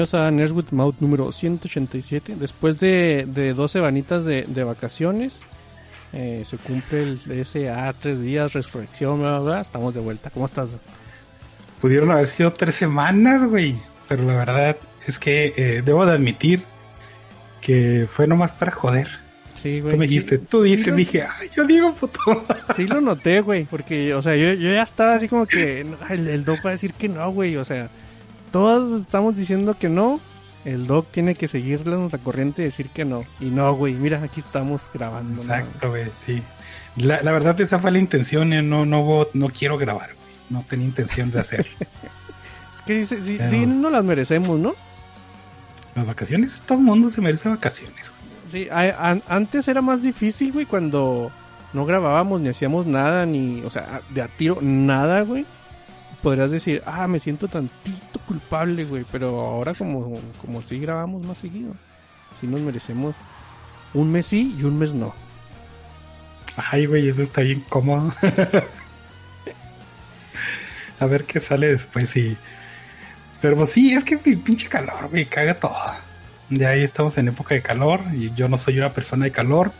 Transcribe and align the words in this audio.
Bienvenidos 0.00 0.14
a 0.26 0.30
Nerdwood 0.30 0.70
Mouth 0.70 0.94
número 1.00 1.30
187. 1.30 2.34
Después 2.40 2.78
de, 2.80 3.26
de 3.28 3.52
12 3.52 3.80
vanitas 3.80 4.24
de, 4.24 4.44
de 4.48 4.64
vacaciones, 4.64 5.42
eh, 6.14 6.42
se 6.46 6.56
cumple 6.56 7.02
el 7.02 7.44
SA, 7.44 7.92
tres 8.00 8.22
días, 8.22 8.54
resurrección, 8.54 9.18
bla, 9.20 9.32
bla, 9.32 9.40
bla. 9.40 9.60
Estamos 9.60 9.92
de 9.92 10.00
vuelta. 10.00 10.30
¿Cómo 10.30 10.46
estás? 10.46 10.70
Pudieron 11.82 12.10
haber 12.12 12.28
sido 12.28 12.50
tres 12.50 12.76
semanas, 12.76 13.46
güey. 13.46 13.78
Pero 14.08 14.22
la 14.22 14.36
verdad 14.36 14.76
es 15.06 15.18
que 15.18 15.52
eh, 15.54 15.82
debo 15.84 16.06
de 16.06 16.12
admitir 16.12 16.62
que 17.60 18.08
fue 18.10 18.26
nomás 18.26 18.52
para 18.52 18.72
joder. 18.72 19.06
Sí, 19.52 19.80
güey. 19.80 19.92
Tú 19.92 19.98
me 19.98 20.06
sí- 20.06 20.14
dijiste, 20.14 20.38
tú 20.38 20.64
sí 20.64 20.76
dices, 20.76 20.86
lo- 20.86 20.96
dije, 20.96 21.24
ay, 21.24 21.50
yo 21.54 21.66
digo, 21.66 21.94
puto. 21.94 22.20
Sí 22.74 22.86
lo 22.86 23.02
noté, 23.02 23.42
güey, 23.42 23.64
porque, 23.66 24.14
o 24.14 24.22
sea, 24.22 24.34
yo, 24.34 24.54
yo 24.54 24.72
ya 24.72 24.82
estaba 24.82 25.12
así 25.16 25.28
como 25.28 25.44
que 25.44 25.82
el, 26.08 26.26
el 26.26 26.44
Doc 26.46 26.64
va 26.64 26.70
a 26.70 26.72
decir 26.72 26.94
que 26.94 27.06
no, 27.10 27.30
güey, 27.32 27.56
o 27.58 27.66
sea, 27.66 27.90
todos 28.52 29.00
estamos 29.00 29.36
diciendo 29.36 29.76
que 29.78 29.88
no, 29.88 30.20
el 30.64 30.86
Doc 30.86 31.06
tiene 31.10 31.34
que 31.34 31.48
seguirle 31.48 31.96
la 32.10 32.18
corriente 32.18 32.62
y 32.62 32.66
decir 32.66 32.88
que 32.90 33.04
no, 33.04 33.24
y 33.40 33.46
no, 33.46 33.72
güey, 33.74 33.94
mira, 33.94 34.22
aquí 34.22 34.40
estamos 34.40 34.82
grabando. 34.92 35.40
Exacto, 35.42 35.90
güey, 35.90 36.10
sí. 36.24 36.42
La, 36.96 37.22
la 37.22 37.32
verdad, 37.32 37.58
esa 37.60 37.78
fue 37.78 37.90
la 37.92 37.98
intención. 37.98 38.52
eh, 38.52 38.62
No, 38.62 38.84
no, 38.84 39.26
no 39.32 39.48
quiero 39.48 39.78
grabar, 39.78 40.10
güey. 40.14 40.34
No 40.50 40.64
tenía 40.68 40.86
intención 40.86 41.30
de 41.30 41.40
hacer. 41.40 41.66
Es 42.76 42.82
que 42.86 43.04
sí, 43.04 43.20
sí, 43.20 43.34
Pero- 43.38 43.50
sí 43.50 43.66
no 43.66 43.90
las 43.90 44.02
merecemos, 44.02 44.58
¿no? 44.58 44.74
Las 45.94 46.06
vacaciones, 46.06 46.62
todo 46.66 46.78
el 46.78 46.84
mundo 46.84 47.10
se 47.10 47.20
merece 47.20 47.48
vacaciones. 47.48 47.94
güey. 48.00 48.64
Sí, 48.64 48.68
a- 48.70 49.10
an- 49.10 49.22
antes 49.28 49.68
era 49.68 49.80
más 49.82 50.02
difícil, 50.02 50.50
güey, 50.52 50.66
cuando 50.66 51.30
no 51.72 51.84
grabábamos 51.86 52.40
ni 52.40 52.48
hacíamos 52.48 52.86
nada, 52.86 53.26
ni, 53.26 53.60
o 53.62 53.70
sea, 53.70 54.00
de 54.10 54.22
a 54.22 54.28
tiro, 54.28 54.58
nada, 54.62 55.20
güey. 55.22 55.44
Podrías 56.22 56.50
decir, 56.50 56.82
ah, 56.86 57.08
me 57.08 57.18
siento 57.18 57.48
tantito 57.48 58.20
culpable, 58.26 58.84
güey, 58.84 59.04
pero 59.10 59.40
ahora 59.40 59.74
como, 59.74 60.20
como 60.40 60.60
sí 60.62 60.78
grabamos 60.78 61.24
más 61.24 61.38
seguido, 61.38 61.74
sí 62.40 62.46
nos 62.46 62.60
merecemos 62.60 63.16
un 63.94 64.12
mes 64.12 64.26
sí 64.26 64.54
y 64.58 64.64
un 64.64 64.78
mes 64.78 64.94
no. 64.94 65.14
Ay, 66.56 66.86
güey, 66.86 67.08
eso 67.08 67.22
está 67.22 67.40
bien 67.40 67.60
cómodo. 67.68 68.10
A 71.00 71.06
ver 71.06 71.24
qué 71.24 71.40
sale 71.40 71.68
después, 71.68 72.10
sí. 72.10 72.36
Pero 73.40 73.56
pues 73.56 73.70
sí, 73.70 73.94
es 73.94 74.04
que 74.04 74.18
mi 74.22 74.36
pinche 74.36 74.68
calor, 74.68 75.08
güey, 75.08 75.24
caga 75.24 75.54
todo. 75.54 75.74
Ya 76.50 76.70
ahí 76.70 76.82
estamos 76.82 77.16
en 77.16 77.28
época 77.28 77.54
de 77.54 77.62
calor 77.62 78.02
y 78.12 78.34
yo 78.34 78.48
no 78.48 78.58
soy 78.58 78.78
una 78.78 78.92
persona 78.92 79.24
de 79.24 79.32
calor. 79.32 79.72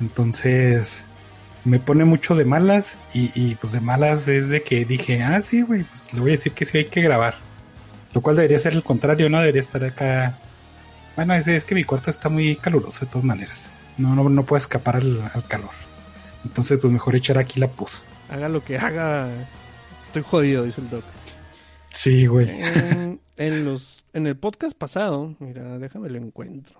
Entonces 0.00 1.06
me 1.64 1.78
pone 1.78 2.04
mucho 2.04 2.34
de 2.34 2.44
malas 2.44 2.98
y, 3.12 3.30
y, 3.34 3.54
pues 3.56 3.72
de 3.72 3.80
malas 3.80 4.26
es 4.28 4.48
de 4.48 4.62
que 4.62 4.84
dije, 4.84 5.22
ah, 5.22 5.42
sí, 5.42 5.62
güey, 5.62 5.84
pues 5.84 6.14
le 6.14 6.20
voy 6.20 6.30
a 6.30 6.36
decir 6.36 6.52
que 6.52 6.64
sí 6.64 6.78
hay 6.78 6.84
que 6.86 7.02
grabar. 7.02 7.36
Lo 8.12 8.22
cual 8.22 8.36
debería 8.36 8.58
ser 8.58 8.72
el 8.72 8.82
contrario, 8.82 9.28
¿no? 9.28 9.40
Debería 9.40 9.60
estar 9.60 9.84
acá. 9.84 10.38
Bueno, 11.16 11.34
es, 11.34 11.46
es 11.46 11.64
que 11.64 11.74
mi 11.74 11.84
cuarto 11.84 12.10
está 12.10 12.28
muy 12.28 12.56
caluroso 12.56 13.04
de 13.04 13.10
todas 13.10 13.24
maneras. 13.24 13.70
No, 13.98 14.14
no, 14.14 14.28
no 14.28 14.44
puedo 14.44 14.58
escapar 14.58 14.96
al, 14.96 15.30
al 15.32 15.46
calor. 15.46 15.70
Entonces, 16.44 16.78
pues 16.80 16.92
mejor 16.92 17.14
echar 17.14 17.38
aquí 17.38 17.60
la 17.60 17.68
pus. 17.68 18.02
Haga 18.30 18.48
lo 18.48 18.64
que 18.64 18.78
haga, 18.78 19.28
estoy 20.06 20.22
jodido, 20.22 20.64
dice 20.64 20.80
el 20.80 20.90
doc. 20.90 21.04
Sí, 21.92 22.26
güey. 22.26 22.48
En, 22.48 23.20
en 23.36 23.64
los, 23.64 24.04
en 24.12 24.26
el 24.26 24.36
podcast 24.36 24.76
pasado, 24.76 25.34
mira, 25.38 25.78
déjame 25.78 26.08
lo 26.08 26.18
encuentro. 26.18 26.79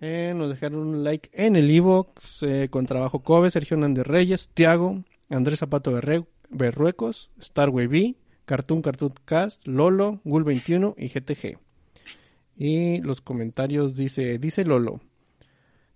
Eh, 0.00 0.32
nos 0.36 0.48
dejaron 0.50 0.80
un 0.80 1.04
like 1.04 1.28
en 1.32 1.56
el 1.56 1.70
Evox 1.70 2.42
eh, 2.42 2.68
con 2.70 2.86
trabajo 2.86 3.20
Kobe, 3.20 3.50
Sergio 3.50 3.74
Hernández 3.74 4.06
Reyes, 4.06 4.48
Tiago, 4.54 5.02
Andrés 5.28 5.58
Zapato 5.58 5.98
Berruecos, 6.50 7.30
Starway 7.40 7.86
B, 7.88 8.14
Cartoon 8.44 8.80
Cartoon 8.80 9.14
Cast, 9.24 9.66
Lolo, 9.66 10.20
Gul21 10.24 10.94
y 10.96 11.08
GTG. 11.08 11.58
Y 12.56 13.00
los 13.02 13.20
comentarios 13.20 13.94
dice, 13.94 14.38
dice 14.38 14.64
Lolo. 14.64 15.00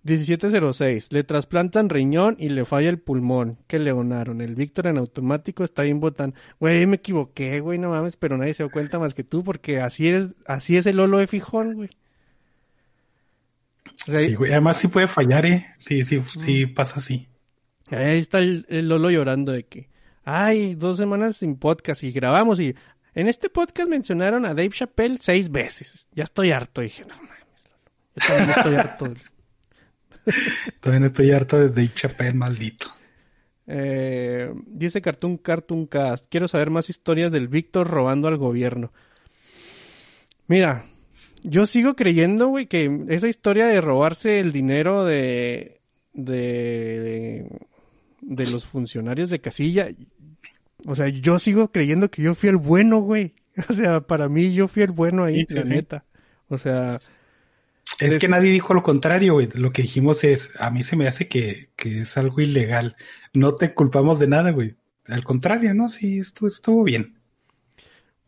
1706. 0.03 1.13
Le 1.13 1.23
trasplantan 1.23 1.89
riñón 1.89 2.35
y 2.37 2.49
le 2.49 2.65
falla 2.65 2.89
el 2.89 2.99
pulmón. 2.99 3.57
Que 3.67 3.79
leonaron. 3.79 4.41
El 4.41 4.55
Víctor 4.55 4.87
en 4.87 4.97
automático 4.97 5.63
está 5.63 5.83
bien 5.83 5.99
botán. 5.99 6.33
Güey, 6.59 6.85
me 6.87 6.97
equivoqué, 6.97 7.61
güey, 7.61 7.79
no 7.79 7.89
mames, 7.89 8.17
pero 8.17 8.37
nadie 8.37 8.53
se 8.53 8.63
dio 8.63 8.71
cuenta 8.71 8.99
más 8.99 9.13
que 9.13 9.23
tú 9.23 9.43
porque 9.43 9.79
así 9.79 10.09
es, 10.09 10.29
así 10.45 10.77
es 10.77 10.85
el 10.85 10.97
Lolo 10.97 11.19
de 11.19 11.27
Fijón, 11.27 11.75
güey. 11.75 11.89
Sí, 13.93 14.35
güey. 14.35 14.51
Además, 14.51 14.77
sí 14.77 14.87
puede 14.87 15.07
fallar, 15.07 15.45
¿eh? 15.45 15.65
Sí, 15.79 16.03
sí, 16.03 16.21
sí 16.37 16.65
pasa 16.65 16.99
así. 16.99 17.27
Ahí 17.89 18.17
está 18.17 18.39
el, 18.39 18.65
el 18.69 18.89
Lolo 18.89 19.11
llorando 19.11 19.51
de 19.51 19.65
que, 19.65 19.89
ay, 20.23 20.75
dos 20.75 20.97
semanas 20.97 21.37
sin 21.37 21.57
podcast 21.57 22.03
y 22.03 22.11
grabamos 22.11 22.59
y 22.59 22.75
en 23.15 23.27
este 23.27 23.49
podcast 23.49 23.89
mencionaron 23.89 24.45
a 24.45 24.49
Dave 24.49 24.71
Chappelle 24.71 25.17
seis 25.19 25.51
veces. 25.51 26.07
Ya 26.13 26.23
estoy 26.23 26.51
harto. 26.51 26.81
dije, 26.81 27.05
no 27.05 27.15
mames, 27.15 27.63
Lolo. 27.69 27.91
Yo 28.15 28.27
también 28.27 28.49
estoy 28.49 28.75
harto. 28.75 29.13
También 30.79 31.03
estoy 31.03 31.31
harto 31.31 31.57
de 31.59 31.67
Dave 31.67 31.91
Chappelle, 31.93 32.33
maldito. 32.33 32.87
Eh, 33.67 34.53
dice 34.67 35.01
Cartoon 35.01 35.37
Cartoon 35.37 35.85
Cast, 35.85 36.25
quiero 36.29 36.47
saber 36.47 36.69
más 36.69 36.89
historias 36.89 37.31
del 37.31 37.47
Víctor 37.47 37.89
robando 37.89 38.27
al 38.27 38.37
gobierno. 38.37 38.93
Mira, 40.47 40.85
yo 41.43 41.65
sigo 41.65 41.95
creyendo, 41.95 42.47
güey, 42.47 42.67
que 42.67 43.05
esa 43.09 43.27
historia 43.27 43.67
de 43.67 43.81
robarse 43.81 44.39
el 44.39 44.51
dinero 44.51 45.05
de, 45.05 45.81
de, 46.13 46.99
de, 47.01 47.59
de 48.21 48.47
los 48.47 48.65
funcionarios 48.65 49.29
de 49.29 49.41
casilla, 49.41 49.89
o 50.85 50.95
sea, 50.95 51.07
yo 51.09 51.39
sigo 51.39 51.71
creyendo 51.71 52.09
que 52.11 52.21
yo 52.23 52.35
fui 52.35 52.49
el 52.49 52.57
bueno, 52.57 52.99
güey. 52.99 53.35
O 53.69 53.73
sea, 53.73 54.01
para 54.01 54.29
mí 54.29 54.53
yo 54.53 54.67
fui 54.67 54.83
el 54.83 54.91
bueno 54.91 55.23
ahí, 55.25 55.45
Sí, 55.47 55.47
sí, 55.49 55.55
la 55.55 55.65
sí. 55.65 55.69
neta. 55.69 56.05
O 56.47 56.57
sea, 56.57 57.01
Es 57.99 58.17
que 58.19 58.27
nadie 58.27 58.51
dijo 58.51 58.73
lo 58.73 58.83
contrario, 58.83 59.33
güey. 59.33 59.49
Lo 59.53 59.71
que 59.71 59.83
dijimos 59.83 60.23
es, 60.23 60.49
a 60.59 60.69
mí 60.71 60.83
se 60.83 60.95
me 60.95 61.07
hace 61.07 61.27
que, 61.27 61.69
que 61.75 62.01
es 62.01 62.17
algo 62.17 62.41
ilegal. 62.41 62.95
No 63.33 63.55
te 63.55 63.73
culpamos 63.73 64.19
de 64.19 64.27
nada, 64.27 64.51
güey. 64.51 64.75
Al 65.05 65.23
contrario, 65.23 65.73
¿no? 65.73 65.89
Sí, 65.89 66.19
esto 66.19 66.47
estuvo 66.47 66.83
bien. 66.83 67.19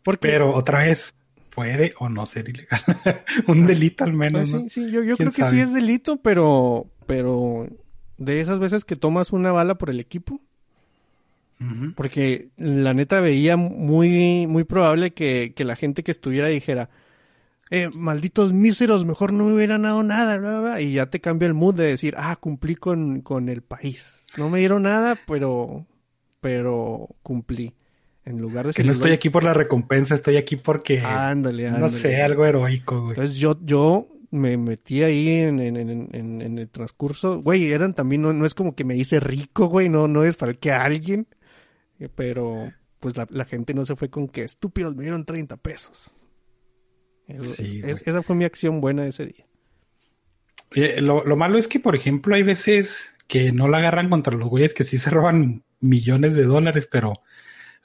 porque... 0.03 0.27
Pero 0.29 0.53
otra 0.53 0.79
vez, 0.79 1.15
puede 1.55 1.93
o 1.99 2.09
no 2.09 2.25
ser 2.25 2.49
ilegal. 2.49 2.81
Un 3.47 3.65
delito 3.65 4.03
al 4.03 4.13
menos, 4.13 4.49
Pues 4.49 4.51
¿no? 4.51 4.59
sí, 4.59 4.69
sí, 4.69 4.91
yo, 4.91 5.03
yo 5.03 5.15
¿Quién 5.15 5.29
creo 5.29 5.31
que 5.31 5.41
sabe? 5.43 5.55
sí 5.55 5.61
es 5.61 5.73
delito, 5.73 6.17
pero, 6.17 6.87
pero 7.07 7.67
de 8.17 8.41
esas 8.41 8.59
veces 8.59 8.85
que 8.85 8.95
tomas 8.95 9.31
una 9.33 9.51
bala 9.51 9.75
por 9.75 9.89
el 9.89 9.99
equipo, 9.99 10.41
porque 11.95 12.49
la 12.57 12.93
neta 12.93 13.21
veía 13.21 13.55
muy, 13.57 14.45
muy 14.47 14.65
probable 14.65 15.13
que, 15.13 15.53
que 15.55 15.63
la 15.63 15.75
gente 15.75 16.03
que 16.03 16.11
estuviera 16.11 16.47
dijera, 16.49 16.89
eh, 17.71 17.89
malditos 17.93 18.53
míseros, 18.53 19.05
mejor 19.05 19.33
no 19.33 19.45
me 19.45 19.53
hubieran 19.53 19.83
dado 19.83 20.03
nada, 20.03 20.37
bla, 20.37 20.49
bla, 20.51 20.59
bla", 20.59 20.81
y 20.81 20.93
ya 20.93 21.09
te 21.09 21.21
cambia 21.21 21.47
el 21.47 21.53
mood 21.53 21.75
de 21.75 21.85
decir, 21.85 22.13
ah, 22.17 22.35
cumplí 22.35 22.75
con, 22.75 23.21
con 23.21 23.49
el 23.49 23.61
país. 23.61 24.25
No 24.37 24.49
me 24.49 24.59
dieron 24.59 24.83
nada, 24.83 25.15
pero, 25.25 25.87
pero 26.41 27.07
cumplí. 27.23 27.73
En 28.25 28.41
lugar 28.41 28.65
de 28.67 28.73
Que 28.73 28.83
no 28.83 28.91
estoy 28.91 29.11
aquí 29.11 29.29
por 29.29 29.43
la 29.43 29.53
recompensa, 29.53 30.15
estoy 30.15 30.37
aquí 30.37 30.55
porque, 30.55 30.99
Ándale, 30.99 31.69
no 31.69 31.75
ándale. 31.75 31.93
sé, 31.93 32.21
algo 32.23 32.45
heroico, 32.45 32.99
güey. 33.01 33.09
Entonces 33.11 33.35
yo, 33.35 33.59
yo 33.63 34.07
me 34.31 34.57
metí 34.57 35.03
ahí 35.03 35.29
en, 35.29 35.59
en, 35.59 35.77
en, 35.77 36.41
en, 36.41 36.57
el 36.57 36.69
transcurso. 36.69 37.39
Güey, 37.41 37.71
eran 37.71 37.93
también, 37.93 38.23
no, 38.23 38.33
no 38.33 38.45
es 38.47 38.55
como 38.55 38.75
que 38.75 38.83
me 38.83 38.95
hice 38.97 39.19
rico, 39.19 39.67
güey, 39.67 39.89
no, 39.89 40.07
no 40.07 40.21
desfalqué 40.23 40.71
a 40.71 40.83
alguien. 40.83 41.27
Eh, 41.99 42.09
Pero, 42.13 42.71
pues 42.99 43.15
la, 43.15 43.27
la 43.29 43.45
gente 43.45 43.73
no 43.75 43.85
se 43.85 43.95
fue 43.95 44.09
con 44.09 44.27
que 44.27 44.43
estúpidos 44.43 44.95
me 44.95 45.03
dieron 45.03 45.23
30 45.23 45.57
pesos. 45.57 46.11
Eso- 47.27 47.43
Sí, 47.43 47.77
es- 47.85 47.99
güey. 47.99 48.03
esa 48.07 48.23
fue 48.23 48.35
mi 48.35 48.43
acción 48.45 48.81
buena 48.81 49.05
ese 49.05 49.27
día. 49.27 49.45
Oye, 50.71 50.99
lo, 51.01 51.23
lo 51.23 51.35
malo 51.35 51.57
es 51.57 51.67
que, 51.67 51.79
por 51.79 51.95
ejemplo, 51.95 52.35
hay 52.35 52.43
veces 52.43 53.13
que 53.27 53.51
no 53.51 53.67
la 53.67 53.77
agarran 53.77 54.09
contra 54.09 54.35
los 54.35 54.49
güeyes 54.49 54.73
que 54.73 54.83
sí 54.83 54.97
se 54.97 55.09
roban 55.11 55.63
millones 55.79 56.33
de 56.35 56.43
dólares, 56.43 56.87
pero 56.91 57.13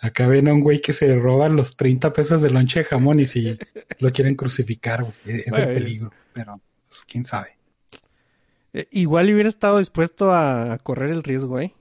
acá 0.01 0.27
ven 0.27 0.49
a 0.49 0.53
un 0.55 0.61
güey 0.61 0.81
que 0.81 0.93
se 0.93 1.15
roba 1.19 1.49
los 1.49 1.77
30 1.77 2.13
pesos 2.13 2.41
de 2.43 2.51
lonche 2.51 2.81
de 2.81 2.85
jamón 2.87 3.21
y 3.21 3.27
si 3.27 3.59
lo 3.99 4.13
quieren 4.13 4.35
crucificar, 4.35 5.03
güey. 5.03 5.15
Es 5.27 5.47
es 5.47 5.51
Bueno. 5.51 5.69
el 5.69 5.75
peligro, 5.75 6.13
pero 6.33 6.61
pues, 6.89 7.01
quién 7.07 7.25
sabe. 7.25 7.57
Eh, 8.73 8.87
igual 8.93 9.33
hubiera 9.33 9.49
estado 9.49 9.79
dispuesto 9.79 10.33
a 10.35 10.79
correr 10.83 11.11
el 11.11 11.23
riesgo, 11.23 11.59
¿eh? 11.61 11.75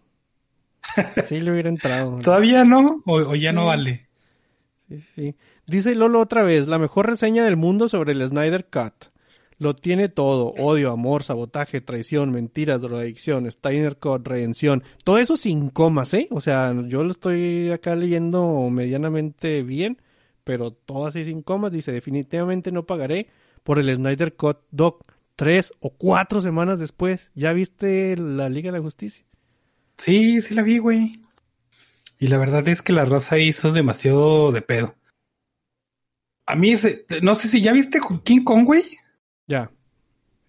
Sí, 1.28 1.40
le 1.42 1.52
hubiera 1.52 1.70
entrado. 1.70 2.20
¿Todavía 2.24 2.66
no? 2.66 3.04
¿O, 3.06 3.18
o 3.18 3.36
ya 3.36 3.52
no 3.54 3.62
Sí. 3.62 3.68
vale? 3.68 4.10
Sí, 4.90 4.98
sí, 5.00 5.12
sí. 5.16 5.36
Dice 5.68 5.94
Lolo 5.94 6.20
otra 6.20 6.42
vez, 6.42 6.68
la 6.68 6.80
mejor 6.80 7.06
reseña 7.08 7.46
del 7.46 7.58
mundo 7.58 7.90
sobre 7.90 8.14
el 8.14 8.26
Snyder 8.26 8.66
Cut. 8.66 9.12
Lo 9.60 9.76
tiene 9.76 10.08
todo, 10.08 10.54
odio, 10.58 10.92
amor, 10.92 11.22
sabotaje, 11.22 11.82
traición, 11.82 12.32
mentiras, 12.32 12.80
drogadicción, 12.80 13.52
Steiner 13.52 13.98
Cut, 13.98 14.26
redención. 14.26 14.84
Todo 15.04 15.18
eso 15.18 15.36
sin 15.36 15.70
comas, 15.70 16.14
¿eh? 16.14 16.30
O 16.32 16.40
sea, 16.40 16.74
yo 16.88 17.04
lo 17.04 17.12
estoy 17.12 17.70
acá 17.70 17.94
leyendo 17.94 18.70
medianamente 18.70 19.62
bien, 19.62 20.02
pero 20.46 20.72
todo 20.72 21.08
así 21.08 21.26
sin 21.26 21.42
comas. 21.42 21.74
Dice, 21.74 21.92
definitivamente 21.92 22.72
no 22.72 22.86
pagaré 22.86 23.28
por 23.64 23.80
el 23.80 23.94
Snyder 23.94 24.34
Cut 24.36 24.60
Doc 24.72 25.12
tres 25.36 25.74
o 25.82 25.90
cuatro 25.90 26.40
semanas 26.40 26.80
después. 26.80 27.30
¿Ya 27.36 27.52
viste 27.52 28.16
la 28.16 28.48
Liga 28.48 28.72
de 28.72 28.78
la 28.78 28.84
Justicia? 28.84 29.26
Sí, 29.98 30.42
sí 30.42 30.54
la 30.56 30.64
vi, 30.64 30.78
güey. 30.78 31.12
Y 32.18 32.28
la 32.28 32.38
verdad 32.38 32.66
es 32.70 32.82
que 32.82 32.94
la 32.94 33.04
raza 33.04 33.38
hizo 33.40 33.74
demasiado 33.74 34.54
de 34.54 34.62
pedo. 34.62 34.96
a 36.46 36.56
mí 36.56 36.72
ese, 36.72 37.06
no 37.22 37.36
sé 37.36 37.50
si 37.50 37.62
ya 37.62 37.74
viste 37.74 38.00
King 38.24 38.44
Kong, 38.44 38.66
güey. 38.66 38.84
Ya. 39.50 39.72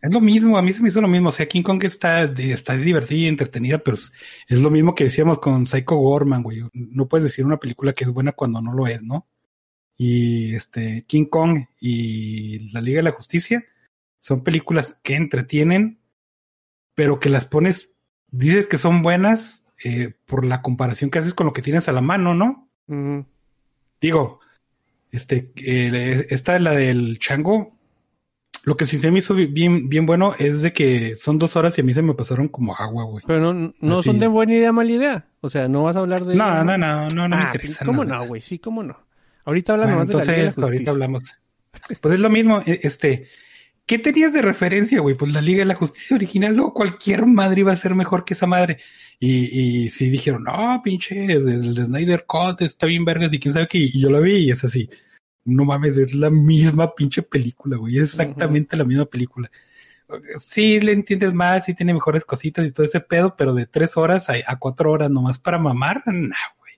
Es 0.02 0.12
lo 0.12 0.20
mismo, 0.20 0.56
a 0.56 0.62
mí 0.62 0.73
se 0.73 0.82
me 0.82 0.91
hizo 0.91 1.00
lo 1.00 1.08
mismo. 1.08 1.31
O 1.31 1.32
sea, 1.32 1.49
King 1.49 1.62
Kong 1.62 1.82
está, 1.85 2.23
está 2.23 2.76
divertida 2.76 3.19
y 3.19 3.26
entretenida, 3.26 3.79
pero 3.79 3.97
es 3.97 4.61
lo 4.61 4.70
mismo 4.70 4.94
que 4.94 5.05
decíamos 5.05 5.38
con 5.38 5.67
Psycho 5.67 5.97
Gorman, 5.97 6.43
güey. 6.43 6.62
No 6.73 7.08
puedes 7.08 7.25
decir 7.25 7.44
una 7.44 7.58
película 7.58 7.94
que 7.94 8.05
es 8.05 8.11
buena 8.11 8.32
cuando 8.32 8.61
no 8.61 8.73
lo 8.73 8.87
es, 8.87 9.02
¿no? 9.02 9.26
Y 9.97 10.55
este, 10.55 11.05
King 11.06 11.26
Kong 11.26 11.64
y 11.81 12.73
La 12.73 12.81
Liga 12.81 12.99
de 12.99 13.05
la 13.05 13.12
Justicia 13.12 13.64
son 14.20 14.44
películas 14.44 14.99
que 15.02 15.17
entretienen, 15.17 16.00
pero 16.94 17.20
que 17.20 17.31
las 17.31 17.47
pones, 17.47 17.91
dices 18.31 18.67
que 18.67 18.79
son 18.79 19.02
buenas 19.02 19.64
eh, 19.85 20.14
por 20.26 20.44
la 20.44 20.62
comparación 20.62 21.11
que 21.11 21.19
haces 21.19 21.35
con 21.35 21.47
lo 21.47 21.52
que 21.52 21.62
tienes 21.62 21.88
a 21.88 21.93
la 21.93 22.02
mano, 22.02 22.35
¿no? 22.35 22.69
Digo, 24.00 24.41
este, 25.11 25.52
eh, 25.56 26.26
esta 26.31 26.56
es 26.56 26.62
la 26.62 26.75
del 26.75 27.19
chango, 27.19 27.80
lo 28.65 28.77
que 28.77 28.85
sí 28.85 28.99
se 28.99 29.11
me 29.11 29.21
hizo 29.21 29.35
bien, 29.35 29.89
bien 29.89 30.05
bueno 30.05 30.35
es 30.39 30.61
de 30.61 30.73
que 30.73 31.17
son 31.17 31.39
dos 31.39 31.57
horas 31.57 31.77
y 31.79 31.81
a 31.81 31.85
mí 31.85 31.95
se 31.95 32.03
me 32.03 32.15
pasaron 32.15 32.49
como 32.49 32.77
agua, 32.77 33.05
güey. 33.05 33.25
Pero 33.27 33.55
no, 33.55 33.75
no 33.81 34.03
son 34.03 34.19
de 34.19 34.27
buena 34.27 34.55
idea, 34.55 34.73
mala 34.73 34.91
idea. 34.91 35.27
O 35.41 35.49
sea, 35.49 35.69
no 35.69 35.85
vas 35.85 35.97
a 35.97 36.01
hablar 36.01 36.25
de. 36.25 36.35
No, 36.35 36.62
no, 36.62 36.77
no, 36.77 37.09
no, 37.09 37.29
no, 37.29 37.37
me 37.37 37.43
ah, 37.43 37.53
interesa. 37.55 37.85
¿Cómo 37.85 38.05
no, 38.05 38.27
güey? 38.27 38.43
Sí, 38.43 38.59
cómo 38.59 38.83
no. 38.83 38.99
Ahorita 39.45 39.73
hablamos 39.73 39.95
bueno, 39.95 40.12
entonces, 40.12 40.37
de 40.37 40.43
la 40.43 40.51
Liga 40.51 40.62
ahorita 40.62 40.91
hablamos. 40.91 41.25
Pues 42.01 42.15
es 42.15 42.21
lo 42.21 42.29
mismo, 42.29 42.62
e, 42.67 42.81
este. 42.83 43.29
¿Qué 43.87 43.99
tenías 43.99 44.33
de 44.33 44.43
referencia, 44.43 45.01
güey? 45.01 45.17
Pues 45.17 45.33
la 45.33 45.41
Liga 45.41 45.61
de 45.61 45.65
la 45.65 45.75
Justicia 45.75 46.15
original, 46.15 46.55
no, 46.55 46.73
cualquier 46.73 47.27
madre 47.27 47.61
iba 47.61 47.73
a 47.73 47.77
ser 47.77 47.95
mejor 47.95 48.25
que 48.25 48.35
esa 48.35 48.47
madre. 48.47 48.79
Y, 49.19 49.85
y 49.85 49.91
sí 49.91 50.11
dijeron, 50.11 50.45
no, 50.45 50.81
pinche, 50.85 51.25
el, 51.25 51.75
Snyder 51.75 52.25
Cut 52.25 52.61
está 52.61 52.87
bien 52.87 53.05
vergas 53.05 53.33
y 53.33 53.41
quién 53.41 53.53
sabe 53.53 53.67
qué. 53.67 53.79
Y 53.79 54.01
yo 54.01 54.11
lo 54.11 54.21
vi 54.21 54.37
y 54.37 54.51
es 54.53 54.62
así 54.62 54.89
no 55.44 55.64
mames, 55.64 55.96
es 55.96 56.14
la 56.14 56.31
misma 56.31 56.94
pinche 56.94 57.22
película, 57.22 57.76
güey, 57.76 57.98
es 57.98 58.10
exactamente 58.10 58.76
la 58.76 58.84
misma 58.84 59.06
película. 59.06 59.50
Sí, 60.46 60.81
le 60.81 60.92
entiendes 60.92 61.32
más, 61.32 61.64
sí 61.64 61.75
tiene 61.75 61.94
mejores 61.94 62.25
cositas 62.25 62.66
y 62.66 62.72
todo 62.72 62.84
ese 62.84 63.00
pedo, 63.00 63.37
pero 63.37 63.54
de 63.54 63.66
tres 63.66 63.96
horas 63.96 64.28
a, 64.28 64.56
cuatro 64.58 64.90
horas 64.90 65.10
nomás 65.10 65.38
para 65.38 65.58
mamar, 65.58 66.02
nah, 66.06 66.37
güey. 66.58 66.75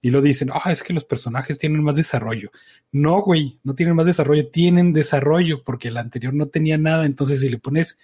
Y 0.00 0.10
lo 0.10 0.20
dicen, 0.22 0.50
ah, 0.52 0.70
es 0.70 0.82
que 0.82 0.92
los 0.92 1.04
personajes 1.04 1.58
tienen 1.58 1.82
más 1.82 1.96
desarrollo. 1.96 2.50
No, 2.92 3.22
güey, 3.22 3.58
no 3.64 3.74
tienen 3.74 3.96
más 3.96 4.06
desarrollo, 4.06 4.48
tienen 4.48 4.92
desarrollo, 4.92 5.64
porque 5.64 5.88
el 5.88 5.96
anterior 5.96 6.34
no 6.34 6.48
tenía 6.48 6.78
nada, 6.78 7.04
entonces 7.04 7.40
si 7.40 7.48
le 7.48 7.58
pones 7.58 7.98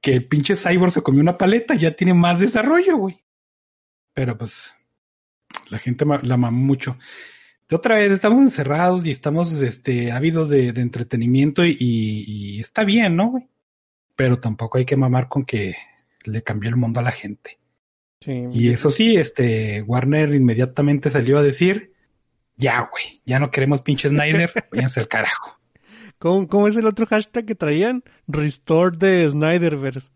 que 0.00 0.14
el 0.14 0.26
pinche 0.26 0.56
Cyborg 0.56 0.92
se 0.92 1.02
comió 1.02 1.20
una 1.20 1.38
paleta, 1.38 1.74
ya 1.74 1.92
tiene 1.92 2.14
más 2.14 2.40
desarrollo, 2.40 2.96
güey. 2.96 3.22
Pero 4.12 4.36
pues, 4.36 4.74
la 5.70 5.78
gente 5.78 6.04
la 6.04 6.36
mamó 6.36 6.64
mucho 6.64 6.98
otra 7.70 7.96
vez 7.96 8.12
estamos 8.12 8.42
encerrados 8.42 9.06
y 9.06 9.10
estamos 9.10 9.52
este, 9.54 10.12
ávidos 10.12 10.48
de, 10.48 10.68
entretenimiento 10.68 11.64
y, 11.64 12.60
está 12.60 12.84
bien, 12.84 13.16
¿no, 13.16 13.28
güey? 13.28 13.48
Pero 14.16 14.38
tampoco 14.38 14.78
hay 14.78 14.84
que 14.84 14.96
mamar 14.96 15.28
con 15.28 15.44
que 15.44 15.74
le 16.24 16.42
cambió 16.42 16.70
el 16.70 16.76
mundo 16.76 17.00
a 17.00 17.02
la 17.02 17.12
gente. 17.12 17.58
Sí, 18.20 18.44
y 18.52 18.70
eso 18.70 18.90
sí, 18.90 19.16
este, 19.16 19.82
Warner 19.82 20.34
inmediatamente 20.34 21.10
salió 21.10 21.38
a 21.38 21.42
decir, 21.42 21.92
ya, 22.56 22.88
güey, 22.90 23.20
ya 23.24 23.38
no 23.40 23.50
queremos 23.50 23.80
pinche 23.80 24.08
Snyder, 24.08 24.52
váyanse 24.70 25.00
al 25.00 25.08
carajo. 25.08 25.58
¿Cómo, 26.18 26.46
¿Cómo, 26.46 26.68
es 26.68 26.76
el 26.76 26.86
otro 26.86 27.06
hashtag 27.06 27.46
que 27.46 27.54
traían? 27.56 28.04
Restore 28.28 28.96
the 28.96 29.28
Snyderverse. 29.28 30.10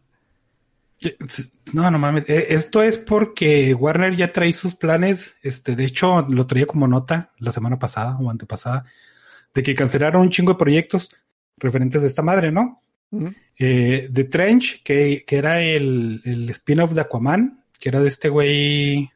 No, 1.72 1.90
no 1.90 1.98
mames. 1.98 2.28
Eh, 2.28 2.46
esto 2.50 2.82
es 2.82 2.96
porque 2.98 3.74
Warner 3.74 4.16
ya 4.16 4.32
trae 4.32 4.52
sus 4.52 4.74
planes. 4.74 5.36
Este, 5.42 5.76
de 5.76 5.84
hecho, 5.84 6.22
lo 6.28 6.46
traía 6.46 6.66
como 6.66 6.88
nota 6.88 7.30
la 7.38 7.52
semana 7.52 7.78
pasada 7.78 8.16
o 8.18 8.30
antepasada 8.30 8.86
de 9.54 9.62
que 9.62 9.74
cancelaron 9.74 10.22
un 10.22 10.30
chingo 10.30 10.52
de 10.52 10.58
proyectos 10.58 11.10
referentes 11.58 12.02
a 12.02 12.06
esta 12.06 12.22
madre, 12.22 12.50
¿no? 12.50 12.82
eh, 13.58 14.10
The 14.12 14.24
Trench, 14.24 14.82
que, 14.82 15.24
que 15.26 15.36
era 15.36 15.62
el, 15.62 16.20
el 16.24 16.50
spin-off 16.50 16.92
de 16.92 17.00
Aquaman, 17.00 17.64
que 17.78 17.88
era 17.88 18.00
de 18.00 18.08
este 18.08 18.28
güey. 18.28 19.10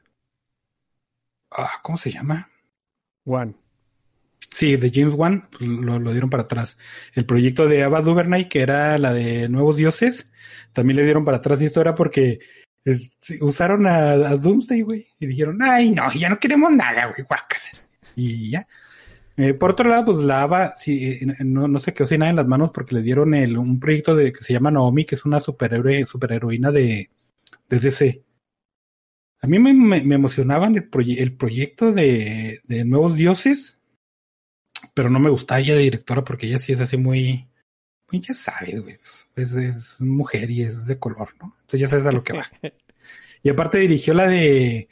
Ah, 1.50 1.72
¿Cómo 1.82 1.98
se 1.98 2.12
llama? 2.12 2.48
One. 3.24 3.54
Sí, 4.50 4.76
de 4.76 4.90
James 4.92 5.14
Wan, 5.14 5.48
pues, 5.50 5.68
lo, 5.68 6.12
dieron 6.12 6.30
para 6.30 6.44
atrás. 6.44 6.76
El 7.14 7.24
proyecto 7.24 7.68
de 7.68 7.84
Ava 7.84 8.00
DuVernay, 8.00 8.48
que 8.48 8.60
era 8.60 8.98
la 8.98 9.12
de 9.12 9.48
Nuevos 9.48 9.76
Dioses, 9.76 10.30
también 10.72 10.96
le 10.96 11.04
dieron 11.04 11.24
para 11.24 11.38
atrás 11.38 11.62
y 11.62 11.66
esto 11.66 11.80
era 11.80 11.94
porque 11.94 12.40
eh, 12.84 12.98
usaron 13.40 13.86
a, 13.86 14.14
Doomsday, 14.36 14.82
güey, 14.82 15.06
y 15.18 15.26
dijeron, 15.26 15.62
ay, 15.62 15.90
no, 15.90 16.12
ya 16.14 16.28
no 16.28 16.38
queremos 16.38 16.70
nada, 16.72 17.06
güey, 17.06 17.24
guácala. 17.26 17.64
Y 18.16 18.50
ya. 18.50 18.66
Eh, 19.36 19.54
por 19.54 19.70
otro 19.70 19.88
lado, 19.88 20.06
pues 20.06 20.18
la 20.18 20.42
Ava, 20.42 20.74
sí, 20.74 21.18
eh, 21.22 21.26
no, 21.44 21.68
no 21.68 21.78
se 21.78 21.94
quedó 21.94 22.06
sin 22.06 22.20
nada 22.20 22.30
en 22.30 22.36
las 22.36 22.46
manos 22.46 22.70
porque 22.72 22.94
le 22.96 23.02
dieron 23.02 23.34
el, 23.34 23.56
un 23.56 23.78
proyecto 23.80 24.14
de, 24.14 24.32
que 24.32 24.40
se 24.40 24.52
llama 24.52 24.70
Naomi, 24.70 25.04
que 25.04 25.14
es 25.14 25.24
una 25.24 25.40
superhéroe, 25.40 26.06
superheroína 26.06 26.70
de, 26.72 27.10
de 27.68 27.78
DC. 27.78 28.22
A 29.42 29.46
mí 29.46 29.58
me, 29.58 29.96
emocionaban 30.14 30.76
el, 30.76 30.90
el 31.18 31.36
proyecto 31.36 31.92
de, 31.92 32.60
de 32.64 32.84
Nuevos 32.84 33.14
Dioses, 33.14 33.79
pero 34.94 35.10
no 35.10 35.18
me 35.18 35.30
gustaba 35.30 35.60
ella 35.60 35.74
de 35.74 35.82
directora 35.82 36.24
porque 36.24 36.46
ella 36.46 36.58
sí 36.58 36.72
es 36.72 36.80
así 36.80 36.96
muy, 36.96 37.48
muy 38.10 38.20
ya 38.20 38.34
sabes, 38.34 38.80
güey, 38.82 38.98
pues, 39.34 39.52
es, 39.54 40.00
mujer 40.00 40.50
y 40.50 40.62
es 40.62 40.86
de 40.86 40.98
color, 40.98 41.34
¿no? 41.40 41.54
Entonces 41.60 41.80
ya 41.80 41.88
sabes 41.88 42.06
a 42.06 42.12
lo 42.12 42.24
que 42.24 42.32
va. 42.32 42.50
y 43.42 43.48
aparte 43.48 43.78
dirigió 43.78 44.14
la 44.14 44.26
de 44.26 44.88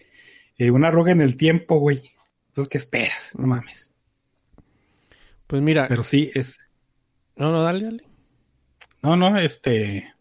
eh, 0.56 0.70
Una 0.70 0.88
arruga 0.88 1.12
en 1.12 1.20
el 1.20 1.36
tiempo, 1.36 1.78
güey. 1.78 2.12
Entonces, 2.48 2.68
¿qué 2.68 2.78
esperas? 2.78 3.32
No 3.36 3.46
mames. 3.46 3.90
Pues 5.46 5.62
mira. 5.62 5.86
Pero 5.88 6.02
sí, 6.02 6.30
es. 6.34 6.58
No, 7.36 7.52
no, 7.52 7.62
dale, 7.62 7.84
dale. 7.84 8.04
No, 9.02 9.16
no, 9.16 9.38
este. 9.38 10.14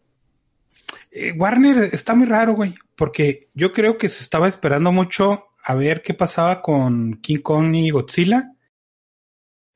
Eh, 1.10 1.32
Warner 1.32 1.90
está 1.92 2.14
muy 2.14 2.26
raro, 2.26 2.54
güey, 2.54 2.74
porque 2.94 3.48
yo 3.54 3.72
creo 3.72 3.98
que 3.98 4.08
se 4.08 4.22
estaba 4.22 4.46
esperando 4.46 4.92
mucho 4.92 5.48
a 5.62 5.74
ver 5.74 6.02
qué 6.02 6.14
pasaba 6.14 6.62
con 6.62 7.14
King 7.14 7.38
Kong 7.38 7.74
y 7.74 7.90
Godzilla 7.90 8.52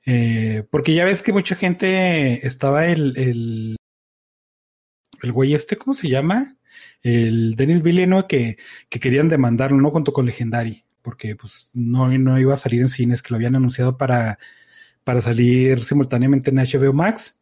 eh, 0.05 0.65
porque 0.71 0.95
ya 0.95 1.05
ves 1.05 1.23
que 1.23 1.33
mucha 1.33 1.55
gente 1.55 2.47
estaba 2.47 2.87
el, 2.87 3.17
el, 3.17 3.77
el 5.23 5.33
güey 5.33 5.55
este, 5.55 5.77
¿cómo 5.77 5.95
se 5.95 6.09
llama? 6.09 6.57
El 7.03 7.55
Dennis 7.55 7.83
Villeneuve 7.83 8.27
que, 8.29 8.59
que 8.89 9.01
querían 9.01 9.29
demandarlo, 9.29 9.81
¿no? 9.81 9.91
Junto 9.91 10.13
con 10.13 10.27
Legendary, 10.27 10.85
porque 11.03 11.37
pues 11.37 11.71
no, 11.73 12.09
no 12.19 12.39
iba 12.39 12.55
a 12.55 12.59
salir 12.59 12.81
en 12.81 12.89
cines, 12.89 13.23
que 13.23 13.31
lo 13.31 13.37
habían 13.37 13.57
anunciado 13.57 13.97
para, 13.97 14.39
para 15.05 15.21
salir 15.21 15.85
simultáneamente 15.85 16.51
en 16.51 16.57
HBO 16.57 16.93
Max. 16.93 17.39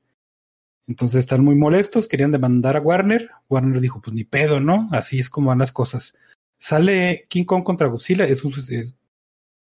Entonces 0.87 1.21
están 1.21 1.45
muy 1.45 1.55
molestos, 1.55 2.09
querían 2.09 2.33
demandar 2.33 2.77
a 2.77 2.81
Warner. 2.81 3.31
Warner 3.49 3.81
dijo, 3.81 4.01
pues 4.01 4.15
ni 4.15 4.25
pedo, 4.25 4.61
¿no? 4.61 4.89
Así 4.93 5.21
es 5.21 5.31
como 5.31 5.49
van 5.49 5.59
las 5.59 5.73
cosas. 5.73 6.17
Sale 6.59 7.27
King 7.29 7.45
Kong 7.45 7.63
contra 7.63 7.87
Godzilla, 7.87 8.25
es, 8.25 8.45
un, 8.45 8.53
es, 8.69 8.97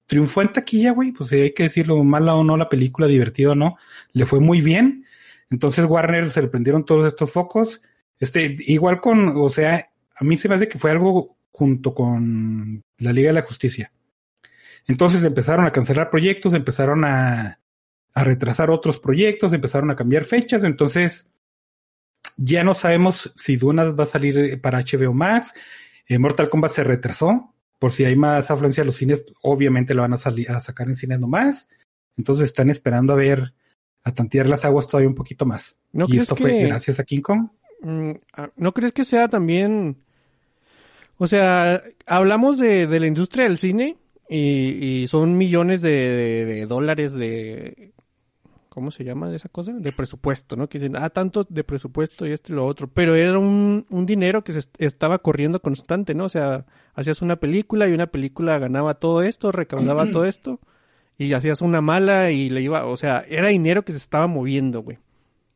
triunfó 0.09 0.41
en 0.41 0.51
taquilla, 0.51 0.91
güey, 0.91 1.11
pues 1.11 1.31
hay 1.31 1.53
que 1.53 1.63
decirlo, 1.63 2.03
mala 2.03 2.35
o 2.35 2.43
no 2.43 2.57
la 2.57 2.67
película, 2.67 3.07
divertida 3.07 3.51
o 3.51 3.55
no, 3.55 3.77
le 4.11 4.25
fue 4.25 4.39
muy 4.39 4.59
bien. 4.59 5.05
Entonces 5.51 5.85
Warner 5.85 6.31
se 6.31 6.41
le 6.41 6.47
prendieron 6.47 6.83
todos 6.83 7.05
estos 7.05 7.31
focos. 7.31 7.81
Este, 8.19 8.57
igual 8.59 8.99
con, 8.99 9.33
o 9.37 9.49
sea, 9.49 9.91
a 10.15 10.23
mí 10.25 10.37
se 10.37 10.49
me 10.49 10.55
hace 10.55 10.67
que 10.67 10.79
fue 10.79 10.91
algo 10.91 11.37
junto 11.51 11.93
con 11.93 12.83
la 12.97 13.13
Liga 13.13 13.29
de 13.29 13.33
la 13.33 13.43
Justicia. 13.43 13.93
Entonces 14.87 15.23
empezaron 15.23 15.67
a 15.67 15.71
cancelar 15.71 16.09
proyectos, 16.09 16.55
empezaron 16.55 17.05
a, 17.05 17.59
a 18.13 18.23
retrasar 18.23 18.71
otros 18.71 18.99
proyectos, 18.99 19.53
empezaron 19.53 19.91
a 19.91 19.95
cambiar 19.95 20.23
fechas, 20.23 20.63
entonces 20.63 21.27
ya 22.35 22.63
no 22.63 22.73
sabemos 22.73 23.31
si 23.35 23.57
Dunas 23.57 23.97
va 23.97 24.03
a 24.03 24.07
salir 24.07 24.59
para 24.59 24.79
HBO 24.79 25.13
Max, 25.13 25.53
eh, 26.07 26.17
Mortal 26.17 26.49
Kombat 26.49 26.71
se 26.71 26.83
retrasó, 26.83 27.53
por 27.79 27.93
si 27.93 28.03
hay 28.03 28.15
más 28.15 28.51
afluencia 28.51 28.83
a 28.83 28.85
los 28.85 28.97
cines, 28.97 29.23
obviamente 29.41 29.93
lo 29.93 30.01
van 30.01 30.13
a, 30.13 30.17
salir, 30.17 30.51
a 30.51 30.59
sacar 30.59 30.87
en 30.87 30.95
cines 30.95 31.19
nomás. 31.19 31.67
Entonces 32.17 32.45
están 32.45 32.69
esperando 32.69 33.13
a 33.13 33.15
ver, 33.15 33.53
a 34.03 34.13
tantear 34.13 34.49
las 34.49 34.65
aguas 34.65 34.87
todavía 34.87 35.07
un 35.07 35.15
poquito 35.15 35.45
más. 35.45 35.77
¿No 35.93 36.05
y 36.09 36.17
esto 36.17 36.35
fue 36.35 36.59
gracias 36.63 36.99
a 36.99 37.05
King 37.05 37.21
Kong. 37.21 37.47
Mm, 37.81 38.11
ah, 38.33 38.49
¿No 38.57 38.73
crees 38.73 38.91
que 38.91 39.05
sea 39.05 39.29
también... 39.29 39.97
O 41.17 41.27
sea, 41.27 41.83
hablamos 42.05 42.57
de, 42.57 42.87
de 42.87 42.99
la 42.99 43.07
industria 43.07 43.43
del 43.43 43.57
cine 43.57 43.97
y, 44.29 45.01
y 45.01 45.07
son 45.07 45.37
millones 45.37 45.81
de, 45.81 46.45
de, 46.45 46.65
dólares 46.65 47.13
de 47.13 47.91
¿cómo 48.79 48.91
se 48.91 49.03
llama 49.03 49.35
esa 49.35 49.49
cosa? 49.49 49.73
De 49.73 49.91
presupuesto, 49.91 50.55
¿no? 50.55 50.69
Que 50.69 50.79
dicen, 50.79 50.95
ah, 50.95 51.09
tanto 51.09 51.45
de 51.49 51.65
presupuesto 51.65 52.25
y 52.25 52.31
esto 52.31 52.53
y 52.53 52.55
lo 52.55 52.65
otro. 52.65 52.87
Pero 52.87 53.13
era 53.13 53.37
un, 53.37 53.85
un 53.89 54.05
dinero 54.05 54.45
que 54.45 54.53
se 54.53 54.61
estaba 54.77 55.19
corriendo 55.19 55.61
constante, 55.61 56.15
¿no? 56.15 56.23
O 56.23 56.29
sea, 56.29 56.65
hacías 56.93 57.21
una 57.21 57.35
película 57.41 57.89
y 57.89 57.91
una 57.91 58.07
película 58.07 58.57
ganaba 58.57 58.93
todo 58.93 59.21
esto, 59.21 59.51
recaudaba 59.51 60.09
todo 60.09 60.23
esto. 60.23 60.61
Y 61.17 61.33
hacías 61.33 61.61
una 61.61 61.81
mala 61.81 62.31
y 62.31 62.49
le 62.49 62.61
iba, 62.61 62.85
o 62.85 62.95
sea, 62.95 63.25
era 63.27 63.49
dinero 63.49 63.83
que 63.83 63.91
se 63.91 63.97
estaba 63.97 64.27
moviendo, 64.27 64.81
güey. 64.81 64.97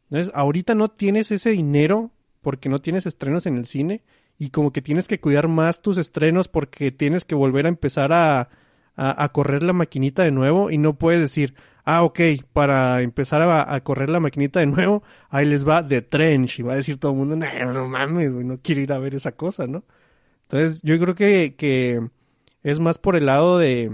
Entonces, 0.09 0.33
ahorita 0.35 0.75
no 0.75 0.91
tienes 0.91 1.31
ese 1.31 1.51
dinero 1.51 2.11
porque 2.41 2.67
no 2.67 2.79
tienes 2.79 3.05
estrenos 3.05 3.45
en 3.45 3.55
el 3.55 3.65
cine 3.65 4.03
y 4.37 4.49
como 4.49 4.73
que 4.73 4.81
tienes 4.81 5.07
que 5.07 5.21
cuidar 5.21 5.47
más 5.47 5.81
tus 5.81 5.97
estrenos 5.97 6.49
porque 6.49 6.91
tienes 6.91 7.23
que 7.23 7.35
volver 7.35 7.67
a 7.67 7.69
empezar 7.69 8.11
a, 8.11 8.49
a, 8.97 9.23
a 9.23 9.29
correr 9.29 9.63
la 9.63 9.71
maquinita 9.71 10.23
de 10.23 10.31
nuevo 10.31 10.71
y 10.71 10.77
no 10.77 10.97
puedes 10.97 11.21
decir, 11.21 11.53
ah, 11.85 12.03
ok, 12.03 12.19
para 12.53 13.01
empezar 13.01 13.41
a, 13.41 13.79
correr 13.81 14.09
la 14.09 14.19
maquinita 14.19 14.59
de 14.59 14.67
nuevo, 14.67 15.03
ahí 15.29 15.45
les 15.45 15.67
va 15.67 15.87
The 15.87 16.01
Trench. 16.01 16.59
Y 16.59 16.63
va 16.63 16.73
a 16.73 16.77
decir 16.77 16.97
todo 16.97 17.11
el 17.11 17.17
mundo, 17.17 17.35
no, 17.35 17.87
mames, 17.87 18.33
güey, 18.33 18.45
no 18.45 18.59
quiero 18.61 18.81
ir 18.81 18.93
a 18.93 18.99
ver 18.99 19.15
esa 19.15 19.33
cosa, 19.33 19.67
¿no? 19.67 19.83
Entonces, 20.43 20.81
yo 20.83 20.99
creo 20.99 21.15
que, 21.15 21.55
que 21.57 22.01
es 22.63 22.79
más 22.79 22.97
por 22.97 23.15
el 23.15 23.25
lado 23.25 23.57
de 23.57 23.91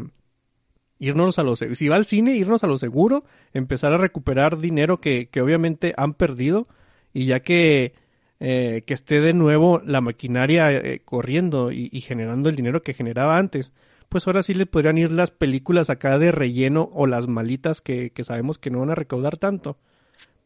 irnos 0.99 1.39
a 1.39 1.43
lo 1.43 1.55
seguro. 1.55 1.75
Si 1.75 1.87
va 1.87 1.95
al 1.95 2.05
cine, 2.05 2.35
irnos 2.35 2.63
a 2.63 2.67
lo 2.67 2.77
seguro, 2.77 3.23
empezar 3.53 3.93
a 3.93 3.97
recuperar 3.97 4.57
dinero 4.57 4.97
que, 4.99 5.29
que 5.29 5.41
obviamente 5.41 5.93
han 5.97 6.13
perdido. 6.13 6.67
Y 7.13 7.25
ya 7.25 7.39
que, 7.41 7.93
eh, 8.39 8.83
que 8.85 8.93
esté 8.93 9.21
de 9.21 9.33
nuevo 9.33 9.81
la 9.85 10.01
maquinaria 10.01 10.71
eh, 10.71 11.01
corriendo 11.03 11.71
y 11.71 11.89
generando 12.01 12.49
el 12.49 12.55
dinero 12.55 12.83
que 12.83 12.93
generaba 12.93 13.37
antes 13.37 13.71
pues 14.09 14.27
ahora 14.27 14.41
sí 14.43 14.53
le 14.53 14.65
podrían 14.65 14.97
ir 14.97 15.11
las 15.11 15.31
películas 15.31 15.89
acá 15.89 16.17
de 16.19 16.31
relleno 16.31 16.89
o 16.93 17.07
las 17.07 17.27
malitas 17.27 17.81
que, 17.81 18.11
que 18.11 18.23
sabemos 18.23 18.57
que 18.57 18.71
no 18.71 18.79
van 18.79 18.89
a 18.89 18.95
recaudar 18.95 19.37
tanto. 19.37 19.77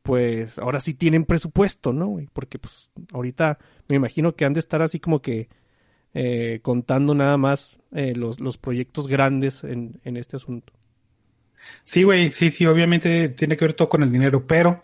Pues 0.04 0.60
ahora 0.60 0.82
sí 0.82 0.94
tienen 0.94 1.24
presupuesto, 1.24 1.94
¿no? 1.94 2.18
Porque 2.34 2.60
pues 2.60 2.90
ahorita 3.14 3.58
me 3.88 3.96
imagino 3.96 4.36
que 4.36 4.44
han 4.44 4.54
de 4.54 4.60
estar 4.60 4.82
así 4.82 5.00
como 5.00 5.22
que 5.22 5.48
eh, 6.14 6.60
contando 6.62 7.16
nada 7.16 7.38
más 7.38 7.80
eh, 7.94 8.14
los, 8.16 8.42
los 8.42 8.58
proyectos 8.58 9.08
grandes 9.08 9.64
en, 9.64 10.02
en 10.04 10.18
este 10.18 10.36
asunto. 10.36 10.74
Sí, 11.84 12.04
güey, 12.04 12.32
sí, 12.34 12.52
sí, 12.52 12.66
obviamente 12.66 13.30
tiene 13.30 13.56
que 13.56 13.64
ver 13.64 13.74
todo 13.74 13.88
con 13.88 14.04
el 14.04 14.12
dinero, 14.12 14.46
pero 14.46 14.84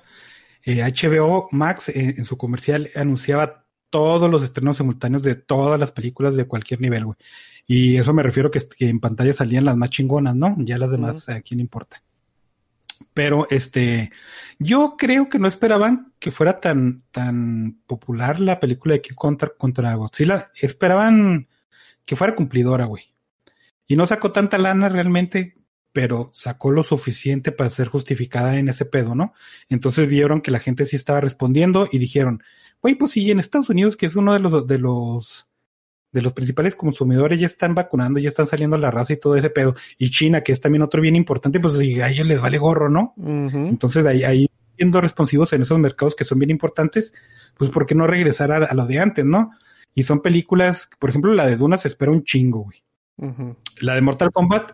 eh, 0.63 0.81
HBO 0.81 1.49
Max 1.51 1.89
en 1.89 2.23
su 2.23 2.37
comercial 2.37 2.89
anunciaba 2.95 3.65
todos 3.89 4.29
los 4.29 4.43
estrenos 4.43 4.77
simultáneos 4.77 5.23
de 5.23 5.35
todas 5.35 5.79
las 5.79 5.91
películas 5.91 6.35
de 6.35 6.45
cualquier 6.45 6.81
nivel, 6.81 7.05
güey. 7.05 7.17
Y 7.67 7.97
eso 7.97 8.13
me 8.13 8.23
refiero 8.23 8.49
que, 8.49 8.59
que 8.77 8.89
en 8.89 8.99
pantalla 8.99 9.33
salían 9.33 9.65
las 9.65 9.75
más 9.75 9.89
chingonas, 9.89 10.35
¿no? 10.35 10.55
Ya 10.59 10.77
las 10.77 10.91
demás, 10.91 11.29
¿a 11.29 11.41
quién 11.41 11.59
importa? 11.59 12.01
Pero 13.13 13.47
este, 13.49 14.11
yo 14.59 14.95
creo 14.97 15.29
que 15.29 15.39
no 15.39 15.47
esperaban 15.47 16.13
que 16.19 16.31
fuera 16.31 16.59
tan, 16.59 17.03
tan 17.11 17.79
popular 17.85 18.39
la 18.39 18.59
película 18.59 18.93
de 18.93 19.01
King 19.01 19.15
contra, 19.15 19.49
contra 19.49 19.93
Godzilla. 19.95 20.51
Esperaban 20.59 21.47
que 22.05 22.15
fuera 22.15 22.35
cumplidora, 22.35 22.85
güey. 22.85 23.03
Y 23.87 23.95
no 23.95 24.05
sacó 24.07 24.31
tanta 24.31 24.57
lana 24.57 24.89
realmente, 24.89 25.57
pero 25.91 26.31
sacó 26.33 26.71
lo 26.71 26.83
suficiente 26.83 27.51
para 27.51 27.69
ser 27.69 27.87
justificada 27.87 28.57
en 28.57 28.69
ese 28.69 28.85
pedo, 28.85 29.15
¿no? 29.15 29.33
Entonces 29.67 30.07
vieron 30.07 30.41
que 30.41 30.51
la 30.51 30.59
gente 30.59 30.85
sí 30.85 30.95
estaba 30.95 31.21
respondiendo 31.21 31.89
y 31.91 31.97
dijeron, 31.97 32.43
güey, 32.81 32.95
pues 32.95 33.11
sí, 33.11 33.29
en 33.31 33.39
Estados 33.39 33.69
Unidos, 33.69 33.97
que 33.97 34.05
es 34.05 34.15
uno 34.15 34.33
de 34.33 34.39
los, 34.39 34.67
de 34.67 34.77
los 34.79 35.49
de 36.11 36.21
los 36.21 36.33
principales 36.33 36.75
consumidores 36.75 37.39
ya 37.39 37.45
están 37.45 37.75
vacunando, 37.75 38.19
ya 38.19 38.29
están 38.29 38.47
saliendo 38.47 38.75
a 38.75 38.79
la 38.79 38.91
raza 38.91 39.13
y 39.13 39.17
todo 39.17 39.35
ese 39.35 39.49
pedo. 39.49 39.75
Y 39.97 40.09
China, 40.09 40.41
que 40.41 40.51
es 40.51 40.61
también 40.61 40.81
otro 40.81 41.01
bien 41.01 41.15
importante, 41.15 41.59
pues 41.59 41.77
a 41.77 42.09
ellos 42.09 42.27
les 42.27 42.41
vale 42.41 42.57
gorro, 42.57 42.89
¿no? 42.89 43.13
Entonces 43.17 44.05
ahí, 44.05 44.23
ahí 44.23 44.49
siendo 44.75 45.01
responsivos 45.01 45.53
en 45.53 45.61
esos 45.61 45.77
mercados 45.77 46.15
que 46.15 46.25
son 46.25 46.39
bien 46.39 46.49
importantes, 46.49 47.13
pues 47.57 47.69
¿por 47.69 47.85
qué 47.85 47.95
no 47.95 48.07
regresar 48.07 48.51
a, 48.51 48.73
lo 48.73 48.87
de 48.87 48.99
antes, 48.99 49.25
no? 49.25 49.51
Y 49.93 50.03
son 50.03 50.21
películas, 50.21 50.89
por 50.99 51.09
ejemplo, 51.09 51.33
la 51.33 51.45
de 51.45 51.57
Duna 51.57 51.77
se 51.77 51.89
espera 51.89 52.11
un 52.11 52.23
chingo, 52.23 52.63
güey. 52.63 52.83
La 53.81 53.95
de 53.95 54.01
Mortal 54.01 54.31
Kombat, 54.31 54.71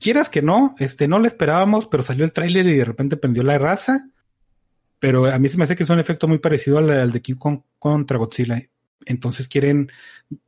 quieras 0.00 0.28
que 0.28 0.42
no, 0.42 0.74
este, 0.80 1.06
no 1.06 1.20
la 1.20 1.28
esperábamos, 1.28 1.86
pero 1.86 2.02
salió 2.02 2.24
el 2.24 2.32
tráiler 2.32 2.66
y 2.66 2.76
de 2.76 2.84
repente 2.84 3.16
prendió 3.16 3.44
la 3.44 3.56
raza. 3.56 4.08
Pero 4.98 5.26
a 5.26 5.38
mí 5.38 5.48
se 5.48 5.56
me 5.56 5.64
hace 5.64 5.76
que 5.76 5.84
es 5.84 5.90
un 5.90 6.00
efecto 6.00 6.26
muy 6.26 6.38
parecido 6.38 6.78
al, 6.78 6.90
al 6.90 7.12
de 7.12 7.22
King 7.22 7.36
Kong 7.36 7.60
contra 7.78 8.18
Godzilla 8.18 8.60
entonces 9.08 9.48
quieren 9.48 9.90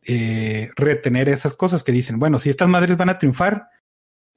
eh, 0.02 0.70
retener 0.76 1.28
esas 1.28 1.54
cosas 1.54 1.82
que 1.82 1.92
dicen, 1.92 2.18
bueno, 2.18 2.38
si 2.38 2.50
estas 2.50 2.68
madres 2.68 2.96
van 2.96 3.08
a 3.08 3.18
triunfar 3.18 3.68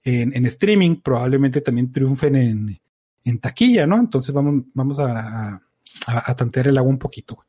en, 0.03 0.35
en 0.35 0.45
streaming, 0.45 1.01
probablemente 1.01 1.61
también 1.61 1.91
triunfen 1.91 2.35
en, 2.35 2.79
en, 3.23 3.39
taquilla, 3.39 3.85
¿no? 3.85 3.99
Entonces 3.99 4.33
vamos, 4.33 4.63
vamos 4.73 4.99
a, 4.99 5.55
a, 5.55 6.31
a, 6.31 6.35
tantear 6.35 6.69
el 6.69 6.77
agua 6.77 6.89
un 6.89 6.99
poquito. 6.99 7.45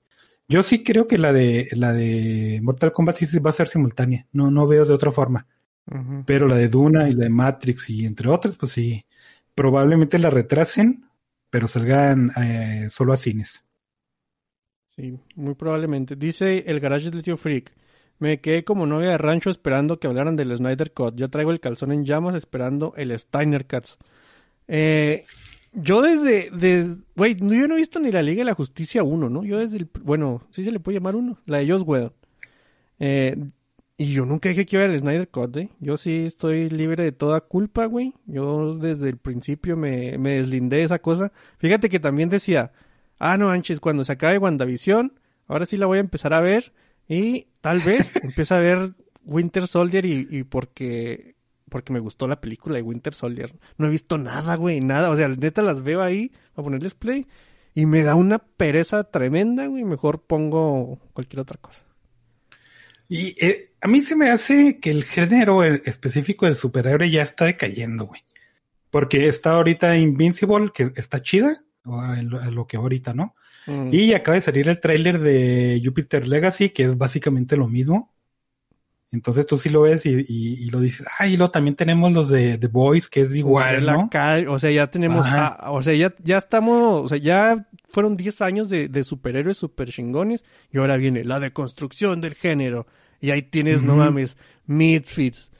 Yo 0.48 0.62
sí 0.62 0.82
creo 0.82 1.06
que 1.06 1.18
la 1.18 1.32
de, 1.32 1.68
la 1.72 1.92
de 1.92 2.60
Mortal 2.62 2.92
Kombat 2.92 3.16
sí 3.16 3.38
va 3.38 3.50
a 3.50 3.54
ser 3.54 3.68
simultánea, 3.68 4.26
no, 4.32 4.50
no 4.50 4.66
veo 4.66 4.84
de 4.84 4.94
otra 4.94 5.10
forma. 5.10 5.46
Pero 6.24 6.48
la 6.48 6.56
de 6.56 6.68
Duna 6.68 7.10
y 7.10 7.12
la 7.12 7.24
de 7.24 7.30
Matrix 7.30 7.90
y 7.90 8.06
entre 8.06 8.30
otras, 8.30 8.56
pues 8.56 8.72
sí, 8.72 9.04
probablemente 9.54 10.18
la 10.18 10.30
retrasen, 10.30 11.04
pero 11.54 11.68
salgan 11.68 12.32
eh, 12.36 12.88
solo 12.90 13.12
a 13.12 13.16
cines. 13.16 13.64
Sí, 14.96 15.16
muy 15.36 15.54
probablemente. 15.54 16.16
Dice 16.16 16.64
el 16.66 16.80
garage 16.80 17.12
del 17.12 17.22
tío 17.22 17.36
Freak. 17.36 17.72
Me 18.18 18.40
quedé 18.40 18.64
como 18.64 18.86
novia 18.86 19.10
de 19.10 19.18
rancho 19.18 19.50
esperando 19.50 20.00
que 20.00 20.08
hablaran 20.08 20.34
del 20.34 20.56
Snyder 20.56 20.92
Cut. 20.92 21.14
Ya 21.14 21.28
traigo 21.28 21.52
el 21.52 21.60
calzón 21.60 21.92
en 21.92 22.04
llamas 22.04 22.34
esperando 22.34 22.92
el 22.96 23.16
Steiner 23.16 23.68
Cuts. 23.68 23.98
Eh, 24.66 25.26
yo 25.72 26.02
desde, 26.02 26.50
güey, 27.14 27.36
yo 27.36 27.68
no 27.68 27.74
he 27.74 27.78
visto 27.78 28.00
ni 28.00 28.10
la 28.10 28.22
Liga 28.22 28.40
de 28.40 28.46
la 28.46 28.54
Justicia 28.54 29.04
1, 29.04 29.30
¿no? 29.30 29.44
Yo 29.44 29.58
desde 29.58 29.76
el, 29.76 29.88
bueno, 30.02 30.42
sí 30.50 30.64
se 30.64 30.72
le 30.72 30.80
puede 30.80 30.98
llamar 30.98 31.14
uno, 31.14 31.38
la 31.46 31.58
de 31.58 31.70
Joss 31.70 31.82
Whedon. 31.82 32.12
Eh, 32.98 33.36
y 33.96 34.12
yo 34.12 34.26
nunca 34.26 34.48
dije 34.48 34.66
que 34.66 34.76
iba 34.76 34.84
el 34.84 34.98
Snyder 34.98 35.28
Cut, 35.28 35.56
¿eh? 35.56 35.70
Yo 35.78 35.96
sí 35.96 36.24
estoy 36.26 36.68
libre 36.68 37.04
de 37.04 37.12
toda 37.12 37.40
culpa, 37.40 37.86
güey. 37.86 38.12
Yo 38.26 38.76
desde 38.76 39.08
el 39.08 39.18
principio 39.18 39.76
me, 39.76 40.18
me 40.18 40.30
deslindé 40.30 40.78
de 40.78 40.82
esa 40.84 40.98
cosa. 40.98 41.32
Fíjate 41.58 41.88
que 41.88 42.00
también 42.00 42.28
decía, 42.28 42.72
ah, 43.18 43.36
no 43.36 43.46
manches, 43.46 43.78
cuando 43.78 44.02
se 44.02 44.12
acabe 44.12 44.38
WandaVision, 44.38 45.12
ahora 45.46 45.66
sí 45.66 45.76
la 45.76 45.86
voy 45.86 45.98
a 45.98 46.00
empezar 46.00 46.34
a 46.34 46.40
ver 46.40 46.72
y 47.08 47.46
tal 47.60 47.80
vez 47.80 48.12
empiece 48.22 48.54
a 48.54 48.58
ver 48.58 48.94
Winter 49.24 49.66
Soldier 49.68 50.04
y, 50.06 50.26
y 50.30 50.42
porque 50.42 51.34
porque 51.68 51.92
me 51.92 51.98
gustó 51.98 52.28
la 52.28 52.40
película 52.40 52.76
de 52.76 52.82
Winter 52.82 53.14
Soldier. 53.14 53.52
No 53.78 53.88
he 53.88 53.90
visto 53.90 54.16
nada, 54.18 54.54
güey, 54.56 54.80
nada. 54.80 55.10
O 55.10 55.16
sea, 55.16 55.28
neta 55.28 55.60
las 55.62 55.82
veo 55.82 56.02
ahí 56.02 56.30
a 56.54 56.62
ponerles 56.62 56.94
play 56.94 57.26
y 57.74 57.86
me 57.86 58.02
da 58.02 58.14
una 58.14 58.38
pereza 58.38 59.04
tremenda, 59.04 59.66
güey. 59.66 59.84
Mejor 59.84 60.22
pongo 60.22 61.00
cualquier 61.12 61.40
otra 61.40 61.58
cosa. 61.60 61.84
Y 63.08 63.36
eh, 63.44 63.72
a 63.80 63.88
mí 63.88 64.02
se 64.02 64.16
me 64.16 64.30
hace 64.30 64.80
que 64.80 64.90
el 64.90 65.04
género 65.04 65.62
específico 65.62 66.46
del 66.46 66.56
superhéroe 66.56 67.10
ya 67.10 67.22
está 67.22 67.44
decayendo, 67.44 68.06
güey. 68.06 68.22
Porque 68.90 69.28
está 69.28 69.52
ahorita 69.52 69.96
Invincible, 69.96 70.70
que 70.72 70.92
está 70.96 71.20
chida, 71.20 71.64
lo 71.84 72.66
que 72.66 72.76
ahorita, 72.76 73.12
¿no? 73.12 73.34
Mm. 73.66 73.88
Y 73.92 74.14
acaba 74.14 74.36
de 74.36 74.40
salir 74.40 74.68
el 74.68 74.80
tráiler 74.80 75.20
de 75.20 75.82
Jupiter 75.84 76.26
Legacy, 76.26 76.70
que 76.70 76.84
es 76.84 76.98
básicamente 76.98 77.56
lo 77.56 77.68
mismo. 77.68 78.14
Entonces 79.14 79.46
tú 79.46 79.56
sí 79.56 79.70
lo 79.70 79.82
ves 79.82 80.06
y, 80.06 80.24
y, 80.28 80.70
lo 80.70 80.80
dices, 80.80 81.06
ah, 81.18 81.28
y 81.28 81.36
luego 81.36 81.52
también 81.52 81.76
tenemos 81.76 82.12
los 82.12 82.28
de 82.28 82.58
The 82.58 82.66
Boys, 82.66 83.08
que 83.08 83.20
es 83.20 83.32
igual, 83.32 83.86
¿no? 83.86 84.10
o 84.48 84.58
sea, 84.58 84.70
ya 84.72 84.88
tenemos, 84.88 85.24
o 85.66 85.82
sea, 85.82 85.94
ya, 85.94 86.12
ya 86.20 86.36
estamos, 86.36 87.04
o 87.04 87.08
sea, 87.08 87.18
ya 87.18 87.64
fueron 87.88 88.16
10 88.16 88.40
años 88.42 88.70
de, 88.70 88.88
de 88.88 89.04
superhéroes 89.04 89.56
super 89.56 89.90
chingones 89.90 90.44
y 90.72 90.78
ahora 90.78 90.96
viene 90.96 91.24
la 91.24 91.40
deconstrucción 91.40 92.20
del 92.20 92.34
género. 92.34 92.86
Y 93.20 93.30
ahí 93.30 93.42
tienes, 93.42 93.82
no 93.82 93.96
mames, 93.96 94.36
Midfits, 94.66 95.50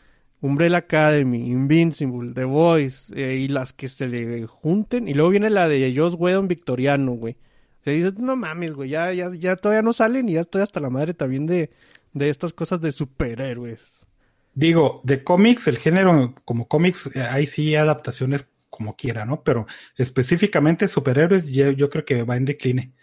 Umbrella 0.40 0.78
Academy, 0.78 1.50
Invincible, 1.50 2.32
The 2.34 2.44
Voice, 2.44 3.12
eh, 3.14 3.36
y 3.36 3.48
las 3.48 3.72
que 3.72 3.88
se 3.88 4.08
le 4.08 4.46
junten. 4.46 5.08
Y 5.08 5.14
luego 5.14 5.30
viene 5.30 5.48
la 5.48 5.68
de 5.68 5.94
Joss 5.96 6.14
Whedon 6.18 6.48
victoriano, 6.48 7.12
güey. 7.12 7.36
Se 7.82 7.92
dice, 7.92 8.12
no 8.18 8.36
mames, 8.36 8.74
güey, 8.74 8.90
ya, 8.90 9.12
ya, 9.12 9.30
ya 9.32 9.56
todavía 9.56 9.82
no 9.82 9.92
salen 9.92 10.28
y 10.28 10.34
ya 10.34 10.42
estoy 10.42 10.62
hasta 10.62 10.80
la 10.80 10.90
madre 10.90 11.14
también 11.14 11.46
de, 11.46 11.70
de 12.12 12.28
estas 12.28 12.52
cosas 12.52 12.80
de 12.80 12.92
superhéroes. 12.92 14.06
Digo, 14.54 15.00
de 15.04 15.24
cómics, 15.24 15.66
el 15.66 15.78
género 15.78 16.34
como 16.44 16.68
cómics, 16.68 17.10
eh, 17.14 17.20
hay 17.22 17.46
sí 17.46 17.74
adaptaciones 17.74 18.46
como 18.74 18.96
quiera, 18.96 19.24
¿no? 19.24 19.42
Pero 19.42 19.66
específicamente 19.96 20.88
superhéroes, 20.88 21.48
yo, 21.50 21.70
yo 21.70 21.90
creo 21.90 22.04
que 22.04 22.22
va 22.22 22.36
en 22.36 22.44
decline. 22.44 22.94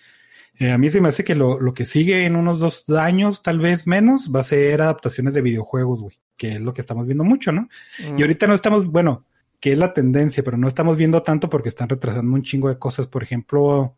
Eh, 0.59 0.71
a 0.71 0.77
mí 0.77 0.89
se 0.89 1.01
me 1.01 1.09
hace 1.09 1.23
que 1.23 1.35
lo, 1.35 1.59
lo 1.59 1.73
que 1.73 1.85
sigue 1.85 2.25
en 2.25 2.35
unos 2.35 2.59
dos 2.59 2.85
años, 2.89 3.41
tal 3.41 3.59
vez 3.59 3.87
menos, 3.87 4.31
va 4.33 4.41
a 4.41 4.43
ser 4.43 4.81
adaptaciones 4.81 5.33
de 5.33 5.41
videojuegos, 5.41 6.01
güey 6.01 6.21
que 6.41 6.53
es 6.53 6.61
lo 6.61 6.73
que 6.73 6.81
estamos 6.81 7.05
viendo 7.05 7.23
mucho, 7.23 7.51
¿no? 7.51 7.69
Y 7.99 8.13
mm. 8.13 8.21
ahorita 8.21 8.47
no 8.47 8.55
estamos, 8.55 8.87
bueno, 8.87 9.27
que 9.59 9.73
es 9.73 9.77
la 9.77 9.93
tendencia, 9.93 10.41
pero 10.43 10.57
no 10.57 10.67
estamos 10.67 10.97
viendo 10.97 11.21
tanto 11.21 11.51
porque 11.51 11.69
están 11.69 11.87
retrasando 11.87 12.33
un 12.33 12.41
chingo 12.41 12.67
de 12.67 12.79
cosas. 12.79 13.05
Por 13.05 13.21
ejemplo, 13.21 13.95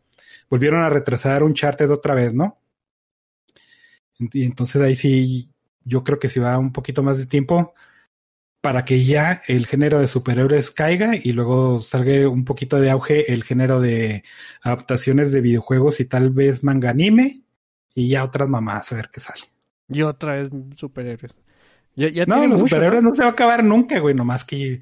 volvieron 0.50 0.82
a 0.82 0.90
retrasar 0.90 1.42
un 1.42 1.54
charter 1.54 1.90
otra 1.90 2.12
vez, 2.12 2.34
¿no? 2.34 2.60
Y 4.18 4.44
entonces 4.44 4.82
ahí 4.82 4.94
sí, 4.94 5.48
yo 5.84 6.04
creo 6.04 6.18
que 6.18 6.28
si 6.28 6.38
va 6.38 6.58
un 6.58 6.70
poquito 6.70 7.02
más 7.02 7.16
de 7.16 7.24
tiempo 7.24 7.72
para 8.64 8.86
que 8.86 9.04
ya 9.04 9.42
el 9.46 9.66
género 9.66 10.00
de 10.00 10.08
superhéroes 10.08 10.70
caiga 10.70 11.10
y 11.14 11.32
luego 11.32 11.80
salga 11.80 12.26
un 12.30 12.46
poquito 12.46 12.80
de 12.80 12.88
auge 12.90 13.30
el 13.30 13.44
género 13.44 13.78
de 13.78 14.24
adaptaciones 14.62 15.32
de 15.32 15.42
videojuegos 15.42 16.00
y 16.00 16.06
tal 16.06 16.30
vez 16.30 16.64
manga 16.64 16.88
anime 16.88 17.42
y 17.94 18.08
ya 18.08 18.24
otras 18.24 18.48
mamás 18.48 18.90
a 18.90 18.96
ver 18.96 19.10
qué 19.12 19.20
sale. 19.20 19.42
Y 19.86 20.00
otra 20.00 20.36
vez 20.36 20.48
superhéroes 20.76 21.36
no, 22.26 22.46
los 22.46 22.60
superhéroes 22.60 23.02
¿no? 23.02 23.14
se 23.14 23.20
va 23.20 23.28
a 23.28 23.32
acabar 23.32 23.62
nunca, 23.62 23.98
güey, 24.00 24.14
nomás 24.14 24.44
que 24.44 24.80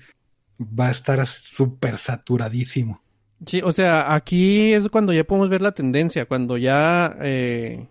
va 0.60 0.86
a 0.86 0.90
estar 0.92 1.26
súper 1.26 1.98
saturadísimo. 1.98 3.02
Sí, 3.44 3.62
o 3.64 3.72
sea, 3.72 4.14
aquí 4.14 4.72
es 4.72 4.88
cuando 4.90 5.12
ya 5.12 5.24
podemos 5.24 5.50
ver 5.50 5.60
la 5.60 5.72
tendencia, 5.72 6.26
cuando 6.26 6.56
ya, 6.56 7.16
eh, 7.20 7.88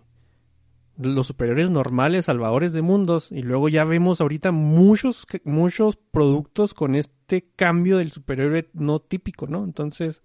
los 0.96 1.26
superiores 1.26 1.70
normales, 1.70 2.26
salvadores 2.26 2.72
de 2.72 2.82
mundos, 2.82 3.32
y 3.32 3.42
luego 3.42 3.68
ya 3.68 3.84
vemos 3.84 4.20
ahorita 4.20 4.52
muchos, 4.52 5.26
muchos 5.44 5.96
productos 5.96 6.74
con 6.74 6.94
este 6.94 7.46
cambio 7.56 7.98
del 7.98 8.12
superhéroe 8.12 8.68
no 8.74 9.00
típico, 9.00 9.46
¿no? 9.46 9.64
Entonces, 9.64 10.22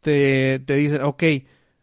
te, 0.00 0.58
te 0.60 0.76
dicen, 0.76 1.02
ok, 1.02 1.22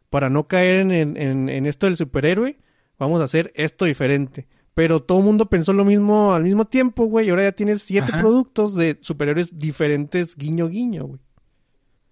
para 0.10 0.30
no 0.30 0.48
caer 0.48 0.92
en, 0.92 1.18
en, 1.18 1.50
en 1.50 1.66
esto 1.66 1.88
del 1.88 1.98
superhéroe, 1.98 2.58
vamos 2.98 3.22
a 3.22 3.26
hacer 3.26 3.52
esto 3.56 3.86
diferente. 3.86 4.48
Pero 4.74 5.02
todo 5.02 5.20
el 5.20 5.26
mundo 5.26 5.50
pensó 5.50 5.72
lo 5.72 5.86
mismo 5.86 6.34
al 6.34 6.44
mismo 6.44 6.66
tiempo, 6.66 7.06
güey, 7.06 7.28
y 7.28 7.30
ahora 7.30 7.44
ya 7.44 7.52
tienes 7.54 7.82
siete 7.82 8.12
productos 8.12 8.76
de 8.76 8.98
superhéroes 9.02 9.58
diferentes, 9.58 10.36
guiño, 10.36 10.68
guiño, 10.68 11.06
güey. 11.06 11.22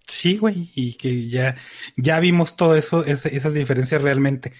Sí, 0.07 0.37
güey, 0.37 0.71
y 0.73 0.93
que 0.93 1.27
ya, 1.27 1.55
ya 1.97 2.19
vimos 2.21 2.55
todo 2.55 2.75
eso, 2.75 3.05
esas 3.05 3.53
diferencias 3.53 4.01
realmente. 4.01 4.53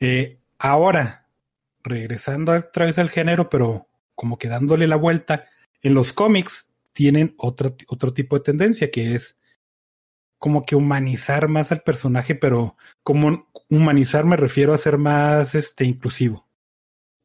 Eh, 0.00 0.39
Ahora, 0.62 1.26
regresando 1.82 2.52
otra 2.52 2.84
vez 2.84 2.98
al 2.98 3.08
género, 3.08 3.48
pero 3.48 3.88
como 4.14 4.36
que 4.36 4.48
dándole 4.48 4.86
la 4.86 4.96
vuelta, 4.96 5.46
en 5.80 5.94
los 5.94 6.12
cómics 6.12 6.70
tienen 6.92 7.34
otro, 7.38 7.74
otro 7.88 8.12
tipo 8.12 8.36
de 8.36 8.44
tendencia 8.44 8.90
que 8.90 9.14
es 9.14 9.38
como 10.38 10.66
que 10.66 10.76
humanizar 10.76 11.48
más 11.48 11.72
al 11.72 11.80
personaje, 11.80 12.34
pero 12.34 12.76
como 13.02 13.50
humanizar 13.70 14.26
me 14.26 14.36
refiero 14.36 14.74
a 14.74 14.78
ser 14.78 14.98
más 14.98 15.54
este 15.54 15.86
inclusivo. 15.86 16.46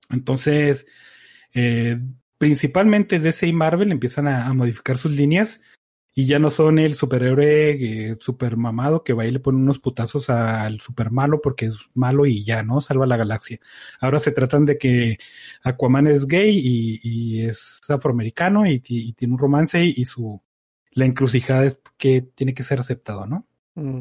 Entonces, 0.10 0.86
eh, 1.54 2.00
principalmente 2.38 3.20
DC 3.20 3.48
y 3.48 3.54
Marvel 3.54 3.92
empiezan 3.92 4.30
a, 4.30 4.54
modificar 4.54 4.98
sus 4.98 5.12
líneas 5.12 5.62
y 6.17 6.25
ya 6.27 6.39
no 6.39 6.50
son 6.50 6.79
el 6.79 6.95
superhéroe 6.95 7.72
eh, 7.72 8.17
super 8.22 8.55
mamado 8.55 9.03
que 9.03 9.12
va 9.12 9.25
y 9.25 9.31
le 9.31 9.41
pone 9.41 9.57
unos 9.57 9.79
putazos 9.79 10.29
al 10.29 10.79
super 10.79 11.12
malo 11.12 11.41
porque 11.41 11.65
es 11.65 11.89
malo 11.93 12.25
y 12.25 12.45
ya, 12.45 12.63
¿no? 12.63 12.79
Salva 12.79 13.05
la 13.05 13.17
galaxia. 13.17 13.60
Ahora 14.00 14.22
se 14.22 14.31
tratan 14.31 14.65
de 14.65 14.77
que 14.77 15.17
Aquaman 15.62 16.07
es 16.07 16.25
gay 16.25 16.57
y, 17.03 17.41
es 17.41 17.81
afroamericano 17.89 18.65
y, 18.65 18.79
tiene 18.79 19.34
un 19.34 19.38
romance 19.38 19.84
y, 19.84 20.05
su 20.05 20.41
la 20.93 21.05
encrucijada 21.05 21.65
es 21.65 21.79
que 21.98 22.22
tiene 22.22 22.53
que 22.53 22.63
ser 22.63 22.79
aceptado, 22.79 23.25
¿no? 23.25 23.45
Mm. 23.75 24.00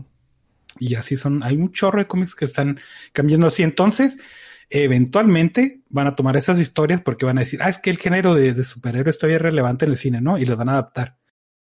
Y 0.78 0.94
así 0.94 1.16
son, 1.16 1.42
hay 1.42 1.56
un 1.56 1.73
chorro 1.73 1.99
de 1.99 2.06
cómics 2.06 2.37
que 2.37 2.44
están 2.44 2.78
cambiando 3.12 3.49
así. 3.49 3.64
Entonces, 3.64 4.18
eventualmente 4.71 5.83
van 5.88 6.06
a 6.06 6.14
tomar 6.14 6.37
esas 6.37 6.61
historias 6.61 7.00
porque 7.00 7.26
van 7.26 7.38
a 7.38 7.40
decir, 7.40 7.61
ah, 7.61 7.71
es 7.71 7.80
que 7.80 7.90
el 7.90 7.99
género 7.99 8.35
de, 8.35 8.54
de 8.54 8.62
superhéroes 8.62 9.18
todavía 9.18 9.38
es 9.38 9.42
relevante 9.42 9.85
en 9.85 9.90
el 9.90 9.99
cine, 9.99 10.21
¿no? 10.21 10.38
Y 10.38 10.44
los 10.44 10.56
van 10.56 10.68
a 10.68 10.73
adaptar 10.75 11.16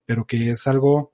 pero 0.05 0.25
que 0.25 0.51
es 0.51 0.67
algo, 0.67 1.13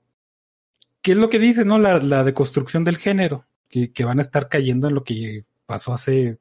¿qué 1.00 1.12
es 1.12 1.18
lo 1.18 1.30
que 1.30 1.38
dice, 1.38 1.64
no? 1.64 1.78
La, 1.78 1.98
la 1.98 2.24
deconstrucción 2.24 2.84
del 2.84 2.96
género, 2.96 3.46
que, 3.68 3.92
que 3.92 4.04
van 4.04 4.18
a 4.18 4.22
estar 4.22 4.48
cayendo 4.48 4.88
en 4.88 4.94
lo 4.94 5.04
que 5.04 5.44
pasó 5.66 5.94
hace 5.94 6.38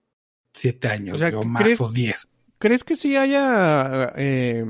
siete 0.53 0.87
años, 0.87 1.21
o, 1.21 1.43
más 1.43 1.79
o 1.79 1.89
diez. 1.89 2.27
¿Crees 2.57 2.83
que 2.83 2.95
sí 2.95 3.15
haya 3.15 4.13
eh, 4.15 4.65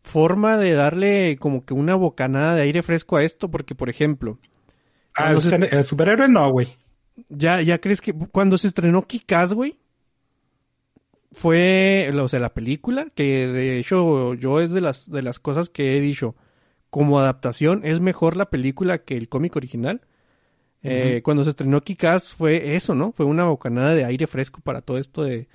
forma 0.00 0.56
de 0.56 0.72
darle 0.72 1.36
como 1.38 1.64
que 1.64 1.74
una 1.74 1.94
bocanada 1.94 2.54
de 2.54 2.62
aire 2.62 2.82
fresco 2.82 3.16
a 3.16 3.24
esto? 3.24 3.50
Porque, 3.50 3.74
por 3.74 3.90
ejemplo... 3.90 4.38
Ah, 5.14 5.32
el, 5.32 5.42
se... 5.42 5.82
superhéroe 5.82 6.28
no, 6.28 6.50
güey. 6.50 6.76
Ya, 7.28 7.60
ya 7.60 7.80
crees 7.80 8.00
que 8.00 8.14
cuando 8.14 8.56
se 8.56 8.68
estrenó 8.68 9.06
Kikaz, 9.06 9.52
güey, 9.52 9.76
fue, 11.32 12.10
o 12.14 12.28
sea, 12.28 12.40
la 12.40 12.54
película, 12.54 13.08
que 13.14 13.46
de 13.46 13.78
hecho 13.78 14.34
yo 14.34 14.60
es 14.60 14.70
de 14.70 14.80
las, 14.80 15.10
de 15.10 15.22
las 15.22 15.38
cosas 15.38 15.68
que 15.68 15.96
he 15.96 16.00
dicho, 16.00 16.34
como 16.90 17.20
adaptación 17.20 17.82
es 17.84 18.00
mejor 18.00 18.36
la 18.36 18.50
película 18.50 18.98
que 18.98 19.16
el 19.16 19.28
cómic 19.28 19.56
original. 19.56 20.02
Eh, 20.82 21.20
cuando 21.22 21.44
se 21.44 21.50
estrenó 21.50 21.82
Kikaz 21.82 22.34
fue 22.34 22.74
eso, 22.74 22.94
¿no? 22.94 23.12
Fue 23.12 23.26
una 23.26 23.44
bocanada 23.44 23.94
de 23.94 24.04
aire 24.04 24.26
fresco 24.26 24.60
para 24.60 24.80
todo 24.80 24.98
esto 24.98 25.22
de, 25.22 25.48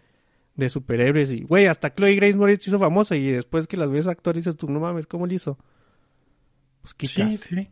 de 0.56 0.70
superhéroes. 0.70 1.30
Y, 1.32 1.44
güey, 1.44 1.66
hasta 1.66 1.94
Chloe 1.94 2.16
Grace 2.16 2.38
Moritz 2.38 2.68
hizo 2.68 2.80
famosa 2.80 3.16
y 3.16 3.28
después 3.28 3.68
que 3.68 3.78
las 3.78 3.90
ves 3.90 4.08
actores 4.08 4.46
dices 4.46 4.58
tú, 4.58 4.70
no 4.70 4.80
mames, 4.80 5.08
¿cómo 5.08 5.28
lo 5.28 5.34
hizo? 5.34 5.58
Pues 6.82 6.94
Kikaz. 6.94 7.40
Sí, 7.40 7.56
sí. 7.56 7.70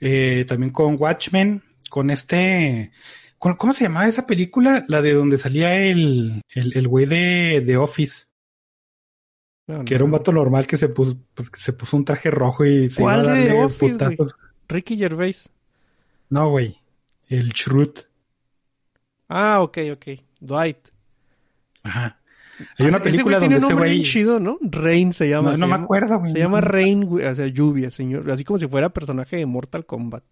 Eh, 0.00 0.44
también 0.46 0.72
con 0.72 0.96
Watchmen, 0.98 1.62
con 1.90 2.10
este... 2.10 2.92
¿Cómo 3.38 3.72
se 3.72 3.84
llamaba 3.84 4.08
esa 4.08 4.26
película? 4.26 4.84
La 4.88 5.00
de 5.00 5.12
donde 5.14 5.38
salía 5.38 5.76
el, 5.76 6.42
el, 6.56 6.88
güey 6.88 7.06
de, 7.06 7.62
de 7.64 7.76
Office 7.76 8.26
que 9.84 9.94
era 9.94 10.04
un 10.04 10.10
vato 10.10 10.32
normal 10.32 10.66
que 10.66 10.78
se 10.78 10.88
puso, 10.88 11.18
pues, 11.34 11.50
se 11.54 11.72
puso 11.72 11.96
un 11.96 12.04
traje 12.04 12.30
rojo 12.30 12.64
y 12.64 12.88
se 12.88 13.02
iba 13.02 13.14
a 13.14 13.22
darle 13.22 13.68
putazos. 13.68 14.34
Ricky 14.66 14.96
Gervais. 14.96 15.48
No, 16.30 16.50
güey. 16.50 16.78
El 17.28 17.50
Shrut. 17.50 18.00
Ah, 19.28 19.60
ok, 19.60 19.78
ok. 19.92 20.06
Dwight. 20.40 20.78
Ajá. 21.82 22.18
Hay 22.78 22.86
una 22.86 23.00
película 23.00 23.38
donde 23.38 23.58
ese 23.58 23.74
güey. 23.74 24.02
chido, 24.02 24.40
¿no? 24.40 24.58
Rain 24.62 25.12
se 25.12 25.28
llama. 25.28 25.56
No, 25.56 25.68
me 25.68 25.74
acuerdo, 25.74 26.18
güey. 26.18 26.32
Se 26.32 26.38
llama 26.38 26.60
Rain, 26.60 27.04
o 27.04 27.34
sea, 27.34 27.46
lluvia, 27.46 27.90
señor. 27.90 28.30
Así 28.30 28.44
como 28.44 28.58
si 28.58 28.66
fuera 28.66 28.88
personaje 28.88 29.36
de 29.36 29.46
Mortal 29.46 29.86
Kombat. 29.86 30.24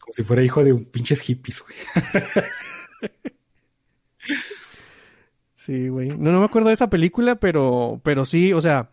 Como 0.00 0.12
si 0.12 0.22
fuera 0.22 0.42
hijo 0.42 0.62
de 0.62 0.72
un 0.72 0.84
pinche 0.84 1.16
hippies, 1.16 1.62
güey. 1.62 1.76
Sí, 5.60 5.90
güey. 5.90 6.08
No, 6.08 6.32
no 6.32 6.38
me 6.38 6.46
acuerdo 6.46 6.68
de 6.68 6.74
esa 6.74 6.88
película, 6.88 7.36
pero, 7.36 8.00
pero 8.02 8.24
sí, 8.24 8.54
o 8.54 8.62
sea. 8.62 8.88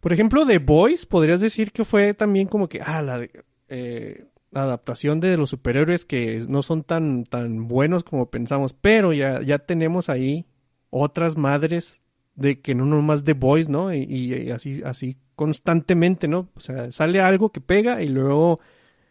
Por 0.00 0.12
ejemplo, 0.12 0.46
The 0.46 0.58
Boys, 0.58 1.06
podrías 1.06 1.40
decir 1.40 1.72
que 1.72 1.84
fue 1.84 2.14
también 2.14 2.46
como 2.46 2.68
que, 2.68 2.80
ah, 2.80 3.02
la, 3.02 3.26
eh, 3.68 4.26
adaptación 4.54 5.18
de 5.18 5.36
los 5.36 5.50
superhéroes 5.50 6.04
que 6.04 6.46
no 6.48 6.62
son 6.62 6.84
tan, 6.84 7.24
tan 7.24 7.66
buenos 7.66 8.04
como 8.04 8.30
pensamos, 8.30 8.72
pero 8.80 9.12
ya, 9.12 9.42
ya 9.42 9.58
tenemos 9.58 10.08
ahí 10.08 10.46
otras 10.88 11.36
madres 11.36 12.00
de 12.36 12.60
que 12.60 12.76
no 12.76 12.86
nomás 12.86 13.24
The 13.24 13.34
Boys, 13.34 13.68
¿no? 13.68 13.92
Y, 13.92 14.04
y, 14.04 14.50
así, 14.50 14.82
así 14.84 15.16
constantemente, 15.34 16.28
¿no? 16.28 16.48
O 16.54 16.60
sea, 16.60 16.92
sale 16.92 17.20
algo 17.20 17.50
que 17.50 17.60
pega 17.60 18.02
y 18.02 18.08
luego 18.08 18.60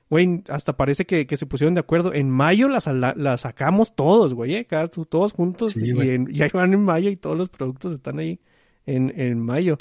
Güey, 0.10 0.44
hasta 0.50 0.76
parece 0.76 1.06
que, 1.06 1.28
que, 1.28 1.38
se 1.38 1.46
pusieron 1.46 1.76
de 1.76 1.82
acuerdo. 1.82 2.14
En 2.14 2.32
mayo 2.32 2.68
la, 2.68 2.80
la 3.16 3.38
sacamos 3.38 3.96
todos, 3.96 4.34
güey, 4.34 4.56
¿eh? 4.56 4.68
todos 5.08 5.34
juntos. 5.34 5.76
y, 5.78 5.92
y, 5.92 6.42
ahí 6.42 6.50
van 6.52 6.74
en 6.74 6.84
mayo 6.84 7.12
y 7.12 7.16
todos 7.16 7.38
los 7.38 7.50
productos 7.50 7.94
están 7.94 8.18
ahí 8.18 8.40
en, 8.88 9.14
en 9.16 9.40
mayo. 9.40 9.78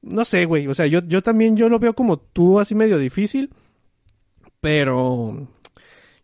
No 0.00 0.24
sé, 0.24 0.44
güey. 0.44 0.68
O 0.68 0.74
sea, 0.74 0.86
yo, 0.86 1.00
yo 1.00 1.22
también 1.22 1.56
yo 1.56 1.68
lo 1.68 1.80
veo 1.80 1.94
como 1.94 2.18
tú, 2.18 2.60
así 2.60 2.76
medio 2.76 2.98
difícil. 2.98 3.50
Pero 4.60 5.48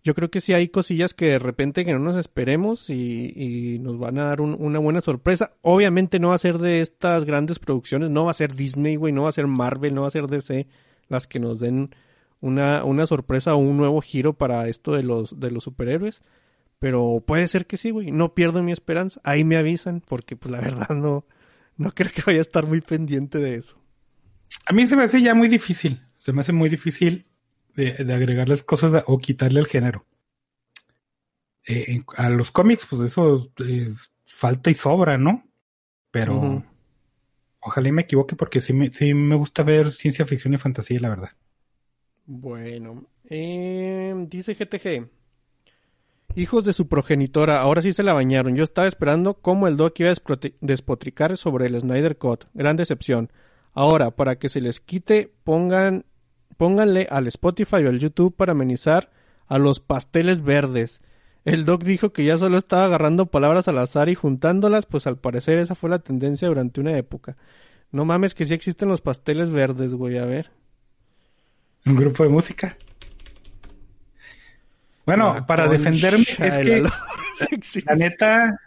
yo 0.05 0.15
creo 0.15 0.31
que 0.31 0.41
sí 0.41 0.53
hay 0.53 0.69
cosillas 0.69 1.15
que 1.15 1.27
de 1.27 1.39
repente 1.39 1.85
que 1.85 1.93
no 1.93 1.99
nos 1.99 2.17
esperemos 2.17 2.91
y, 2.91 3.33
y 3.35 3.79
nos 3.81 3.99
van 3.99 4.19
a 4.19 4.27
dar 4.27 4.43
una 4.43 4.79
buena 4.79 5.01
sorpresa. 5.01 5.55
Obviamente 5.63 6.21
no 6.21 6.29
va 6.29 6.35
a 6.35 6.39
ser 6.39 6.59
de 6.59 6.83
estas 6.83 7.25
grandes 7.25 7.59
producciones, 7.59 8.11
no 8.11 8.27
va 8.27 8.33
a 8.33 8.35
ser 8.35 8.55
Disney, 8.55 8.97
güey, 8.97 9.13
no 9.13 9.23
va 9.25 9.31
a 9.31 9.33
ser 9.33 9.47
Marvel, 9.47 9.95
no 9.95 10.03
va 10.03 10.09
a 10.09 10.13
ser 10.13 10.29
DC 10.29 10.69
las 11.09 11.27
que 11.27 11.41
nos 11.41 11.59
den 11.59 11.95
una, 12.45 12.85
una 12.85 13.07
sorpresa 13.07 13.55
o 13.55 13.59
un 13.59 13.79
nuevo 13.79 14.03
giro 14.03 14.35
para 14.35 14.69
esto 14.69 14.93
de 14.93 15.03
los, 15.03 15.41
de 15.41 15.51
los 15.51 15.65
superhéroes. 15.65 16.21
Pero 16.79 17.23
puede 17.27 17.49
ser 17.49 17.67
que 17.67 17.79
sí, 17.79 17.91
güey. 17.91 18.11
No 18.11 18.35
pierdo 18.35 18.63
mi 18.63 18.71
esperanza. 18.71 19.19
Ahí 19.25 19.45
me 19.45 19.57
avisan, 19.57 20.03
porque 20.07 20.37
pues 20.37 20.53
la 20.53 20.61
verdad 20.61 20.91
no, 20.91 21.25
no 21.79 21.93
creo 21.93 22.13
que 22.13 22.23
vaya 22.27 22.41
a 22.41 22.43
estar 22.43 22.67
muy 22.67 22.83
pendiente 22.83 23.39
de 23.39 23.55
eso. 23.55 23.79
A 24.67 24.75
mí 24.75 24.87
se 24.87 24.95
me 24.95 25.05
hace 25.05 25.23
ya 25.23 25.35
muy 25.35 25.49
difícil. 25.49 26.03
Se 26.19 26.33
me 26.33 26.43
hace 26.43 26.53
muy 26.53 26.69
difícil 26.69 27.27
de, 27.75 27.93
de 28.05 28.15
agregarles 28.15 28.63
cosas 28.63 29.03
o 29.07 29.19
quitarle 29.19 29.61
el 29.61 29.67
género. 29.67 30.05
Eh, 31.67 32.03
a 32.17 32.29
los 32.29 32.51
cómics, 32.51 32.87
pues 32.89 33.11
eso 33.11 33.51
eh, 33.67 33.95
falta 34.27 34.71
y 34.71 34.75
sobra, 34.75 35.17
¿no? 35.17 35.45
Pero 36.11 36.63
ojalá 37.61 37.89
y 37.89 37.93
me 37.93 38.03
equivoque 38.03 38.37
porque 38.37 38.61
sí 38.61 38.75
me, 38.75 38.93
sí 38.93 39.15
me 39.15 39.35
gusta 39.35 39.63
ver 39.63 39.91
ciencia 39.91 40.27
ficción 40.27 40.53
y 40.53 40.59
fantasía, 40.59 41.01
la 41.01 41.09
verdad. 41.09 41.31
Bueno, 42.27 43.05
eh, 43.29 44.15
dice 44.29 44.55
GTG. 44.55 45.11
Hijos 46.37 46.65
de 46.65 46.73
su 46.73 46.89
progenitora, 46.89 47.61
ahora 47.61 47.83
sí 47.83 47.93
se 47.93 48.03
la 48.03 48.15
bañaron. 48.15 48.57
Yo 48.57 48.65
estaba 48.65 48.89
esperando 48.89 49.35
cómo 49.35 49.69
el 49.69 49.77
Doc 49.77 50.01
iba 50.01 50.11
a 50.11 50.15
despotricar 50.61 51.37
sobre 51.37 51.67
el 51.67 51.79
Snyder 51.79 52.17
Cut. 52.17 52.47
Gran 52.55 52.77
decepción. 52.77 53.31
Ahora, 53.73 54.13
para 54.13 54.37
que 54.39 54.49
se 54.49 54.61
les 54.61 54.81
quite, 54.81 55.33
pongan, 55.45 56.07
pónganle 56.57 57.07
al 57.11 57.27
Spotify 57.27 57.85
o 57.85 57.89
al 57.91 57.99
YouTube 57.99 58.35
para 58.35 58.53
amenizar 58.53 59.11
a 59.47 59.59
los 59.59 59.81
pasteles 59.81 60.43
verdes. 60.43 61.03
El 61.45 61.67
Doc 61.67 61.85
dijo 61.85 62.13
que 62.13 62.25
ya 62.25 62.39
solo 62.39 62.57
estaba 62.57 62.87
agarrando 62.87 63.27
palabras 63.27 63.69
al 63.69 63.79
azar 63.79 64.09
y 64.09 64.15
juntándolas, 64.15 64.87
pues 64.87 65.07
al 65.07 65.19
parecer 65.19 65.59
esa 65.59 65.75
fue 65.75 65.91
la 65.91 65.99
tendencia 65.99 66.49
durante 66.49 66.81
una 66.81 66.97
época. 66.97 67.37
No 67.93 68.07
mames 68.07 68.35
que 68.35 68.47
sí 68.47 68.55
existen 68.55 68.89
los 68.89 69.03
pasteles 69.03 69.51
verdes, 69.51 69.95
güey, 69.95 70.17
a 70.17 70.25
ver 70.25 70.51
un 71.87 71.97
grupo 71.97 72.23
de 72.23 72.29
música. 72.29 72.77
Bueno, 75.07 75.45
para 75.47 75.69
defenderme 75.69 76.25
es 76.39 76.59
que 76.59 76.83
la 77.87 77.95
neta, 77.95 78.61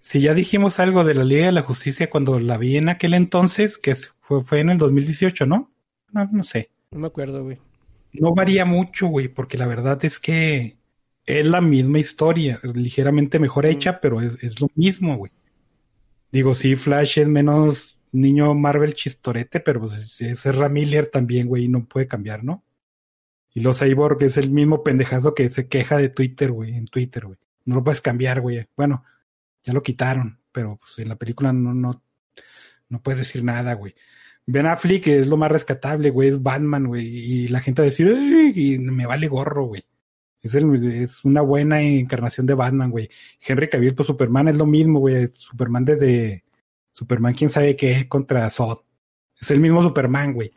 si 0.00 0.20
ya 0.20 0.34
dijimos 0.34 0.78
algo 0.78 1.04
de 1.04 1.14
la 1.14 1.24
Liga 1.24 1.46
de 1.46 1.52
la 1.52 1.62
Justicia 1.62 2.10
cuando 2.10 2.38
la 2.38 2.58
vi 2.58 2.76
en 2.76 2.88
aquel 2.88 3.14
entonces, 3.14 3.78
que 3.78 3.94
fue, 4.20 4.44
fue 4.44 4.60
en 4.60 4.70
el 4.70 4.78
2018, 4.78 5.46
¿no? 5.46 5.72
¿no? 6.10 6.28
No 6.30 6.44
sé. 6.44 6.70
No 6.90 7.00
me 7.00 7.06
acuerdo, 7.06 7.42
güey. 7.42 7.58
No 8.12 8.34
varía 8.34 8.66
mucho, 8.66 9.06
güey, 9.06 9.28
porque 9.28 9.56
la 9.56 9.66
verdad 9.66 10.04
es 10.04 10.18
que 10.18 10.76
es 11.24 11.46
la 11.46 11.62
misma 11.62 11.98
historia, 11.98 12.58
ligeramente 12.74 13.38
mejor 13.38 13.64
hecha, 13.64 14.00
pero 14.00 14.20
es, 14.20 14.42
es 14.42 14.60
lo 14.60 14.68
mismo, 14.74 15.16
güey. 15.16 15.32
Digo, 16.30 16.54
sí, 16.54 16.76
Flash 16.76 17.18
es 17.18 17.28
menos 17.28 17.98
niño 18.12 18.54
Marvel 18.54 18.94
chistorete, 18.94 19.60
pero 19.60 19.80
pues 19.80 20.20
es 20.20 20.46
Ezra 20.46 20.68
Miller 20.68 21.06
también, 21.06 21.48
güey, 21.48 21.64
y 21.64 21.68
no 21.68 21.86
puede 21.86 22.06
cambiar, 22.06 22.44
¿no? 22.44 22.64
Y 23.54 23.60
los 23.60 23.78
Cyborg 23.78 24.22
es 24.22 24.36
el 24.36 24.50
mismo 24.50 24.82
pendejazo 24.82 25.34
que 25.34 25.50
se 25.50 25.68
queja 25.68 25.98
de 25.98 26.08
Twitter, 26.08 26.52
güey, 26.52 26.74
en 26.74 26.86
Twitter, 26.86 27.26
güey. 27.26 27.38
No 27.64 27.76
lo 27.76 27.84
puedes 27.84 28.00
cambiar, 28.00 28.40
güey. 28.40 28.66
Bueno, 28.76 29.04
ya 29.62 29.72
lo 29.72 29.82
quitaron, 29.82 30.40
pero 30.52 30.76
pues 30.76 30.98
en 30.98 31.08
la 31.08 31.16
película 31.16 31.52
no, 31.52 31.74
no, 31.74 32.02
no 32.88 33.02
puedes 33.02 33.20
decir 33.20 33.44
nada, 33.44 33.74
güey. 33.74 33.94
Ben 34.46 34.66
Affleck 34.66 35.06
es 35.06 35.26
lo 35.28 35.36
más 35.36 35.52
rescatable, 35.52 36.10
güey, 36.10 36.30
es 36.30 36.42
Batman, 36.42 36.86
güey, 36.86 37.06
y 37.06 37.48
la 37.48 37.60
gente 37.60 37.82
va 37.82 37.84
a 37.84 37.90
decir, 37.90 38.08
y 38.54 38.78
me 38.78 39.06
vale 39.06 39.28
gorro, 39.28 39.66
güey. 39.66 39.84
Es, 40.42 40.54
es 40.54 41.24
una 41.24 41.40
buena 41.42 41.80
encarnación 41.80 42.46
de 42.46 42.54
Batman, 42.54 42.90
güey. 42.90 43.08
Henry 43.40 43.68
Cavill, 43.68 43.94
pues 43.94 44.08
Superman 44.08 44.48
es 44.48 44.56
lo 44.56 44.66
mismo, 44.66 44.98
güey. 44.98 45.28
Superman 45.34 45.84
desde 45.84 46.44
Superman, 46.92 47.34
quién 47.34 47.50
sabe 47.50 47.76
qué, 47.76 48.08
contra 48.08 48.48
Zod. 48.50 48.78
Es 49.40 49.50
el 49.50 49.60
mismo 49.60 49.82
Superman, 49.82 50.32
güey. 50.32 50.52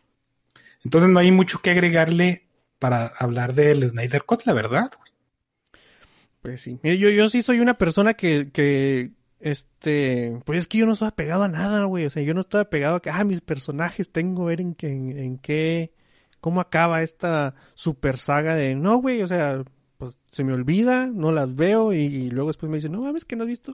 Entonces 0.84 1.10
no 1.10 1.20
hay 1.20 1.32
mucho 1.32 1.60
que 1.62 1.72
agregarle 1.72 2.48
para 2.80 3.08
hablar 3.08 3.54
del 3.54 3.90
Snyder 3.90 4.24
Cut, 4.24 4.44
la 4.46 4.54
verdad, 4.54 4.92
güey. 4.98 5.12
Pues 6.42 6.62
sí. 6.62 6.80
Mira, 6.84 6.96
yo, 6.96 7.10
yo 7.10 7.30
sí 7.30 7.42
soy 7.42 7.60
una 7.60 7.78
persona 7.78 8.14
que, 8.14 8.52
que, 8.52 9.12
este, 9.40 10.40
pues 10.46 10.60
es 10.60 10.68
que 10.68 10.78
yo 10.80 10.86
no 10.86 10.94
estoy 10.94 11.08
apegado 11.08 11.44
a 11.44 11.48
nada, 11.48 11.84
güey. 11.86 12.06
O 12.06 12.10
sea, 12.10 12.22
yo 12.22 12.34
no 12.36 12.42
estoy 12.42 12.62
apegado 12.62 12.98
a 12.98 13.02
que, 13.02 13.10
ah, 13.10 13.24
mis 13.24 13.42
personajes 13.42 14.12
tengo 14.12 14.46
ver 14.46 14.62
en, 14.62 14.76
en, 14.82 15.18
en 15.18 15.38
qué, 15.40 15.94
cómo 16.46 16.62
acaba 16.62 17.02
esta 17.02 17.56
super 17.74 18.18
saga 18.18 18.54
de, 18.54 18.76
no, 18.76 18.98
güey, 18.98 19.24
o 19.24 19.28
sea, 19.28 19.64
pues 19.98 20.16
se 20.30 20.44
me 20.44 20.54
olvida, 20.54 21.08
no 21.08 21.32
las 21.32 21.56
veo 21.56 21.94
y, 21.94 22.30
luego 22.30 22.50
después 22.50 22.70
me 22.70 22.78
dicen, 22.78 22.92
no 22.92 23.02
mames 23.02 23.26
que 23.26 23.36
no 23.36 23.44
has 23.44 23.50
visto, 23.50 23.74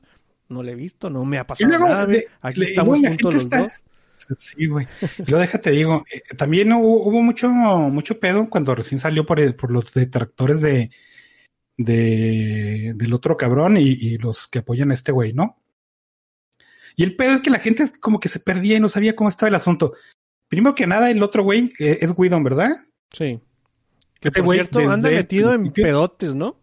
no 0.51 0.63
le 0.63 0.73
he 0.73 0.75
visto, 0.75 1.09
no 1.09 1.25
me 1.25 1.37
ha 1.37 1.47
pasado 1.47 1.69
nada, 1.69 2.05
güey. 2.05 2.25
Aquí 2.41 2.63
estamos 2.63 2.99
juntos 2.99 3.33
los 3.33 3.49
dos. 3.49 3.73
Sí, 4.37 4.67
güey. 4.67 4.87
Y 5.17 5.23
luego 5.31 5.39
déjate 5.39 5.71
digo, 5.71 6.03
eh, 6.13 6.21
también 6.37 6.71
hubo, 6.73 7.03
hubo, 7.07 7.21
mucho, 7.21 7.49
mucho 7.49 8.19
pedo 8.19 8.49
cuando 8.49 8.75
recién 8.75 8.99
salió 8.99 9.25
por, 9.25 9.55
por 9.55 9.71
los 9.71 9.93
detractores 9.93 10.61
de, 10.61 10.91
de, 11.77 12.93
del 12.95 13.13
otro 13.13 13.35
cabrón 13.35 13.77
y, 13.77 13.89
y 13.89 14.17
los 14.19 14.47
que 14.47 14.59
apoyan 14.59 14.91
a 14.91 14.93
este 14.93 15.11
güey, 15.11 15.33
¿no? 15.33 15.61
Y 16.95 17.03
el 17.03 17.15
pedo 17.15 17.35
es 17.35 17.41
que 17.41 17.49
la 17.49 17.59
gente 17.59 17.91
como 17.99 18.19
que 18.19 18.29
se 18.29 18.39
perdía 18.39 18.77
y 18.77 18.79
no 18.79 18.89
sabía 18.89 19.15
cómo 19.15 19.29
estaba 19.29 19.49
el 19.49 19.55
asunto. 19.55 19.93
Primero 20.47 20.75
que 20.75 20.87
nada, 20.87 21.09
el 21.09 21.23
otro 21.23 21.43
güey 21.43 21.73
eh, 21.79 21.99
es 22.01 22.13
Guidon, 22.15 22.43
¿verdad? 22.43 22.71
Sí. 23.11 23.39
Que 24.19 24.29
por 24.29 24.53
cierto 24.53 24.79
anda 24.89 25.09
metido 25.09 25.53
en 25.53 25.71
pedotes, 25.71 26.35
¿no? 26.35 26.59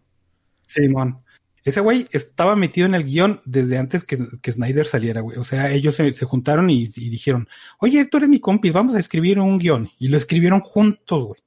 Simón. 0.66 1.22
Ese 1.64 1.80
güey 1.80 2.06
estaba 2.12 2.56
metido 2.56 2.86
en 2.86 2.94
el 2.94 3.04
guion 3.04 3.40
desde 3.44 3.78
antes 3.78 4.04
que, 4.04 4.18
que 4.40 4.52
Snyder 4.52 4.86
saliera, 4.86 5.20
güey. 5.20 5.38
O 5.38 5.44
sea, 5.44 5.72
ellos 5.72 5.94
se, 5.94 6.12
se 6.12 6.24
juntaron 6.24 6.70
y, 6.70 6.86
dijeron, 6.88 7.48
oye, 7.78 8.04
tú 8.06 8.18
eres 8.18 8.28
mi 8.28 8.40
compi, 8.40 8.70
vamos 8.70 8.94
a 8.94 9.00
escribir 9.00 9.38
un 9.38 9.58
guion. 9.58 9.90
Y 9.98 10.08
lo 10.08 10.16
escribieron 10.16 10.60
juntos, 10.60 11.24
güey. 11.24 11.40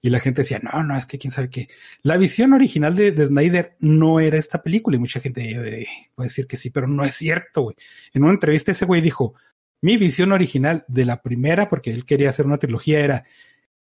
Y 0.00 0.10
la 0.10 0.20
gente 0.20 0.42
decía, 0.42 0.60
no, 0.62 0.84
no, 0.84 0.96
es 0.96 1.06
que 1.06 1.18
quién 1.18 1.32
sabe 1.32 1.50
qué. 1.50 1.68
La 2.02 2.16
visión 2.16 2.52
original 2.52 2.94
de, 2.94 3.10
de 3.10 3.26
Snyder 3.26 3.76
no 3.80 4.20
era 4.20 4.38
esta 4.38 4.62
película. 4.62 4.96
Y 4.96 5.00
mucha 5.00 5.20
gente 5.20 5.42
eh, 5.50 5.86
puede 6.14 6.28
decir 6.28 6.46
que 6.46 6.56
sí, 6.56 6.70
pero 6.70 6.86
no 6.86 7.04
es 7.04 7.14
cierto, 7.14 7.62
güey. 7.62 7.76
En 8.12 8.22
una 8.22 8.32
entrevista 8.32 8.72
ese 8.72 8.86
güey 8.86 9.00
dijo, 9.00 9.34
mi 9.80 9.96
visión 9.96 10.32
original 10.32 10.84
de 10.88 11.04
la 11.04 11.22
primera, 11.22 11.68
porque 11.68 11.92
él 11.92 12.04
quería 12.04 12.30
hacer 12.30 12.46
una 12.46 12.58
trilogía, 12.58 13.00
era 13.00 13.24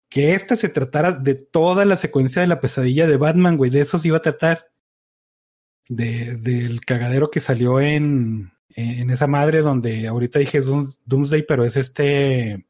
que 0.09 0.35
esta 0.35 0.57
se 0.57 0.69
tratara 0.69 1.13
de 1.13 1.35
toda 1.35 1.85
la 1.85 1.97
secuencia 1.97 2.41
de 2.41 2.49
la 2.49 2.61
pesadilla 2.61 3.07
de 3.07 3.17
Batman, 3.17 3.57
güey. 3.57 3.71
De 3.71 3.81
eso 3.81 3.99
se 3.99 4.09
iba 4.09 4.19
a 4.19 4.23
tratar. 4.23 4.67
De, 5.89 6.37
del 6.37 6.83
cagadero 6.83 7.31
que 7.31 7.41
salió 7.41 7.81
en, 7.81 8.53
en 8.75 9.11
esa 9.11 9.27
madre 9.27 9.63
donde 9.63 10.07
ahorita 10.07 10.39
dije 10.39 10.61
Doomsday, 10.61 11.45
pero 11.47 11.65
es 11.65 11.77
este. 11.77 12.67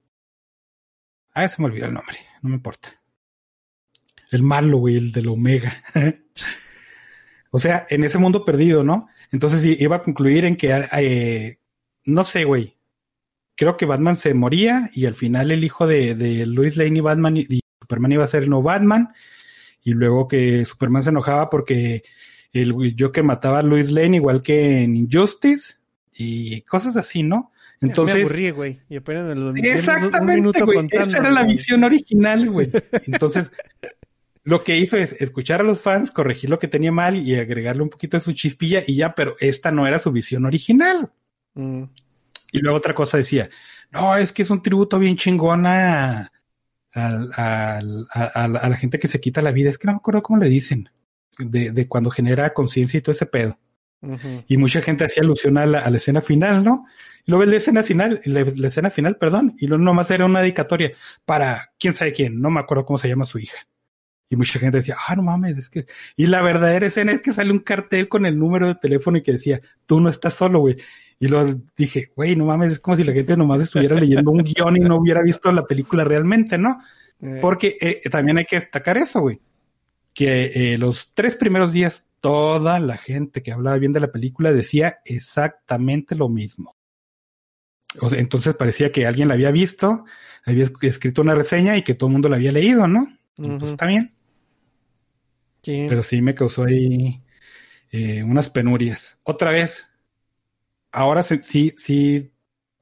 Ah, 1.34 1.48
se 1.48 1.60
me 1.60 1.66
olvidó 1.66 1.86
el 1.86 1.94
nombre, 1.94 2.18
no 2.42 2.50
me 2.50 2.56
importa. 2.56 2.94
El 4.30 4.42
malo, 4.42 4.78
güey, 4.78 4.96
el 4.96 5.12
del 5.12 5.28
Omega. 5.28 5.82
o 7.50 7.58
sea, 7.58 7.86
en 7.90 8.04
ese 8.04 8.18
mundo 8.18 8.44
perdido, 8.44 8.84
¿no? 8.84 9.08
Entonces 9.30 9.64
iba 9.64 9.96
a 9.96 10.02
concluir 10.02 10.44
en 10.44 10.56
que, 10.56 10.86
eh, 10.92 11.58
no 12.04 12.24
sé, 12.24 12.44
güey, 12.44 12.78
creo 13.54 13.76
que 13.76 13.86
Batman 13.86 14.16
se 14.16 14.32
moría 14.34 14.88
y 14.94 15.06
al 15.06 15.14
final 15.14 15.50
el 15.50 15.64
hijo 15.64 15.86
de, 15.86 16.14
de 16.14 16.46
Lois 16.46 16.76
Lane 16.76 16.98
y 16.98 17.00
Batman 17.00 17.36
y, 17.36 17.60
Superman 17.80 18.12
iba 18.12 18.24
a 18.24 18.28
ser 18.28 18.42
el 18.42 18.50
nuevo 18.50 18.64
Batman 18.64 19.14
y 19.82 19.92
luego 19.92 20.28
que 20.28 20.64
Superman 20.64 21.02
se 21.02 21.10
enojaba 21.10 21.48
porque 21.48 22.02
el 22.52 22.96
Joker 22.98 23.24
mataba 23.24 23.58
a 23.58 23.62
Lois 23.62 23.90
Lane 23.90 24.16
igual 24.16 24.42
que 24.42 24.82
en 24.82 24.96
Injustice 24.96 25.76
y 26.14 26.62
cosas 26.62 26.96
así, 26.96 27.22
¿no? 27.22 27.52
Entonces, 27.80 28.16
me 28.16 28.22
aburrí, 28.22 28.50
güey. 28.50 28.80
Y 28.88 28.96
apenas 28.96 29.36
lo, 29.36 29.54
exactamente, 29.54 30.62
güey. 30.62 30.88
Esa 30.90 31.18
era 31.18 31.30
la 31.30 31.44
visión 31.44 31.84
original, 31.84 32.50
güey. 32.50 32.70
Entonces, 33.06 33.52
lo 34.42 34.64
que 34.64 34.76
hizo 34.78 34.96
es 34.96 35.12
escuchar 35.20 35.60
a 35.60 35.64
los 35.64 35.80
fans, 35.80 36.10
corregir 36.10 36.50
lo 36.50 36.58
que 36.58 36.68
tenía 36.68 36.90
mal 36.90 37.16
y 37.16 37.36
agregarle 37.36 37.82
un 37.82 37.90
poquito 37.90 38.16
de 38.16 38.24
su 38.24 38.32
chispilla 38.32 38.82
y 38.86 38.96
ya, 38.96 39.14
pero 39.14 39.36
esta 39.38 39.70
no 39.70 39.86
era 39.86 39.98
su 39.98 40.10
visión 40.10 40.44
original. 40.46 41.12
Mm. 41.54 41.84
Y 42.50 42.58
luego 42.58 42.78
otra 42.78 42.94
cosa 42.94 43.18
decía, 43.18 43.50
no, 43.90 44.16
es 44.16 44.32
que 44.32 44.42
es 44.42 44.50
un 44.50 44.62
tributo 44.62 44.98
bien 44.98 45.16
chingón 45.16 45.66
a, 45.66 46.32
a, 46.94 47.78
a, 47.78 48.48
la 48.48 48.76
gente 48.76 48.98
que 48.98 49.08
se 49.08 49.20
quita 49.20 49.42
la 49.42 49.52
vida. 49.52 49.70
Es 49.70 49.78
que 49.78 49.86
no 49.86 49.92
me 49.92 49.98
acuerdo 49.98 50.22
cómo 50.22 50.40
le 50.40 50.48
dicen, 50.48 50.88
de, 51.38 51.70
de 51.70 51.88
cuando 51.88 52.10
genera 52.10 52.52
conciencia 52.52 52.98
y 52.98 53.00
todo 53.00 53.12
ese 53.12 53.26
pedo. 53.26 53.58
Y 54.46 54.56
mucha 54.58 54.80
gente 54.80 55.04
hacía 55.04 55.24
alusión 55.24 55.58
a 55.58 55.66
la, 55.66 55.80
a 55.80 55.90
la, 55.90 55.96
escena 55.96 56.22
final, 56.22 56.62
¿no? 56.62 56.86
Y 57.26 57.32
luego 57.32 57.44
la 57.44 57.56
escena 57.56 57.82
final, 57.82 58.20
la, 58.24 58.46
la, 58.56 58.68
escena 58.68 58.90
final, 58.90 59.16
perdón, 59.16 59.56
y 59.58 59.66
luego 59.66 59.82
nomás 59.82 60.08
era 60.12 60.24
una 60.24 60.40
dedicatoria 60.40 60.92
para 61.24 61.72
quién 61.80 61.94
sabe 61.94 62.12
quién, 62.12 62.40
no 62.40 62.48
me 62.48 62.60
acuerdo 62.60 62.84
cómo 62.84 62.98
se 62.98 63.08
llama 63.08 63.24
su 63.24 63.40
hija. 63.40 63.58
Y 64.30 64.36
mucha 64.36 64.58
gente 64.58 64.78
decía, 64.78 64.96
ah, 65.06 65.16
no 65.16 65.22
mames, 65.22 65.58
es 65.58 65.70
que. 65.70 65.86
Y 66.14 66.26
la 66.26 66.42
verdadera 66.42 66.86
escena 66.86 67.12
es 67.12 67.22
que 67.22 67.32
sale 67.32 67.50
un 67.50 67.60
cartel 67.60 68.08
con 68.08 68.26
el 68.26 68.38
número 68.38 68.68
de 68.68 68.74
teléfono 68.74 69.18
y 69.18 69.22
que 69.22 69.32
decía, 69.32 69.60
tú 69.86 70.00
no 70.00 70.10
estás 70.10 70.34
solo, 70.34 70.60
güey. 70.60 70.74
Y 71.18 71.28
lo 71.28 71.44
dije, 71.76 72.12
güey, 72.14 72.36
no 72.36 72.44
mames, 72.44 72.72
es 72.72 72.78
como 72.78 72.96
si 72.96 73.04
la 73.04 73.12
gente 73.12 73.36
nomás 73.36 73.62
estuviera 73.62 73.96
leyendo 73.96 74.30
un 74.30 74.44
guion 74.44 74.76
y 74.76 74.80
no 74.80 74.96
hubiera 74.96 75.22
visto 75.22 75.50
la 75.50 75.64
película 75.64 76.04
realmente, 76.04 76.58
¿no? 76.58 76.78
Eh. 77.20 77.38
Porque 77.40 77.76
eh, 77.80 78.00
también 78.10 78.38
hay 78.38 78.44
que 78.44 78.60
destacar 78.60 78.98
eso, 78.98 79.20
güey. 79.22 79.40
Que 80.18 80.72
eh, 80.72 80.78
los 80.78 81.12
tres 81.14 81.36
primeros 81.36 81.72
días 81.72 82.08
toda 82.20 82.80
la 82.80 82.96
gente 82.96 83.40
que 83.40 83.52
hablaba 83.52 83.78
bien 83.78 83.92
de 83.92 84.00
la 84.00 84.10
película 84.10 84.52
decía 84.52 84.98
exactamente 85.04 86.16
lo 86.16 86.28
mismo. 86.28 86.74
O 88.00 88.10
sea, 88.10 88.18
entonces 88.18 88.56
parecía 88.56 88.90
que 88.90 89.06
alguien 89.06 89.28
la 89.28 89.34
había 89.34 89.52
visto, 89.52 90.04
había 90.44 90.68
escrito 90.82 91.22
una 91.22 91.36
reseña 91.36 91.76
y 91.76 91.82
que 91.82 91.94
todo 91.94 92.08
el 92.08 92.14
mundo 92.14 92.28
la 92.28 92.34
había 92.34 92.50
leído, 92.50 92.88
¿no? 92.88 93.06
Entonces 93.36 93.70
está 93.70 93.86
bien. 93.86 94.12
Sí. 95.62 95.86
Pero 95.88 96.02
sí 96.02 96.20
me 96.20 96.34
causó 96.34 96.64
ahí 96.64 97.22
unas 98.24 98.50
penurias. 98.50 99.20
Otra 99.22 99.52
vez, 99.52 99.88
ahora 100.90 101.22
sí, 101.22 101.74
sí 101.76 102.32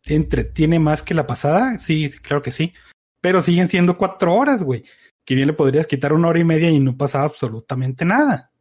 entretiene 0.05 0.79
más 0.79 1.03
que 1.03 1.13
la 1.13 1.27
pasada, 1.27 1.79
sí, 1.79 2.09
sí, 2.09 2.19
claro 2.19 2.41
que 2.41 2.53
sí, 2.53 2.73
pero 3.21 3.43
siguen 3.43 3.69
siendo 3.69 3.99
cuatro 3.99 4.35
horas, 4.35 4.63
güey, 4.63 4.85
que 5.27 5.35
bien 5.35 5.49
le 5.49 5.53
podrías 5.53 5.89
quitar 5.89 6.13
una 6.13 6.29
hora 6.29 6.39
y 6.39 6.45
media 6.45 6.71
y 6.71 6.79
no 6.79 6.97
pasaba 6.97 7.25
absolutamente 7.25 8.05
nada. 8.05 8.53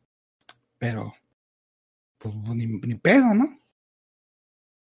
Pero, 0.79 1.13
pues, 2.17 2.33
ni, 2.35 2.65
ni 2.65 2.95
pedo, 2.95 3.33
¿no? 3.35 3.59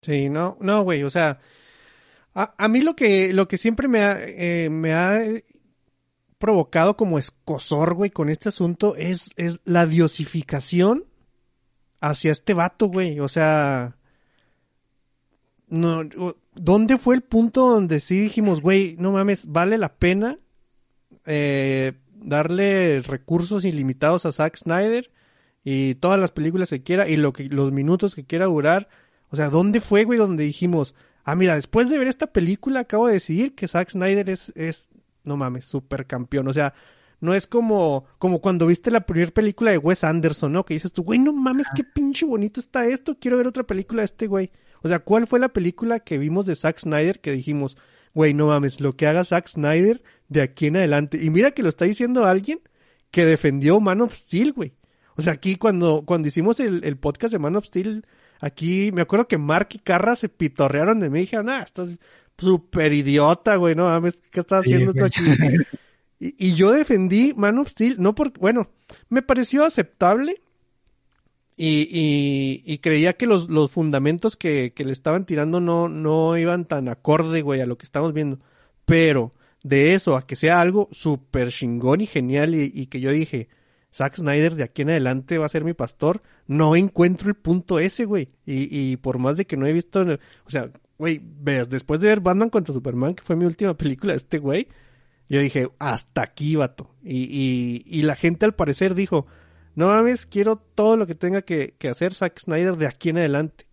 Sí, 0.01 0.29
no, 0.29 0.57
no, 0.59 0.83
güey, 0.83 1.03
o 1.03 1.09
sea, 1.09 1.39
a, 2.33 2.53
a, 2.57 2.67
mí 2.67 2.81
lo 2.81 2.95
que, 2.95 3.31
lo 3.33 3.47
que 3.47 3.57
siempre 3.57 3.87
me 3.87 4.01
ha, 4.01 4.19
eh, 4.19 4.69
me 4.69 4.93
ha 4.93 5.21
provocado 6.39 6.97
como 6.97 7.17
escosor, 7.17 7.93
güey, 7.93 8.09
con 8.09 8.29
este 8.29 8.49
asunto 8.49 8.95
es, 8.97 9.29
es 9.37 9.61
la 9.63 9.85
diosificación 9.85 11.05
hacia 12.01 12.31
este 12.33 12.53
vato, 12.53 12.87
güey, 12.87 13.19
o 13.21 13.29
sea, 13.29 13.95
no, 15.67 16.01
¿dónde 16.53 16.97
fue 16.97 17.15
el 17.15 17.21
punto 17.21 17.69
donde 17.69 18.01
sí 18.01 18.19
dijimos, 18.19 18.59
güey, 18.59 18.97
no 18.99 19.13
mames, 19.13 19.45
vale 19.45 19.77
la 19.77 19.95
pena 19.95 20.39
eh, 21.25 21.93
darle 22.15 23.01
recursos 23.01 23.65
ilimitados 23.65 24.25
a 24.25 24.31
Zack 24.31 24.57
Snyder 24.57 25.11
y 25.63 25.95
todas 25.95 26.19
las 26.19 26.31
películas 26.31 26.69
que 26.69 26.83
quiera 26.83 27.07
y 27.07 27.17
lo 27.17 27.33
que, 27.33 27.45
los 27.45 27.71
minutos 27.71 28.15
que 28.15 28.25
quiera 28.25 28.45
durar? 28.45 28.89
O 29.29 29.35
sea, 29.35 29.49
¿dónde 29.49 29.81
fue, 29.81 30.03
güey, 30.03 30.19
donde 30.19 30.43
dijimos, 30.43 30.93
ah, 31.23 31.35
mira, 31.35 31.55
después 31.55 31.89
de 31.89 31.97
ver 31.97 32.07
esta 32.07 32.27
película 32.27 32.81
acabo 32.81 33.07
de 33.07 33.13
decidir 33.13 33.55
que 33.55 33.67
Zack 33.67 33.89
Snyder 33.91 34.29
es, 34.29 34.51
es 34.55 34.89
no 35.23 35.37
mames, 35.37 35.65
super 35.65 36.05
campeón. 36.05 36.47
O 36.47 36.53
sea, 36.53 36.73
no 37.19 37.35
es 37.35 37.47
como, 37.47 38.05
como 38.17 38.41
cuando 38.41 38.67
viste 38.67 38.91
la 38.91 39.05
primera 39.05 39.31
película 39.31 39.71
de 39.71 39.77
Wes 39.77 40.03
Anderson, 40.03 40.51
¿no? 40.51 40.65
Que 40.65 40.73
dices 40.73 40.91
tú, 40.91 41.03
güey, 41.03 41.19
no 41.19 41.33
mames, 41.33 41.67
qué 41.75 41.83
pinche 41.83 42.25
bonito 42.25 42.59
está 42.59 42.85
esto, 42.87 43.17
quiero 43.19 43.37
ver 43.37 43.47
otra 43.47 43.63
película 43.63 44.01
de 44.01 44.05
este 44.05 44.27
güey. 44.27 44.51
O 44.81 44.87
sea, 44.87 44.99
¿cuál 44.99 45.27
fue 45.27 45.39
la 45.39 45.49
película 45.49 45.99
que 45.99 46.17
vimos 46.17 46.45
de 46.45 46.55
Zack 46.55 46.79
Snyder 46.79 47.19
que 47.19 47.31
dijimos, 47.31 47.77
güey, 48.13 48.33
no 48.33 48.47
mames, 48.47 48.81
lo 48.81 48.95
que 48.95 49.07
haga 49.07 49.23
Zack 49.23 49.47
Snyder 49.47 50.01
de 50.31 50.41
aquí 50.41 50.67
en 50.67 50.77
adelante? 50.77 51.19
Y 51.21 51.29
mira 51.29 51.51
que 51.51 51.61
lo 51.61 51.67
está 51.67 51.83
diciendo 51.83 52.25
alguien 52.25 52.61
que 53.11 53.25
defendió 53.25 53.81
Man 53.81 53.99
of 53.99 54.13
Steel, 54.13 54.53
güey. 54.53 54.73
O 55.17 55.21
sea, 55.21 55.33
aquí 55.33 55.57
cuando, 55.57 56.03
cuando 56.05 56.29
hicimos 56.29 56.61
el, 56.61 56.85
el 56.85 56.97
podcast 56.97 57.33
de 57.33 57.39
Man 57.39 57.57
of 57.57 57.65
Steel, 57.65 58.05
aquí 58.39 58.91
me 58.93 59.01
acuerdo 59.01 59.27
que 59.27 59.37
Mark 59.37 59.67
y 59.73 59.79
Carra 59.79 60.15
se 60.15 60.29
pitorrearon 60.29 61.01
de 61.01 61.09
mí 61.09 61.19
y 61.19 61.21
dijeron, 61.23 61.49
ah, 61.49 61.63
estás 61.63 61.95
súper 62.37 62.93
idiota, 62.93 63.57
güey, 63.57 63.75
no 63.75 63.85
mames, 63.85 64.21
¿qué 64.31 64.39
estás 64.39 64.61
haciendo 64.61 64.93
tú 64.93 65.03
aquí? 65.03 65.21
y, 66.19 66.47
y, 66.47 66.53
yo 66.55 66.71
defendí 66.71 67.33
Man 67.35 67.59
of 67.59 67.67
Steel, 67.67 67.97
no 67.99 68.15
porque, 68.15 68.39
bueno, 68.39 68.69
me 69.09 69.21
pareció 69.21 69.65
aceptable 69.65 70.41
y, 71.57 71.81
y, 71.91 72.63
y 72.65 72.77
creía 72.77 73.13
que 73.13 73.27
los, 73.27 73.49
los 73.49 73.69
fundamentos 73.69 74.37
que, 74.37 74.71
que, 74.73 74.85
le 74.85 74.93
estaban 74.93 75.25
tirando 75.25 75.59
no, 75.59 75.89
no 75.89 76.37
iban 76.37 76.65
tan 76.65 76.87
acorde, 76.87 77.41
güey, 77.41 77.59
a 77.59 77.65
lo 77.65 77.77
que 77.77 77.85
estamos 77.85 78.13
viendo. 78.13 78.39
Pero 78.85 79.33
de 79.63 79.93
eso 79.93 80.17
a 80.17 80.25
que 80.25 80.35
sea 80.35 80.59
algo 80.61 80.89
súper 80.91 81.49
chingón 81.49 82.01
y 82.01 82.07
genial 82.07 82.55
y, 82.55 82.71
y, 82.73 82.87
que 82.87 82.99
yo 82.99 83.11
dije, 83.11 83.49
Zack 83.93 84.15
Snyder 84.15 84.55
de 84.55 84.63
aquí 84.63 84.81
en 84.81 84.89
adelante 84.89 85.37
va 85.37 85.45
a 85.45 85.49
ser 85.49 85.63
mi 85.63 85.73
pastor, 85.73 86.21
no 86.47 86.75
encuentro 86.75 87.29
el 87.29 87.35
punto 87.35 87.79
ese, 87.79 88.05
güey. 88.05 88.29
Y, 88.45 88.67
y 88.75 88.97
por 88.97 89.19
más 89.19 89.37
de 89.37 89.45
que 89.45 89.57
no 89.57 89.67
he 89.67 89.73
visto, 89.73 90.01
o 90.01 90.49
sea, 90.49 90.71
güey, 90.97 91.21
después 91.69 91.99
de 91.99 92.07
ver 92.07 92.21
Batman 92.21 92.49
contra 92.49 92.73
Superman, 92.73 93.15
que 93.15 93.23
fue 93.23 93.35
mi 93.35 93.45
última 93.45 93.75
película 93.75 94.13
de 94.13 94.17
este 94.17 94.39
güey, 94.39 94.67
yo 95.29 95.39
dije, 95.39 95.69
hasta 95.79 96.21
aquí, 96.23 96.55
vato. 96.55 96.93
Y, 97.03 97.23
y, 97.23 97.83
y 97.85 98.01
la 98.03 98.15
gente 98.15 98.45
al 98.45 98.53
parecer 98.53 98.95
dijo, 98.95 99.27
no 99.75 99.87
mames, 99.87 100.25
quiero 100.25 100.57
todo 100.57 100.97
lo 100.97 101.07
que 101.07 101.15
tenga 101.15 101.41
que, 101.41 101.75
que 101.77 101.87
hacer 101.87 102.13
Zack 102.13 102.39
Snyder 102.39 102.75
de 102.75 102.87
aquí 102.87 103.09
en 103.09 103.17
adelante. 103.19 103.65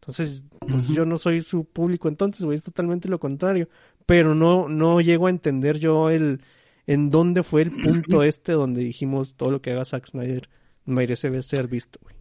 Entonces, 0.00 0.44
pues 0.60 0.86
yo 0.88 1.04
no 1.04 1.18
soy 1.18 1.40
su 1.40 1.64
público 1.64 2.08
entonces, 2.08 2.44
güey, 2.44 2.56
es 2.56 2.62
totalmente 2.62 3.08
lo 3.08 3.18
contrario. 3.18 3.68
Pero 4.06 4.34
no, 4.34 4.68
no 4.68 5.00
llego 5.00 5.26
a 5.26 5.30
entender 5.30 5.78
yo 5.78 6.10
el, 6.10 6.42
en 6.86 7.10
dónde 7.10 7.42
fue 7.42 7.62
el 7.62 7.70
punto 7.70 8.22
este 8.22 8.52
donde 8.52 8.82
dijimos 8.82 9.34
todo 9.34 9.50
lo 9.50 9.60
que 9.60 9.72
haga 9.72 9.84
Zack 9.84 10.06
Snyder 10.06 10.48
merece 10.84 11.42
ser 11.42 11.68
visto, 11.68 11.98
güey. 12.02 12.14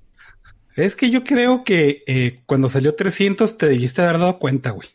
Es 0.76 0.96
que 0.96 1.10
yo 1.10 1.24
creo 1.24 1.64
que 1.64 2.04
eh, 2.06 2.42
cuando 2.46 2.68
salió 2.68 2.96
300 2.96 3.58
te 3.58 3.70
debiste 3.70 4.02
haber 4.02 4.20
dado 4.20 4.40
cuenta, 4.40 4.72
güey. 4.72 4.90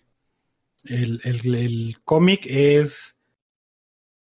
El, 0.84 1.20
el, 1.24 1.54
el 1.54 1.96
cómic 2.04 2.46
es 2.46 3.16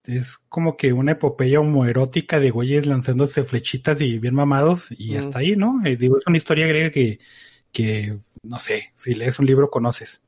es 0.05 0.39
como 0.49 0.77
que 0.77 0.93
una 0.93 1.13
epopeya 1.13 1.61
homoerótica 1.61 2.41
de 2.41 2.51
güeyes 2.51 2.87
lanzándose 2.87 3.45
flechitas 3.45 4.01
y 4.01 4.19
bien 4.19 4.35
mamados 4.35 4.89
y 4.97 5.15
mm. 5.15 5.19
hasta 5.19 5.39
ahí, 5.39 5.57
¿no? 5.57 5.85
Eh, 5.85 5.97
digo, 5.97 6.19
es 6.19 6.27
una 6.27 6.37
historia 6.37 6.67
griega 6.67 6.91
que, 6.91 7.21
que, 7.73 8.19
no 8.43 8.59
sé, 8.59 8.93
si 8.97 9.15
lees 9.15 9.39
un 9.39 9.47
libro 9.47 9.71
conoces. 9.71 10.23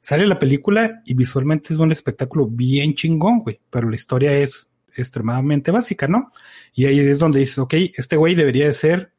Sale 0.00 0.26
la 0.26 0.38
película 0.38 1.02
y 1.04 1.14
visualmente 1.14 1.74
es 1.74 1.78
un 1.78 1.92
espectáculo 1.92 2.46
bien 2.46 2.94
chingón, 2.94 3.40
güey, 3.40 3.60
pero 3.70 3.88
la 3.90 3.96
historia 3.96 4.32
es 4.32 4.68
extremadamente 4.96 5.70
básica, 5.70 6.08
¿no? 6.08 6.32
Y 6.72 6.86
ahí 6.86 6.98
es 7.00 7.18
donde 7.18 7.40
dices, 7.40 7.58
ok, 7.58 7.74
este 7.96 8.16
güey 8.16 8.34
debería 8.34 8.66
de 8.66 8.74
ser 8.74 9.12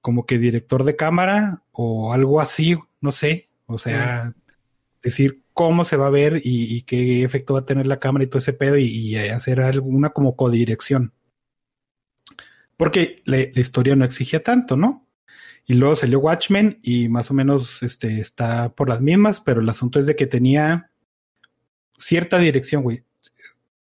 como 0.00 0.26
que 0.26 0.38
director 0.38 0.84
de 0.84 0.96
cámara 0.96 1.62
o 1.70 2.12
algo 2.12 2.40
así, 2.40 2.76
no 3.00 3.12
sé, 3.12 3.48
o 3.66 3.78
sea, 3.78 4.34
decir 5.02 5.42
cómo 5.54 5.84
se 5.84 5.96
va 5.96 6.08
a 6.08 6.10
ver 6.10 6.40
y, 6.42 6.76
y, 6.76 6.82
qué 6.82 7.22
efecto 7.24 7.54
va 7.54 7.60
a 7.60 7.66
tener 7.66 7.86
la 7.86 8.00
cámara 8.00 8.24
y 8.24 8.26
todo 8.26 8.38
ese 8.38 8.52
pedo 8.52 8.76
y, 8.78 8.86
y 8.86 9.16
hacer 9.16 9.60
alguna 9.60 10.10
como 10.10 10.34
codirección. 10.34 11.12
Porque 12.76 13.16
la, 13.24 13.36
la, 13.36 13.60
historia 13.60 13.94
no 13.94 14.04
exigía 14.04 14.42
tanto, 14.42 14.76
¿no? 14.76 15.01
Y 15.66 15.74
luego 15.74 15.96
salió 15.96 16.18
Watchmen 16.20 16.80
y 16.82 17.08
más 17.08 17.30
o 17.30 17.34
menos 17.34 17.82
este, 17.82 18.20
está 18.20 18.68
por 18.70 18.88
las 18.88 19.00
mismas, 19.00 19.40
pero 19.40 19.60
el 19.60 19.68
asunto 19.68 20.00
es 20.00 20.06
de 20.06 20.16
que 20.16 20.26
tenía 20.26 20.90
cierta 21.96 22.38
dirección, 22.38 22.82
güey. 22.82 23.04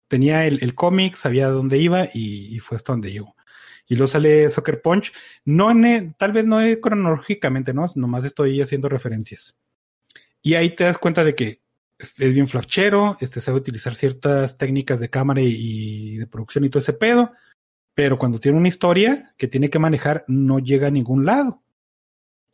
Tenía 0.08 0.46
el, 0.46 0.60
el 0.62 0.76
cómic, 0.76 1.16
sabía 1.16 1.50
dónde 1.50 1.78
iba 1.78 2.06
y, 2.14 2.56
y, 2.56 2.60
fue 2.60 2.78
hasta 2.78 2.94
donde 2.94 3.12
llegó. 3.12 3.36
Y 3.88 3.96
luego 3.96 4.12
sale 4.12 4.50
Soccer 4.50 4.82
Punch, 4.82 5.14
no 5.46 5.72
en, 5.72 6.14
tal 6.14 6.34
vez 6.34 6.46
no 6.46 6.60
es 6.62 6.78
cronológicamente, 6.78 7.74
¿no? 7.74 7.92
Nomás 7.96 8.26
estoy 8.26 8.62
haciendo 8.62 8.90
referencias. 8.90 9.56
Y 10.42 10.56
ahí 10.56 10.76
te 10.76 10.84
das 10.84 10.98
cuenta 10.98 11.24
de 11.24 11.36
que 11.36 11.62
es 12.02 12.34
bien 12.34 12.48
flachero, 12.48 13.18
este 13.20 13.42
sabe 13.42 13.58
utilizar 13.58 13.96
ciertas 13.96 14.58
técnicas 14.58 15.00
de 15.00 15.10
cámara 15.10 15.42
y, 15.42 16.18
de 16.18 16.28
producción 16.28 16.66
y 16.66 16.70
todo 16.70 16.80
ese 16.80 16.94
pedo, 16.94 17.34
pero 17.94 18.18
cuando 18.18 18.40
tiene 18.40 18.58
una 18.58 18.68
historia 18.68 19.34
que 19.38 19.48
tiene 19.48 19.70
que 19.70 19.80
manejar 19.80 20.24
no 20.28 20.60
llega 20.60 20.88
a 20.88 20.92
ningún 20.92 21.26
lado. 21.26 21.62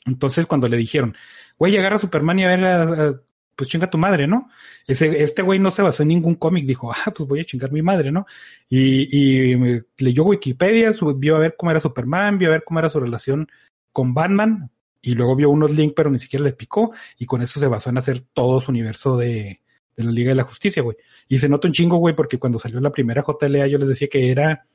Entonces 0.08 0.48
cuando 0.48 0.68
le 0.68 0.78
dijeron, 0.78 1.16
güey, 1.60 1.78
agarra 1.78 1.98
a 1.98 2.00
Superman 2.00 2.40
y 2.40 2.46
a 2.46 2.48
ver, 2.48 2.64
a, 2.64 2.84
a, 2.84 3.22
pues 3.56 3.70
chinga 3.70 3.90
tu 3.90 3.98
madre, 3.98 4.28
¿no? 4.28 4.50
Ese, 4.88 5.24
este 5.24 5.42
güey 5.42 5.60
no 5.60 5.72
se 5.72 5.82
basó 5.82 6.04
en 6.04 6.10
ningún 6.10 6.36
cómic, 6.36 6.66
dijo, 6.66 6.92
ah, 7.06 7.12
pues 7.16 7.28
voy 7.28 7.42
a 7.42 7.46
chingar 7.46 7.72
mi 7.72 7.82
madre, 7.82 8.12
¿no? 8.12 8.26
Y, 8.70 9.54
y 9.54 9.82
leyó 9.98 10.24
Wikipedia, 10.24 10.94
vio 11.18 11.36
a 11.36 11.40
ver 11.40 11.56
cómo 11.58 11.72
era 11.72 11.80
Superman, 11.80 12.38
vio 12.38 12.50
a 12.50 12.52
ver 12.54 12.64
cómo 12.64 12.80
era 12.80 12.90
su 12.90 13.00
relación 13.00 13.48
con 13.92 14.14
Batman, 14.14 14.72
y 15.02 15.16
luego 15.16 15.36
vio 15.36 15.50
unos 15.50 15.72
links, 15.72 15.94
pero 15.96 16.10
ni 16.10 16.20
siquiera 16.20 16.46
les 16.46 16.54
picó, 16.54 16.94
y 17.18 17.26
con 17.26 17.42
eso 17.42 17.60
se 17.60 17.68
basó 17.68 17.90
en 17.90 17.98
hacer 17.98 18.22
todo 18.34 18.60
su 18.62 18.72
universo 18.72 19.18
de, 19.18 19.62
de 19.96 20.04
la 20.04 20.12
Liga 20.12 20.30
de 20.30 20.36
la 20.36 20.44
Justicia, 20.44 20.84
güey. 20.84 20.98
Y 21.28 21.40
se 21.40 21.50
nota 21.50 21.68
un 21.68 21.74
chingo, 21.74 21.98
güey, 21.98 22.16
porque 22.16 22.38
cuando 22.38 22.60
salió 22.60 22.80
la 22.80 22.92
primera 22.92 23.24
JLA 23.24 23.68
yo 23.68 23.78
les 23.80 23.90
decía 23.90 24.08
que 24.08 24.32
era 24.32 24.68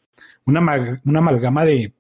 una, 0.45 0.61
una 1.05 1.18
amalgama 1.18 1.64
de 1.64 1.95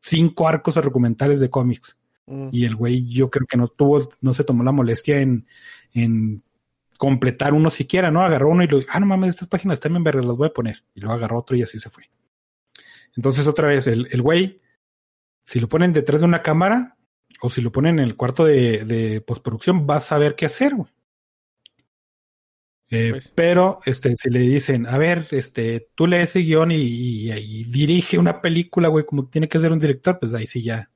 cinco 0.00 0.48
arcos 0.48 0.76
argumentales 0.76 1.40
de 1.40 1.50
cómics. 1.50 1.96
Mm. 2.26 2.48
Y 2.52 2.64
el 2.64 2.76
güey 2.76 3.06
yo 3.06 3.30
creo 3.30 3.46
que 3.46 3.56
no 3.56 3.68
tuvo, 3.68 4.08
no 4.20 4.34
se 4.34 4.44
tomó 4.44 4.64
la 4.64 4.72
molestia 4.72 5.20
en, 5.20 5.46
en 5.92 6.42
completar 6.98 7.54
uno 7.54 7.70
siquiera, 7.70 8.10
¿no? 8.10 8.22
Agarró 8.22 8.48
uno 8.48 8.62
y 8.64 8.68
lo, 8.68 8.80
ah, 8.88 9.00
no 9.00 9.06
mames, 9.06 9.30
estas 9.30 9.48
páginas 9.48 9.74
están 9.74 9.96
en 9.96 10.04
verga, 10.04 10.22
las 10.22 10.36
voy 10.36 10.48
a 10.48 10.52
poner. 10.52 10.84
Y 10.94 11.00
luego 11.00 11.14
agarró 11.14 11.38
otro 11.38 11.56
y 11.56 11.62
así 11.62 11.78
se 11.78 11.90
fue. 11.90 12.04
Entonces 13.16 13.46
otra 13.46 13.68
vez, 13.68 13.86
el, 13.86 14.08
el 14.10 14.22
güey, 14.22 14.60
si 15.44 15.60
lo 15.60 15.68
ponen 15.68 15.92
detrás 15.92 16.20
de 16.20 16.26
una 16.26 16.42
cámara, 16.42 16.96
o 17.40 17.50
si 17.50 17.60
lo 17.60 17.72
ponen 17.72 17.98
en 17.98 18.06
el 18.06 18.16
cuarto 18.16 18.44
de, 18.44 18.84
de 18.84 19.20
postproducción, 19.20 19.86
vas 19.86 20.04
a 20.04 20.08
saber 20.08 20.34
qué 20.34 20.46
hacer, 20.46 20.74
güey. 20.74 20.90
Eh, 22.90 23.10
pues. 23.10 23.32
Pero, 23.34 23.78
este, 23.86 24.16
si 24.16 24.30
le 24.30 24.40
dicen, 24.40 24.86
a 24.86 24.98
ver, 24.98 25.26
este, 25.30 25.88
tú 25.94 26.06
lees 26.06 26.30
ese 26.30 26.40
guion 26.40 26.70
y, 26.70 26.76
y, 26.76 27.32
y, 27.32 27.64
dirige 27.64 28.18
una 28.18 28.40
película, 28.40 28.88
güey, 28.88 29.04
como 29.04 29.28
tiene 29.28 29.48
que 29.48 29.58
ser 29.58 29.72
un 29.72 29.78
director, 29.78 30.18
pues 30.18 30.32
ahí 30.34 30.46
sí 30.46 30.62
ya, 30.62 30.90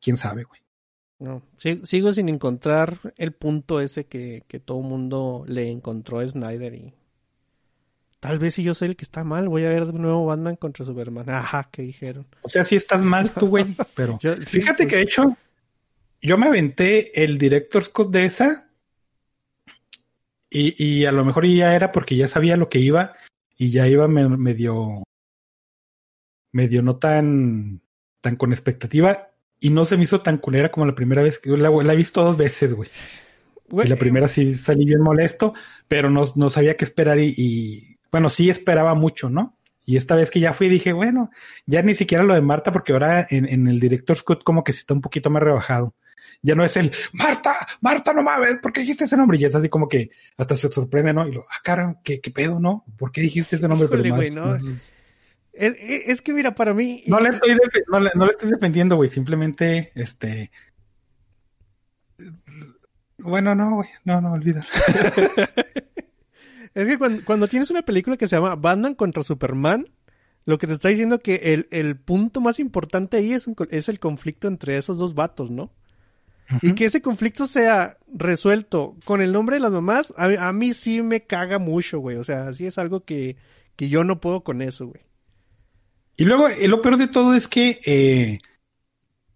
quién 0.00 0.16
sabe, 0.16 0.44
güey. 0.44 0.60
No, 1.20 1.42
sigo 1.56 2.12
sin 2.12 2.28
encontrar 2.28 2.98
el 3.16 3.32
punto 3.32 3.80
ese 3.80 4.06
que, 4.06 4.44
que 4.46 4.60
todo 4.60 4.80
mundo 4.82 5.44
le 5.48 5.68
encontró 5.68 6.20
a 6.20 6.28
Snyder 6.28 6.74
y 6.74 6.94
tal 8.20 8.38
vez 8.38 8.54
si 8.54 8.62
yo 8.62 8.74
soy 8.74 8.88
el 8.88 8.96
que 8.96 9.04
está 9.04 9.24
mal, 9.24 9.48
voy 9.48 9.64
a 9.64 9.68
ver 9.68 9.86
de 9.86 9.98
nuevo 9.98 10.26
Batman 10.26 10.54
contra 10.54 10.84
Superman. 10.84 11.28
Ajá, 11.28 11.68
¿qué 11.72 11.82
dijeron? 11.82 12.26
O 12.42 12.48
sea, 12.48 12.62
sí 12.62 12.76
estás 12.76 13.02
mal 13.02 13.32
tú, 13.32 13.48
güey, 13.48 13.66
pero 13.94 14.18
yo, 14.20 14.36
sí, 14.36 14.60
fíjate 14.60 14.84
pues... 14.84 14.88
que 14.88 14.96
de 14.96 15.02
hecho 15.02 15.36
yo 16.20 16.38
me 16.38 16.46
aventé 16.46 17.24
el 17.24 17.36
director 17.36 17.82
Scott 17.82 18.10
de 18.10 18.24
esa 18.24 18.70
y, 20.50 20.82
y, 20.82 21.04
a 21.04 21.12
lo 21.12 21.24
mejor 21.24 21.46
ya 21.46 21.74
era 21.74 21.92
porque 21.92 22.16
ya 22.16 22.26
sabía 22.26 22.56
lo 22.56 22.70
que 22.70 22.78
iba 22.78 23.16
y 23.56 23.70
ya 23.70 23.86
iba 23.86 24.08
me, 24.08 24.26
medio 24.28 25.02
medio 26.52 26.80
no 26.80 26.96
tan 26.96 27.82
tan 28.22 28.36
con 28.36 28.52
expectativa 28.52 29.27
y 29.60 29.70
no 29.70 29.84
se 29.86 29.96
me 29.96 30.04
hizo 30.04 30.20
tan 30.20 30.38
culera 30.38 30.70
como 30.70 30.86
la 30.86 30.94
primera 30.94 31.22
vez 31.22 31.38
que 31.38 31.50
la, 31.50 31.70
la 31.70 31.92
he 31.92 31.96
visto 31.96 32.22
dos 32.22 32.36
veces, 32.36 32.74
güey. 32.74 32.88
Y 33.70 33.86
la 33.86 33.96
primera 33.96 34.28
sí 34.28 34.54
salí 34.54 34.84
bien 34.84 35.00
molesto, 35.00 35.52
pero 35.88 36.08
no, 36.10 36.32
no 36.36 36.48
sabía 36.48 36.76
qué 36.76 36.84
esperar 36.84 37.18
y, 37.18 37.34
y, 37.36 37.98
bueno, 38.10 38.30
sí 38.30 38.48
esperaba 38.48 38.94
mucho, 38.94 39.28
¿no? 39.28 39.58
Y 39.84 39.96
esta 39.96 40.14
vez 40.14 40.30
que 40.30 40.40
ya 40.40 40.52
fui 40.52 40.68
dije, 40.68 40.92
bueno, 40.92 41.30
ya 41.66 41.82
ni 41.82 41.94
siquiera 41.94 42.24
lo 42.24 42.34
de 42.34 42.40
Marta, 42.40 42.72
porque 42.72 42.92
ahora 42.92 43.26
en, 43.28 43.46
en 43.46 43.68
el 43.68 43.80
director 43.80 44.16
Scott 44.16 44.42
como 44.42 44.64
que 44.64 44.72
sí 44.72 44.80
está 44.80 44.94
un 44.94 45.00
poquito 45.00 45.30
más 45.30 45.42
rebajado. 45.42 45.94
Ya 46.42 46.54
no 46.54 46.64
es 46.64 46.76
el 46.76 46.92
Marta, 47.12 47.56
Marta, 47.80 48.12
no 48.12 48.22
mames, 48.22 48.58
¿por 48.58 48.72
qué 48.72 48.82
dijiste 48.82 49.04
ese 49.04 49.16
nombre? 49.16 49.38
Y 49.38 49.44
es 49.44 49.54
así 49.54 49.68
como 49.68 49.88
que 49.88 50.10
hasta 50.36 50.56
se 50.56 50.68
sorprende, 50.68 51.12
¿no? 51.12 51.26
Y 51.26 51.32
lo, 51.32 51.42
ah, 51.42 51.60
cara, 51.62 51.96
¿qué, 52.04 52.20
qué 52.20 52.30
pedo, 52.30 52.60
no? 52.60 52.84
¿Por 52.96 53.12
qué 53.12 53.22
dijiste 53.22 53.56
ese 53.56 53.66
nombre? 53.68 53.86
Híjole, 53.86 54.10
güey, 54.10 54.30
no. 54.30 54.56
Es, 55.58 55.74
es, 55.80 56.22
que 56.22 56.32
mira, 56.32 56.54
para 56.54 56.72
mí. 56.72 57.02
No 57.08 57.18
le 57.18 57.30
estoy, 57.30 57.50
no 57.88 57.98
le, 57.98 58.10
no 58.14 58.26
le 58.26 58.30
estoy 58.30 58.48
defendiendo, 58.50 58.94
güey. 58.94 59.10
Simplemente, 59.10 59.90
este. 59.96 60.52
Bueno, 63.18 63.56
no, 63.56 63.74
güey. 63.74 63.88
No, 64.04 64.20
no, 64.20 64.32
olvida. 64.32 64.64
es 66.74 66.86
que 66.86 66.96
cuando, 66.96 67.24
cuando, 67.24 67.48
tienes 67.48 67.72
una 67.72 67.82
película 67.82 68.16
que 68.16 68.28
se 68.28 68.36
llama 68.36 68.54
Batman 68.54 68.94
contra 68.94 69.24
Superman, 69.24 69.88
lo 70.44 70.58
que 70.58 70.68
te 70.68 70.74
está 70.74 70.90
diciendo 70.90 71.18
que 71.18 71.34
el, 71.52 71.66
el 71.72 71.98
punto 71.98 72.40
más 72.40 72.60
importante 72.60 73.16
ahí 73.16 73.32
es, 73.32 73.48
un, 73.48 73.56
es 73.70 73.88
el 73.88 73.98
conflicto 73.98 74.46
entre 74.46 74.76
esos 74.76 74.98
dos 74.98 75.16
vatos, 75.16 75.50
¿no? 75.50 75.72
Uh 76.50 76.54
-huh. 76.54 76.70
Y 76.70 76.74
que 76.76 76.84
ese 76.84 77.02
conflicto 77.02 77.48
sea 77.48 77.98
resuelto 78.06 78.96
con 79.04 79.20
el 79.20 79.32
nombre 79.32 79.56
de 79.56 79.60
las 79.60 79.72
mamás, 79.72 80.14
a, 80.16 80.26
a 80.48 80.52
mí 80.52 80.72
sí 80.72 81.02
me 81.02 81.26
caga 81.26 81.58
mucho, 81.58 81.98
güey. 81.98 82.16
O 82.16 82.22
sea, 82.22 82.52
sí 82.52 82.64
es 82.64 82.78
algo 82.78 83.04
que, 83.04 83.36
que 83.74 83.88
yo 83.88 84.04
no 84.04 84.20
puedo 84.20 84.44
con 84.44 84.62
eso, 84.62 84.86
güey. 84.86 85.07
Y 86.18 86.24
luego, 86.24 86.48
eh, 86.48 86.66
lo 86.66 86.82
peor 86.82 86.96
de 86.96 87.06
todo 87.06 87.32
es 87.34 87.46
que 87.46 87.80
eh, 87.86 88.38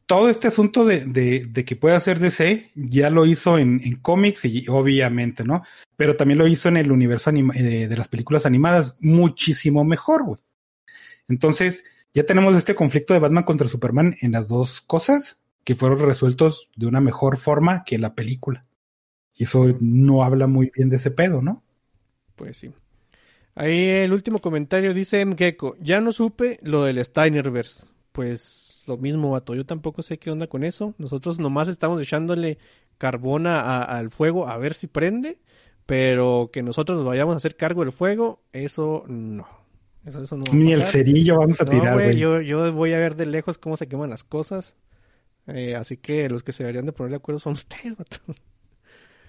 todo 0.04 0.28
este 0.28 0.48
asunto 0.48 0.84
de, 0.84 1.04
de, 1.04 1.46
de, 1.48 1.64
que 1.64 1.76
puede 1.76 1.94
hacer 1.94 2.18
DC 2.18 2.72
ya 2.74 3.08
lo 3.08 3.24
hizo 3.24 3.56
en, 3.56 3.80
en, 3.84 3.94
cómics 3.94 4.44
y 4.46 4.66
obviamente, 4.68 5.44
¿no? 5.44 5.62
Pero 5.96 6.16
también 6.16 6.38
lo 6.38 6.48
hizo 6.48 6.68
en 6.68 6.76
el 6.76 6.90
universo 6.90 7.30
anima, 7.30 7.54
de, 7.54 7.86
de, 7.86 7.96
las 7.96 8.08
películas 8.08 8.46
animadas 8.46 8.96
muchísimo 8.98 9.84
mejor, 9.84 10.24
güey. 10.24 10.40
Entonces, 11.28 11.84
ya 12.14 12.26
tenemos 12.26 12.56
este 12.56 12.74
conflicto 12.74 13.14
de 13.14 13.20
Batman 13.20 13.44
contra 13.44 13.68
Superman 13.68 14.16
en 14.20 14.32
las 14.32 14.48
dos 14.48 14.80
cosas 14.80 15.38
que 15.62 15.76
fueron 15.76 16.00
resueltos 16.00 16.68
de 16.74 16.86
una 16.86 17.00
mejor 17.00 17.36
forma 17.36 17.84
que 17.84 17.96
la 17.96 18.16
película. 18.16 18.66
Y 19.34 19.44
eso 19.44 19.76
no 19.78 20.24
habla 20.24 20.48
muy 20.48 20.72
bien 20.74 20.90
de 20.90 20.96
ese 20.96 21.12
pedo, 21.12 21.42
¿no? 21.42 21.62
Pues 22.34 22.58
sí. 22.58 22.72
Ahí 23.54 23.88
el 23.88 24.12
último 24.12 24.38
comentario 24.38 24.94
dice 24.94 25.20
M. 25.20 25.36
Gecko, 25.36 25.76
ya 25.80 26.00
no 26.00 26.12
supe 26.12 26.58
lo 26.62 26.84
del 26.84 27.04
Steinerverse. 27.04 27.86
Pues 28.12 28.82
lo 28.86 28.96
mismo, 28.96 29.30
vato, 29.30 29.54
yo 29.54 29.66
tampoco 29.66 30.02
sé 30.02 30.18
qué 30.18 30.30
onda 30.30 30.46
con 30.46 30.64
eso. 30.64 30.94
Nosotros 30.98 31.38
nomás 31.38 31.68
estamos 31.68 32.00
echándole 32.00 32.58
carbona 32.98 33.82
al 33.82 34.10
fuego 34.10 34.48
a 34.48 34.56
ver 34.58 34.74
si 34.74 34.86
prende, 34.86 35.38
pero 35.86 36.50
que 36.52 36.62
nosotros 36.62 36.98
nos 36.98 37.06
vayamos 37.06 37.34
a 37.34 37.36
hacer 37.36 37.56
cargo 37.56 37.82
del 37.82 37.92
fuego, 37.92 38.42
eso 38.52 39.04
no. 39.06 39.46
Eso, 40.04 40.36
no 40.36 40.44
Ni 40.52 40.72
el 40.72 40.82
cerillo 40.82 41.38
vamos 41.38 41.60
a 41.60 41.64
tirar, 41.64 41.94
güey. 41.94 42.16
Yo, 42.16 42.40
yo 42.40 42.72
voy 42.72 42.92
a 42.92 42.98
ver 42.98 43.14
de 43.14 43.26
lejos 43.26 43.58
cómo 43.58 43.76
se 43.76 43.86
queman 43.86 44.10
las 44.10 44.24
cosas. 44.24 44.74
Eh, 45.46 45.76
así 45.76 45.96
que 45.96 46.28
los 46.28 46.42
que 46.42 46.52
se 46.52 46.64
deberían 46.64 46.86
de 46.86 46.92
poner 46.92 47.10
de 47.10 47.16
acuerdo 47.16 47.38
son 47.38 47.52
ustedes, 47.54 47.96
vato. 47.96 48.18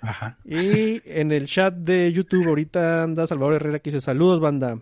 Ajá. 0.04 0.38
Y 0.44 1.02
en 1.06 1.32
el 1.32 1.48
chat 1.48 1.74
de 1.74 2.12
YouTube 2.12 2.48
ahorita 2.48 3.04
anda 3.04 3.26
Salvador 3.26 3.56
Herrera 3.56 3.80
que 3.80 3.90
dice 3.90 4.02
saludos 4.02 4.40
banda. 4.40 4.80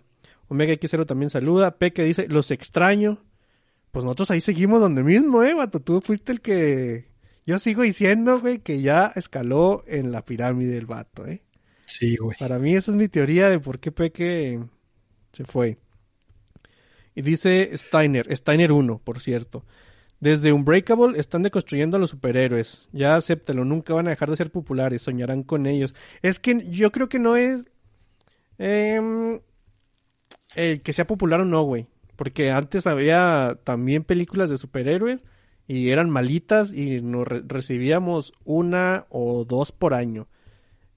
Omega 0.47 0.73
X0 0.73 1.05
también 1.05 1.29
saluda. 1.29 1.77
Peque 1.77 2.03
dice 2.03 2.27
los 2.27 2.51
extraño. 2.51 3.23
Pues 3.91 4.03
nosotros 4.03 4.31
ahí 4.31 4.41
seguimos 4.41 4.81
donde 4.81 5.03
mismo, 5.03 5.43
eh, 5.43 5.53
vato. 5.53 5.79
Tú 5.79 6.01
fuiste 6.01 6.31
el 6.31 6.41
que... 6.41 7.09
Yo 7.45 7.59
sigo 7.59 7.83
diciendo, 7.83 8.39
güey, 8.39 8.59
que 8.59 8.81
ya 8.81 9.11
escaló 9.15 9.83
en 9.87 10.11
la 10.11 10.23
pirámide 10.23 10.77
el 10.77 10.85
vato, 10.85 11.27
eh. 11.27 11.43
Sí, 11.85 12.15
güey. 12.15 12.37
Para 12.39 12.59
mí 12.59 12.75
esa 12.75 12.91
es 12.91 12.97
mi 12.97 13.07
teoría 13.07 13.49
de 13.49 13.59
por 13.59 13.79
qué 13.79 13.91
Peque 13.91 14.59
se 15.33 15.43
fue. 15.45 15.77
Y 17.15 17.21
dice 17.21 17.71
Steiner, 17.75 18.35
Steiner 18.35 18.71
1, 18.71 19.01
por 19.03 19.19
cierto. 19.19 19.65
Desde 20.21 20.53
Unbreakable 20.53 21.19
están 21.19 21.41
deconstruyendo 21.41 21.97
a 21.97 21.99
los 21.99 22.11
superhéroes. 22.11 22.87
Ya 22.93 23.15
acéptalo, 23.15 23.65
nunca 23.65 23.95
van 23.95 24.05
a 24.05 24.11
dejar 24.11 24.29
de 24.29 24.37
ser 24.37 24.51
populares, 24.51 25.01
soñarán 25.01 25.41
con 25.41 25.65
ellos. 25.65 25.95
Es 26.21 26.39
que 26.39 26.63
yo 26.69 26.91
creo 26.91 27.09
que 27.09 27.17
no 27.17 27.35
es 27.35 27.67
eh, 28.59 29.41
el 30.55 30.81
que 30.83 30.93
sea 30.93 31.07
popular 31.07 31.41
o 31.41 31.45
no, 31.45 31.63
güey. 31.63 31.87
Porque 32.15 32.51
antes 32.51 32.85
había 32.85 33.59
también 33.63 34.03
películas 34.03 34.51
de 34.51 34.59
superhéroes 34.59 35.23
y 35.67 35.89
eran 35.89 36.11
malitas 36.11 36.71
y 36.71 37.01
nos 37.01 37.27
re 37.27 37.41
recibíamos 37.47 38.33
una 38.45 39.07
o 39.09 39.43
dos 39.43 39.71
por 39.71 39.95
año. 39.95 40.27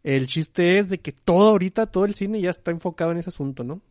El 0.03 0.27
chiste 0.27 0.79
es 0.79 0.91
de 0.91 1.01
que 1.01 1.13
todo 1.13 1.49
ahorita, 1.49 1.87
todo 1.87 2.05
el 2.05 2.15
cine 2.15 2.43
ya 2.43 2.51
está 2.51 2.73
enfocado 2.73 3.13
en 3.13 3.17
ese 3.17 3.31
asunto, 3.31 3.65
¿no? 3.65 3.75
O 3.75 3.83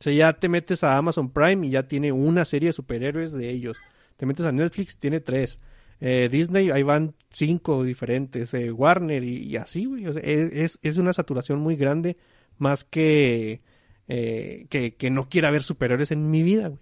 sea, 0.00 0.12
ya 0.12 0.34
te 0.34 0.50
metes 0.50 0.84
a 0.84 0.98
Amazon 0.98 1.30
Prime 1.30 1.66
y 1.66 1.70
ya 1.70 1.88
tiene 1.88 2.12
una 2.12 2.44
serie 2.44 2.68
de 2.68 2.74
superhéroes 2.74 3.32
de 3.32 3.48
ellos. 3.48 3.78
Te 4.16 4.26
metes 4.26 4.46
a 4.46 4.52
Netflix, 4.52 4.96
tiene 4.98 5.20
tres. 5.20 5.60
Eh, 6.00 6.28
Disney, 6.30 6.70
ahí 6.70 6.82
van 6.82 7.14
cinco 7.30 7.84
diferentes. 7.84 8.54
Eh, 8.54 8.70
Warner 8.70 9.24
y, 9.24 9.56
así, 9.56 9.86
güey. 9.86 10.12
Sea, 10.12 10.22
es, 10.22 10.78
es, 10.82 10.98
una 10.98 11.12
saturación 11.12 11.60
muy 11.60 11.76
grande 11.76 12.16
más 12.58 12.84
que, 12.84 13.62
eh, 14.08 14.66
que, 14.68 15.10
no 15.10 15.28
quiera 15.28 15.50
ver 15.50 15.62
superhéroes 15.62 16.10
en 16.10 16.30
mi 16.30 16.42
vida, 16.42 16.68
güey. 16.68 16.80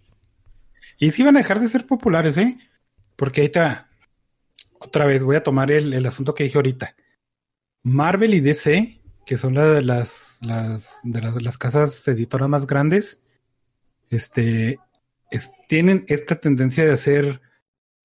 Y 0.99 1.11
sí 1.11 1.23
van 1.23 1.37
a 1.37 1.41
dejar 1.41 1.61
de 1.61 1.69
ser 1.69 1.87
populares, 1.87 2.37
¿eh? 2.37 2.59
Porque 3.17 3.41
ahí 3.41 3.47
está. 3.47 3.89
Otra 4.79 5.07
vez 5.07 5.23
voy 5.23 5.37
a 5.37 5.43
tomar 5.43 5.71
el, 5.71 5.93
el 5.93 6.07
asunto 6.07 6.35
que 6.35 6.45
dije 6.45 6.59
ahorita. 6.59 6.95
Marvel 7.83 8.35
y 8.35 8.41
DC, 8.41 9.01
que 9.27 9.37
son 9.37 9.55
la 9.55 9.81
las, 9.81 10.39
las, 10.43 11.01
de 11.03 11.21
las, 11.21 11.43
las 11.43 11.59
casas 11.59 12.07
editoras 12.07 12.49
más 12.49 12.67
grandes, 12.67 13.21
este, 14.11 14.79
es, 15.33 15.51
tienen 15.67 16.05
esta 16.09 16.37
tendencia 16.37 16.85
de 16.85 16.93
hacer 16.93 17.41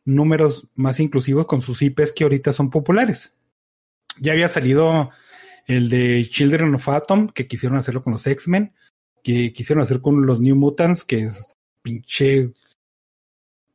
números 0.06 0.68
más 0.74 1.00
inclusivos 1.00 1.46
con 1.46 1.62
sus 1.62 1.82
IPs 1.82 2.13
que 2.13 2.24
ahorita 2.24 2.54
son 2.54 2.70
populares. 2.70 3.34
Ya 4.20 4.32
había 4.32 4.48
salido 4.48 5.12
el 5.68 5.90
de 5.90 6.26
Children 6.30 6.76
of 6.76 6.90
Atom, 6.90 7.28
que 7.28 7.48
quisieron 7.48 7.78
hacerlo 7.78 8.02
con 8.02 8.13
los 8.13 8.26
X-Men, 8.26 8.74
que 9.22 9.52
quisieron 9.52 9.84
hacer 9.84 10.00
con 10.02 10.26
los 10.26 10.40
New 10.40 10.56
Mutants, 10.56 11.04
que 11.04 11.24
es 11.24 11.58
pinche. 11.82 12.54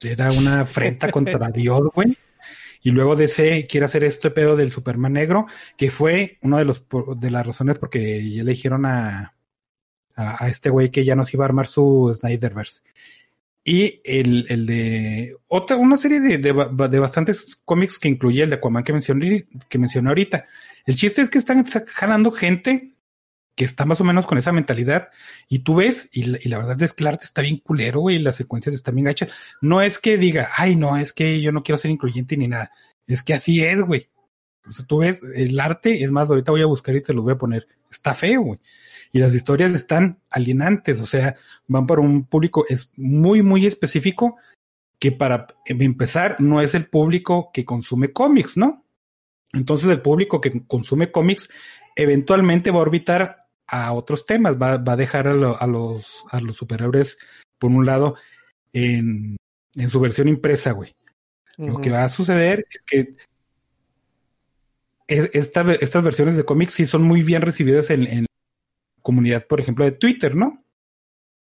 Era 0.01 0.33
una 0.33 0.62
afrenta 0.62 1.11
contra 1.11 1.51
Dios, 1.55 1.83
güey. 1.95 2.17
Y 2.81 2.91
luego 2.91 3.15
DC 3.15 3.67
quiere 3.69 3.87
hacer 3.87 4.03
este 4.03 4.31
pedo 4.31 4.57
del 4.57 4.73
Superman 4.73 5.12
negro, 5.12 5.47
que 5.77 5.91
fue 5.91 6.38
una 6.41 6.59
de 6.59 6.65
los 6.65 6.85
de 7.17 7.31
las 7.31 7.47
razones 7.47 7.79
porque 7.79 8.29
ya 8.29 8.43
le 8.43 8.53
dijeron 8.53 8.87
a, 8.87 9.37
a, 10.17 10.45
a 10.45 10.49
este 10.49 10.71
güey 10.71 10.91
que 10.91 11.05
ya 11.05 11.15
nos 11.15 11.33
iba 11.33 11.45
a 11.45 11.49
armar 11.49 11.67
su 11.67 12.12
Snyderverse. 12.19 12.81
Y 13.64 14.01
el, 14.05 14.46
el 14.48 14.66
de 14.66 15.37
otra, 15.46 15.77
una 15.77 15.96
serie 15.96 16.20
de, 16.20 16.38
de, 16.38 16.53
de, 16.53 16.98
bastantes 16.98 17.61
cómics 17.64 17.98
que 17.98 18.09
incluye 18.09 18.42
el 18.42 18.51
de 18.51 18.57
Aquaman 18.57 18.83
que 18.83 18.92
mencioné, 18.92 19.46
que 19.68 19.79
mencioné 19.79 20.09
ahorita. 20.09 20.46
El 20.85 20.96
chiste 20.96 21.22
es 21.22 21.31
que 21.31 21.38
están 21.38 21.64
jalando 21.64 22.33
gente 22.33 22.92
que 23.55 23.64
está 23.64 23.85
más 23.85 24.01
o 24.01 24.05
menos 24.05 24.27
con 24.27 24.38
esa 24.38 24.53
mentalidad 24.53 25.11
y 25.48 25.61
tú 25.61 25.77
ves 25.77 26.09
y 26.12 26.25
la, 26.48 26.59
verdad 26.59 26.81
es 26.83 26.94
que 26.94 27.05
el 27.05 27.09
arte 27.09 27.25
está 27.25 27.42
bien 27.42 27.59
culero, 27.59 28.01
güey, 28.01 28.16
y 28.16 28.18
las 28.18 28.37
secuencias 28.37 28.75
están 28.75 28.94
bien 28.94 29.07
gachas. 29.07 29.31
No 29.61 29.83
es 29.83 29.98
que 29.98 30.16
diga, 30.16 30.51
ay, 30.57 30.75
no, 30.75 30.96
es 30.96 31.12
que 31.12 31.40
yo 31.40 31.53
no 31.53 31.62
quiero 31.62 31.79
ser 31.79 31.90
incluyente 31.90 32.37
ni 32.37 32.48
nada. 32.48 32.72
Es 33.07 33.22
que 33.22 33.35
así 33.35 33.62
es, 33.62 33.81
güey. 33.81 34.09
O 34.66 34.72
sea, 34.72 34.85
tú 34.87 34.98
ves 34.98 35.20
el 35.35 35.59
arte, 35.59 36.03
es 36.03 36.11
más, 36.11 36.31
ahorita 36.31 36.53
voy 36.53 36.62
a 36.62 36.66
buscar 36.66 36.94
y 36.94 37.03
te 37.03 37.12
lo 37.12 37.22
voy 37.22 37.33
a 37.33 37.38
poner. 37.38 37.66
Está 37.90 38.14
feo, 38.14 38.42
güey 38.42 38.59
y 39.12 39.18
las 39.18 39.35
historias 39.35 39.72
están 39.72 40.18
alienantes, 40.31 41.01
o 41.01 41.07
sea, 41.07 41.37
van 41.68 41.87
para 41.87 42.01
un 42.01 42.25
público 42.25 42.64
es 42.68 42.90
muy, 42.96 43.42
muy 43.42 43.66
específico 43.66 44.38
que 44.98 45.12
para 45.12 45.46
empezar 45.66 46.37
no 46.40 46.61
es 46.61 46.75
el 46.75 46.87
público 46.87 47.51
que 47.53 47.64
consume 47.64 48.12
cómics, 48.12 48.57
¿no? 48.57 48.85
Entonces 49.53 49.90
el 49.90 50.01
público 50.01 50.40
que 50.40 50.66
consume 50.66 51.12
cómics 51.12 51.51
eventualmente 51.94 52.70
va 52.70 52.79
a 52.79 52.83
orbitar 52.83 53.48
a 53.66 53.92
otros 53.92 54.25
temas, 54.25 54.55
va, 54.55 54.79
va 54.79 54.94
a 54.94 54.96
dejar 54.96 55.29
a, 55.29 55.35
lo, 55.35 55.61
a, 55.61 55.66
los, 55.66 56.25
a 56.31 56.40
los 56.40 56.57
superhéroes, 56.57 57.18
por 57.59 57.70
un 57.70 57.85
lado, 57.85 58.16
en, 58.72 59.37
en 59.75 59.88
su 59.90 60.01
versión 60.01 60.29
impresa, 60.29 60.72
güey. 60.72 60.94
Uh 61.59 61.64
-huh. 61.64 61.68
Lo 61.68 61.81
que 61.81 61.90
va 61.90 62.05
a 62.05 62.09
suceder 62.09 62.64
es 62.70 62.81
que 62.87 63.16
esta, 65.09 65.73
estas 65.75 66.03
versiones 66.03 66.37
de 66.37 66.45
cómics 66.45 66.75
sí 66.75 66.87
son 66.87 67.03
muy 67.03 67.23
bien 67.23 67.43
recibidas 67.43 67.91
en, 67.91 68.07
en 68.07 68.27
comunidad, 69.03 69.47
por 69.47 69.61
ejemplo, 69.61 69.85
de 69.85 69.93
Twitter, 69.93 70.35
¿no? 70.35 70.65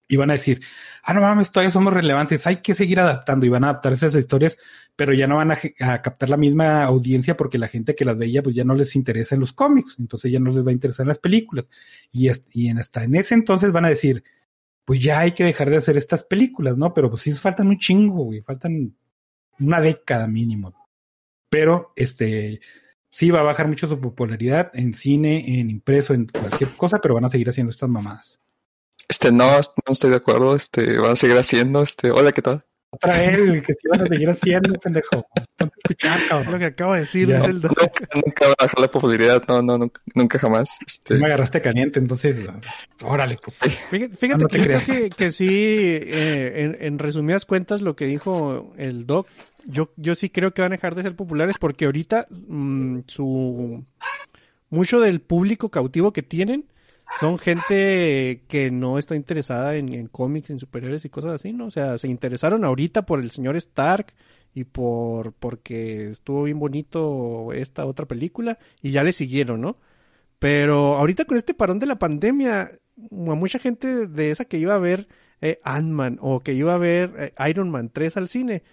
Y 0.09 0.15
van 0.15 0.29
a 0.29 0.33
decir, 0.33 0.61
ah, 1.03 1.13
no 1.13 1.21
mames, 1.21 1.51
todavía 1.51 1.71
somos 1.71 1.91
relevantes, 1.91 2.47
hay 2.47 2.57
que 2.57 2.75
seguir 2.75 2.99
adaptando 2.99 3.45
y 3.45 3.49
van 3.49 3.65
a 3.65 3.69
adaptar 3.69 3.91
esas 3.91 4.15
historias, 4.15 4.57
pero 4.95 5.13
ya 5.13 5.27
no 5.27 5.35
van 5.35 5.51
a, 5.51 5.59
a, 5.81 6.01
captar 6.01 6.29
la 6.29 6.37
misma 6.37 6.83
audiencia 6.83 7.35
porque 7.35 7.57
la 7.57 7.67
gente 7.67 7.93
que 7.93 8.05
las 8.05 8.17
veía 8.17 8.41
pues 8.41 8.55
ya 8.55 8.63
no 8.63 8.73
les 8.73 8.95
interesa 8.95 9.35
en 9.35 9.41
los 9.41 9.51
cómics, 9.51 9.97
entonces 9.99 10.31
ya 10.31 10.39
no 10.39 10.51
les 10.51 10.65
va 10.65 10.69
a 10.69 10.73
interesar 10.73 11.03
en 11.03 11.09
las 11.09 11.19
películas. 11.19 11.67
Y, 12.11 12.29
y 12.53 12.69
en, 12.69 12.79
hasta 12.79 13.03
en 13.03 13.15
ese 13.15 13.33
entonces 13.33 13.73
van 13.73 13.83
a 13.83 13.89
decir, 13.89 14.23
pues 14.85 15.01
ya 15.01 15.19
hay 15.19 15.33
que 15.33 15.43
dejar 15.43 15.69
de 15.69 15.77
hacer 15.77 15.97
estas 15.97 16.23
películas, 16.23 16.77
¿no? 16.77 16.93
Pero 16.93 17.09
pues 17.09 17.23
sí 17.23 17.33
faltan 17.33 17.67
un 17.67 17.77
chingo, 17.77 18.23
güey, 18.23 18.41
faltan 18.41 18.95
una 19.59 19.81
década 19.81 20.27
mínimo. 20.27 20.73
Pero, 21.49 21.91
este, 21.97 22.61
sí 23.09 23.31
va 23.31 23.41
a 23.41 23.43
bajar 23.43 23.67
mucho 23.67 23.87
su 23.87 23.99
popularidad 23.99 24.71
en 24.73 24.93
cine, 24.93 25.59
en 25.59 25.69
impreso, 25.69 26.13
en 26.13 26.27
cualquier 26.27 26.71
cosa, 26.71 26.99
pero 26.99 27.15
van 27.15 27.25
a 27.25 27.29
seguir 27.29 27.49
haciendo 27.49 27.71
estas 27.71 27.89
mamadas. 27.89 28.39
Este, 29.07 29.31
no, 29.31 29.45
no 29.47 29.93
estoy 29.93 30.09
de 30.09 30.17
acuerdo, 30.17 30.55
este, 30.55 30.97
van 30.97 31.11
a 31.11 31.15
seguir 31.15 31.37
haciendo, 31.37 31.81
este, 31.81 32.11
hola, 32.11 32.31
¿qué 32.31 32.41
tal? 32.41 32.63
Otra 32.89 33.17
vez, 33.17 33.63
que 33.63 33.73
sí 33.73 33.87
van 33.89 34.01
a 34.01 34.05
seguir 34.05 34.29
haciendo, 34.29 34.79
pendejo. 34.79 35.27
Escuchar, 35.83 36.19
cabrón. 36.27 36.53
Lo 36.53 36.59
que 36.59 36.65
acabo 36.65 36.93
de 36.93 37.01
decir 37.01 37.29
es 37.31 37.43
el 37.43 37.61
nunca, 37.61 37.91
nunca 38.15 38.47
va 38.47 38.53
a 38.53 38.63
bajar 38.63 38.79
la 38.79 38.87
popularidad, 38.87 39.43
no, 39.47 39.61
no, 39.61 39.77
nunca, 39.77 40.01
nunca 40.15 40.39
jamás. 40.39 40.69
Este... 40.85 41.15
Me 41.15 41.25
agarraste 41.25 41.61
caliente, 41.61 41.99
entonces, 41.99 42.47
órale. 43.03 43.37
Puto. 43.37 43.57
Fíjate, 43.89 44.15
fíjate 44.15 44.43
no 44.43 44.47
que, 44.47 44.79
que, 44.85 45.09
que, 45.09 45.31
sí, 45.31 45.49
eh, 45.49 46.53
en, 46.55 46.77
en 46.79 46.99
resumidas 46.99 47.45
cuentas, 47.45 47.81
lo 47.81 47.95
que 47.95 48.05
dijo 48.05 48.73
el 48.77 49.05
doc 49.05 49.27
yo, 49.67 49.91
yo 49.97 50.15
sí 50.15 50.29
creo 50.29 50.53
que 50.53 50.61
van 50.61 50.71
a 50.71 50.77
dejar 50.77 50.95
de 50.95 51.03
ser 51.03 51.15
populares 51.15 51.57
porque 51.59 51.85
ahorita 51.85 52.27
mmm, 52.29 52.99
su 53.05 53.85
mucho 54.69 54.99
del 54.99 55.21
público 55.21 55.69
cautivo 55.69 56.13
que 56.13 56.23
tienen 56.23 56.65
son 57.19 57.37
gente 57.37 58.43
que 58.47 58.71
no 58.71 58.97
está 58.97 59.15
interesada 59.15 59.75
en, 59.75 59.93
en 59.93 60.07
cómics, 60.07 60.49
en 60.49 60.59
superhéroes 60.59 61.05
y 61.05 61.09
cosas 61.09 61.31
así, 61.31 61.53
¿no? 61.53 61.65
O 61.65 61.71
sea, 61.71 61.97
se 61.97 62.07
interesaron 62.07 62.65
ahorita 62.65 63.05
por 63.05 63.19
el 63.21 63.31
señor 63.31 63.55
Stark 63.55 64.13
y 64.53 64.63
por 64.65 65.33
porque 65.33 66.09
estuvo 66.09 66.43
bien 66.43 66.59
bonito 66.59 67.53
esta 67.53 67.85
otra 67.85 68.05
película 68.05 68.57
y 68.81 68.91
ya 68.91 69.03
le 69.03 69.13
siguieron, 69.13 69.61
¿no? 69.61 69.77
Pero 70.39 70.95
ahorita 70.97 71.25
con 71.25 71.37
este 71.37 71.53
parón 71.53 71.79
de 71.79 71.87
la 71.87 71.99
pandemia, 71.99 72.61
a 72.61 73.35
mucha 73.35 73.59
gente 73.59 74.07
de 74.07 74.31
esa 74.31 74.45
que 74.45 74.59
iba 74.59 74.75
a 74.75 74.79
ver 74.79 75.07
eh, 75.41 75.59
Ant-Man 75.63 76.19
o 76.21 76.41
que 76.41 76.53
iba 76.53 76.73
a 76.73 76.77
ver 76.77 77.13
eh, 77.17 77.49
Iron 77.49 77.69
Man 77.69 77.89
3 77.89 78.17
al 78.17 78.27
cine, 78.29 78.63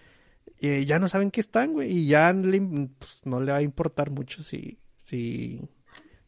eh, 0.68 0.84
ya 0.84 0.98
no 0.98 1.08
saben 1.08 1.30
qué 1.30 1.40
están, 1.40 1.72
güey, 1.72 1.90
y 1.90 2.06
ya 2.06 2.32
le, 2.32 2.60
pues, 2.98 3.22
no 3.24 3.40
le 3.40 3.52
va 3.52 3.58
a 3.58 3.62
importar 3.62 4.10
mucho 4.10 4.42
si, 4.42 4.78
si, 4.96 5.60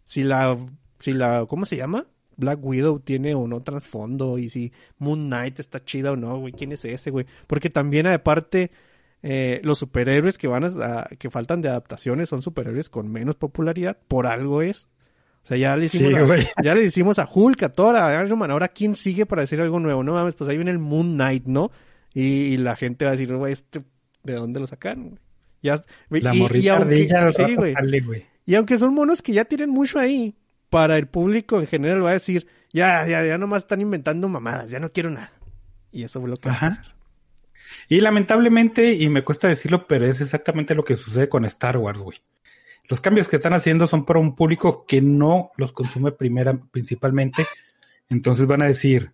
si 0.04 0.24
la, 0.24 0.56
si 0.98 1.12
la, 1.12 1.46
¿cómo 1.46 1.64
se 1.66 1.76
llama? 1.76 2.06
Black 2.36 2.58
Widow 2.62 3.00
tiene 3.00 3.34
o 3.34 3.46
no 3.48 3.62
trasfondo 3.62 4.38
y 4.38 4.50
si 4.50 4.72
Moon 4.98 5.26
Knight 5.26 5.58
está 5.58 5.84
chida 5.84 6.12
o 6.12 6.16
no, 6.16 6.38
güey, 6.38 6.52
¿quién 6.52 6.72
es 6.72 6.84
ese, 6.84 7.10
güey? 7.10 7.26
Porque 7.46 7.70
también 7.70 8.06
aparte 8.06 8.70
eh, 9.22 9.60
los 9.64 9.78
superhéroes 9.78 10.38
que 10.38 10.48
van 10.48 10.64
a, 10.64 11.08
que 11.18 11.30
faltan 11.30 11.62
de 11.62 11.68
adaptaciones 11.68 12.28
son 12.28 12.42
superhéroes 12.42 12.88
con 12.90 13.10
menos 13.10 13.36
popularidad, 13.36 13.98
por 14.06 14.26
algo 14.26 14.62
es. 14.62 14.88
O 15.42 15.46
sea, 15.48 15.56
ya 15.56 15.76
le 15.76 15.86
hicimos, 15.86 16.30
a, 16.56 16.62
ya 16.62 16.74
le 16.74 16.84
hicimos 16.84 17.18
a 17.18 17.28
Hulk, 17.32 17.62
a 17.62 17.68
Thor, 17.70 17.96
a 17.96 18.22
Iron 18.22 18.38
Man, 18.38 18.50
ahora 18.50 18.68
quién 18.68 18.96
sigue 18.96 19.26
para 19.26 19.42
decir 19.42 19.60
algo 19.60 19.80
nuevo, 19.80 20.02
no 20.02 20.12
mames, 20.12 20.34
pues 20.34 20.50
ahí 20.50 20.56
viene 20.56 20.72
el 20.72 20.78
Moon 20.78 21.14
Knight, 21.14 21.46
¿no? 21.46 21.70
Y, 22.12 22.56
la 22.56 22.76
gente 22.76 23.04
va 23.04 23.10
a 23.10 23.16
decir, 23.16 23.32
güey, 23.34 23.52
este, 23.52 23.82
¿de 24.26 24.34
dónde 24.34 24.60
lo 24.60 24.66
sacaron? 24.66 25.18
Ya, 25.62 25.82
la 26.10 26.34
y, 26.34 26.68
aunque, 26.68 27.08
sí, 27.34 27.54
güey. 27.54 28.26
Y 28.44 28.54
aunque 28.54 28.78
son 28.78 28.94
monos 28.94 29.22
que 29.22 29.32
ya 29.32 29.44
tienen 29.44 29.70
mucho 29.70 29.98
ahí, 29.98 30.36
para 30.70 30.98
el 30.98 31.06
público 31.06 31.60
en 31.60 31.66
general 31.66 32.04
va 32.04 32.10
a 32.10 32.14
decir, 32.14 32.46
ya, 32.72 33.06
ya, 33.06 33.24
ya 33.24 33.38
nomás 33.38 33.62
están 33.62 33.80
inventando 33.80 34.28
mamadas, 34.28 34.70
ya 34.70 34.78
no 34.78 34.92
quiero 34.92 35.10
nada. 35.10 35.32
Y 35.90 36.02
eso 36.02 36.20
fue 36.20 36.28
lo 36.28 36.36
que 36.36 36.48
va 36.48 36.56
a 36.56 36.60
pasar. 36.60 36.94
Y 37.88 38.00
lamentablemente, 38.00 38.92
y 38.94 39.08
me 39.08 39.24
cuesta 39.24 39.48
decirlo, 39.48 39.86
pero 39.86 40.06
es 40.06 40.20
exactamente 40.20 40.74
lo 40.74 40.82
que 40.82 40.96
sucede 40.96 41.28
con 41.28 41.44
Star 41.44 41.78
Wars, 41.78 42.00
güey. 42.00 42.18
Los 42.88 43.00
cambios 43.00 43.26
que 43.26 43.36
están 43.36 43.52
haciendo 43.52 43.88
son 43.88 44.04
para 44.04 44.20
un 44.20 44.36
público 44.36 44.84
que 44.86 45.00
no 45.00 45.50
los 45.56 45.72
consume 45.72 46.12
primera, 46.12 46.58
principalmente. 46.70 47.46
Entonces 48.08 48.46
van 48.46 48.62
a 48.62 48.66
decir, 48.66 49.12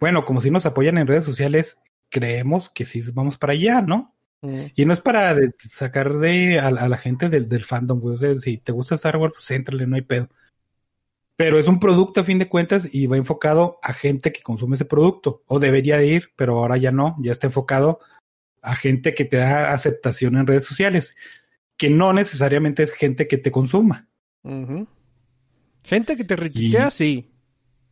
bueno, 0.00 0.24
como 0.24 0.40
si 0.40 0.50
nos 0.50 0.66
apoyan 0.66 0.98
en 0.98 1.06
redes 1.06 1.24
sociales, 1.24 1.78
creemos 2.08 2.70
que 2.70 2.84
sí 2.84 3.00
vamos 3.12 3.38
para 3.38 3.52
allá, 3.52 3.80
¿no? 3.80 4.14
Mm. 4.42 4.66
Y 4.74 4.84
no 4.84 4.92
es 4.92 5.00
para 5.00 5.36
sacar 5.58 6.18
de 6.18 6.58
a, 6.58 6.70
la 6.70 6.98
gente 6.98 7.28
del, 7.28 7.48
del 7.48 7.64
fandom, 7.64 8.00
güey. 8.00 8.14
O 8.16 8.18
sea, 8.18 8.38
si 8.38 8.58
te 8.58 8.72
gusta 8.72 8.96
Star 8.96 9.16
Wars, 9.16 9.34
pues 9.34 9.50
éntrale, 9.52 9.86
no 9.86 9.96
hay 9.96 10.02
pedo. 10.02 10.28
Pero 11.36 11.58
es 11.58 11.66
un 11.66 11.80
producto 11.80 12.20
a 12.20 12.24
fin 12.24 12.38
de 12.38 12.48
cuentas 12.48 12.88
y 12.92 13.06
va 13.06 13.16
enfocado 13.16 13.78
a 13.82 13.94
gente 13.94 14.32
que 14.32 14.42
consume 14.42 14.76
ese 14.76 14.84
producto. 14.84 15.42
O 15.46 15.58
debería 15.58 15.96
de 15.96 16.06
ir, 16.06 16.30
pero 16.36 16.58
ahora 16.58 16.76
ya 16.76 16.92
no, 16.92 17.16
ya 17.20 17.32
está 17.32 17.46
enfocado 17.46 18.00
a 18.60 18.76
gente 18.76 19.14
que 19.14 19.24
te 19.24 19.38
da 19.38 19.72
aceptación 19.72 20.36
en 20.36 20.46
redes 20.46 20.64
sociales, 20.64 21.16
que 21.76 21.90
no 21.90 22.12
necesariamente 22.12 22.84
es 22.84 22.92
gente 22.92 23.26
que 23.26 23.38
te 23.38 23.50
consuma. 23.50 24.08
Gente 25.82 26.16
que 26.16 26.24
te 26.24 26.36
retuitea, 26.36 26.90
sí. 26.90 27.28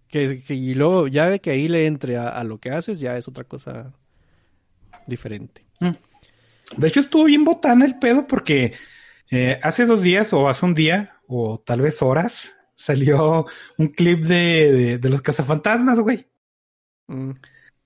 Que, 0.07 0.43
y 0.49 0.75
luego 0.75 1.09
ya 1.09 1.29
de 1.29 1.41
que 1.41 1.51
ahí 1.51 1.69
le 1.69 1.87
entre 1.87 2.17
a, 2.17 2.43
lo 2.45 2.59
que 2.59 2.71
haces, 2.71 3.01
ya 3.01 3.17
es 3.17 3.29
otra 3.29 3.45
cosa 3.45 3.93
diferente. 5.07 5.65
Mm. 5.81 5.91
De 6.77 6.89
hecho, 6.89 7.01
estuvo 7.01 7.25
bien 7.25 7.45
botana 7.45 7.85
el 7.85 7.99
pedo 7.99 8.27
porque 8.27 8.75
eh, 9.31 9.59
hace 9.63 9.87
dos 9.87 10.03
días 10.03 10.33
o 10.33 10.49
hace 10.49 10.67
un 10.67 10.75
día 10.75 11.17
o 11.27 11.61
tal 11.61 11.81
vez 11.81 12.03
horas 12.03 12.55
salió 12.75 13.47
un 13.77 13.89
clip 13.89 14.25
de, 14.25 14.99
de, 14.99 15.09
los 15.09 15.23
cazafantasmas, 15.23 15.99
güey. 16.01 16.27
Mm. 17.09 17.33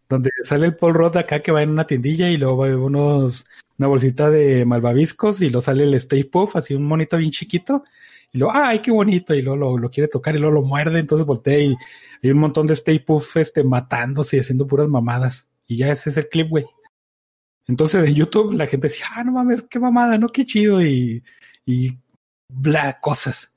Donde 0.09 0.31
sale 0.45 0.67
el 0.67 0.77
Paul 0.77 0.95
Roth 0.95 1.17
acá 1.17 1.41
que 1.41 1.53
va 1.53 1.63
en 1.63 1.71
una 1.71 1.87
tiendilla 1.87 2.31
y 2.31 2.37
luego 2.37 2.59
va 2.59 2.77
unos, 2.77 3.47
una 3.79 3.89
bolsita 3.89 4.31
de 4.31 4.65
malvaviscos 4.65 5.41
y 5.41 5.47
luego 5.47 5.63
sale 5.63 5.85
el 5.85 5.95
Stay 5.95 6.25
Puff, 6.25 6.57
así 6.57 6.75
un 6.75 6.85
monito 6.85 7.17
bien 7.17 7.33
chiquito. 7.33 7.83
Y 8.33 8.39
luego, 8.39 8.53
ay, 8.55 8.81
qué 8.81 8.91
bonito. 8.91 9.35
Y 9.35 9.43
luego 9.43 9.79
lo, 9.79 9.91
quiere 9.91 10.09
tocar 10.09 10.37
y 10.37 10.39
luego 10.39 10.55
lo 10.55 10.63
muerde. 10.63 10.99
Entonces 10.99 11.27
voltea 11.27 11.59
y 11.59 11.75
hay 12.23 12.31
un 12.31 12.39
montón 12.39 12.67
de 12.67 12.75
Stay 12.75 12.99
Puff 12.99 13.37
este, 13.37 13.65
matándose 13.65 14.37
y 14.37 14.41
haciendo 14.41 14.67
puras 14.67 14.89
mamadas. 14.89 15.49
Y 15.67 15.79
ya 15.79 15.91
ese 15.93 16.11
es 16.11 16.17
el 16.17 16.29
clip, 16.29 16.51
güey. 16.51 16.67
Entonces 17.67 18.07
en 18.09 18.15
YouTube 18.15 18.53
la 18.53 18.67
gente 18.67 18.89
decía, 18.89 19.07
ah, 19.15 19.25
no 19.25 19.33
mames, 19.33 19.65
qué 19.69 19.79
mamada, 19.79 20.19
no, 20.19 20.29
qué 20.29 20.45
chido. 20.45 20.83
Y, 20.83 21.23
y 21.65 21.99
bla, 22.49 22.99
cosas. 23.01 23.53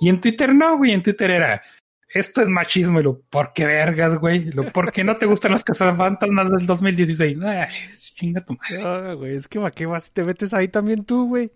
Y 0.00 0.08
en 0.08 0.20
Twitter 0.20 0.54
no, 0.54 0.78
güey, 0.78 0.92
en 0.92 1.02
Twitter 1.02 1.30
era, 1.30 1.62
esto 2.08 2.42
es 2.42 2.48
machismo, 2.48 3.00
y 3.00 3.04
lo, 3.04 3.20
¿por 3.20 3.52
qué 3.52 3.66
vergas, 3.66 4.18
güey? 4.18 4.46
Lo, 4.46 4.64
¿Por 4.64 4.92
qué 4.92 5.04
no 5.04 5.16
te 5.16 5.26
gustan 5.26 5.52
las 5.52 5.64
cazafantasmas 5.64 6.50
del 6.50 6.66
2016? 6.66 7.38
Ay, 7.42 7.68
chinga 8.14 8.44
tu 8.44 8.54
madre. 8.54 8.82
Ah, 8.84 9.14
güey, 9.14 9.36
es 9.36 9.48
que 9.48 9.58
¿para 9.58 9.70
qué 9.70 9.86
vas 9.86 10.08
y 10.08 10.10
te 10.10 10.24
metes 10.24 10.52
ahí 10.52 10.68
también 10.68 11.04
tú, 11.04 11.28
güey? 11.28 11.52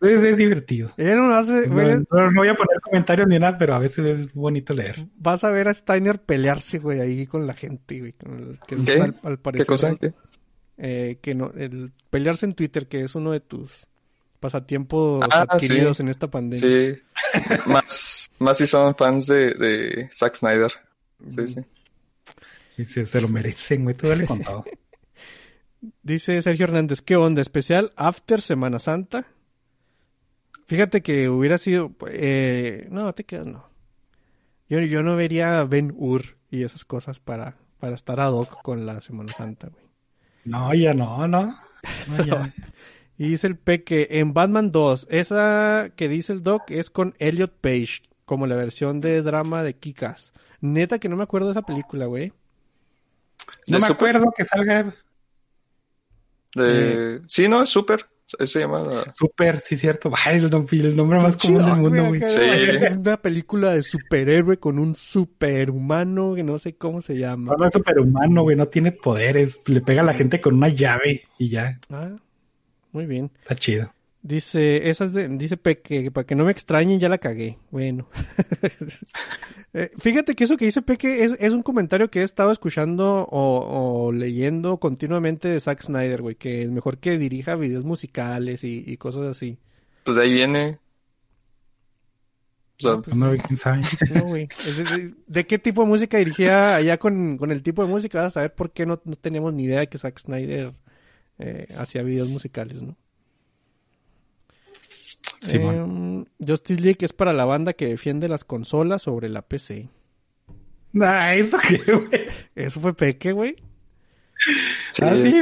Es, 0.00 0.20
es 0.20 0.36
divertido. 0.36 0.92
no, 0.96 1.34
hace, 1.34 1.68
no, 1.68 1.74
voy 1.74 2.48
a 2.48 2.54
poner 2.54 2.80
comentarios 2.82 3.28
ni 3.28 3.38
nada, 3.38 3.56
pero 3.56 3.74
a 3.74 3.78
veces 3.78 4.04
es 4.04 4.34
bonito 4.34 4.74
leer. 4.74 5.06
Vas 5.16 5.44
a 5.44 5.50
ver 5.50 5.68
a 5.68 5.74
Steiner 5.74 6.20
pelearse, 6.20 6.80
güey, 6.80 7.00
ahí 7.00 7.26
con 7.26 7.46
la 7.46 7.54
gente, 7.54 8.00
güey. 8.00 8.14
que 8.66 8.76
¿Qué? 8.84 9.00
Al, 9.22 9.38
parecer, 9.38 9.64
¿Qué 9.64 9.68
cosa? 9.68 9.96
Eh, 10.84 11.18
que 11.22 11.36
no, 11.36 11.52
el 11.56 11.92
pelearse 12.10 12.44
en 12.44 12.54
Twitter, 12.54 12.88
que 12.88 13.02
es 13.02 13.14
uno 13.14 13.30
de 13.30 13.38
tus 13.38 13.86
pasatiempos 14.40 15.24
ah, 15.30 15.46
adquiridos 15.48 16.00
en 16.00 16.08
esta 16.08 16.28
pandemia. 16.28 16.58
Sí, 16.68 16.98
más, 17.66 18.28
más 18.40 18.58
si 18.58 18.66
son 18.66 18.96
fans 18.96 19.28
de, 19.28 19.54
de 19.54 20.10
Zack 20.12 20.34
Snyder. 20.34 20.72
Sí, 21.30 21.46
sí. 21.46 21.60
Y 22.78 22.84
se, 22.84 23.20
lo 23.20 23.28
merecen, 23.28 23.84
güey, 23.84 23.96
tú 23.96 24.08
dale 24.08 24.26
contado. 24.26 24.64
Dice 26.02 26.42
Sergio 26.42 26.64
Hernández, 26.64 27.00
¿qué 27.00 27.14
onda? 27.14 27.42
¿Especial 27.42 27.92
After 27.94 28.40
Semana 28.40 28.80
Santa? 28.80 29.28
Fíjate 30.66 31.00
que 31.00 31.28
hubiera 31.28 31.58
sido... 31.58 31.94
Eh, 32.08 32.88
no, 32.90 33.14
te 33.14 33.22
quedas, 33.22 33.46
no. 33.46 33.68
Yo, 34.68 34.80
yo 34.80 35.04
no 35.04 35.14
vería 35.14 35.62
Ben 35.62 35.94
Hur 35.96 36.38
y 36.50 36.64
esas 36.64 36.84
cosas 36.84 37.20
para, 37.20 37.56
para 37.78 37.94
estar 37.94 38.18
ad 38.18 38.32
hoc 38.32 38.62
con 38.62 38.84
la 38.84 39.00
Semana 39.00 39.32
Santa, 39.32 39.68
güey. 39.68 39.81
No, 40.44 40.74
ya 40.74 40.94
no, 40.94 41.26
no. 41.28 41.58
no 42.08 42.24
ya. 42.24 42.52
Y 43.18 43.28
dice 43.28 43.46
el 43.46 43.56
Peque, 43.56 44.08
en 44.10 44.34
Batman 44.34 44.72
2, 44.72 45.06
esa 45.08 45.90
que 45.94 46.08
dice 46.08 46.32
el 46.32 46.42
Doc 46.42 46.70
es 46.70 46.90
con 46.90 47.14
Elliot 47.18 47.52
Page, 47.60 48.02
como 48.24 48.48
la 48.48 48.56
versión 48.56 49.00
de 49.00 49.22
drama 49.22 49.62
de 49.62 49.74
Kikas. 49.74 50.32
Neta 50.60 50.98
que 50.98 51.08
no 51.08 51.16
me 51.16 51.22
acuerdo 51.22 51.48
de 51.48 51.52
esa 51.52 51.62
película, 51.62 52.06
güey. 52.06 52.32
No 53.68 53.78
me 53.78 53.86
acuerdo 53.86 54.32
que 54.36 54.44
salga. 54.44 54.94
De... 56.54 57.16
Eh, 57.16 57.20
sí, 57.28 57.48
no, 57.48 57.62
es 57.62 57.70
Super. 58.24 58.48
Se 58.48 58.60
llama. 58.60 59.04
Super, 59.12 59.60
sí, 59.60 59.76
cierto. 59.76 60.10
Ay, 60.24 60.38
el, 60.38 60.96
nombre 60.96 61.20
más 61.20 61.36
común 61.36 61.64
del 61.64 61.76
mundo, 61.76 62.08
güey. 62.08 62.24
Sí. 62.24 62.40
Es 62.40 62.96
una 62.96 63.20
película 63.20 63.72
de 63.72 63.82
superhéroe 63.82 64.58
con 64.58 64.78
un 64.78 64.94
superhumano 64.94 66.34
que 66.34 66.42
no 66.42 66.58
sé 66.58 66.74
cómo 66.76 67.02
se 67.02 67.18
llama. 67.18 67.54
No, 67.58 67.66
es 67.66 67.72
superhumano, 67.74 68.42
güey. 68.42 68.56
No 68.56 68.68
tiene 68.68 68.92
poderes. 68.92 69.60
Le 69.66 69.80
pega 69.80 70.02
a 70.02 70.04
la 70.04 70.14
gente 70.14 70.40
con 70.40 70.54
una 70.54 70.68
llave 70.68 71.22
y 71.38 71.48
ya. 71.50 71.78
Ah, 71.90 72.16
muy 72.92 73.06
bien. 73.06 73.30
Está 73.42 73.54
chido. 73.54 73.92
Dice, 74.24 74.88
esas 74.88 75.12
de, 75.12 75.26
dice 75.30 75.56
Peque, 75.56 76.12
para 76.12 76.24
que 76.24 76.36
no 76.36 76.44
me 76.44 76.52
extrañen, 76.52 77.00
ya 77.00 77.08
la 77.08 77.18
cagué. 77.18 77.58
Bueno. 77.70 78.08
Eh, 79.74 79.90
fíjate 79.98 80.34
que 80.34 80.44
eso 80.44 80.58
que 80.58 80.66
dice 80.66 80.82
Peque 80.82 81.24
es, 81.24 81.34
es 81.40 81.54
un 81.54 81.62
comentario 81.62 82.10
que 82.10 82.20
he 82.20 82.24
estado 82.24 82.52
escuchando 82.52 83.26
o, 83.30 84.12
leyendo 84.12 84.76
continuamente 84.76 85.48
de 85.48 85.58
Zack 85.60 85.80
Snyder, 85.80 86.20
güey, 86.20 86.34
que 86.34 86.60
es 86.60 86.70
mejor 86.70 86.98
que 86.98 87.16
dirija 87.16 87.56
videos 87.56 87.82
musicales 87.82 88.64
y, 88.64 88.94
cosas 88.98 89.22
así. 89.22 89.58
Pues 90.04 90.18
de 90.18 90.24
ahí 90.24 90.30
viene. 90.30 90.78
no, 92.82 93.00
pues, 93.00 93.16
no, 93.16 93.30
quién 93.30 93.56
sabe. 93.56 93.80
No, 94.14 94.24
güey. 94.24 94.46
De, 95.26 95.46
qué 95.46 95.58
tipo 95.58 95.80
de 95.80 95.88
música 95.88 96.18
dirigía 96.18 96.76
allá 96.76 96.98
con, 96.98 97.38
el 97.50 97.62
tipo 97.62 97.80
de 97.80 97.88
música? 97.88 98.18
Vas 98.18 98.26
a 98.26 98.40
saber 98.40 98.54
por 98.54 98.72
qué 98.72 98.84
no, 98.84 99.00
no 99.06 99.16
teníamos 99.16 99.54
ni 99.54 99.62
idea 99.62 99.80
de 99.80 99.86
que 99.86 99.96
Zack 99.96 100.18
Snyder 100.18 100.74
eh, 101.38 101.66
hacia 101.78 102.02
videos 102.02 102.28
musicales, 102.28 102.82
¿no? 102.82 102.94
Eh, 105.48 106.24
Justice 106.46 106.80
League 106.80 106.98
es 107.00 107.12
para 107.12 107.32
la 107.32 107.44
banda 107.44 107.72
que 107.72 107.86
defiende 107.86 108.28
las 108.28 108.44
consolas 108.44 109.02
sobre 109.02 109.28
la 109.28 109.42
PC. 109.42 109.88
Ah, 111.00 111.34
¿eso 111.34 111.58
qué, 111.58 111.78
güey? 111.78 112.26
Eso 112.54 112.80
fue 112.80 112.94
Peque, 112.94 113.32
güey. 113.32 113.56
ah, 115.00 115.14
sí, 115.16 115.40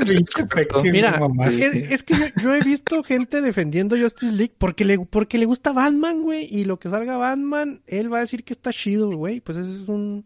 Peque. 0.54 0.90
Mira, 0.90 1.20
es, 1.50 2.02
que 2.02 2.14
yo, 2.40 2.54
he 2.54 2.60
visto 2.60 3.02
gente 3.02 3.40
defendiendo 3.40 3.96
Justice 3.96 4.32
League 4.32 4.54
porque 4.56 4.84
le, 4.84 4.98
porque 4.98 5.38
le 5.38 5.46
gusta 5.46 5.72
Batman, 5.72 6.22
güey. 6.22 6.46
Y 6.50 6.64
lo 6.64 6.78
que 6.78 6.88
salga 6.88 7.16
Batman, 7.16 7.82
él 7.86 8.12
va 8.12 8.18
a 8.18 8.20
decir 8.20 8.44
que 8.44 8.52
está 8.52 8.72
chido, 8.72 9.10
güey. 9.10 9.40
Pues 9.40 9.58
ese 9.58 9.70
es 9.70 9.88
un, 9.88 10.24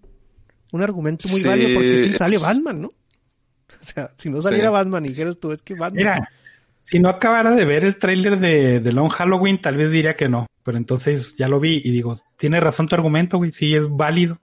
un 0.72 0.82
argumento 0.82 1.28
muy 1.28 1.42
válido 1.42 1.74
porque 1.74 2.04
sí 2.04 2.12
sale 2.12 2.38
Batman, 2.38 2.82
¿no? 2.82 2.92
O 3.80 3.86
sea, 3.86 4.10
si 4.16 4.30
no 4.30 4.40
saliera 4.40 4.70
Batman 4.70 5.04
y 5.04 5.08
dijeras 5.10 5.38
tú, 5.38 5.52
es 5.52 5.60
que 5.60 5.74
Batman. 5.74 5.96
Mira, 5.96 6.30
si 6.85 7.01
no 7.01 7.09
acabara 7.09 7.53
de 7.53 7.64
ver 7.64 7.85
el 7.85 7.99
tráiler 7.99 8.39
de, 8.39 8.78
de 8.78 8.93
Long 8.93 9.11
Halloween, 9.11 9.61
tal 9.61 9.76
vez 9.76 9.91
diría 9.91 10.16
que 10.16 10.28
no. 10.28 10.47
Pero 10.62 10.78
entonces 10.78 11.37
ya 11.37 11.49
lo 11.49 11.59
vi 11.59 11.80
y 11.82 11.91
digo, 11.91 12.18
tiene 12.37 12.61
razón 12.61 12.87
tu 12.87 12.95
argumento, 12.95 13.39
güey. 13.39 13.51
Sí, 13.51 13.74
es 13.74 13.89
válido. 13.89 14.39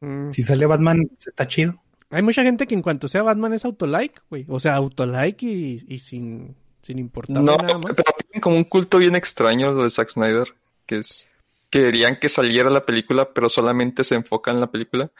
Mm. 0.00 0.30
Si 0.30 0.42
sale 0.42 0.66
Batman, 0.66 1.10
está 1.18 1.46
chido. 1.46 1.82
Hay 2.10 2.22
mucha 2.22 2.42
gente 2.42 2.66
que 2.66 2.74
en 2.74 2.82
cuanto 2.82 3.08
sea 3.08 3.22
Batman 3.22 3.52
es 3.52 3.64
autolike, 3.64 4.22
güey. 4.30 4.46
O 4.48 4.58
sea, 4.60 4.76
autolike 4.76 5.42
y, 5.42 5.84
y 5.88 5.98
sin, 5.98 6.56
sin 6.82 6.98
importar 6.98 7.42
no, 7.42 7.56
nada 7.56 7.78
más. 7.78 7.92
pero 7.96 8.12
tienen 8.18 8.40
como 8.40 8.56
un 8.56 8.64
culto 8.64 8.98
bien 8.98 9.14
extraño 9.14 9.72
lo 9.72 9.84
de 9.84 9.90
Zack 9.90 10.10
Snyder, 10.10 10.54
que 10.86 10.98
es 10.98 11.28
querían 11.70 12.18
que 12.18 12.28
saliera 12.28 12.68
la 12.70 12.84
película, 12.84 13.32
pero 13.32 13.48
solamente 13.48 14.04
se 14.04 14.16
enfoca 14.16 14.50
en 14.50 14.60
la 14.60 14.70
película. 14.70 15.10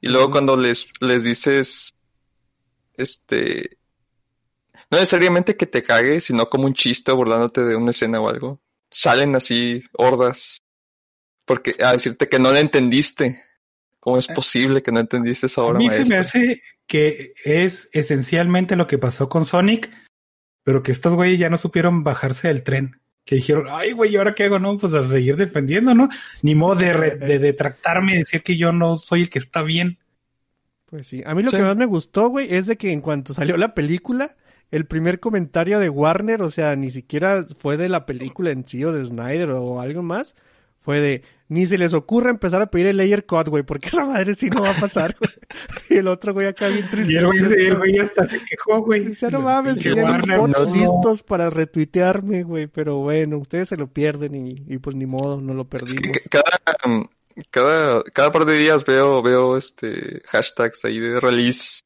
Y 0.00 0.08
luego 0.08 0.30
cuando 0.30 0.56
les, 0.56 0.88
les 1.00 1.22
dices 1.22 1.94
este, 2.94 3.77
no 4.90 4.98
necesariamente 4.98 5.56
que 5.56 5.66
te 5.66 5.82
cague, 5.82 6.20
sino 6.20 6.48
como 6.48 6.66
un 6.66 6.74
chiste 6.74 7.12
burlándote 7.12 7.62
de 7.64 7.76
una 7.76 7.90
escena 7.90 8.20
o 8.20 8.28
algo. 8.28 8.60
Salen 8.90 9.36
así 9.36 9.84
hordas 9.92 10.62
porque 11.44 11.74
a 11.82 11.92
decirte 11.92 12.28
que 12.28 12.38
no 12.38 12.52
la 12.52 12.60
entendiste. 12.60 13.42
¿Cómo 14.00 14.16
es 14.18 14.26
posible 14.28 14.82
que 14.82 14.92
no 14.92 15.00
entendiste 15.00 15.46
esa 15.46 15.60
A 15.60 15.64
obra 15.64 15.78
mí 15.78 15.90
se 15.90 16.04
me 16.04 16.16
hace 16.16 16.62
que 16.86 17.32
es 17.44 17.90
esencialmente 17.92 18.76
lo 18.76 18.86
que 18.86 18.96
pasó 18.96 19.28
con 19.28 19.44
Sonic, 19.44 19.90
pero 20.62 20.82
que 20.82 20.92
estos 20.92 21.12
güeyes 21.14 21.38
ya 21.38 21.50
no 21.50 21.58
supieron 21.58 22.04
bajarse 22.04 22.48
del 22.48 22.62
tren. 22.62 23.00
Que 23.26 23.34
dijeron, 23.36 23.66
ay, 23.68 23.92
güey, 23.92 24.12
¿y 24.12 24.16
ahora 24.16 24.32
qué 24.32 24.44
hago? 24.44 24.58
No, 24.58 24.78
pues 24.78 24.94
a 24.94 25.04
seguir 25.04 25.36
defendiendo, 25.36 25.94
¿no? 25.94 26.08
Ni 26.40 26.54
modo 26.54 26.76
de, 26.76 26.94
re- 26.94 27.16
de 27.16 27.38
detractarme 27.38 28.14
y 28.14 28.18
decir 28.20 28.42
que 28.42 28.56
yo 28.56 28.72
no 28.72 28.96
soy 28.96 29.22
el 29.22 29.30
que 29.30 29.38
está 29.38 29.62
bien. 29.62 29.98
Pues 30.86 31.08
sí. 31.08 31.22
A 31.26 31.34
mí 31.34 31.42
lo 31.42 31.50
Sí. 31.50 31.56
que 31.58 31.62
más 31.62 31.76
me 31.76 31.84
gustó, 31.84 32.28
güey, 32.28 32.54
es 32.54 32.66
de 32.68 32.78
que 32.78 32.90
en 32.92 33.02
cuanto 33.02 33.34
salió 33.34 33.58
la 33.58 33.74
película, 33.74 34.34
el 34.70 34.86
primer 34.86 35.20
comentario 35.20 35.78
de 35.78 35.88
Warner, 35.88 36.42
o 36.42 36.50
sea, 36.50 36.76
ni 36.76 36.90
siquiera 36.90 37.44
fue 37.58 37.76
de 37.76 37.88
la 37.88 38.04
película 38.06 38.50
en 38.50 38.66
sí 38.66 38.84
o 38.84 38.92
de 38.92 39.04
Snyder 39.04 39.50
o 39.52 39.80
algo 39.80 40.02
más, 40.02 40.34
fue 40.78 41.00
de, 41.00 41.22
ni 41.48 41.66
se 41.66 41.76
les 41.78 41.92
ocurra 41.92 42.30
empezar 42.30 42.62
a 42.62 42.70
pedir 42.70 42.86
el 42.86 42.96
layer 42.98 43.26
cut, 43.26 43.48
güey, 43.48 43.62
porque 43.62 43.88
esa 43.88 44.04
madre 44.04 44.34
sí 44.34 44.48
no 44.48 44.62
va 44.62 44.70
a 44.70 44.80
pasar, 44.80 45.16
güey. 45.18 45.30
Y 45.90 45.96
el 45.96 46.08
otro 46.08 46.32
güey 46.32 46.46
acá 46.46 46.68
bien 46.68 46.88
triste. 46.88 47.12
Y 47.12 47.16
el 47.16 47.26
güey, 47.26 47.40
se- 47.44 47.74
güey 47.74 47.98
hasta 47.98 48.24
se 48.26 48.38
quejó, 48.44 48.80
güey. 48.82 49.04
Decía, 49.04 49.28
no 49.30 49.40
mames, 49.40 49.76
Que 49.78 49.90
tenían 49.90 50.20
los 50.26 50.38
bots 50.38 50.60
no- 50.66 50.74
listos 50.74 51.22
para 51.22 51.50
retuitearme, 51.50 52.42
güey, 52.42 52.66
pero 52.68 52.98
bueno, 52.98 53.38
ustedes 53.38 53.68
se 53.68 53.76
lo 53.76 53.88
pierden 53.92 54.34
y, 54.34 54.62
y 54.66 54.78
pues 54.78 54.94
ni 54.96 55.06
modo, 55.06 55.40
no 55.40 55.52
lo 55.54 55.62
Es 55.62 55.68
perdimos. 55.68 56.18
que 56.22 56.28
cada, 56.28 56.44
cada, 57.50 58.02
cada 58.12 58.32
par 58.32 58.44
de 58.44 58.56
días 58.58 58.84
veo, 58.84 59.22
veo 59.22 59.56
este 59.56 60.20
hashtags 60.26 60.84
ahí 60.84 60.98
de 61.00 61.20
release. 61.20 61.80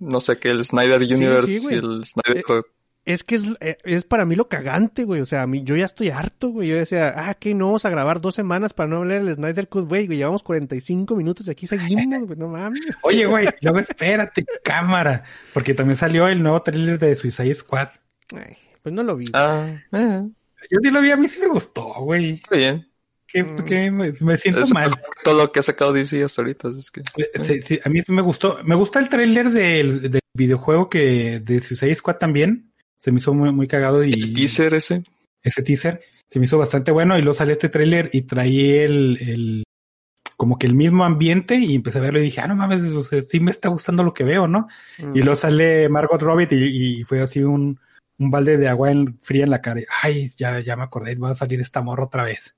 No 0.00 0.20
sé 0.20 0.38
qué, 0.38 0.50
el 0.50 0.64
Snyder 0.64 1.00
Universe 1.02 1.46
sí, 1.46 1.66
y 1.70 1.74
el 1.74 2.04
Snyder 2.04 2.38
Eh, 2.38 2.42
Cut. 2.42 2.66
Es 3.04 3.24
que 3.24 3.36
es, 3.36 3.44
eh, 3.60 3.78
es 3.84 4.04
para 4.04 4.26
mí 4.26 4.34
lo 4.34 4.48
cagante, 4.48 5.04
güey. 5.04 5.22
O 5.22 5.26
sea, 5.26 5.42
a 5.42 5.46
mí, 5.46 5.62
yo 5.62 5.74
ya 5.76 5.86
estoy 5.86 6.10
harto, 6.10 6.50
güey. 6.50 6.68
Yo 6.68 6.76
decía, 6.76 7.14
ah, 7.16 7.32
que 7.32 7.54
no 7.54 7.66
vamos 7.66 7.86
a 7.86 7.90
grabar 7.90 8.20
dos 8.20 8.34
semanas 8.34 8.74
para 8.74 8.90
no 8.90 8.96
hablar 8.98 9.24
del 9.24 9.34
Snyder 9.34 9.66
Cut, 9.68 9.88
güey. 9.88 10.06
güey, 10.06 10.18
Llevamos 10.18 10.42
45 10.42 11.16
minutos 11.16 11.46
y 11.48 11.50
aquí 11.50 11.66
seguimos, 11.66 12.26
güey. 12.26 12.38
No 12.38 12.48
mames. 12.48 12.80
Oye, 13.02 13.24
güey, 13.24 13.48
luego 13.62 13.78
espérate, 13.78 14.44
cámara. 14.62 15.24
Porque 15.54 15.72
también 15.72 15.96
salió 15.96 16.28
el 16.28 16.42
nuevo 16.42 16.60
tráiler 16.60 16.98
de 16.98 17.16
Suicide 17.16 17.54
Squad. 17.54 17.88
Ay, 18.36 18.58
pues 18.82 18.94
no 18.94 19.02
lo 19.02 19.16
vi. 19.16 19.30
Ah, 19.32 19.68
eh, 19.92 20.22
Yo 20.70 20.78
sí 20.82 20.90
lo 20.90 21.00
vi, 21.00 21.10
a 21.10 21.16
mí 21.16 21.28
sí 21.28 21.40
me 21.40 21.48
gustó, 21.48 21.94
güey. 22.00 22.32
está 22.32 22.56
bien. 22.56 22.86
Que, 23.30 23.42
Mm. 23.42 23.56
que 23.66 23.90
me, 23.90 24.12
me 24.22 24.36
siento 24.38 24.62
Es 24.62 24.72
mal. 24.72 24.90
todo 25.22 25.42
lo 25.42 25.52
que 25.52 25.60
ha 25.60 25.62
sacado 25.62 25.92
DC 25.92 26.24
hasta 26.24 26.40
ahorita. 26.42 26.68
Es 26.78 26.90
que, 26.90 27.02
Eh, 27.16 27.44
Sí, 27.44 27.60
sí, 27.62 27.78
a 27.84 27.88
mí 27.90 28.00
me 28.08 28.22
gustó. 28.22 28.58
Me 28.64 28.74
gusta 28.74 28.98
el 28.98 29.08
tráiler 29.08 29.50
del, 29.50 30.10
del 30.10 30.20
videojuego 30.34 30.88
que 30.88 31.38
de 31.40 31.60
Suicide 31.60 31.94
Squad 31.94 32.16
también. 32.16 32.72
Se 32.96 33.12
me 33.12 33.18
hizo 33.20 33.34
muy, 33.34 33.52
muy 33.52 33.68
cagado 33.68 34.02
y 34.02 34.12
el 34.14 34.34
teaser 34.34 34.74
ese. 34.74 35.04
ese 35.42 35.62
teaser 35.62 36.00
se 36.30 36.38
me 36.38 36.46
hizo 36.46 36.58
bastante 36.58 36.90
bueno 36.90 37.16
y 37.16 37.22
luego 37.22 37.34
salió 37.34 37.52
este 37.52 37.68
tráiler 37.68 38.10
y 38.12 38.22
traía 38.22 38.84
el, 38.84 39.18
el 39.20 39.62
como 40.36 40.58
que 40.58 40.66
el 40.66 40.74
mismo 40.74 41.04
ambiente 41.04 41.56
y 41.56 41.74
empecé 41.74 41.98
a 41.98 42.02
verlo 42.02 42.18
y 42.20 42.24
dije, 42.24 42.40
ah, 42.40 42.48
no 42.48 42.54
mames, 42.56 42.82
o 42.82 43.02
sea, 43.02 43.20
sí 43.22 43.40
me 43.40 43.50
está 43.50 43.68
gustando 43.68 44.02
lo 44.04 44.14
que 44.14 44.24
veo, 44.24 44.46
¿no? 44.48 44.68
Mm. 44.98 45.16
Y 45.16 45.20
luego 45.20 45.36
sale 45.36 45.88
Margot 45.88 46.20
Robbie 46.20 46.48
y, 46.50 47.00
y 47.00 47.04
fue 47.04 47.20
así 47.22 47.42
un, 47.42 47.80
un 48.18 48.30
balde 48.30 48.56
de 48.56 48.68
agua 48.68 48.90
en- 48.92 49.18
fría 49.22 49.44
en 49.44 49.50
la 49.50 49.60
cara. 49.62 49.80
Ay, 50.02 50.28
ya, 50.36 50.60
ya 50.60 50.76
me 50.76 50.82
acordé, 50.84 51.14
va 51.16 51.30
a 51.30 51.34
salir 51.34 51.60
esta 51.60 51.82
morra 51.82 52.04
otra 52.04 52.24
vez. 52.24 52.57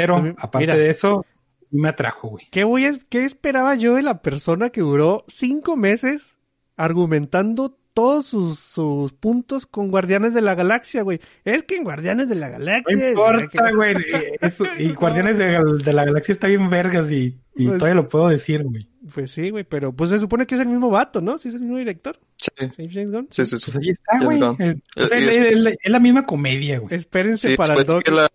Pero, 0.00 0.20
Pues, 0.20 0.34
aparte 0.38 0.58
mira. 0.58 0.76
de 0.76 0.90
eso, 0.90 1.24
me 1.70 1.88
atrajo, 1.88 2.28
güey. 2.28 2.46
¿Qué, 2.50 2.64
voy 2.64 2.84
a- 2.86 2.98
¿Qué 3.08 3.24
esperaba 3.24 3.74
yo 3.74 3.94
de 3.94 4.02
la 4.02 4.20
persona 4.22 4.70
que 4.70 4.80
duró 4.82 5.24
cinco 5.28 5.76
meses 5.76 6.36
argumentando 6.76 7.78
todos 7.94 8.26
sus, 8.26 8.58
sus 8.58 9.14
puntos 9.14 9.64
con 9.66 9.90
Guardianes 9.90 10.34
de 10.34 10.42
la 10.42 10.54
Galaxia, 10.54 11.00
güey? 11.02 11.18
Es 11.44 11.62
que 11.62 11.76
en 11.76 11.84
Guardianes 11.84 12.28
de 12.28 12.34
la 12.34 12.50
Galaxia... 12.50 12.94
No 12.94 13.08
importa, 13.08 13.70
güey. 13.74 13.94
eh, 13.96 14.36
eso- 14.42 14.66
Y 14.78 14.92
Guardianes 14.92 15.38
de, 15.38 15.58
de 15.82 15.92
la 15.94 16.04
Galaxia 16.04 16.32
está 16.32 16.46
bien 16.46 16.68
vergas 16.68 17.10
y, 17.10 17.38
y 17.56 17.66
Pues- 17.66 17.78
todavía 17.78 17.94
lo 18.02 18.08
puedo 18.08 18.28
decir, 18.28 18.62
güey. 18.64 18.82
Pues 19.14 19.30
sí, 19.30 19.50
güey, 19.50 19.62
pero 19.64 19.92
pues 19.94 20.10
se 20.10 20.18
supone 20.18 20.46
que 20.46 20.56
es 20.56 20.60
el 20.60 20.66
mismo 20.68 20.90
vato, 20.90 21.20
¿no? 21.20 21.38
Sí, 21.38 21.48
es 21.48 21.54
el 21.54 21.60
mismo 21.62 21.78
director. 21.78 22.18
Sí, 22.36 22.50
James 22.90 23.12
Gunn. 23.12 23.28
sí, 23.30 23.46
sí. 23.46 23.56
sí. 23.58 23.64
Pues 23.66 23.76
ahí 23.78 23.88
está, 23.90 24.18
güey. 24.24 24.40
Eh, 24.58 24.76
es, 24.96 25.10
después- 25.10 25.36
es- 25.36 25.76
es 25.84 25.90
la 25.92 26.00
misma 26.00 26.24
comedia, 26.24 26.80
güey. 26.80 26.94
Espérense 26.94 27.50
Sí, 27.50 27.56
para 27.56 27.74
el 27.74 27.78
después 27.78 27.94
doc. 27.96 28.04
que 28.04 28.10
la, 28.10 28.28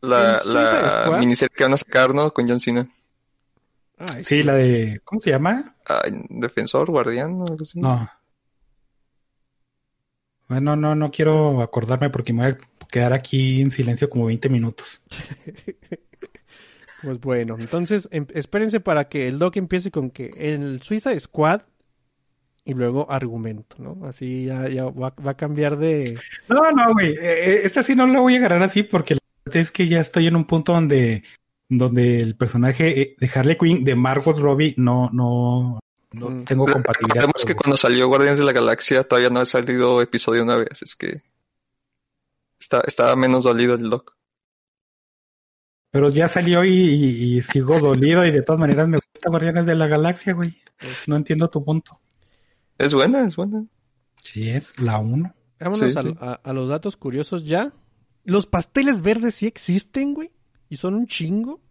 la, 0.00 0.34
¿En 0.36 0.40
Suicide 0.42 0.82
la 1.10 1.16
miniserie 1.18 1.54
que 1.56 1.64
van 1.64 1.72
a 1.72 1.76
sacar, 1.76 2.14
¿no? 2.14 2.32
Con 2.32 2.48
John 2.48 2.60
Cena. 2.60 2.88
Ay, 3.98 4.24
Sí, 4.24 4.42
la 4.42 4.54
de. 4.54 5.00
¿Cómo 5.04 5.20
se 5.20 5.30
llama? 5.30 5.74
Ay, 5.86 6.22
defensor, 6.30 6.90
guardián, 6.90 7.32
o 7.40 7.46
algo 7.46 7.62
así. 7.62 7.80
No. 7.80 8.08
Bueno, 10.48 10.76
no, 10.76 10.94
no 10.94 11.10
quiero 11.10 11.60
acordarme 11.62 12.08
porque 12.10 12.32
me 12.32 12.52
voy 12.52 12.52
a 12.80 12.86
quedar 12.86 13.12
aquí 13.12 13.60
en 13.60 13.70
silencio 13.70 14.08
como 14.08 14.26
20 14.26 14.48
minutos. 14.48 15.00
Pues 17.00 17.20
bueno, 17.20 17.56
entonces 17.60 18.08
em- 18.10 18.26
espérense 18.34 18.80
para 18.80 19.08
que 19.08 19.28
el 19.28 19.38
doc 19.38 19.56
empiece 19.56 19.92
con 19.92 20.10
que 20.10 20.32
el 20.36 20.82
Suiza 20.82 21.16
Squad 21.20 21.60
y 22.64 22.74
luego 22.74 23.08
argumento, 23.08 23.76
¿no? 23.78 24.04
Así 24.04 24.46
ya, 24.46 24.68
ya 24.68 24.86
va, 24.86 25.14
va 25.24 25.30
a 25.30 25.36
cambiar 25.36 25.76
de... 25.76 26.18
No, 26.48 26.60
no, 26.72 26.92
güey. 26.94 27.10
eh, 27.12 27.18
eh, 27.20 27.60
esta 27.62 27.84
sí 27.84 27.94
no 27.94 28.04
la 28.08 28.18
voy 28.18 28.34
a 28.34 28.38
agarrar 28.38 28.64
así 28.64 28.82
porque 28.82 29.16
es 29.54 29.70
que 29.70 29.88
ya 29.88 30.00
estoy 30.00 30.26
en 30.26 30.36
un 30.36 30.44
punto 30.44 30.72
donde, 30.72 31.24
donde 31.68 32.16
el 32.18 32.36
personaje 32.36 33.00
eh, 33.02 33.16
de 33.18 33.30
Harley 33.34 33.56
Quinn, 33.56 33.84
de 33.84 33.94
Margot 33.94 34.38
Robbie, 34.38 34.74
no, 34.76 35.08
no, 35.12 35.80
no 36.12 36.30
Mm. 36.30 36.44
tengo 36.44 36.64
Pero 36.64 36.74
compatibilidad. 36.74 37.14
Recordemos 37.26 37.44
que 37.44 37.54
cuando 37.54 37.76
salió 37.76 38.08
Guardianes 38.08 38.38
de 38.38 38.44
la 38.46 38.52
Galaxia 38.52 39.04
todavía 39.04 39.30
no 39.30 39.40
ha 39.40 39.46
salido 39.46 40.00
episodio 40.02 40.42
una 40.42 40.56
vez, 40.56 40.82
es 40.82 40.96
que 40.96 41.22
está, 42.58 42.80
estaba 42.86 43.14
menos 43.16 43.44
dolido 43.44 43.74
el 43.74 43.90
doc. 43.90 44.14
Pero 45.90 46.10
ya 46.10 46.28
salió 46.28 46.64
y, 46.64 46.70
y- 46.70 47.36
y 47.38 47.42
sigo 47.42 47.78
dolido 47.80 48.24
y 48.26 48.30
de 48.30 48.42
todas 48.42 48.60
maneras 48.60 48.88
me 48.88 48.98
gusta 48.98 49.30
Guardianes 49.30 49.64
de 49.66 49.74
la 49.74 49.86
Galaxia, 49.86 50.34
güey. 50.34 50.54
No 51.06 51.16
entiendo 51.16 51.48
tu 51.48 51.64
punto. 51.64 51.98
Es 52.76 52.92
buena, 52.94 53.26
es 53.26 53.36
buena. 53.36 53.64
Sí, 54.22 54.50
es 54.50 54.78
la 54.78 54.98
1. 54.98 55.34
Vámonos 55.58 55.78
Sí, 55.92 55.98
a, 55.98 56.02
sí. 56.02 56.14
a- 56.20 56.40
a 56.44 56.52
los 56.52 56.68
datos 56.68 56.96
curiosos 56.96 57.44
ya. 57.44 57.72
Los 58.28 58.46
pasteles 58.46 59.00
verdes 59.00 59.36
sí 59.36 59.46
existen, 59.46 60.12
güey. 60.12 60.30
Y 60.68 60.76
son 60.76 60.94
un 60.94 61.06
chingo. 61.06 61.62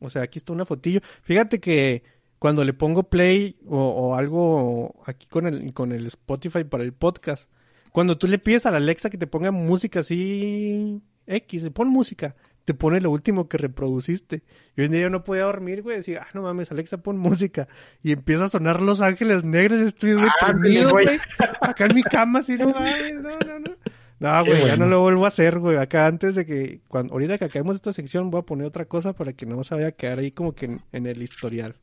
O 0.00 0.10
sea, 0.10 0.20
aquí 0.20 0.38
está 0.38 0.52
una 0.52 0.66
fotillo. 0.66 1.00
Fíjate 1.22 1.60
que 1.60 2.02
cuando 2.38 2.62
le 2.62 2.74
pongo 2.74 3.08
play 3.08 3.56
o, 3.66 3.78
o 3.78 4.14
algo 4.14 5.02
aquí 5.06 5.26
con 5.26 5.46
el, 5.46 5.72
con 5.72 5.92
el 5.92 6.04
Spotify 6.06 6.64
para 6.64 6.84
el 6.84 6.92
podcast, 6.92 7.48
cuando 7.90 8.18
tú 8.18 8.28
le 8.28 8.38
pides 8.38 8.66
a 8.66 8.70
la 8.70 8.76
Alexa 8.76 9.08
que 9.08 9.16
te 9.16 9.26
ponga 9.26 9.50
música 9.50 10.00
así 10.00 11.00
X, 11.26 11.70
pon 11.72 11.88
música, 11.88 12.36
te 12.66 12.74
pone 12.74 13.00
lo 13.00 13.10
último 13.10 13.48
que 13.48 13.56
reproduciste. 13.56 14.42
Y 14.76 14.82
hoy 14.82 14.86
en 14.86 14.92
día 14.92 15.00
yo 15.00 15.10
no 15.10 15.24
podía 15.24 15.44
dormir, 15.44 15.80
güey, 15.80 15.96
decía, 15.96 16.20
ah, 16.22 16.28
no 16.34 16.42
mames, 16.42 16.70
Alexa, 16.70 16.98
pon 16.98 17.16
música. 17.16 17.66
Y 18.02 18.12
empieza 18.12 18.44
a 18.44 18.48
sonar 18.48 18.82
Los 18.82 19.00
Ángeles 19.00 19.42
Negros 19.44 19.80
estoy 19.80 20.10
deprimido, 20.10 20.90
güey. 20.90 21.06
güey. 21.06 21.18
Acá 21.62 21.86
en 21.86 21.94
mi 21.94 22.02
cama, 22.02 22.40
así, 22.40 22.58
no 22.58 22.68
mames, 22.68 23.22
no, 23.22 23.38
no, 23.38 23.58
no. 23.58 23.76
No, 24.20 24.44
güey, 24.44 24.66
ya 24.66 24.76
no 24.76 24.86
lo 24.86 25.00
vuelvo 25.00 25.24
a 25.24 25.28
hacer, 25.28 25.58
güey. 25.58 25.76
Acá 25.76 26.06
antes 26.06 26.34
de 26.34 26.46
que, 26.46 26.80
cuando, 26.88 27.12
ahorita 27.14 27.36
que 27.38 27.44
acabemos 27.46 27.76
esta 27.76 27.92
sección, 27.92 28.30
voy 28.30 28.40
a 28.40 28.44
poner 28.44 28.66
otra 28.66 28.84
cosa 28.84 29.12
para 29.12 29.32
que 29.32 29.44
no 29.44 29.62
se 29.64 29.74
vaya 29.74 29.88
a 29.88 29.92
quedar 29.92 30.18
ahí 30.18 30.30
como 30.30 30.54
que 30.54 30.66
en, 30.66 30.82
en 30.92 31.06
el 31.06 31.20
historial. 31.20 31.74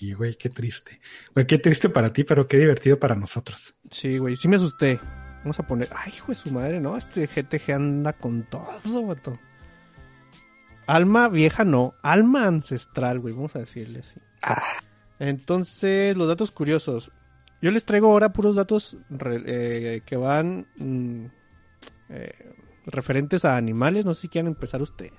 Y 0.00 0.14
güey, 0.14 0.34
qué 0.34 0.48
triste. 0.48 1.00
Güey, 1.34 1.46
qué 1.46 1.58
triste 1.58 1.88
para 1.88 2.12
ti, 2.12 2.24
pero 2.24 2.48
qué 2.48 2.58
divertido 2.58 2.98
para 2.98 3.14
nosotros. 3.14 3.76
Sí, 3.90 4.18
güey, 4.18 4.36
sí 4.36 4.48
me 4.48 4.56
asusté. 4.56 4.98
Vamos 5.42 5.58
a 5.58 5.66
poner, 5.66 5.88
ay, 5.94 6.12
hijo 6.14 6.28
de 6.28 6.34
su 6.36 6.50
madre, 6.50 6.80
no, 6.80 6.96
este 6.96 7.26
GTG 7.26 7.72
anda 7.72 8.12
con 8.12 8.44
todo, 8.44 9.06
vato. 9.06 9.38
Alma 10.86 11.28
vieja 11.28 11.64
no, 11.64 11.94
alma 12.02 12.46
ancestral, 12.46 13.18
güey, 13.18 13.34
vamos 13.34 13.56
a 13.56 13.60
decirle 13.60 14.00
así. 14.00 14.20
Entonces, 15.18 16.16
los 16.16 16.28
datos 16.28 16.50
curiosos. 16.50 17.12
Yo 17.62 17.70
les 17.70 17.84
traigo 17.84 18.08
ahora 18.10 18.32
puros 18.32 18.56
datos 18.56 18.96
re- 19.08 19.42
eh, 19.46 20.00
que 20.04 20.16
van 20.16 20.66
mm, 20.76 21.24
eh, 22.10 22.32
referentes 22.86 23.44
a 23.44 23.56
animales. 23.56 24.04
No 24.04 24.12
sé 24.14 24.22
si 24.22 24.28
quieren 24.28 24.48
empezar 24.48 24.82
ustedes. 24.82 25.12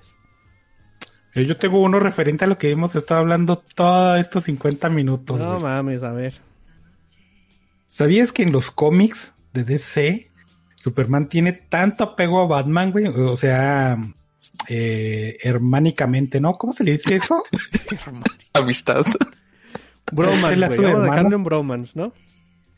Eh, 1.34 1.46
Yo 1.46 1.56
tengo 1.56 1.80
uno 1.80 1.98
referente 1.98 2.44
a 2.44 2.48
lo 2.48 2.58
que 2.58 2.70
hemos 2.70 2.94
estado 2.94 3.20
hablando 3.20 3.56
todos 3.74 4.20
estos 4.20 4.44
50 4.44 4.88
minutos. 4.90 5.38
No 5.38 5.58
mames, 5.58 6.02
a 6.02 6.12
ver. 6.12 6.34
¿Sabías 7.86 8.30
que 8.32 8.42
en 8.42 8.52
los 8.52 8.70
cómics 8.70 9.34
de 9.52 9.64
DC, 9.64 10.30
Superman 10.76 11.28
tiene 11.28 11.52
tanto 11.52 12.04
apego 12.04 12.42
a 12.42 12.46
Batman, 12.46 12.90
güey? 12.92 13.06
O 13.06 13.36
sea, 13.36 13.96
eh, 14.68 15.38
hermánicamente, 15.42 16.40
¿no? 16.40 16.58
¿Cómo 16.58 16.72
se 16.72 16.84
le 16.84 16.92
dice 16.92 17.16
eso? 17.16 17.42
Amistad. 18.52 19.04
Bromance, 20.12 20.54
Este 20.54 20.66
güey. 20.66 20.78
de 20.80 20.86
Vamos 20.92 21.02
dejando 21.04 21.36
en 21.36 21.44
bromance, 21.44 21.92
¿no? 21.98 22.12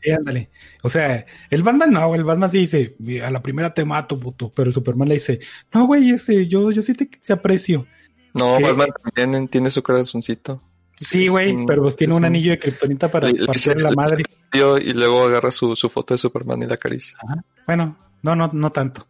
Sí, 0.01 0.11
ándale. 0.11 0.49
O 0.83 0.89
sea, 0.89 1.25
el 1.49 1.63
Batman 1.63 1.91
no, 1.91 2.13
el 2.15 2.23
Batman 2.23 2.51
sí 2.51 2.59
dice, 2.59 2.95
a 3.23 3.31
la 3.31 3.41
primera 3.41 3.73
te 3.73 3.83
mato, 3.83 4.19
puto. 4.19 4.51
Pero 4.55 4.69
el 4.69 4.73
Superman 4.73 5.07
le 5.09 5.15
dice, 5.15 5.39
no, 5.73 5.85
güey, 5.87 6.11
ese, 6.11 6.47
yo, 6.47 6.71
yo 6.71 6.81
sí 6.81 6.93
te, 6.93 7.05
te 7.07 7.33
aprecio. 7.33 7.87
No, 8.33 8.57
¿Qué? 8.57 8.63
Batman 8.63 8.89
también 9.15 9.47
tiene 9.47 9.69
su 9.71 9.81
corazoncito. 9.81 10.61
Sí, 10.99 11.27
güey, 11.27 11.55
pero 11.67 11.83
pues 11.83 11.95
tiene 11.95 12.13
un 12.13 12.19
un- 12.21 12.25
anillo 12.25 12.51
de 12.51 12.59
kriptonita 12.59 13.09
para 13.11 13.27
dice- 13.31 13.75
la 13.75 13.91
madre. 13.91 14.23
Y 14.53 14.93
luego 14.93 15.25
agarra 15.25 15.51
su, 15.51 15.75
su 15.75 15.89
foto 15.89 16.13
de 16.13 16.17
Superman 16.19 16.61
y 16.63 16.65
la 16.67 16.75
acaricia. 16.75 17.17
Ajá. 17.23 17.43
Bueno, 17.65 17.97
no, 18.23 18.35
no, 18.35 18.49
no 18.53 18.71
tanto. 18.71 19.07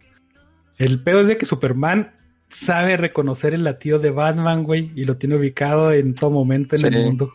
El 0.78 1.02
pedo 1.04 1.22
es 1.22 1.28
de 1.28 1.38
que 1.38 1.46
Superman 1.46 2.14
sabe 2.50 2.98
reconocer 2.98 3.54
el 3.54 3.64
latido 3.64 4.00
de 4.00 4.12
Batman, 4.12 4.64
güey, 4.64 4.92
y 4.96 5.06
lo 5.06 5.18
tiene 5.18 5.36
ubicado 5.36 5.92
en 5.92 6.14
todo 6.16 6.30
momento 6.30 6.76
en 6.76 6.82
Sí. 6.82 6.88
el 6.88 7.04
mundo. 7.06 7.34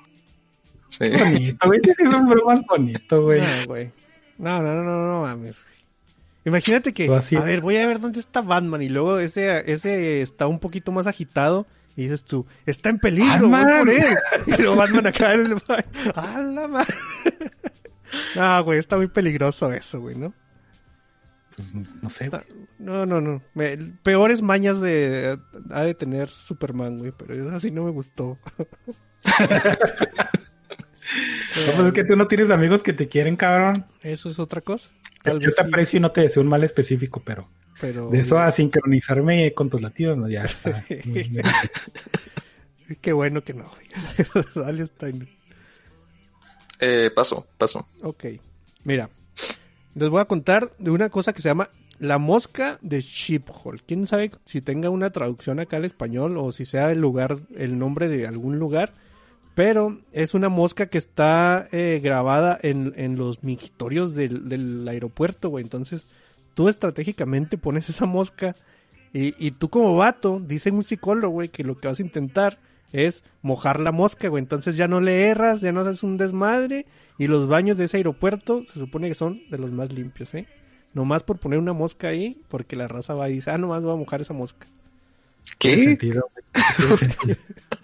Sí. 0.99 1.09
Bonito, 1.11 1.67
güey. 1.67 1.81
Es 1.99 2.07
un 2.15 2.27
bro 2.29 2.45
más 2.45 2.61
bonito, 2.69 3.23
güey. 3.23 3.41
No, 3.41 3.67
güey. 3.67 3.91
No, 4.39 4.63
no, 4.63 4.75
no, 4.75 4.83
no, 4.83 5.07
no 5.07 5.23
mames. 5.23 5.63
güey. 5.65 5.73
Imagínate 6.45 6.93
que, 6.93 7.09
a 7.09 7.41
ver, 7.45 7.61
voy 7.61 7.77
a 7.77 7.87
ver 7.87 8.01
dónde 8.01 8.19
está 8.21 8.41
Batman 8.43 8.83
y 8.83 8.89
luego 8.89 9.19
ese, 9.21 9.71
ese 9.73 10.21
está 10.23 10.47
un 10.49 10.59
poquito 10.59 10.91
más 10.93 11.07
agitado 11.07 11.67
y 11.97 12.03
dices 12.03 12.25
tú, 12.25 12.47
está 12.67 12.89
en 12.91 12.99
peligro, 12.99 13.49
voy 13.49 13.65
por 13.65 13.89
él. 13.89 14.17
Y 14.47 14.57
luego 14.63 14.77
Batman 14.77 15.07
acá, 15.07 15.33
el... 15.35 15.55
¡A 16.17 16.41
la 16.41 16.67
madre! 16.69 16.95
No, 18.35 18.65
güey, 18.65 18.79
está 18.81 18.97
muy 18.97 19.07
peligroso 19.07 19.73
eso, 19.73 20.01
güey, 20.01 20.17
¿no? 20.17 20.35
Pues 21.57 21.75
no, 22.03 22.11
sé, 22.11 22.29
güey. 22.29 22.43
No, 22.79 23.07
no, 23.07 23.21
no. 23.21 23.41
Me- 23.55 23.77
peores 24.03 24.43
mañas 24.43 24.81
de 24.81 25.39
ha 25.71 25.83
de 25.85 25.95
tener 25.95 26.29
Superman, 26.29 26.99
güey, 26.99 27.13
pero 27.17 27.35
eso 27.35 27.55
así 27.55 27.71
no 27.71 27.85
me 27.85 27.91
gustó. 27.93 28.37
No, 31.67 31.73
pues 31.73 31.87
es 31.89 31.93
que 31.93 32.05
tú 32.05 32.17
no 32.17 32.27
tienes 32.27 32.51
amigos 32.51 32.83
que 32.83 32.93
te 32.93 33.09
quieren, 33.09 33.37
cabrón. 33.37 33.87
Eso 34.03 34.29
es 34.29 34.39
otra 34.39 34.61
cosa. 34.61 34.91
Tal 35.23 35.41
Yo 35.41 35.47
vez 35.47 35.57
te 35.57 35.63
sí, 35.63 35.69
aprecio 35.69 35.97
y 35.99 36.01
no 36.01 36.11
te 36.11 36.23
deseo 36.23 36.43
un 36.43 36.49
mal 36.49 36.65
específico, 36.65 37.23
pero 37.25 37.49
pero 37.81 38.11
de 38.11 38.21
eso 38.21 38.39
a 38.39 38.51
sincronizarme 38.53 39.53
con 39.55 39.69
tus 39.69 39.83
latidos, 39.83 40.17
no, 40.17 40.29
ya 40.29 40.45
está. 40.45 40.85
qué 43.01 43.13
bueno 43.13 43.43
que 43.43 43.55
no. 43.55 43.71
Dale, 44.55 44.87
Steiner. 44.87 45.29
Eh, 46.79 47.11
paso, 47.15 47.47
paso. 47.59 47.87
Ok, 48.03 48.25
mira, 48.85 49.11
les 49.95 50.09
voy 50.09 50.21
a 50.21 50.27
contar 50.27 50.73
de 50.79 50.91
una 50.91 51.11
cosa 51.11 51.33
que 51.33 51.43
se 51.43 51.49
llama 51.49 51.71
la 51.99 52.19
mosca 52.19 52.79
de 52.83 53.01
Sheephole. 53.01 53.83
¿Quién 53.87 54.07
sabe 54.07 54.33
si 54.45 54.61
tenga 54.61 54.91
una 54.91 55.11
traducción 55.11 55.61
acá 55.61 55.77
al 55.77 55.85
español 55.85 56.37
o 56.37 56.51
si 56.51 56.67
sea 56.67 56.91
el 56.91 57.01
lugar, 57.01 57.39
el 57.57 57.79
nombre 57.79 58.09
de 58.09 58.27
algún 58.27 58.59
lugar? 58.59 58.93
Pero 59.55 59.99
es 60.13 60.35
una 60.35 60.49
mosca 60.49 60.87
que 60.87 60.99
está 60.99 61.69
eh, 61.73 62.01
grabada 62.03 62.59
en, 62.63 62.95
en 62.97 63.17
los 63.17 63.45
migitorios 63.45 64.15
del, 64.15 64.49
del 64.49 64.89
aeropuerto, 64.89 65.51
güey. 65.51 65.63
Entonces, 65.63 66.07
tú 66.55 66.69
estratégicamente 66.69 67.59
pones 67.59 67.89
esa 67.89 68.07
mosca 68.07 68.57
y, 69.13 69.35
y 69.45 69.51
tú 69.51 69.69
como 69.69 69.97
vato, 69.97 70.41
dice 70.45 70.71
un 70.71 70.85
psicólogo, 70.85 71.35
güey, 71.35 71.49
que 71.51 71.65
lo 71.65 71.79
que 71.79 71.89
vas 71.89 71.99
a 71.99 72.03
intentar 72.03 72.59
es 72.93 73.25
mojar 73.43 73.81
la 73.81 73.93
mosca, 73.93 74.29
güey. 74.29 74.43
Entonces 74.43 74.77
ya 74.77 74.89
no 74.89 75.01
le 75.01 75.27
erras, 75.29 75.61
ya 75.61 75.73
no 75.73 75.81
haces 75.81 76.03
un 76.03 76.17
desmadre. 76.17 76.87
Y 77.19 77.27
los 77.27 77.47
baños 77.47 77.77
de 77.77 77.85
ese 77.85 77.99
aeropuerto 77.99 78.65
se 78.73 78.81
supone 78.81 79.09
que 79.09 79.15
son 79.15 79.43
de 79.51 79.59
los 79.59 79.71
más 79.71 79.93
limpios, 79.93 80.35
¿eh? 80.35 80.47
Nomás 80.95 81.23
por 81.23 81.39
poner 81.39 81.59
una 81.59 81.73
mosca 81.73 82.09
ahí, 82.09 82.39
porque 82.49 82.77
la 82.77 82.89
raza 82.89 83.15
va 83.15 83.29
y 83.29 83.35
dice, 83.35 83.51
ah, 83.51 83.59
nomás 83.59 83.83
voy 83.83 83.95
a 83.95 83.97
mojar 83.97 84.21
esa 84.21 84.35
mosca. 84.35 84.67
Tiene 85.59 85.77
¿Qué? 85.77 85.85
sentido. 85.85 86.29
Tiene 86.77 86.97
sentido. 86.97 87.37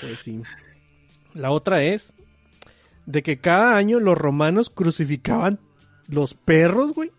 Pues 0.00 0.20
sí. 0.20 0.42
La 1.34 1.50
otra 1.50 1.82
es 1.82 2.14
de 3.06 3.22
que 3.22 3.38
cada 3.38 3.76
año 3.76 4.00
los 4.00 4.18
romanos 4.18 4.70
crucificaban 4.70 5.58
los 6.08 6.34
perros, 6.34 6.92
güey. 6.92 7.10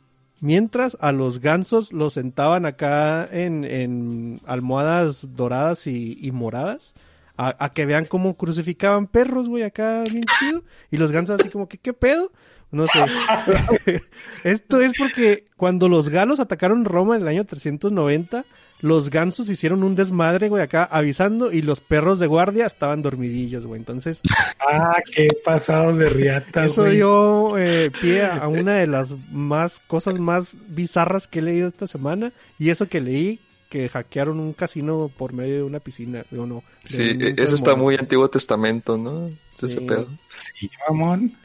Mientras 0.42 0.98
a 1.02 1.12
los 1.12 1.40
gansos 1.40 1.92
los 1.92 2.14
sentaban 2.14 2.66
acá 2.66 3.28
en, 3.30 3.66
en 3.66 4.40
almohadas 4.46 5.36
doradas 5.36 5.88
y, 5.88 6.32
moradas. 6.32 6.94
A, 7.36 7.56
a 7.64 7.74
que 7.74 7.86
vean 7.86 8.06
cómo 8.06 8.36
crucificaban 8.36 9.08
perros, 9.08 9.48
güey, 9.50 9.64
acá 9.64 10.04
bien 10.04 10.26
chido. 10.40 10.64
Y 10.92 10.98
los 10.98 11.12
gansos 11.12 11.40
así 11.40 11.50
como 11.50 11.68
que, 11.68 11.78
¿qué 11.78 11.94
pedo? 11.94 12.32
No 12.72 12.86
sé. 12.88 13.00
Esto 14.44 14.82
es 14.82 14.94
porque 14.98 15.46
cuando 15.58 15.90
los 15.90 16.10
galos 16.10 16.40
atacaron 16.40 16.86
Roma 16.86 17.16
en 17.16 17.24
el 17.24 17.28
año 17.28 17.46
390, 17.46 18.46
los 18.82 19.10
gansos 19.10 19.50
hicieron 19.50 19.84
un 19.84 19.96
desmadre, 19.96 20.48
güey, 20.50 20.64
acá 20.64 20.86
avisando 20.86 21.52
y 21.52 21.62
los 21.62 21.82
perros 21.82 22.18
de 22.20 22.28
guardia 22.28 22.66
estaban 22.66 23.02
dormidillos, 23.02 23.66
güey. 23.66 23.80
Entonces, 23.80 24.22
Ah, 24.60 24.98
qué 25.14 25.28
pasado 25.44 25.96
de 25.96 26.10
riata, 26.10 26.66
eso 26.66 26.84
güey. 26.84 26.96
dio 26.96 27.58
eh, 27.58 27.92
pie 28.02 28.24
a 28.26 28.48
una 28.48 28.76
de 28.76 28.88
las 28.88 29.16
más 29.32 29.82
cosas 29.86 30.20
más 30.20 30.54
bizarras 30.70 31.28
que 31.28 31.40
he 31.40 31.42
leído 31.42 31.68
esta 31.68 31.88
semana. 31.88 32.32
Y 32.58 32.70
eso 32.70 32.88
que 32.88 33.02
leí, 33.02 33.40
que 33.70 33.90
hackearon 33.90 34.40
un 34.40 34.54
casino 34.54 35.12
por 35.16 35.34
medio 35.34 35.56
de 35.58 35.64
una 35.64 35.80
piscina, 35.80 36.26
o 36.36 36.46
no. 36.46 36.64
Sí, 36.86 37.18
e- 37.20 37.36
eso 37.38 37.56
está 37.56 37.76
muy 37.76 37.96
Antiguo 37.96 38.30
Testamento, 38.30 38.98
¿no? 38.98 39.30
Ese 39.62 39.68
Sí. 39.68 39.80
pedo. 39.82 40.08
Sí, 40.38 40.70
mamón. 40.88 41.36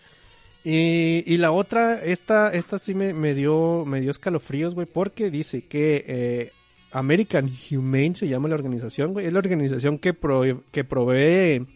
Y, 0.63 1.23
y 1.27 1.37
la 1.37 1.53
otra, 1.53 2.03
esta, 2.03 2.53
esta 2.55 2.79
sí 2.79 2.95
me, 2.95 3.13
me 3.13 3.35
dio, 3.35 3.85
me 3.85 4.01
dio 4.01 4.11
escalofríos, 4.11 4.75
güey, 4.75 4.87
porque 4.87 5.31
dice 5.31 5.67
que 5.67 6.05
eh, 6.07 6.53
American 6.95 7.51
Humane 7.71 8.15
se 8.15 8.29
llama 8.29 8.49
la 8.49 8.55
organización, 8.55 9.13
güey. 9.13 9.27
Es 9.27 9.33
la 9.33 9.41
organización 9.41 9.99
que, 9.99 10.15
prove- 10.15 10.61
que 10.71 10.85
provee 10.85 11.67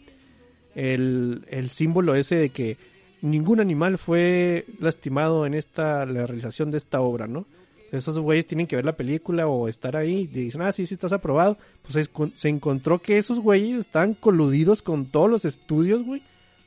el, 0.74 1.44
el 1.48 1.70
símbolo 1.70 2.14
ese 2.14 2.36
de 2.36 2.50
que 2.50 2.76
ningún 3.20 3.58
animal 3.60 3.98
fue 3.98 4.64
lastimado 4.80 5.44
en 5.44 5.54
esta, 5.54 6.06
la 6.06 6.26
realización 6.26 6.70
de 6.70 6.78
esta 6.78 7.00
obra, 7.00 7.26
¿no? 7.26 7.46
Esos 7.90 8.18
güeyes 8.18 8.46
tienen 8.46 8.66
que 8.66 8.76
ver 8.76 8.84
la 8.84 8.96
película 8.96 9.48
o 9.48 9.66
estar 9.66 9.96
ahí 9.96 10.20
y 10.20 10.26
dicen, 10.26 10.60
ah, 10.62 10.70
sí, 10.72 10.86
sí, 10.86 10.94
estás 10.94 11.12
aprobado. 11.12 11.56
Pues 11.82 11.94
se, 11.94 12.10
se 12.34 12.48
encontró 12.48 13.00
que 13.00 13.16
esos 13.18 13.40
güeyes 13.40 13.80
estaban 13.80 14.14
coludidos 14.14 14.82
con 14.82 15.06
todos 15.06 15.30
los 15.30 15.44
estudios, 15.46 16.04
güey, 16.04 16.22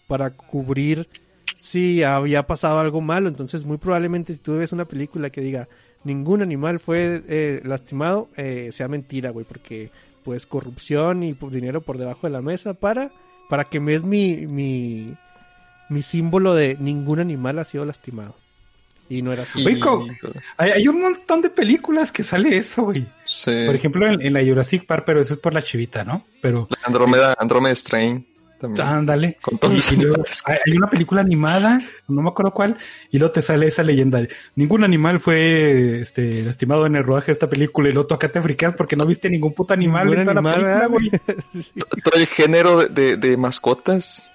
para 0.08 0.32
cubrir 0.32 1.08
si 1.58 2.02
había 2.02 2.48
pasado 2.48 2.80
algo 2.80 3.02
malo. 3.02 3.30
Entonces, 3.30 3.66
muy 3.66 3.78
probablemente 3.78 4.34
si 4.34 4.40
tú 4.40 4.58
ves 4.58 4.74
una 4.74 4.86
película 4.86 5.30
que 5.30 5.42
diga 5.42 5.68
ningún 6.04 6.42
animal 6.42 6.80
fue 6.80 7.22
eh, 7.28 7.62
lastimado, 7.64 8.30
eh, 8.38 8.70
sea 8.74 8.88
mentira, 8.88 9.30
güey, 9.32 9.46
porque 9.46 9.90
pues 10.24 10.46
corrupción 10.46 11.24
y 11.24 11.34
por 11.34 11.52
dinero 11.52 11.82
por 11.82 11.98
debajo 11.98 12.28
de 12.28 12.32
la 12.34 12.42
mesa 12.42 12.74
para, 12.76 13.12
para 13.50 13.66
que 13.66 13.80
me 13.80 13.94
es 13.94 14.04
mi, 14.04 14.46
mi, 14.48 15.14
mi 15.90 16.02
símbolo 16.02 16.54
de 16.54 16.78
ningún 16.80 17.20
animal 17.20 17.58
ha 17.60 17.64
sido 17.64 17.86
lastimado. 17.86 18.36
Y 19.10 19.24
no 19.24 19.34
era 19.34 19.44
así. 19.44 19.62
Güey, 19.62 19.78
co- 19.80 20.08
Hay, 20.56 20.72
hay 20.72 20.88
un 20.88 21.02
montón 21.02 21.42
de 21.42 21.50
películas 21.50 22.14
que 22.14 22.24
sale 22.24 22.56
eso, 22.56 22.84
güey. 22.84 23.06
Sí. 23.26 23.52
Por 23.66 23.76
ejemplo, 23.76 24.08
en, 24.10 24.22
en 24.22 24.32
la 24.32 24.42
Jurassic 24.42 24.86
Park, 24.86 25.04
pero 25.06 25.20
eso 25.20 25.34
es 25.34 25.40
por 25.42 25.54
la 25.54 25.62
chivita, 25.62 26.06
¿no? 26.06 26.26
Pero 26.42 26.68
La 26.70 26.78
Andrómeda, 26.88 27.36
Andrómeda 27.38 27.76
Strain 27.76 28.26
también. 28.62 28.88
ándale. 28.88 29.38
Con 29.42 29.58
todos 29.58 29.74
los 29.74 29.92
Y- 29.92 29.96
y 29.96 29.98
luego 29.98 30.16
animales. 30.16 30.44
hay 30.66 30.78
una 30.78 30.90
película 30.90 31.22
animada, 31.22 31.82
no 32.08 32.22
me 32.22 32.30
acuerdo 32.30 32.54
cuál, 32.54 32.78
y 33.10 33.18
luego 33.20 33.32
te 33.34 33.42
sale 33.42 33.68
esa 33.68 33.84
leyenda. 33.84 34.26
Ningún 34.56 34.84
animal 34.84 35.20
fue 35.20 36.00
este, 36.02 36.44
lastimado 36.44 36.86
en 36.86 36.96
el 36.96 37.04
rodaje 37.04 37.28
de 37.28 37.34
esta 37.34 37.50
película 37.50 37.90
y 37.90 37.94
luego 37.94 38.08
tú 38.08 38.14
acá 38.16 38.32
te 38.32 38.42
friqueas 38.42 38.76
porque 38.76 38.96
no 38.96 39.06
viste 39.06 39.30
ningún 39.30 39.54
puto 39.54 39.74
animal 39.74 40.06
Ningún 40.06 40.20
en 40.20 40.26
toda 40.28 40.42
la 40.42 40.54
película, 40.54 40.74
¿verdad, 40.74 40.90
güey. 40.90 41.10
Sí. 41.62 41.72
Todo 42.04 42.20
el 42.20 42.28
género 42.28 42.80
de, 42.88 42.90
de, 42.90 43.18
de 43.18 43.38
mascotas. 43.38 44.30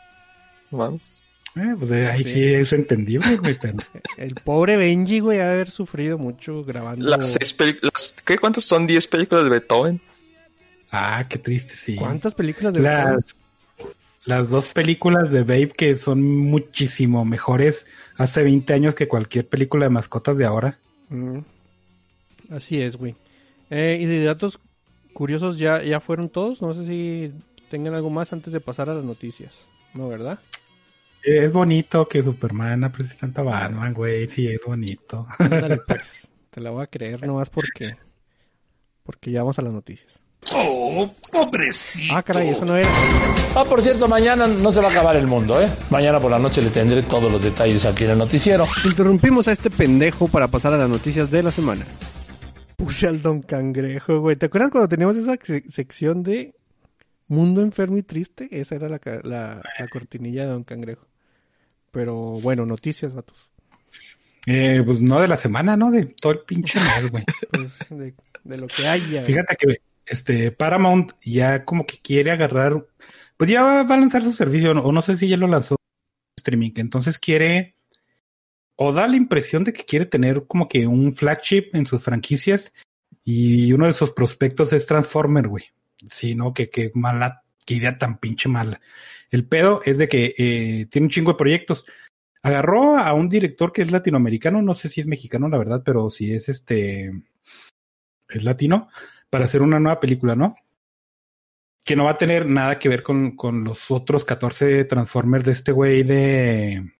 Vamos. 0.70 1.18
Eh, 1.54 1.74
pues 1.78 1.90
eh, 1.90 2.06
ahí 2.08 2.22
Sí. 2.22 2.32
sí. 2.32 2.44
es 2.54 2.72
entendible, 2.74 3.36
güey, 3.38 3.58
pero 3.58 3.78
El 4.18 4.34
pobre 4.34 4.76
Benji, 4.76 5.20
güey, 5.20 5.40
ha 5.40 5.50
haber 5.52 5.70
sufrido 5.70 6.18
mucho 6.18 6.62
grabando. 6.64 7.06
Las 7.08 7.32
seis 7.32 7.54
películas. 7.54 8.14
¿Qué? 8.26 8.36
¿Cuántas 8.36 8.64
son? 8.64 8.86
¿Diez 8.86 9.06
películas 9.06 9.44
de 9.44 9.50
Beethoven? 9.50 10.00
ah, 10.92 11.24
qué 11.28 11.38
triste, 11.38 11.74
sí. 11.76 11.96
¿Cuántas 11.96 12.34
películas 12.34 12.74
de 12.74 12.80
Las, 12.80 13.36
las 14.26 14.50
dos 14.50 14.72
películas 14.72 15.30
de 15.30 15.42
Babe 15.42 15.70
que 15.70 15.94
son 15.94 16.22
muchísimo 16.22 17.24
mejores 17.24 17.86
hace 18.16 18.42
20 18.42 18.72
años 18.74 18.94
que 18.94 19.08
cualquier 19.08 19.48
película 19.48 19.86
de 19.86 19.90
mascotas 19.90 20.36
de 20.36 20.44
ahora. 20.44 20.78
Mm. 21.08 21.38
Así 22.50 22.80
es, 22.80 22.96
güey. 22.96 23.14
Eh, 23.70 23.98
y 24.00 24.04
de 24.04 24.24
datos 24.24 24.58
curiosos 25.12 25.58
ya, 25.58 25.82
ya 25.82 26.00
fueron 26.00 26.28
todos. 26.28 26.60
No 26.60 26.74
sé 26.74 26.86
si 26.86 27.32
tengan 27.70 27.94
algo 27.94 28.10
más 28.10 28.32
antes 28.32 28.52
de 28.52 28.60
pasar 28.60 28.90
a 28.90 28.94
las 28.94 29.04
noticias. 29.04 29.66
No, 29.94 30.08
¿verdad? 30.08 30.40
Es 31.22 31.52
bonito 31.52 32.06
que 32.06 32.22
Superman 32.22 32.84
aprecie 32.84 33.16
tanto 33.18 33.40
a 33.40 33.44
Batman, 33.44 33.94
güey. 33.94 34.28
Sí, 34.28 34.46
es 34.48 34.60
bonito. 34.64 35.26
Ándale, 35.38 35.78
pues. 35.86 36.28
Te 36.50 36.60
la 36.60 36.70
voy 36.70 36.84
a 36.84 36.86
creer 36.86 37.24
nomás 37.26 37.50
porque. 37.50 37.96
Porque 39.02 39.30
ya 39.30 39.40
vamos 39.40 39.58
a 39.58 39.62
las 39.62 39.72
noticias. 39.72 40.20
Oh, 40.54 41.10
pobrecito. 41.32 42.14
Ah, 42.14 42.22
caray, 42.22 42.48
eso 42.50 42.64
no 42.64 42.76
era. 42.76 42.90
Ah, 43.54 43.64
por 43.64 43.82
cierto, 43.82 44.06
mañana 44.08 44.46
no 44.46 44.70
se 44.72 44.80
va 44.80 44.88
a 44.88 44.90
acabar 44.90 45.16
el 45.16 45.26
mundo, 45.26 45.60
¿eh? 45.60 45.68
Mañana 45.90 46.20
por 46.20 46.30
la 46.30 46.38
noche 46.38 46.62
le 46.62 46.70
tendré 46.70 47.02
todos 47.02 47.30
los 47.30 47.42
detalles 47.42 47.84
aquí 47.84 48.04
en 48.04 48.10
el 48.10 48.18
noticiero. 48.18 48.66
Interrumpimos 48.84 49.48
a 49.48 49.52
este 49.52 49.70
pendejo 49.70 50.28
para 50.28 50.48
pasar 50.48 50.72
a 50.72 50.76
las 50.78 50.88
noticias 50.88 51.30
de 51.30 51.42
la 51.42 51.50
semana. 51.50 51.84
Puse 52.76 53.06
al 53.06 53.22
Don 53.22 53.42
Cangrejo, 53.42 54.20
güey. 54.20 54.36
¿Te 54.36 54.46
acuerdas 54.46 54.70
cuando 54.70 54.88
teníamos 54.88 55.16
esa 55.16 55.36
se- 55.42 55.68
sección 55.70 56.22
de 56.22 56.54
Mundo 57.26 57.60
Enfermo 57.62 57.96
y 57.98 58.02
Triste? 58.02 58.48
Esa 58.52 58.76
era 58.76 58.88
la, 58.88 59.00
la 59.24 59.62
cortinilla 59.90 60.42
de 60.44 60.50
Don 60.50 60.64
Cangrejo. 60.64 61.06
Pero 61.90 62.14
bueno, 62.40 62.66
noticias, 62.66 63.14
vatos. 63.14 63.48
Eh, 64.46 64.82
pues 64.84 65.00
no 65.00 65.18
de 65.20 65.26
la 65.26 65.36
semana, 65.36 65.76
¿no? 65.76 65.90
De 65.90 66.04
todo 66.04 66.32
el 66.32 66.40
pinche 66.40 66.78
mes, 67.00 67.10
güey. 67.10 67.24
Pues 67.50 67.72
de, 67.90 68.14
de 68.44 68.56
lo 68.58 68.68
que 68.68 68.86
haya. 68.86 69.22
Fíjate 69.22 69.56
que 69.56 69.80
este 70.06 70.52
Paramount 70.52 71.12
ya 71.22 71.64
como 71.64 71.86
que 71.86 71.98
quiere 71.98 72.30
agarrar, 72.30 72.86
pues 73.36 73.50
ya 73.50 73.62
va, 73.62 73.80
a 73.80 73.98
lanzar 73.98 74.22
su 74.22 74.32
servicio, 74.32 74.72
o 74.72 74.92
no 74.92 75.02
sé 75.02 75.16
si 75.16 75.28
ya 75.28 75.36
lo 75.36 75.46
lanzó 75.46 75.76
streaming, 76.36 76.72
entonces 76.76 77.18
quiere 77.18 77.76
o 78.76 78.92
da 78.92 79.08
la 79.08 79.16
impresión 79.16 79.64
de 79.64 79.72
que 79.72 79.84
quiere 79.84 80.06
tener 80.06 80.46
como 80.46 80.68
que 80.68 80.86
un 80.86 81.14
flagship 81.14 81.70
en 81.72 81.86
sus 81.86 82.02
franquicias 82.02 82.74
Y 83.24 83.72
uno 83.72 83.86
de 83.86 83.90
esos 83.90 84.10
prospectos 84.12 84.72
es 84.72 84.86
Transformer, 84.86 85.48
güey. 85.48 85.64
Sí, 86.10 86.34
¿no? 86.34 86.52
Que, 86.54 86.70
que 86.70 86.92
mala, 86.94 87.42
qué 87.64 87.74
idea 87.74 87.98
tan 87.98 88.18
pinche 88.18 88.48
mala. 88.48 88.80
El 89.30 89.48
pedo 89.48 89.80
es 89.84 89.98
de 89.98 90.08
que 90.08 90.34
eh, 90.38 90.86
tiene 90.90 91.06
un 91.06 91.10
chingo 91.10 91.32
de 91.32 91.38
proyectos. 91.38 91.86
Agarró 92.42 92.98
a 92.98 93.12
un 93.14 93.28
director 93.28 93.72
que 93.72 93.82
es 93.82 93.90
latinoamericano, 93.90 94.62
no 94.62 94.74
sé 94.74 94.88
si 94.88 95.00
es 95.00 95.06
mexicano, 95.06 95.48
la 95.48 95.58
verdad, 95.58 95.82
pero 95.84 96.10
si 96.10 96.32
es 96.32 96.48
este, 96.48 97.10
es 98.28 98.44
latino, 98.44 98.88
para 99.36 99.44
hacer 99.44 99.60
una 99.60 99.78
nueva 99.78 100.00
película, 100.00 100.34
¿no? 100.34 100.56
Que 101.84 101.94
no 101.94 102.04
va 102.04 102.12
a 102.12 102.16
tener 102.16 102.46
nada 102.46 102.78
que 102.78 102.88
ver 102.88 103.02
con, 103.02 103.36
con 103.36 103.64
los 103.64 103.90
otros 103.90 104.24
14 104.24 104.86
Transformers 104.86 105.44
de 105.44 105.52
este 105.52 105.72
güey 105.72 106.04
de, 106.04 106.90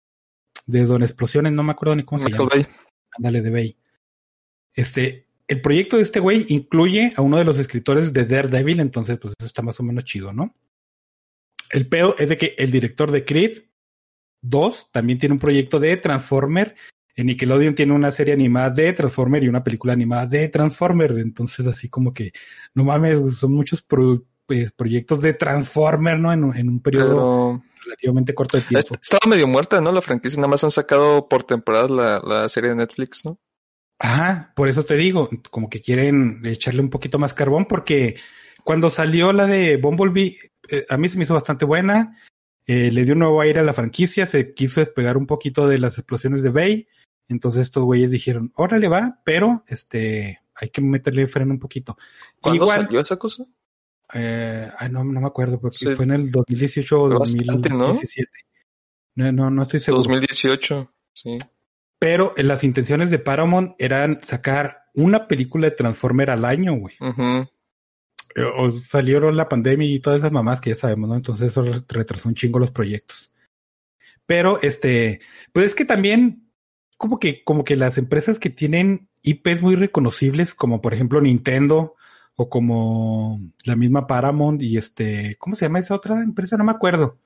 de 0.66 0.84
Don 0.84 1.02
Explosiones, 1.02 1.54
no 1.54 1.62
me 1.62 1.72
acuerdo 1.72 1.96
ni 1.96 2.02
cómo 2.02 2.18
se 2.18 2.30
llama. 2.30 2.50
Bay. 2.52 2.66
Ándale, 3.16 3.40
de 3.40 3.50
Bay. 3.50 3.76
Este, 4.74 5.28
el 5.48 5.62
proyecto 5.62 5.96
de 5.96 6.02
este 6.02 6.20
güey 6.20 6.44
incluye 6.50 7.14
a 7.16 7.22
uno 7.22 7.38
de 7.38 7.46
los 7.46 7.58
escritores 7.58 8.12
de 8.12 8.26
Daredevil, 8.26 8.80
entonces 8.80 9.18
pues 9.18 9.32
eso 9.38 9.46
está 9.46 9.62
más 9.62 9.80
o 9.80 9.82
menos 9.82 10.04
chido, 10.04 10.34
¿no? 10.34 10.54
El 11.70 11.88
peor 11.88 12.16
es 12.18 12.28
de 12.28 12.36
que 12.36 12.54
el 12.58 12.70
director 12.70 13.10
de 13.12 13.24
Creed 13.24 13.62
2 14.42 14.90
también 14.92 15.18
tiene 15.18 15.32
un 15.32 15.38
proyecto 15.38 15.80
de 15.80 15.96
Transformer. 15.96 16.76
En 17.16 17.26
Nickelodeon 17.26 17.74
tiene 17.74 17.94
una 17.94 18.12
serie 18.12 18.34
animada 18.34 18.70
de 18.70 18.92
Transformer 18.92 19.42
y 19.42 19.48
una 19.48 19.64
película 19.64 19.94
animada 19.94 20.26
de 20.26 20.48
Transformer. 20.48 21.12
Entonces, 21.18 21.66
así 21.66 21.88
como 21.88 22.12
que, 22.12 22.32
no 22.74 22.84
mames, 22.84 23.36
son 23.38 23.52
muchos 23.54 23.82
pro- 23.82 24.22
pues, 24.44 24.70
proyectos 24.72 25.20
de 25.22 25.32
Transformer, 25.32 26.18
¿no? 26.18 26.32
En, 26.32 26.44
un- 26.44 26.56
en 26.56 26.68
un 26.68 26.80
periodo 26.80 27.08
Pero 27.08 27.62
relativamente 27.84 28.34
corto 28.34 28.58
de 28.58 28.64
tiempo. 28.64 28.94
est- 28.94 29.02
estaba 29.02 29.30
medio 29.30 29.46
muerta, 29.46 29.80
¿no? 29.80 29.90
La 29.92 30.02
franquicia 30.02 30.36
nada 30.36 30.48
más 30.48 30.62
han 30.62 30.70
sacado 30.70 31.28
por 31.28 31.42
temporada 31.44 31.88
la, 31.88 32.20
la 32.22 32.48
serie 32.48 32.70
de 32.70 32.76
Netflix, 32.76 33.24
¿no? 33.24 33.38
Ajá, 33.98 34.52
por 34.54 34.68
eso 34.68 34.84
te 34.84 34.94
digo, 34.96 35.30
como 35.50 35.70
que 35.70 35.80
quieren 35.80 36.42
echarle 36.44 36.82
un 36.82 36.90
poquito 36.90 37.18
más 37.18 37.32
carbón, 37.32 37.64
porque 37.64 38.16
cuando 38.62 38.90
salió 38.90 39.32
la 39.32 39.46
de 39.46 39.78
Bumblebee, 39.78 40.36
eh, 40.68 40.84
a 40.90 40.98
mí 40.98 41.08
se 41.08 41.16
me 41.16 41.24
hizo 41.24 41.32
bastante 41.32 41.64
buena, 41.64 42.18
eh, 42.66 42.90
le 42.92 43.04
dio 43.04 43.14
un 43.14 43.20
nuevo 43.20 43.40
aire 43.40 43.60
a 43.60 43.62
la 43.62 43.72
franquicia, 43.72 44.26
se 44.26 44.52
quiso 44.52 44.80
despegar 44.80 45.16
un 45.16 45.26
poquito 45.26 45.66
de 45.66 45.78
las 45.78 45.96
explosiones 45.96 46.42
de 46.42 46.50
Bay, 46.50 46.88
entonces 47.28 47.62
estos 47.62 47.84
güeyes 47.84 48.10
dijeron, 48.10 48.52
órale 48.56 48.88
va, 48.88 49.20
pero 49.24 49.64
este, 49.68 50.40
hay 50.54 50.70
que 50.70 50.80
meterle 50.80 51.26
freno 51.26 51.52
un 51.52 51.58
poquito. 51.60 51.96
¿Cuándo 52.40 52.64
Igual, 52.64 52.84
salió 52.86 53.00
esa 53.00 53.16
cosa? 53.16 53.44
eh, 54.14 54.70
ay, 54.78 54.90
no, 54.90 55.02
no 55.04 55.20
me 55.20 55.26
acuerdo, 55.26 55.58
porque 55.60 55.78
Sí. 55.78 55.94
fue 55.94 56.04
en 56.04 56.12
el 56.12 56.30
2018 56.30 57.02
o 57.02 57.08
Fue 57.08 57.18
bastante, 57.18 57.68
¿no? 57.70 57.78
2017. 57.88 58.30
No, 59.16 59.32
no, 59.32 59.50
no 59.50 59.62
estoy 59.62 59.80
seguro. 59.80 60.02
2018, 60.04 60.92
sí. 61.12 61.38
Pero 61.98 62.34
eh, 62.36 62.42
las 62.42 62.62
intenciones 62.62 63.10
de 63.10 63.18
Paramount 63.18 63.74
eran 63.78 64.22
sacar 64.22 64.84
una 64.94 65.26
película 65.26 65.68
de 65.70 65.76
Transformer 65.76 66.30
al 66.30 66.44
año, 66.44 66.74
güey. 66.74 66.94
Eh, 68.34 68.42
o 68.56 68.70
salieron 68.70 69.36
la 69.36 69.48
pandemia 69.48 69.88
y 69.88 69.98
todas 69.98 70.18
esas 70.18 70.30
mamás 70.32 70.60
que 70.60 70.70
ya 70.70 70.76
sabemos, 70.76 71.08
¿no? 71.08 71.16
Entonces 71.16 71.48
eso 71.50 71.62
re- 71.62 71.82
retrasó 71.88 72.28
un 72.28 72.34
chingo 72.34 72.58
los 72.58 72.70
proyectos. 72.70 73.32
Pero 74.26 74.60
este, 74.60 75.20
pues 75.52 75.66
es 75.66 75.74
que 75.74 75.84
también 75.84 76.45
como 76.96 77.18
que 77.18 77.42
como 77.44 77.64
que 77.64 77.76
las 77.76 77.98
empresas 77.98 78.38
que 78.38 78.50
tienen 78.50 79.08
IPs 79.22 79.60
muy 79.62 79.76
reconocibles, 79.76 80.54
como 80.54 80.80
por 80.80 80.94
ejemplo 80.94 81.20
Nintendo 81.20 81.94
o 82.36 82.48
como 82.48 83.40
la 83.64 83.76
misma 83.76 84.06
Paramount 84.06 84.62
y 84.62 84.76
este, 84.76 85.36
¿cómo 85.38 85.56
se 85.56 85.64
llama 85.66 85.78
esa 85.78 85.94
otra 85.94 86.22
empresa? 86.22 86.56
No 86.56 86.64
me 86.64 86.72
acuerdo. 86.72 87.18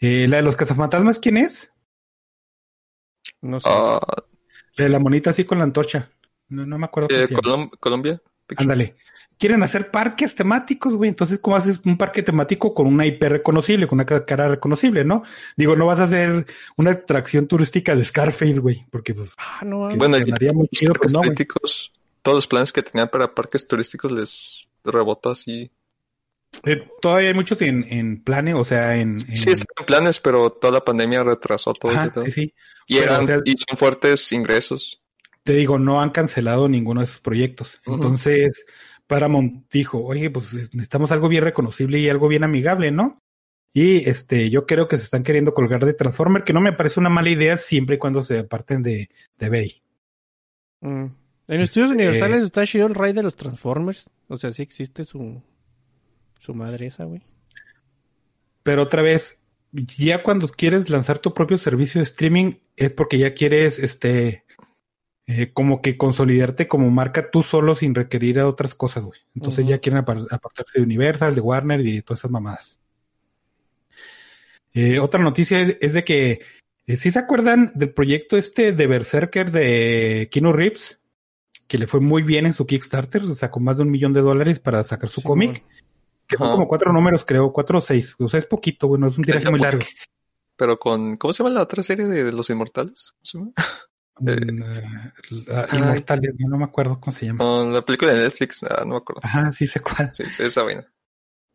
Eh, 0.00 0.26
la 0.28 0.36
de 0.38 0.42
los 0.42 0.56
cazafantasmas, 0.56 1.18
¿quién 1.18 1.36
es? 1.36 1.72
No 3.40 3.60
sé. 3.60 3.68
Ah, 3.70 4.00
La 4.76 4.84
de 4.84 4.90
la 4.90 4.98
monita 4.98 5.30
así 5.30 5.44
con 5.44 5.58
la 5.58 5.64
antorcha. 5.64 6.10
No, 6.48 6.66
no 6.66 6.78
me 6.78 6.84
acuerdo. 6.86 7.08
eh. 7.14 7.28
Colom- 7.28 7.70
Colombia. 7.78 8.20
Ándale. 8.56 8.96
Quieren 9.38 9.62
hacer 9.62 9.90
parques 9.90 10.34
temáticos, 10.34 10.94
güey. 10.94 11.08
Entonces, 11.10 11.38
¿cómo 11.40 11.56
haces 11.56 11.80
un 11.84 11.98
parque 11.98 12.22
temático 12.22 12.72
con 12.72 12.86
una 12.86 13.04
IP 13.04 13.22
reconocible, 13.28 13.86
con 13.86 13.96
una 13.96 14.06
ca- 14.06 14.24
cara 14.24 14.48
reconocible, 14.48 15.04
no? 15.04 15.24
Digo, 15.56 15.74
no 15.76 15.86
vas 15.86 16.00
a 16.00 16.04
hacer 16.04 16.46
una 16.76 16.92
atracción 16.92 17.46
turística 17.48 17.94
de 17.96 18.04
Scarface, 18.04 18.58
güey, 18.60 18.86
porque 18.90 19.12
pues 19.14 19.34
Ah, 19.38 19.64
no. 19.64 19.88
Bueno, 19.96 20.18
muy 20.54 20.68
chido, 20.68 20.92
parques 20.92 21.12
pues 21.12 21.12
no, 21.12 21.20
todos 22.22 22.36
los 22.36 22.46
planes 22.46 22.72
que 22.72 22.82
tenían 22.82 23.08
para 23.10 23.34
parques 23.34 23.66
turísticos 23.66 24.10
les 24.12 24.66
rebotó 24.84 25.30
así. 25.30 25.70
Eh, 26.64 26.88
todavía 27.02 27.28
hay 27.28 27.34
muchos 27.34 27.60
en, 27.62 27.84
en 27.90 28.22
plane, 28.22 28.54
o 28.54 28.64
sea, 28.64 28.96
en, 28.96 29.16
en- 29.16 29.36
Sí, 29.36 29.50
están 29.50 29.66
en 29.78 29.86
planes, 29.86 30.20
pero 30.20 30.50
toda 30.50 30.72
la 30.72 30.84
pandemia 30.84 31.24
retrasó 31.24 31.74
todo 31.74 31.92
Ajá, 31.92 32.12
sí, 32.16 32.30
sí. 32.30 32.54
Y, 32.86 32.94
Pero, 32.98 33.10
eran, 33.12 33.24
o 33.24 33.26
sea- 33.26 33.40
y 33.44 33.54
son 33.56 33.76
fuertes 33.76 34.30
ingresos. 34.32 35.00
Te 35.42 35.52
digo, 35.52 35.78
no 35.78 36.00
han 36.00 36.08
cancelado 36.10 36.68
ninguno 36.68 37.00
de 37.00 37.04
esos 37.04 37.20
proyectos. 37.20 37.78
Entonces, 37.84 38.64
Paramount 39.06 39.70
dijo, 39.70 40.02
oye, 40.04 40.30
pues 40.30 40.52
necesitamos 40.54 41.12
algo 41.12 41.28
bien 41.28 41.44
reconocible 41.44 41.98
y 41.98 42.08
algo 42.08 42.28
bien 42.28 42.44
amigable, 42.44 42.90
¿no? 42.90 43.18
Y 43.72 44.08
este, 44.08 44.50
yo 44.50 44.66
creo 44.66 44.86
que 44.86 44.96
se 44.96 45.04
están 45.04 45.24
queriendo 45.24 45.52
colgar 45.52 45.84
de 45.84 45.94
Transformer, 45.94 46.44
que 46.44 46.52
no 46.52 46.60
me 46.60 46.72
parece 46.72 47.00
una 47.00 47.10
mala 47.10 47.28
idea 47.30 47.56
siempre 47.56 47.96
y 47.96 47.98
cuando 47.98 48.22
se 48.22 48.38
aparten 48.38 48.82
de, 48.82 49.10
de 49.38 49.50
Bay. 49.50 49.82
Mm. 50.80 51.06
En 51.48 51.60
estudios 51.60 51.90
Este- 51.90 52.02
universales 52.02 52.42
está 52.44 52.64
chido 52.66 52.86
el 52.86 52.94
rey 52.94 53.12
de 53.12 53.22
los 53.22 53.34
Transformers. 53.36 54.08
O 54.28 54.38
sea, 54.38 54.52
sí 54.52 54.62
existe 54.62 55.04
su, 55.04 55.42
su 56.38 56.54
madre 56.54 56.86
esa, 56.86 57.04
güey. 57.04 57.22
Pero 58.62 58.82
otra 58.82 59.02
vez, 59.02 59.38
ya 59.72 60.22
cuando 60.22 60.48
quieres 60.48 60.88
lanzar 60.88 61.18
tu 61.18 61.34
propio 61.34 61.58
servicio 61.58 61.98
de 62.00 62.04
streaming 62.04 62.52
es 62.76 62.92
porque 62.92 63.18
ya 63.18 63.34
quieres, 63.34 63.78
este, 63.78 64.43
eh, 65.26 65.52
como 65.52 65.80
que 65.80 65.96
consolidarte 65.96 66.68
como 66.68 66.90
marca 66.90 67.30
tú 67.30 67.42
solo 67.42 67.74
sin 67.74 67.94
requerir 67.94 68.38
a 68.40 68.46
otras 68.48 68.74
cosas, 68.74 69.04
güey. 69.04 69.20
Entonces 69.34 69.66
ya 69.66 69.78
quieren 69.78 70.04
apar- 70.04 70.26
apartarse 70.30 70.78
de 70.78 70.84
Universal, 70.84 71.34
de 71.34 71.40
Warner 71.40 71.80
y 71.80 71.96
de 71.96 72.02
todas 72.02 72.20
esas 72.20 72.30
mamadas. 72.30 72.78
Eh, 74.74 74.98
otra 74.98 75.22
noticia 75.22 75.60
es, 75.60 75.78
es 75.80 75.92
de 75.92 76.04
que, 76.04 76.40
eh, 76.86 76.96
¿sí 76.96 77.10
se 77.10 77.18
acuerdan 77.18 77.72
del 77.74 77.92
proyecto 77.94 78.36
este 78.36 78.72
de 78.72 78.86
Berserker 78.86 79.50
de 79.50 80.28
Kino 80.30 80.52
Reeves? 80.52 81.00
Que 81.68 81.78
le 81.78 81.86
fue 81.86 82.00
muy 82.00 82.22
bien 82.22 82.44
en 82.46 82.52
su 82.52 82.66
Kickstarter, 82.66 83.22
sacó 83.34 83.60
más 83.60 83.76
de 83.78 83.84
un 83.84 83.90
millón 83.90 84.12
de 84.12 84.20
dólares 84.20 84.60
para 84.60 84.84
sacar 84.84 85.08
su 85.08 85.20
Sí, 85.20 85.26
cómic. 85.26 85.50
bueno. 85.62 85.84
Que 86.26 86.36
son 86.38 86.50
como 86.50 86.66
cuatro 86.68 86.92
números, 86.92 87.24
creo, 87.24 87.52
cuatro 87.52 87.78
o 87.78 87.80
seis. 87.80 88.16
O 88.18 88.28
sea, 88.28 88.40
es 88.40 88.46
poquito, 88.46 88.88
bueno, 88.88 89.06
es 89.08 89.16
un 89.18 89.24
tiraje 89.24 89.50
muy 89.50 89.60
largo. 89.60 89.84
Pero 90.56 90.78
con, 90.78 91.16
¿cómo 91.16 91.32
se 91.32 91.42
llama 91.42 91.54
la 91.54 91.62
otra 91.62 91.82
serie 91.82 92.06
de, 92.06 92.24
de 92.24 92.32
los 92.32 92.48
inmortales? 92.50 93.12
¿Cómo 93.12 93.24
se 93.24 93.38
llama? 93.38 93.52
Eh, 94.26 94.52
Mm, 94.52 94.62
eh, 94.62 95.12
la- 95.46 95.66
ay. 95.70 95.78
Inmortales, 95.78 96.30
no, 96.38 96.48
no 96.50 96.58
me 96.58 96.64
acuerdo 96.64 97.00
cómo 97.00 97.12
se 97.16 97.26
llama. 97.26 97.64
La 97.72 97.82
película 97.84 98.12
de 98.12 98.24
Netflix, 98.24 98.62
ah, 98.64 98.82
no 98.84 98.92
me 98.92 98.96
acuerdo. 98.98 99.20
Ajá, 99.24 99.50
sí 99.52 99.66
sé 99.66 99.80
cuál. 99.80 100.10
Sí, 100.14 100.24
sí, 100.28 100.42
esa 100.44 100.62
vaina. 100.62 100.86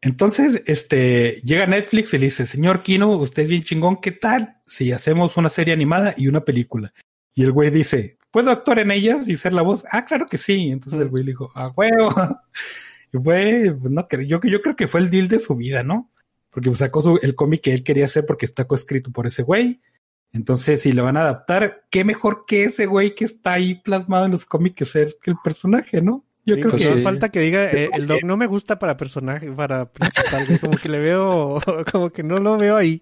Entonces, 0.01 0.63
este, 0.65 1.41
llega 1.43 1.67
Netflix 1.67 2.13
y 2.13 2.17
le 2.19 2.25
dice, 2.25 2.45
señor 2.45 2.83
Kino, 2.83 3.09
usted 3.11 3.43
es 3.43 3.49
bien 3.49 3.63
chingón, 3.63 3.97
¿qué 4.01 4.11
tal 4.11 4.61
si 4.65 4.91
hacemos 4.93 5.35
una 5.37 5.49
serie 5.49 5.73
animada 5.73 6.13
y 6.17 6.27
una 6.27 6.41
película? 6.45 6.93
Y 7.33 7.43
el 7.43 7.51
güey 7.51 7.69
dice, 7.69 8.17
¿puedo 8.31 8.49
actuar 8.51 8.79
en 8.79 8.91
ellas 8.91 9.27
y 9.27 9.35
ser 9.35 9.53
la 9.53 9.61
voz? 9.61 9.85
Ah, 9.91 10.05
claro 10.05 10.25
que 10.25 10.37
sí. 10.37 10.69
Entonces 10.69 10.99
el 11.01 11.09
güey 11.09 11.23
le 11.23 11.31
dijo, 11.31 11.51
ah, 11.55 11.71
huevo. 11.75 12.09
Y 13.11 13.17
fue, 13.17 13.75
no, 13.89 14.07
yo, 14.23 14.39
yo 14.39 14.61
creo 14.61 14.75
que 14.75 14.87
fue 14.87 14.99
el 14.99 15.09
deal 15.09 15.27
de 15.29 15.39
su 15.39 15.55
vida, 15.55 15.81
¿no? 15.81 16.11
Porque 16.51 16.71
sacó 16.75 17.01
su- 17.01 17.19
el 17.23 17.33
cómic 17.33 17.61
que 17.61 17.73
él 17.73 17.83
quería 17.83 18.05
hacer 18.05 18.23
porque 18.23 18.45
está 18.45 18.65
coescrito 18.65 19.11
por 19.11 19.25
ese 19.25 19.41
güey. 19.41 19.81
Entonces, 20.31 20.81
si 20.81 20.91
lo 20.91 21.03
van 21.03 21.17
a 21.17 21.21
adaptar, 21.21 21.83
qué 21.89 22.03
mejor 22.03 22.45
que 22.47 22.63
ese 22.63 22.85
güey 22.85 23.15
que 23.15 23.25
está 23.25 23.53
ahí 23.53 23.75
plasmado 23.75 24.25
en 24.25 24.31
los 24.31 24.45
cómics 24.45 24.75
que 24.75 24.85
ser 24.85 25.17
que 25.21 25.31
el 25.31 25.37
personaje, 25.43 26.01
¿no? 26.01 26.23
Yo 26.45 26.55
Sí, 26.55 26.61
creo 26.61 26.71
pues 26.71 26.83
que 26.87 26.95
no 26.95 27.01
falta 27.01 27.29
que 27.29 27.39
diga, 27.41 27.71
eh, 27.71 27.89
el 27.93 28.07
doc 28.07 28.23
no 28.23 28.37
me 28.37 28.47
gusta 28.47 28.79
para 28.79 28.95
personaje, 28.97 29.51
para 29.51 29.91
principal, 29.91 30.45
güey. 30.47 30.59
Como 30.59 30.77
que 30.77 30.89
le 30.89 30.99
veo, 30.99 31.59
como 31.91 32.09
que 32.11 32.23
no 32.23 32.39
lo 32.39 32.57
veo 32.57 32.75
ahí. 32.77 33.01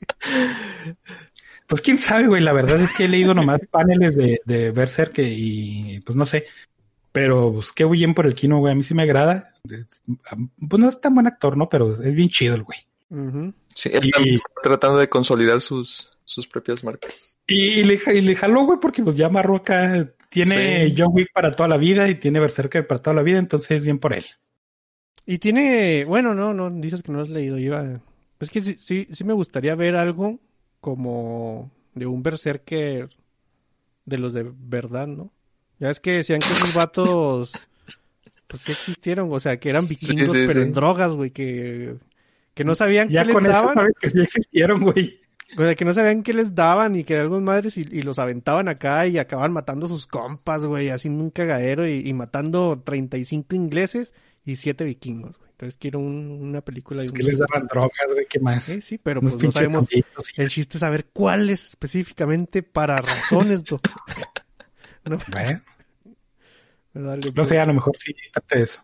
Pues 1.67 1.81
quién 1.81 1.97
sabe, 1.97 2.27
güey. 2.27 2.41
La 2.41 2.53
verdad 2.53 2.79
es 2.81 2.93
que 2.93 3.05
he 3.05 3.09
leído 3.09 3.33
nomás 3.33 3.59
paneles 3.71 4.15
de, 4.15 4.41
de 4.45 4.71
Berserk 4.71 5.13
y 5.19 5.99
pues 6.01 6.15
no 6.15 6.25
sé. 6.25 6.45
Pero 7.11 7.51
pues 7.53 7.71
qué 7.71 7.85
bien 7.85 8.13
por 8.13 8.25
el 8.25 8.35
Kino, 8.35 8.59
güey. 8.59 8.71
A 8.73 8.75
mí 8.75 8.83
sí 8.83 8.93
me 8.93 9.03
agrada. 9.03 9.53
Es- 9.69 10.01
pues 10.67 10.81
no 10.81 10.87
es 10.89 11.01
tan 11.01 11.13
buen 11.13 11.27
actor, 11.27 11.57
¿no? 11.57 11.67
Pero 11.69 11.91
es 11.93 12.13
bien 12.13 12.29
chido 12.29 12.55
el 12.55 12.63
güey. 12.63 12.79
Sí, 13.73 13.89
él 13.91 14.05
Y- 14.05 14.11
también 14.11 14.35
está 14.35 14.49
tratando 14.63 14.97
de 14.97 15.09
consolidar 15.09 15.61
sus, 15.61 16.09
sus 16.27 16.45
propias 16.45 16.83
marcas. 16.83 17.39
Y, 17.47 17.83
le, 17.83 17.99
y 18.13 18.21
le 18.21 18.35
jaló, 18.35 18.65
güey, 18.65 18.79
porque 18.79 19.01
pues 19.01 19.15
ya 19.15 19.27
amarró 19.27 19.55
acá. 19.55 20.13
Tiene 20.29 20.87
Sí. 20.87 20.95
John 20.97 21.11
Wick 21.13 21.31
para 21.33 21.51
toda 21.51 21.69
la 21.69 21.77
vida 21.77 22.09
y 22.09 22.15
tiene 22.15 22.41
Berserker 22.41 22.85
para 22.85 23.01
toda 23.01 23.15
la 23.15 23.23
vida, 23.23 23.39
entonces 23.39 23.83
bien 23.83 23.97
por 23.97 24.13
él. 24.13 24.25
Y 25.25 25.37
tiene, 25.39 26.03
bueno, 26.03 26.35
no, 26.35 26.53
no, 26.53 26.69
dices 26.69 27.01
que 27.01 27.13
no 27.13 27.21
has 27.21 27.29
leído, 27.29 27.57
iba, 27.57 28.01
es 28.39 28.49
que 28.49 28.61
sí, 28.61 28.75
sí, 28.75 29.07
sí 29.09 29.23
me 29.23 29.33
gustaría 29.33 29.73
ver 29.75 29.95
algo 29.95 30.39
como 30.81 31.71
de 31.95 32.05
un 32.05 32.23
berserker 32.23 33.09
de 34.05 34.17
los 34.17 34.33
de 34.33 34.51
verdad, 34.53 35.07
¿no? 35.07 35.31
Ya 35.79 35.89
es 35.89 36.01
que 36.01 36.11
decían 36.11 36.39
que 36.39 36.51
esos 36.51 36.73
vatos, 36.73 37.53
pues 38.47 38.61
sí 38.63 38.73
existieron, 38.73 39.29
o 39.31 39.39
sea, 39.39 39.57
que 39.59 39.69
eran 39.69 39.87
vikingos, 39.87 40.31
sí, 40.31 40.43
pero 40.45 40.59
sí. 40.61 40.67
en 40.67 40.73
drogas, 40.73 41.13
güey, 41.13 41.31
que, 41.31 41.95
que 42.53 42.63
no 42.65 42.75
sabían 42.75 43.07
Ya 43.07 43.21
qué 43.21 43.27
les 43.27 43.35
con 43.35 43.45
eso 43.45 43.67
sabes 43.69 43.93
que 43.99 44.09
sí 44.09 44.19
existieron, 44.21 44.81
güey. 44.81 45.19
O 45.55 45.61
sea, 45.61 45.75
que 45.75 45.85
no 45.85 45.93
sabían 45.93 46.23
qué 46.23 46.33
les 46.33 46.55
daban 46.55 46.95
y 46.95 47.03
que 47.05 47.15
algo 47.17 47.39
madres 47.39 47.77
y, 47.77 47.81
y 47.89 48.01
los 48.01 48.19
aventaban 48.19 48.67
acá 48.67 49.07
y 49.07 49.17
acababan 49.17 49.53
matando 49.53 49.85
a 49.85 49.89
sus 49.89 50.05
compas, 50.05 50.65
güey, 50.65 50.89
haciendo 50.89 51.23
un 51.23 51.29
cagadero 51.29 51.87
y, 51.87 52.01
y 52.05 52.13
matando 52.13 52.81
35 52.83 53.55
ingleses 53.55 54.13
y 54.43 54.57
7 54.57 54.83
vikingos, 54.83 55.37
güey. 55.37 55.47
Entonces 55.51 55.77
quiero 55.77 55.99
un- 55.99 56.39
una 56.41 56.61
película 56.61 56.99
de 57.01 57.05
Es 57.05 57.11
un... 57.11 57.17
que 57.17 57.23
les 57.23 57.37
daban 57.39 57.65
drogas, 57.67 58.05
güey, 58.11 58.25
¿qué 58.29 58.39
más? 58.39 58.65
Sí, 58.65 58.81
sí, 58.81 58.97
pero 58.97 59.21
Unos 59.21 59.33
pues 59.33 59.43
no 59.45 59.51
sabemos... 59.51 59.87
El 60.35 60.49
chiste 60.49 60.77
es 60.77 60.81
saber 60.81 61.05
cuáles 61.13 61.63
específicamente 61.63 62.61
para 62.61 62.97
razones, 62.97 63.63
do- 63.63 63.79
¿no? 65.05 65.17
Bueno, 66.93 67.15
no 67.35 67.45
sé, 67.45 67.59
a 67.59 67.65
lo 67.65 67.73
mejor 67.73 67.95
sí, 67.97 68.13
trata 68.31 68.55
de 68.55 68.63
eso. 68.63 68.83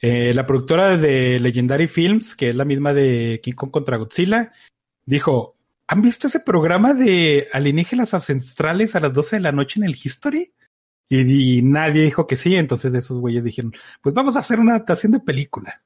Eh, 0.00 0.34
la 0.34 0.46
productora 0.46 0.96
de 0.96 1.38
Legendary 1.40 1.86
Films, 1.86 2.34
que 2.34 2.50
es 2.50 2.54
la 2.56 2.64
misma 2.64 2.92
de 2.92 3.40
King 3.42 3.52
Kong 3.54 3.70
contra 3.70 3.96
Godzilla, 3.96 4.52
dijo, 5.06 5.55
¿han 5.86 6.02
visto 6.02 6.26
ese 6.26 6.40
programa 6.40 6.94
de 6.94 7.48
alienígenas 7.52 8.14
ancestrales 8.14 8.94
a 8.96 9.00
las 9.00 9.12
12 9.12 9.36
de 9.36 9.42
la 9.42 9.52
noche 9.52 9.80
en 9.80 9.84
el 9.84 9.98
History? 10.02 10.52
Y, 11.08 11.62
nadie 11.62 12.02
dijo 12.02 12.26
que 12.26 12.34
sí, 12.34 12.56
entonces 12.56 12.92
esos 12.94 13.20
güeyes 13.20 13.44
dijeron, 13.44 13.72
pues 14.02 14.14
vamos 14.14 14.36
a 14.36 14.40
hacer 14.40 14.58
una 14.58 14.72
adaptación 14.72 15.12
de 15.12 15.20
película. 15.20 15.82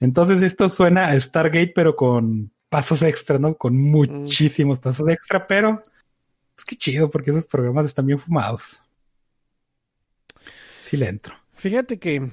Entonces 0.00 0.40
esto 0.40 0.68
suena 0.68 1.08
a 1.08 1.20
Stargate, 1.20 1.72
pero 1.74 1.96
con 1.96 2.50
pasos 2.70 3.02
extra, 3.02 3.38
¿no? 3.38 3.56
Con 3.56 3.76
muchísimos 3.76 4.78
pasos 4.78 5.08
extra, 5.08 5.46
pero 5.46 5.82
es 6.56 6.64
que 6.64 6.76
chido, 6.76 7.10
porque 7.10 7.30
esos 7.30 7.46
programas 7.46 7.86
están 7.86 8.06
bien 8.06 8.18
fumados. 8.18 8.80
Sí 10.80 10.96
le 10.96 11.08
entro. 11.08 11.34
Fíjate 11.54 11.98
que 11.98 12.30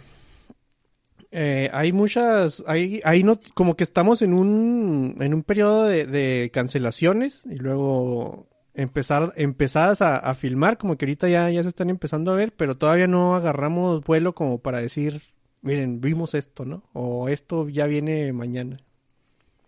eh, 1.36 1.70
hay 1.74 1.92
muchas, 1.92 2.64
hay, 2.68 3.02
hay 3.04 3.24
no, 3.24 3.40
como 3.54 3.76
que 3.76 3.84
estamos 3.84 4.22
en 4.22 4.34
un, 4.34 5.18
en 5.20 5.34
un 5.34 5.44
periodo 5.44 5.86
de, 5.86 6.06
de 6.06 6.50
cancelaciones 6.54 7.44
y 7.46 7.56
luego 7.56 8.48
empezar, 8.74 9.34
empezadas 9.36 10.02
a, 10.02 10.18
a 10.18 10.34
filmar, 10.36 10.78
como 10.78 10.98
que 10.98 11.06
ahorita 11.06 11.30
ya, 11.30 11.50
ya 11.52 11.64
se 11.64 11.70
están 11.70 11.90
empezando 11.90 12.32
a 12.32 12.36
ver, 12.38 12.54
pero 12.56 12.78
todavía 12.78 13.08
no 13.08 13.36
agarramos 13.36 14.04
vuelo 14.04 14.36
como 14.36 14.60
para 14.62 14.80
decir, 14.82 15.22
miren, 15.62 16.02
vimos 16.02 16.34
esto, 16.36 16.66
¿no? 16.66 16.84
O 16.94 17.30
esto 17.30 17.68
ya 17.70 17.86
viene 17.88 18.34
mañana. 18.34 18.78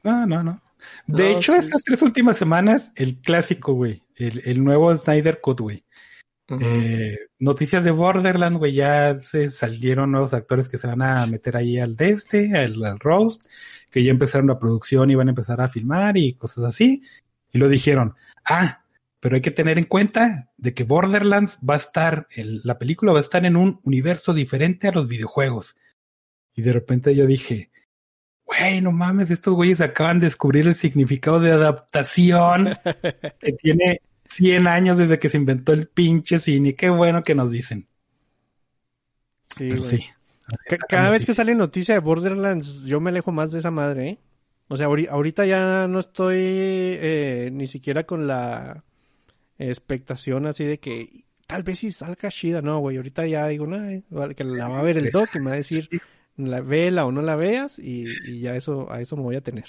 No, 0.04 0.26
no, 0.26 0.44
no. 0.44 0.62
De 1.08 1.32
No, 1.32 1.32
hecho, 1.32 1.54
sí. 1.54 1.60
estas 1.60 1.84
tres 1.84 2.02
últimas 2.02 2.38
semanas, 2.38 2.92
el 2.96 3.20
clásico, 3.22 3.74
güey. 3.74 4.04
El, 4.16 4.42
el 4.46 4.64
nuevo 4.64 4.96
Snyder 4.96 5.42
Cut, 5.42 5.60
güey. 5.62 5.86
Eh, 6.50 7.18
noticias 7.40 7.84
de 7.84 7.92
Borderland, 7.92 8.58
güey. 8.58 8.74
Ya 8.74 9.20
se 9.20 9.50
salieron 9.50 10.12
nuevos 10.12 10.34
actores 10.34 10.70
que 10.70 10.78
se 10.78 10.88
van 10.88 11.02
a 11.02 11.26
meter 11.28 11.58
ahí 11.58 11.78
al 11.80 11.96
de 11.96 12.10
este, 12.10 12.58
al, 12.58 12.84
al 12.86 13.00
roast, 13.00 13.44
que 13.92 14.04
ya 14.04 14.12
empezaron 14.12 14.48
la 14.48 14.60
producción 14.60 15.10
y 15.12 15.16
van 15.16 15.28
a 15.28 15.32
empezar 15.32 15.60
a 15.62 15.68
filmar 15.70 16.18
y 16.18 16.34
cosas 16.34 16.64
así. 16.64 17.04
Y 17.52 17.58
lo 17.58 17.68
dijeron, 17.68 18.16
ah, 18.46 18.84
pero 19.20 19.36
hay 19.36 19.42
que 19.42 19.52
tener 19.52 19.78
en 19.78 19.86
cuenta 19.86 20.52
de 20.58 20.74
que 20.74 20.84
Borderlands 20.84 21.58
va 21.68 21.74
a 21.74 21.78
estar, 21.78 22.28
el- 22.32 22.62
la 22.64 22.78
película 22.78 23.12
va 23.12 23.18
a 23.18 23.22
estar 23.22 23.46
en 23.46 23.56
un 23.58 23.80
universo 23.84 24.34
diferente 24.34 24.88
a 24.88 24.92
los 24.92 25.08
videojuegos. 25.08 25.76
Y 26.56 26.62
de 26.62 26.74
repente 26.74 27.16
yo 27.16 27.26
dije, 27.28 27.72
güey, 28.46 28.82
no 28.82 28.92
mames, 28.92 29.32
estos 29.32 29.54
güeyes 29.54 29.82
acaban 29.82 30.20
de 30.20 30.28
descubrir 30.28 30.68
el 30.68 30.76
significado 30.76 31.40
de 31.40 31.52
adaptación 31.52 32.78
que 33.40 33.52
tiene 33.54 34.02
100 34.30 34.68
años 34.68 34.98
desde 34.98 35.20
que 35.20 35.30
se 35.30 35.38
inventó 35.38 35.74
el 35.74 35.88
pinche 35.88 36.40
cine. 36.40 36.76
Qué 36.76 36.90
bueno 36.90 37.24
que 37.24 37.36
nos 37.36 37.52
dicen. 37.52 37.88
Sí, 39.58 39.70
Pero 39.70 39.84
sí. 39.84 40.06
Cada 40.88 41.10
vez 41.12 41.26
que 41.26 41.34
sale 41.34 41.56
noticia 41.56 41.96
de 41.96 42.00
Borderlands, 42.02 42.84
yo 42.86 43.00
me 43.02 43.10
alejo 43.10 43.32
más 43.32 43.52
de 43.52 43.60
esa 43.60 43.72
madre, 43.72 44.10
¿eh? 44.10 44.20
O 44.70 44.78
sea, 44.78 44.88
ahori- 44.88 45.10
ahorita 45.10 45.46
ya 45.46 45.88
no 45.88 46.00
estoy 46.00 46.38
eh, 46.40 47.50
ni 47.54 47.68
siquiera 47.68 48.06
con 48.06 48.28
la 48.28 48.84
expectación 49.60 50.48
así 50.48 50.66
de 50.66 50.80
que 50.80 51.26
tal 51.48 51.64
vez 51.64 51.80
si 51.80 51.92
salga 51.92 52.30
chida, 52.30 52.62
no, 52.62 52.80
güey. 52.80 52.98
Ahorita 52.98 53.28
ya 53.28 53.48
digo, 53.48 53.68
no, 53.68 53.78
eh, 53.90 54.04
que 54.36 54.44
la 54.46 54.70
va 54.70 54.80
a 54.80 54.84
ver 54.84 54.98
el 54.98 55.12
doc 55.12 55.36
y 55.36 55.40
me 55.40 55.48
va 55.48 55.54
a 55.54 55.58
decir, 55.58 55.92
la 56.38 56.62
vela 56.62 57.06
o 57.06 57.12
no 57.14 57.22
la 57.24 57.36
veas 57.38 57.80
y, 57.80 58.20
y 58.24 58.42
ya 58.42 58.56
eso, 58.56 58.92
a 58.92 59.02
eso 59.02 59.18
me 59.18 59.24
voy 59.24 59.36
a 59.38 59.42
tener. 59.42 59.66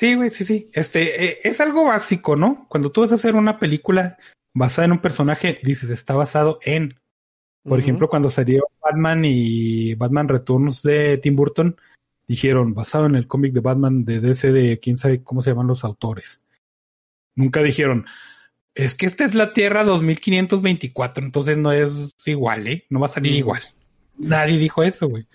Sí, 0.00 0.14
güey, 0.14 0.30
sí, 0.30 0.46
sí. 0.46 0.70
Este, 0.72 1.26
eh, 1.26 1.38
es 1.42 1.60
algo 1.60 1.84
básico, 1.84 2.34
¿no? 2.34 2.64
Cuando 2.70 2.90
tú 2.90 3.02
vas 3.02 3.12
a 3.12 3.16
hacer 3.16 3.34
una 3.34 3.58
película 3.58 4.16
basada 4.54 4.86
en 4.86 4.92
un 4.92 5.02
personaje, 5.02 5.60
dices, 5.62 5.90
está 5.90 6.14
basado 6.14 6.58
en. 6.62 6.98
Por 7.62 7.78
ejemplo, 7.78 8.08
cuando 8.08 8.30
salió 8.30 8.66
Batman 8.82 9.26
y 9.26 9.94
Batman 9.96 10.28
Returns 10.28 10.82
de 10.82 11.18
Tim 11.18 11.36
Burton, 11.36 11.76
dijeron, 12.26 12.72
basado 12.72 13.04
en 13.04 13.14
el 13.14 13.26
cómic 13.26 13.52
de 13.52 13.60
Batman 13.60 14.06
de 14.06 14.20
DC 14.20 14.52
de 14.52 14.80
quién 14.80 14.96
sabe 14.96 15.22
cómo 15.22 15.42
se 15.42 15.50
llaman 15.50 15.66
los 15.66 15.84
autores. 15.84 16.40
Nunca 17.34 17.62
dijeron, 17.62 18.06
es 18.74 18.94
que 18.94 19.04
esta 19.04 19.26
es 19.26 19.34
la 19.34 19.52
Tierra 19.52 19.84
2524, 19.84 21.26
entonces 21.26 21.58
no 21.58 21.72
es 21.72 22.14
igual, 22.24 22.68
¿eh? 22.68 22.86
No 22.88 23.00
va 23.00 23.06
a 23.08 23.10
salir 23.10 23.34
igual. 23.34 23.60
Nadie 24.16 24.56
dijo 24.56 24.82
eso, 24.82 25.10
güey. 25.10 25.26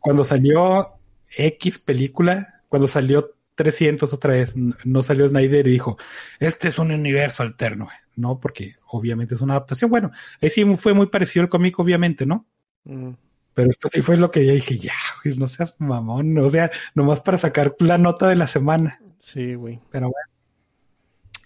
Cuando 0.00 0.24
salió 0.24 0.94
X 1.36 1.78
película, 1.78 2.62
cuando 2.70 2.88
salió 2.88 3.35
300 3.56 4.12
otra 4.12 4.34
vez, 4.34 4.54
no 4.54 5.02
salió 5.02 5.28
Snyder 5.28 5.66
y 5.66 5.72
dijo, 5.72 5.96
este 6.38 6.68
es 6.68 6.78
un 6.78 6.92
universo 6.92 7.42
alterno. 7.42 7.88
No, 8.14 8.38
porque 8.38 8.76
obviamente 8.86 9.34
es 9.34 9.40
una 9.40 9.54
adaptación. 9.54 9.90
Bueno, 9.90 10.12
ahí 10.40 10.50
sí 10.50 10.64
fue 10.76 10.94
muy 10.94 11.06
parecido 11.06 11.42
al 11.42 11.48
cómic, 11.48 11.78
obviamente, 11.78 12.24
¿no? 12.26 12.46
Mm. 12.84 13.10
Pero 13.54 13.70
esto 13.70 13.88
sí 13.90 14.02
fue 14.02 14.16
lo 14.18 14.30
que 14.30 14.44
ya 14.46 14.52
dije, 14.52 14.78
ya, 14.78 14.94
güey, 15.24 15.36
no 15.36 15.48
seas 15.48 15.74
mamón, 15.78 16.38
o 16.38 16.50
sea, 16.50 16.70
nomás 16.94 17.22
para 17.22 17.38
sacar 17.38 17.74
la 17.80 17.98
nota 17.98 18.28
de 18.28 18.36
la 18.36 18.46
semana. 18.46 19.00
Sí, 19.20 19.54
güey. 19.54 19.80
Pero 19.90 20.10
bueno. 20.10 20.30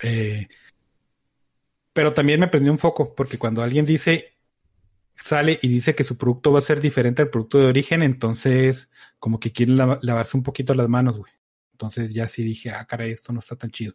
Eh, 0.02 0.48
pero 1.92 2.14
también 2.14 2.40
me 2.40 2.48
prendió 2.48 2.72
un 2.72 2.78
foco, 2.78 3.14
porque 3.14 3.38
cuando 3.38 3.62
alguien 3.62 3.84
dice, 3.86 4.36
sale 5.16 5.58
y 5.62 5.68
dice 5.68 5.94
que 5.94 6.04
su 6.04 6.16
producto 6.16 6.52
va 6.52 6.58
a 6.60 6.62
ser 6.62 6.80
diferente 6.80 7.22
al 7.22 7.30
producto 7.30 7.58
de 7.58 7.66
origen, 7.66 8.02
entonces 8.02 8.90
como 9.18 9.38
que 9.40 9.52
quieren 9.52 9.76
lava- 9.76 9.98
lavarse 10.02 10.36
un 10.36 10.42
poquito 10.42 10.74
las 10.74 10.88
manos, 10.88 11.16
güey. 11.18 11.32
Entonces 11.80 12.12
ya 12.12 12.28
sí 12.28 12.44
dije, 12.44 12.70
ah, 12.70 12.84
caray, 12.84 13.10
esto 13.10 13.32
no 13.32 13.38
está 13.38 13.56
tan 13.56 13.70
chido. 13.70 13.94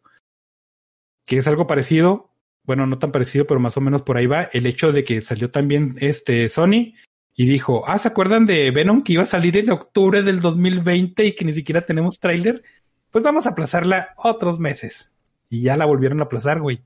Que 1.24 1.38
es 1.38 1.48
algo 1.48 1.68
parecido, 1.68 2.32
bueno, 2.64 2.88
no 2.88 2.98
tan 2.98 3.12
parecido, 3.12 3.46
pero 3.46 3.60
más 3.60 3.78
o 3.78 3.82
menos 3.82 4.02
por 4.02 4.18
ahí 4.18 4.26
va, 4.26 4.50
el 4.54 4.66
hecho 4.66 4.92
de 4.92 5.04
que 5.04 5.22
salió 5.22 5.52
también 5.52 5.96
este 6.00 6.50
Sony 6.50 6.96
y 7.36 7.46
dijo, 7.46 7.88
ah, 7.88 8.00
¿se 8.00 8.08
acuerdan 8.08 8.48
de 8.48 8.72
Venom 8.72 9.04
que 9.04 9.14
iba 9.14 9.22
a 9.22 9.28
salir 9.28 9.56
en 9.58 9.70
octubre 9.70 10.24
del 10.24 10.42
2020 10.42 11.26
y 11.26 11.36
que 11.36 11.46
ni 11.46 11.54
siquiera 11.54 11.82
tenemos 11.82 12.20
tráiler? 12.20 12.64
Pues 13.12 13.24
vamos 13.24 13.46
a 13.46 13.52
aplazarla 13.52 14.16
otros 14.18 14.60
meses. 14.60 15.12
Y 15.48 15.62
ya 15.62 15.78
la 15.78 15.86
volvieron 15.86 16.22
a 16.22 16.24
aplazar, 16.24 16.60
güey. 16.60 16.84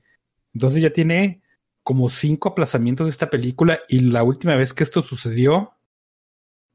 Entonces 0.52 0.82
ya 0.82 0.90
tiene 0.90 1.40
como 1.82 2.10
cinco 2.10 2.50
aplazamientos 2.50 3.06
de 3.06 3.12
esta 3.12 3.30
película 3.30 3.80
y 3.88 4.00
la 4.00 4.22
última 4.22 4.54
vez 4.54 4.74
que 4.74 4.84
esto 4.84 5.02
sucedió, 5.02 5.78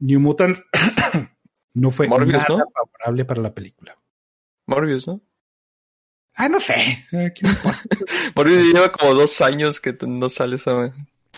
New 0.00 0.18
Mutant 0.18 0.58
no 1.74 1.92
fue 1.92 2.08
Morbius, 2.08 2.32
nada 2.32 2.46
¿no? 2.48 2.64
favorable 2.74 3.24
para 3.24 3.40
la 3.40 3.54
película. 3.54 3.96
Morbius, 4.66 5.06
¿no? 5.06 5.20
Ah, 6.34 6.48
no 6.48 6.60
sé. 6.60 7.06
Eh. 7.12 7.32
Morbius 8.36 8.72
lleva 8.74 8.92
como 8.92 9.14
dos 9.14 9.40
años 9.40 9.80
que 9.80 9.96
no 10.06 10.28
sale 10.28 10.56
esa. 10.56 10.92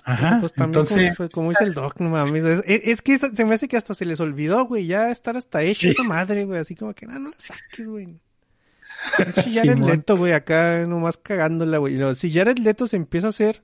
Ajá. 0.05 0.39
Pues 0.41 0.53
también, 0.55 0.81
Entonces, 0.83 0.97
como, 1.09 1.16
pues, 1.16 1.31
como 1.31 1.49
dice 1.51 1.64
el 1.64 1.74
doc, 1.74 2.01
no 2.01 2.09
mames. 2.11 2.45
Es, 2.45 2.62
es- 2.66 2.83
es 2.85 3.03
que 3.03 3.18
se 3.18 3.45
me 3.45 3.55
hace 3.55 3.68
que 3.68 3.76
hasta 3.76 3.95
se 3.95 4.05
les 4.07 4.20
olvidó, 4.20 4.64
güey, 4.64 4.87
ya 4.87 5.11
estar 5.11 5.37
hasta 5.37 5.62
hecho 5.62 5.83
Sí. 5.83 5.89
esa 5.91 6.03
madre, 6.03 6.45
güey. 6.45 6.59
Así 6.61 6.74
como 6.74 6.95
que, 6.95 7.07
no, 7.07 7.18
no 7.18 7.31
la 7.31 7.37
saques, 7.39 7.87
güey. 7.87 8.07
Pinche 9.35 9.51
Jared. 9.53 9.79
Leto, 9.79 10.16
güey, 10.16 10.33
acá 10.33 10.85
nomás 10.87 11.16
cagándola, 11.18 11.79
güey. 11.79 11.97
Luego, 11.97 12.14
Si 12.14 12.33
Jared 12.33 12.59
Leto 12.59 12.87
se 12.87 12.97
empieza 12.97 13.29
a 13.29 13.31
hacer, 13.31 13.62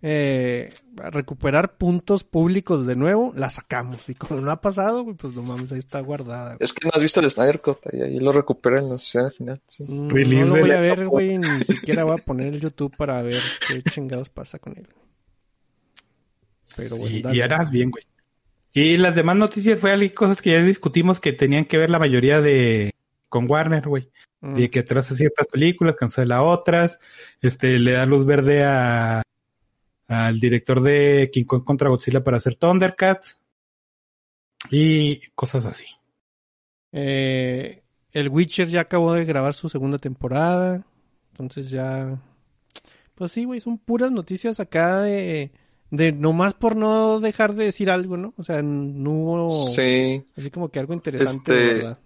eh, 0.00 0.72
recuperar 0.96 1.76
puntos 1.76 2.22
públicos 2.24 2.86
de 2.86 2.94
nuevo, 2.96 3.32
la 3.36 3.50
sacamos. 3.50 4.08
Y 4.08 4.14
como 4.14 4.40
no 4.40 4.50
ha 4.50 4.60
pasado, 4.60 5.02
güey, 5.02 5.16
pues 5.16 5.34
no 5.34 5.42
mames, 5.42 5.72
ahí 5.72 5.80
está 5.80 6.00
guardada. 6.00 6.50
güey. 6.54 6.58
Es 6.60 6.72
que 6.72 6.86
no 6.86 6.92
has 6.94 7.02
visto 7.02 7.20
el 7.20 7.30
Snyder 7.30 7.60
Cut, 7.60 7.78
ahí, 7.92 8.02
ahí 8.02 8.18
lo 8.20 8.30
recupera 8.32 8.78
en 8.78 8.90
la 8.90 8.96
escena 8.96 9.30
final. 9.30 9.60
Sí. 9.66 9.84
Mm, 9.88 10.08
Release 10.10 10.48
no 10.48 10.56
lo 10.56 10.60
voy 10.62 10.70
a 10.70 10.80
ver, 10.80 11.06
güey, 11.06 11.38
ni 11.38 11.64
siquiera 11.64 12.04
voy 12.04 12.14
a 12.20 12.24
poner 12.24 12.54
el 12.54 12.60
YouTube 12.60 12.94
para 12.96 13.20
ver 13.22 13.40
qué 13.66 13.82
chingados 13.90 14.28
pasa 14.28 14.58
con 14.58 14.76
él. 14.78 14.86
Pero 16.76 16.96
bueno, 16.96 17.16
y, 17.16 17.22
dale. 17.22 17.36
y 17.36 17.40
harás 17.40 17.70
bien, 17.70 17.90
güey. 17.90 18.04
Y 18.72 18.98
las 18.98 19.14
demás 19.14 19.36
noticias 19.36 19.80
fue 19.80 19.92
algo- 19.92 20.14
cosas 20.14 20.40
que 20.42 20.50
ya 20.52 20.62
discutimos 20.62 21.18
que 21.20 21.32
tenían 21.32 21.64
que 21.64 21.78
ver 21.78 21.90
la 21.90 21.98
mayoría 21.98 22.40
de 22.40 22.92
con 23.28 23.50
Warner, 23.50 23.88
güey. 23.88 24.10
Mm. 24.40 24.54
De 24.54 24.70
que 24.70 24.82
traza 24.84 25.14
ciertas 25.16 25.46
películas, 25.48 25.96
cancela 25.96 26.42
otras, 26.42 27.00
este, 27.40 27.78
le 27.78 27.92
da 27.92 28.06
luz 28.06 28.24
verde 28.24 28.62
a 28.64 29.22
al 30.08 30.40
director 30.40 30.80
de 30.82 31.30
King 31.32 31.44
Kong 31.44 31.62
contra 31.64 31.88
Godzilla 31.90 32.24
para 32.24 32.38
hacer 32.38 32.56
Thundercats 32.56 33.38
y 34.70 35.20
cosas 35.34 35.64
así. 35.66 35.86
Eh, 36.92 37.82
el 38.12 38.28
Witcher 38.28 38.68
ya 38.68 38.80
acabó 38.82 39.12
de 39.14 39.24
grabar 39.24 39.54
su 39.54 39.68
segunda 39.68 39.98
temporada. 39.98 40.84
Entonces 41.32 41.70
ya. 41.70 42.20
Pues 43.14 43.32
sí, 43.32 43.44
güey, 43.44 43.60
son 43.60 43.78
puras 43.78 44.10
noticias 44.12 44.60
acá 44.60 45.02
de. 45.02 45.52
De 45.90 46.12
nomás 46.12 46.52
por 46.52 46.76
no 46.76 47.18
dejar 47.18 47.54
de 47.54 47.64
decir 47.64 47.90
algo, 47.90 48.18
¿no? 48.18 48.34
O 48.36 48.42
sea, 48.42 48.60
no 48.62 49.10
hubo 49.10 49.66
Sí. 49.68 50.22
así 50.36 50.50
como 50.50 50.68
que 50.68 50.78
algo 50.80 50.92
interesante, 50.92 51.52
Este, 51.52 51.74
verdad. 51.76 51.98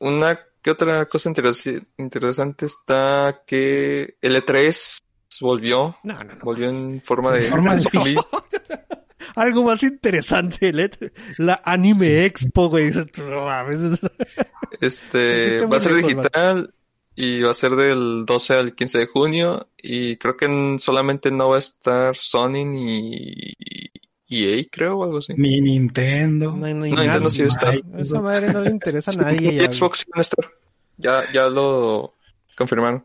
Una 0.00 0.38
¿qué 0.60 0.70
otra 0.70 1.06
cosa 1.06 1.30
interes- 1.30 1.86
interesante 1.96 2.66
está 2.66 3.42
que 3.46 4.16
el 4.20 4.36
E3 4.36 5.00
volvió, 5.40 5.96
No, 6.02 6.14
no, 6.24 6.34
no. 6.34 6.44
volvió 6.44 6.68
en 6.70 7.00
forma 7.02 7.32
de 7.34 7.42
Forma 7.42 7.76
de 7.76 7.82
zombie. 7.82 8.16
Algo 9.36 9.62
más 9.64 9.82
interesante, 9.82 10.72
E3, 10.72 11.12
la 11.38 11.60
Anime 11.64 12.24
Expo, 12.24 12.68
güey. 12.68 12.88
Este 14.80 15.64
va 15.66 15.76
a 15.76 15.80
ser 15.80 15.94
digital 15.94 16.74
y 17.14 17.42
va 17.42 17.50
a 17.50 17.54
ser 17.54 17.72
del 17.76 18.24
12 18.26 18.54
al 18.54 18.74
15 18.74 18.98
de 18.98 19.06
junio 19.06 19.68
y 19.76 20.16
creo 20.16 20.36
que 20.36 20.46
en- 20.46 20.78
solamente 20.78 21.30
no 21.30 21.50
va 21.50 21.56
a 21.56 21.58
estar 21.60 22.16
Sony 22.16 22.64
ni 22.64 23.52
EA, 24.28 24.64
creo, 24.70 24.98
o 24.98 25.04
algo 25.04 25.18
así. 25.18 25.32
Ni 25.36 25.60
Nintendo. 25.60 26.50
No 26.52 26.68
no 26.72 26.86
Nintendo 26.86 27.28
sí 27.30 27.42
va 27.42 27.46
a 27.46 27.48
estar. 27.48 27.80
Esa 27.98 28.20
madre 28.20 28.52
no 28.52 28.60
le 28.60 28.70
interesa 28.70 29.10
a 29.10 29.14
nadie. 29.14 29.54
Y. 29.54 29.60
Xbox 29.72 30.06
van 30.08 30.18
a 30.18 30.22
estar. 30.22 30.50
Ya, 30.96 31.24
ya 31.32 31.48
lo 31.48 32.14
confirmaron. 32.56 33.04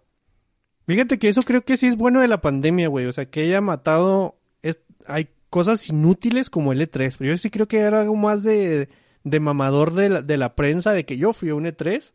Fíjate 0.88 1.18
que 1.20 1.30
eso 1.30 1.42
creo 1.42 1.64
que 1.64 1.78
sí 1.78 1.88
es 1.88 1.96
bueno 1.98 2.22
de 2.22 2.28
la 2.28 2.42
pandemia, 2.42 2.88
güey. 2.90 3.06
O 3.08 3.12
sea, 3.14 3.26
que 3.30 3.42
haya 3.42 3.62
matado. 3.62 4.36
es- 4.62 4.80
hay 5.08 5.30
cosas 5.50 5.88
inútiles 5.90 6.50
como 6.50 6.74
el 6.74 6.82
E3. 6.82 7.16
Pero 7.18 7.32
yo 7.32 7.38
sí 7.38 7.50
creo 7.50 7.68
que 7.68 7.80
era 7.80 8.02
algo 8.02 8.16
más 8.16 8.44
de, 8.44 8.90
de 9.24 9.40
mamador 9.40 9.94
de 9.94 10.10
la, 10.10 10.22
de 10.22 10.38
la 10.38 10.56
prensa, 10.56 10.92
de 10.92 11.06
que 11.06 11.18
yo 11.18 11.34
fui 11.34 11.50
a 11.50 11.56
un 11.56 11.66
E3. 11.66 12.14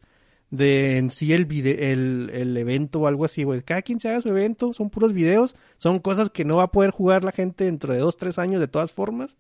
De 0.51 0.97
en 0.99 1.11
sí 1.13 1.33
el, 1.33 1.47
vide- 1.47 1.93
el, 1.93 2.29
el 2.35 2.57
evento 2.57 3.01
o 3.01 3.07
algo 3.07 3.25
así, 3.25 3.45
güey. 3.45 3.63
Cada 3.63 3.83
quien 3.83 4.01
se 4.01 4.09
haga 4.09 4.21
su 4.21 4.29
evento, 4.31 4.73
son 4.73 4.91
puros 4.91 5.13
videos, 5.13 5.55
son 5.79 6.01
cosas 6.01 6.29
que 6.31 6.45
no 6.45 6.57
va 6.57 6.65
a 6.65 6.73
poder 6.73 6.91
jugar 6.91 7.23
la 7.23 7.31
gente 7.31 7.65
dentro 7.65 7.93
de 7.93 8.01
dos, 8.01 8.17
tres 8.17 8.37
años 8.39 8.61
de 8.61 8.67
todas 8.67 8.91
formas. 8.91 9.37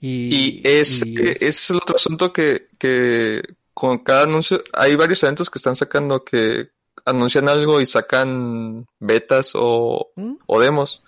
Y, 0.00 0.34
Y 0.34 0.60
es, 0.64 1.04
y 1.06 1.14
ese 1.18 1.46
es 1.46 1.70
el 1.70 1.76
otro 1.76 1.96
asunto 1.96 2.32
que, 2.32 2.68
que 2.78 3.42
con 3.72 3.98
cada 4.00 4.24
anuncio, 4.24 4.62
hay 4.74 4.94
varios 4.96 5.22
eventos 5.22 5.48
que 5.48 5.58
están 5.58 5.76
sacando 5.76 6.24
que 6.24 6.68
anuncian 7.04 7.48
algo 7.48 7.80
y 7.80 7.86
sacan 7.86 8.86
betas 8.98 9.52
o, 9.54 10.12
¿Mm? 10.16 10.34
o 10.46 10.60
demos 10.60 11.02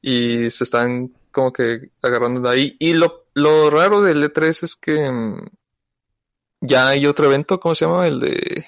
y 0.00 0.50
se 0.50 0.64
están 0.64 1.14
como 1.32 1.52
que 1.52 1.90
agarrando 2.02 2.40
de 2.40 2.50
ahí. 2.50 2.76
Y 2.78 2.94
lo, 2.94 3.26
lo 3.34 3.70
raro 3.70 4.02
del 4.02 4.22
E3 4.22 4.62
es 4.62 4.76
que 4.76 5.10
mm, 5.10 5.46
ya 6.60 6.88
hay 6.88 7.06
otro 7.06 7.26
evento, 7.26 7.58
¿cómo 7.58 7.74
se 7.74 7.86
llama? 7.86 8.06
El 8.06 8.20
de... 8.20 8.66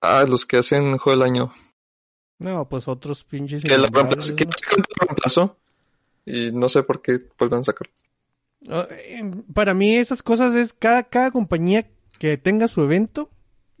Ah, 0.00 0.24
los 0.26 0.46
que 0.46 0.58
hacen 0.58 0.98
Juego 0.98 1.18
del 1.18 1.30
Año. 1.30 1.52
No, 2.38 2.68
pues 2.68 2.88
otros 2.88 3.22
pinches. 3.22 3.62
Que 3.62 3.78
lo 3.78 3.86
reemplazó. 3.86 5.56
Y 6.24 6.50
no 6.52 6.68
sé 6.68 6.82
por 6.82 7.02
qué 7.02 7.28
vuelven 7.38 7.60
a 7.60 7.64
sacar. 7.64 7.88
Ah, 8.68 8.86
eh, 8.90 9.30
Para 9.52 9.74
mí 9.74 9.96
esas 9.96 10.22
cosas 10.22 10.54
es 10.54 10.72
cada, 10.72 11.04
cada 11.04 11.30
compañía 11.30 11.88
que 12.18 12.36
tenga 12.38 12.68
su 12.68 12.82
evento 12.82 13.31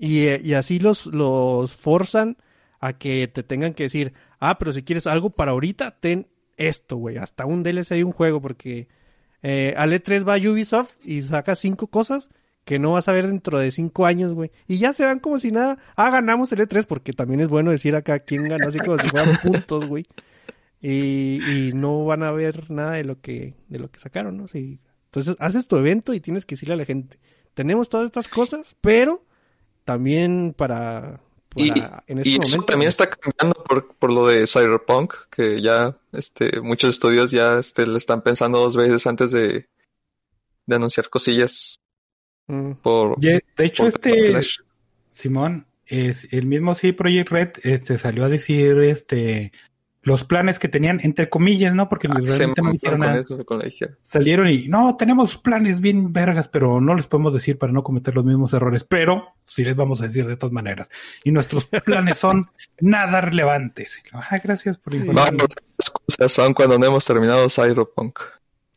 y, 0.02 0.26
eh, 0.26 0.40
y 0.42 0.54
así 0.54 0.80
los, 0.80 1.06
los 1.06 1.76
forzan 1.76 2.36
a 2.80 2.98
que 2.98 3.28
te 3.28 3.44
tengan 3.44 3.72
que 3.72 3.84
decir, 3.84 4.14
ah, 4.40 4.58
pero 4.58 4.72
si 4.72 4.82
quieres 4.82 5.06
algo 5.06 5.30
para 5.30 5.52
ahorita, 5.52 6.00
ten 6.00 6.26
esto, 6.56 6.96
güey, 6.96 7.18
hasta 7.18 7.46
un 7.46 7.62
DLC 7.62 7.90
de 7.90 8.02
un 8.02 8.10
juego, 8.10 8.42
porque 8.42 8.88
eh, 9.44 9.74
al 9.76 9.92
E3 9.92 10.28
va 10.28 10.50
Ubisoft 10.50 10.96
y 11.04 11.22
saca 11.22 11.54
cinco 11.54 11.86
cosas 11.86 12.30
que 12.64 12.80
no 12.80 12.94
vas 12.94 13.06
a 13.06 13.12
ver 13.12 13.28
dentro 13.28 13.60
de 13.60 13.70
cinco 13.70 14.04
años, 14.04 14.34
güey. 14.34 14.50
Y 14.66 14.78
ya 14.78 14.92
se 14.92 15.04
van 15.04 15.20
como 15.20 15.38
si 15.38 15.52
nada, 15.52 15.78
ah, 15.94 16.10
ganamos 16.10 16.50
el 16.50 16.58
E3, 16.58 16.84
porque 16.84 17.12
también 17.12 17.38
es 17.38 17.46
bueno 17.46 17.70
decir 17.70 17.94
acá 17.94 18.18
quién 18.18 18.48
ganó, 18.48 18.66
así 18.66 18.80
como 18.80 18.98
si 18.98 19.08
fueran 19.08 19.36
puntos, 19.40 19.86
güey. 19.86 20.04
Y, 20.80 21.38
y 21.48 21.72
no 21.74 22.04
van 22.06 22.24
a 22.24 22.32
ver 22.32 22.72
nada 22.72 22.94
de 22.94 23.04
lo 23.04 23.20
que, 23.20 23.54
de 23.68 23.78
lo 23.78 23.88
que 23.88 24.00
sacaron, 24.00 24.36
¿no? 24.36 24.48
Sí. 24.48 24.80
Entonces, 25.04 25.36
haces 25.38 25.68
tu 25.68 25.76
evento 25.76 26.12
y 26.12 26.18
tienes 26.18 26.44
que 26.44 26.56
decirle 26.56 26.74
a 26.74 26.78
la 26.78 26.86
gente, 26.86 27.20
tenemos 27.54 27.88
todas 27.88 28.06
estas 28.06 28.26
cosas, 28.26 28.74
pero 28.80 29.24
también 29.84 30.54
para, 30.56 31.20
Y, 31.54 31.68
en 31.70 32.18
este 32.18 32.28
y 32.28 32.32
momento. 32.32 32.42
eso 32.48 32.62
también 32.62 32.88
está 32.88 33.08
cambiando 33.10 33.62
por, 33.64 33.94
por 33.96 34.12
lo 34.12 34.26
de 34.26 34.46
Cyberpunk, 34.46 35.14
que 35.30 35.60
ya 35.60 35.96
este, 36.12 36.60
muchos 36.60 36.90
estudios 36.90 37.30
ya 37.30 37.58
este, 37.58 37.86
le 37.86 37.98
están 37.98 38.22
pensando 38.22 38.58
dos 38.58 38.76
veces 38.76 39.06
antes 39.06 39.30
de, 39.32 39.66
de 40.66 40.76
anunciar 40.76 41.08
cosillas 41.08 41.82
Mm. 42.46 42.72
por... 42.82 43.18
De 43.20 43.42
hecho, 43.58 43.84
por 43.84 43.88
este. 43.94 44.40
Simón, 45.10 45.66
es 45.86 46.32
el 46.32 46.46
mismo 46.46 46.74
sí 46.74 46.92
Project 46.92 47.30
Red, 47.30 47.50
este, 47.62 47.98
salió 47.98 48.24
a 48.24 48.28
decir, 48.28 48.78
este, 48.78 49.52
los 50.04 50.24
planes 50.24 50.58
que 50.58 50.68
tenían, 50.68 50.98
entre 51.04 51.28
comillas, 51.28 51.74
¿no? 51.74 51.88
Porque 51.88 52.08
Ah, 52.10 52.14
realmente 52.18 52.60
no 52.60 52.72
dijeron 52.72 53.00
nada. 53.00 53.20
eso. 53.20 53.38
Salieron 54.02 54.48
y, 54.48 54.66
no, 54.68 54.96
tenemos 54.96 55.36
planes 55.36 55.80
bien 55.80 56.12
vergas, 56.12 56.48
pero 56.48 56.80
no 56.80 56.94
les 56.94 57.06
podemos 57.06 57.32
decir 57.32 57.56
para 57.56 57.72
no 57.72 57.84
cometer 57.84 58.14
los 58.16 58.24
mismos 58.24 58.52
errores, 58.52 58.84
pero 58.84 59.28
sí 59.46 59.64
les 59.64 59.76
vamos 59.76 60.02
a 60.02 60.08
decir 60.08 60.26
de 60.26 60.36
todas 60.36 60.52
maneras. 60.52 60.88
Y 61.22 61.30
nuestros 61.30 61.66
planes 61.84 62.18
son 62.18 62.50
nada 62.80 63.20
relevantes. 63.20 64.02
Ah, 64.12 64.40
gracias 64.42 64.76
por 64.76 64.94
No, 64.94 65.00
informar. 65.00 65.34
las 65.34 65.90
cosas 65.90 66.32
son 66.32 66.52
cuando 66.54 66.78
no 66.78 66.86
hemos 66.86 67.04
terminado 67.04 67.48
Cyberpunk. 67.48 68.18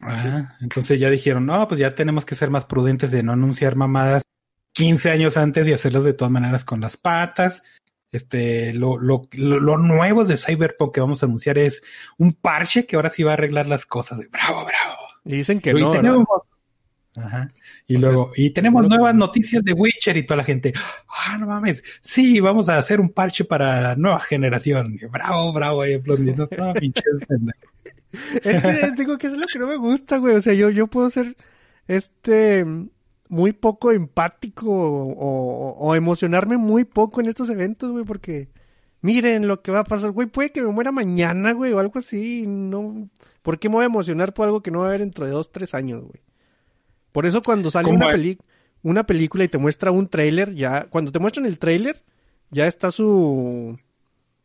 Ajá, 0.02 0.58
entonces 0.62 1.00
ya 1.00 1.10
dijeron, 1.10 1.46
no, 1.48 1.68
pues 1.68 1.80
ya 1.80 1.96
tenemos 1.96 2.26
que 2.26 2.36
ser 2.36 2.52
más 2.52 2.66
prudentes 2.66 3.10
de 3.10 3.24
no 3.24 3.32
anunciar 3.32 3.76
mamadas 3.76 4.22
15 4.74 5.10
años 5.10 5.38
antes 5.38 5.66
y 5.68 5.74
hacerlas 5.74 6.04
de 6.04 6.14
todas 6.14 6.32
maneras 6.32 6.64
con 6.66 6.82
las 6.82 6.98
patas. 6.98 7.64
Este, 8.16 8.74
lo, 8.74 8.98
lo, 8.98 9.28
lo, 9.34 9.78
nuevo 9.78 10.24
de 10.24 10.38
Cyberpunk 10.38 10.94
que 10.94 11.02
vamos 11.02 11.22
a 11.22 11.26
anunciar 11.26 11.58
es 11.58 11.84
un 12.18 12.34
parche 12.34 12.86
que 12.86 12.96
ahora 12.96 13.10
sí 13.10 13.24
va 13.24 13.32
a 13.32 13.34
arreglar 13.34 13.68
las 13.68 13.86
cosas. 13.86 14.20
Bravo, 14.32 14.66
bravo. 14.66 14.96
Y 15.26 15.38
dicen 15.38 15.60
que 15.60 15.72
y 15.72 15.74
no, 15.74 15.92
tenemos, 15.92 16.26
Ajá. 17.16 17.50
Y 17.88 17.98
sea, 17.98 18.10
luego, 18.10 18.32
y 18.36 18.50
tenemos 18.52 18.88
nuevas 18.88 19.16
noticias 19.16 19.64
de 19.64 19.74
Witcher 19.74 20.18
y 20.18 20.26
toda 20.26 20.38
la 20.38 20.44
gente. 20.44 20.74
Ah, 21.08 21.38
no 21.38 21.48
mames. 21.48 21.84
Sí, 22.02 22.40
vamos 22.40 22.70
a 22.70 22.78
hacer 22.78 23.00
un 23.00 23.10
parche 23.10 23.46
para 23.46 23.82
la 23.82 23.96
nueva 23.96 24.20
generación. 24.20 24.98
Bravo, 25.12 25.54
bravo, 25.54 25.82
ahí 25.82 25.96
aplaudiendo. 25.96 26.48
No, 26.58 26.74
pinches 26.80 27.04
pendejos. 27.28 27.70
Es 28.44 28.62
que 28.62 28.92
digo 28.98 29.18
que 29.18 29.28
es 29.28 29.34
lo 29.34 29.48
que 29.48 29.60
no 29.60 29.68
me 29.68 29.76
gusta, 29.76 30.18
güey. 30.18 30.36
O 30.36 30.42
sea, 30.42 30.54
yo, 30.54 30.70
yo 30.70 30.88
puedo 30.88 31.10
ser 31.10 31.36
este 31.88 32.66
muy 33.30 33.54
poco 33.54 33.92
empático 33.92 34.68
o, 34.70 35.12
o- 35.14 35.72
o 35.80 35.96
emocionarme 35.96 36.58
muy 36.58 36.84
poco 36.86 37.22
en 37.22 37.28
estos 37.28 37.50
eventos, 37.50 37.92
güey, 37.92 38.06
porque 38.06 38.50
miren 39.02 39.48
lo 39.48 39.62
que 39.62 39.72
va 39.72 39.80
a 39.80 39.84
pasar, 39.84 40.12
güey, 40.12 40.28
puede 40.28 40.52
que 40.52 40.62
me 40.62 40.70
muera 40.72 40.92
mañana, 40.92 41.54
güey, 41.54 41.74
o 41.74 41.80
algo 41.80 42.00
así, 42.00 42.46
no, 42.48 43.10
¿por 43.42 43.60
qué 43.60 43.70
me 43.70 43.76
voy 43.76 43.84
a 43.84 43.88
emocionar 43.88 44.34
por 44.34 44.46
algo 44.46 44.62
que 44.62 44.72
no 44.72 44.80
va 44.80 44.86
a 44.86 44.88
haber 44.90 45.02
dentro 45.02 45.26
de 45.26 45.32
dos, 45.32 45.52
tres 45.52 45.74
años, 45.74 46.02
güey? 46.02 46.22
Por 47.12 47.26
eso 47.26 47.42
cuando 47.42 47.72
sale 47.72 47.86
¿Cómo 47.86 47.98
una, 47.98 48.08
es? 48.08 48.12
peli 48.14 48.38
una 48.84 49.06
película 49.06 49.44
y 49.44 49.48
te 49.48 49.58
muestra 49.58 49.92
un 49.92 50.08
tráiler, 50.10 50.54
ya, 50.54 50.86
cuando 50.90 51.12
te 51.12 51.18
muestran 51.20 51.46
el 51.48 51.58
tráiler, 51.58 52.04
ya 52.52 52.68
está 52.68 52.92
su, 52.92 53.80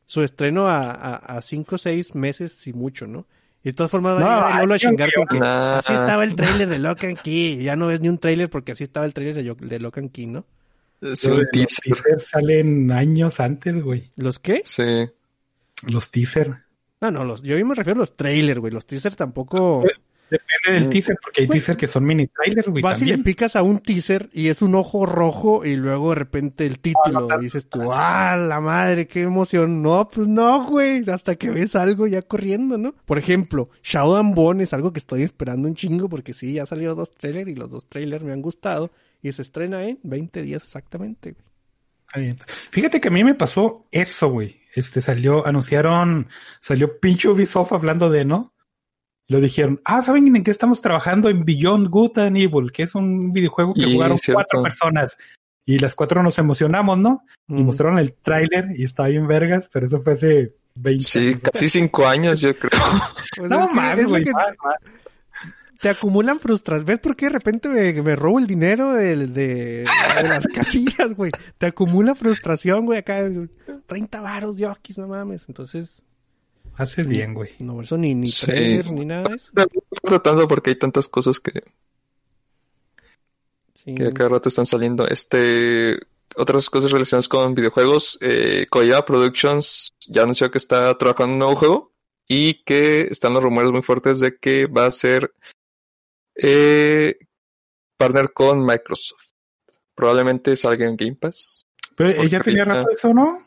su 0.06 0.22
estreno 0.22 0.66
a, 0.68 0.90
a, 0.90 1.16
a 1.16 1.42
cinco 1.42 1.74
o 1.74 1.78
seis 1.78 2.14
meses 2.14 2.66
y 2.66 2.72
mucho, 2.72 3.06
¿no? 3.06 3.26
Y 3.62 3.70
de 3.70 3.72
todas 3.74 3.90
formas 3.90 4.16
va 4.16 4.20
No, 4.20 4.26
a 4.26 4.34
llegar 4.36 4.50
el 4.52 4.58
Lolo 4.60 4.74
a 4.74 4.78
chingar 4.78 5.12
con 5.14 5.26
que 5.26 5.38
Nah. 5.38 5.78
así 5.78 5.92
estaba 5.92 6.24
el 6.24 6.34
tráiler 6.34 6.68
de 6.68 6.78
Lock 6.80 7.04
and 7.04 7.18
Key. 7.20 7.62
Ya 7.62 7.76
no 7.76 7.88
ves 7.88 8.00
ni 8.00 8.08
un 8.08 8.18
tráiler 8.18 8.48
porque 8.48 8.72
así 8.72 8.84
estaba 8.84 9.04
el 9.06 9.12
tráiler 9.14 9.36
de, 9.36 9.44
Yo- 9.44 9.54
de 9.54 9.78
Lock 9.78 9.98
and 9.98 10.12
Key, 10.12 10.26
¿no? 10.26 10.46
Es 11.02 11.24
Los 11.24 11.38
un 11.40 11.46
teaser. 11.52 11.94
teasers 11.96 12.26
salen 12.26 12.90
años 12.92 13.38
antes, 13.40 13.82
güey. 13.82 14.10
¿Los 14.16 14.38
qué? 14.38 14.62
Sí. 14.64 15.08
Los 15.86 16.10
teaser. 16.10 16.58
No, 17.00 17.10
no, 17.10 17.24
los, 17.24 17.42
yo 17.42 17.56
me 17.66 17.74
refiero 17.74 17.98
a 17.98 18.02
los 18.02 18.16
trailers, 18.16 18.60
güey. 18.60 18.72
Los 18.72 18.86
teasers 18.86 19.16
tampoco... 19.16 19.84
Depende 20.30 20.78
del 20.78 20.86
Mm. 20.86 20.90
teaser, 20.90 21.18
porque 21.22 21.40
hay 21.42 21.46
Güey. 21.48 21.58
teaser 21.58 21.76
que 21.76 21.86
son 21.88 22.04
mini 22.04 22.26
trailers, 22.28 22.68
güey. 22.68 22.82
Vas 22.82 23.02
y 23.02 23.06
le 23.06 23.18
picas 23.18 23.56
a 23.56 23.62
un 23.62 23.80
teaser 23.80 24.30
y 24.32 24.48
es 24.48 24.62
un 24.62 24.74
ojo 24.74 25.04
rojo 25.06 25.64
y 25.64 25.74
luego 25.76 26.10
de 26.10 26.14
repente 26.14 26.66
el 26.66 26.78
título. 26.78 27.20
no, 27.28 27.40
y 27.40 27.44
dices 27.44 27.68
tú, 27.68 27.80
¡ah, 27.92 28.36
la 28.36 28.60
madre, 28.60 29.06
qué 29.08 29.22
emoción! 29.22 29.82
No, 29.82 30.08
pues 30.08 30.28
no, 30.28 30.66
güey. 30.66 31.02
Hasta 31.10 31.34
que 31.36 31.50
ves 31.50 31.74
algo 31.76 32.06
ya 32.06 32.22
corriendo, 32.22 32.78
¿no? 32.78 32.94
Por 33.04 33.18
ejemplo, 33.18 33.70
Shadow 33.82 34.22
Bone 34.32 34.62
es 34.64 34.72
algo 34.72 34.92
que 34.92 35.00
estoy 35.00 35.22
esperando 35.24 35.66
un 35.66 35.74
chingo 35.74 36.08
porque 36.08 36.32
sí, 36.34 36.52
ya 36.54 36.66
salió 36.66 36.94
dos 36.94 37.12
trailers 37.12 37.48
y 37.50 37.54
los 37.54 37.70
dos 37.70 37.88
trailers 37.88 38.22
me 38.24 38.32
han 38.32 38.42
gustado. 38.42 38.90
Y 39.22 39.32
se 39.32 39.42
estrena 39.42 39.84
en 39.84 39.98
20 40.02 40.42
días 40.42 40.62
exactamente, 40.62 41.32
güey. 42.14 42.34
Fíjate 42.70 43.00
que 43.00 43.08
a 43.08 43.10
mí 43.10 43.22
me 43.22 43.34
pasó 43.34 43.86
eso, 43.92 44.28
güey. 44.30 44.60
Este 44.74 45.00
salió, 45.00 45.46
anunciaron, 45.46 46.28
salió 46.60 46.98
pinche 47.00 47.28
Ubisoft 47.28 47.72
hablando 47.72 48.10
de, 48.10 48.24
¿no? 48.24 48.52
Lo 49.30 49.40
dijeron, 49.40 49.80
ah, 49.84 50.02
¿saben 50.02 50.34
en 50.34 50.42
qué 50.44 50.50
estamos 50.50 50.80
trabajando? 50.80 51.28
En 51.28 51.44
Beyond 51.44 51.88
Good 51.88 52.18
and 52.18 52.36
Evil, 52.36 52.70
que 52.72 52.82
es 52.82 52.94
un 52.94 53.30
videojuego 53.30 53.72
que 53.74 53.82
Y, 53.82 53.94
jugaron 53.94 54.18
cierto. 54.18 54.34
cuatro 54.36 54.62
personas. 54.62 55.16
Y 55.64 55.78
las 55.78 55.94
cuatro 55.94 56.22
nos 56.22 56.38
emocionamos, 56.38 56.98
¿no? 56.98 57.22
Y 57.48 57.62
Mm. 57.62 57.66
mostraron 57.66 57.98
el 58.00 58.12
tráiler 58.14 58.68
y 58.76 58.82
estaba 58.84 59.08
bien 59.08 59.26
vergas, 59.28 59.70
pero 59.72 59.86
eso 59.86 60.02
fue 60.02 60.14
hace 60.14 60.54
20 60.74 61.04
Sí, 61.04 61.18
años. 61.20 61.38
casi 61.52 61.68
cinco 61.68 62.06
años, 62.06 62.40
yo 62.40 62.56
creo. 62.58 62.70
Pues 63.36 63.50
No 63.50 63.60
es 63.62 63.68
que 63.68 63.74
más, 63.74 63.98
es 63.98 64.04
lo 64.04 64.10
güey, 64.10 64.24
que 64.24 64.32
más, 64.32 64.46
te- 64.46 65.48
te 65.80 65.88
acumulan 65.88 66.40
frustras. 66.40 66.84
¿Ves 66.84 66.98
por 66.98 67.14
qué 67.16 67.26
de 67.26 67.30
repente 67.30 67.68
me, 67.68 68.02
me 68.02 68.16
robo 68.16 68.38
el 68.40 68.46
dinero 68.48 68.92
de, 68.92 69.16
de, 69.28 69.84
de 69.84 70.28
las 70.28 70.46
casillas, 70.54 71.14
güey? 71.14 71.30
Te 71.56 71.66
acumula 71.66 72.14
frustración, 72.16 72.84
güey, 72.84 72.98
acá 72.98 73.22
30 73.86 74.20
varos, 74.20 74.56
diokis, 74.56 74.98
no 74.98 75.06
mames. 75.06 75.44
Entonces, 75.48 76.02
Haces 76.80 77.06
bien, 77.06 77.34
güey. 77.34 77.50
no, 77.60 77.82
eso 77.82 77.96
ni, 77.98 78.14
ni 78.14 78.26
Sí. 78.26 78.46
trailer, 78.46 78.90
ni 78.92 79.04
nada 79.04 79.28
de 79.28 79.34
eso. 79.36 79.52
Estoy 79.54 79.82
tratando 80.02 80.48
porque 80.48 80.70
hay 80.70 80.76
tantas 80.76 81.08
cosas 81.08 81.38
que... 81.40 81.62
Sí. 83.74 83.94
que 83.94 84.06
a 84.06 84.10
cada 84.12 84.28
rato 84.30 84.48
están 84.48 84.66
saliendo. 84.66 85.06
Este, 85.08 85.98
otras 86.36 86.68
cosas 86.70 86.90
relacionadas 86.90 87.28
con 87.28 87.54
videojuegos, 87.54 88.18
eh, 88.20 88.66
Koya 88.70 89.04
Productions 89.04 89.94
ya 90.06 90.22
anunció 90.22 90.50
que 90.50 90.58
está 90.58 90.96
trabajando 90.98 91.24
en 91.28 91.32
un 91.34 91.38
nuevo 91.38 91.56
juego 91.56 91.92
y 92.28 92.62
que 92.64 93.02
están 93.10 93.34
los 93.34 93.42
rumores 93.42 93.70
muy 93.72 93.82
fuertes 93.82 94.20
de 94.20 94.36
que 94.36 94.66
va 94.66 94.86
a 94.86 94.90
ser 94.90 95.34
eh, 96.34 97.18
partner 97.96 98.32
con 98.32 98.64
Microsoft. 98.64 99.20
Probablemente 99.94 100.56
salga 100.56 100.86
en 100.86 100.96
Game 100.96 101.16
Pass. 101.16 101.66
Pero 101.96 102.10
ella 102.22 102.40
tenía 102.40 102.62
ahorita- 102.62 102.76
rato 102.80 102.90
eso, 102.90 103.12
¿no? 103.14 103.44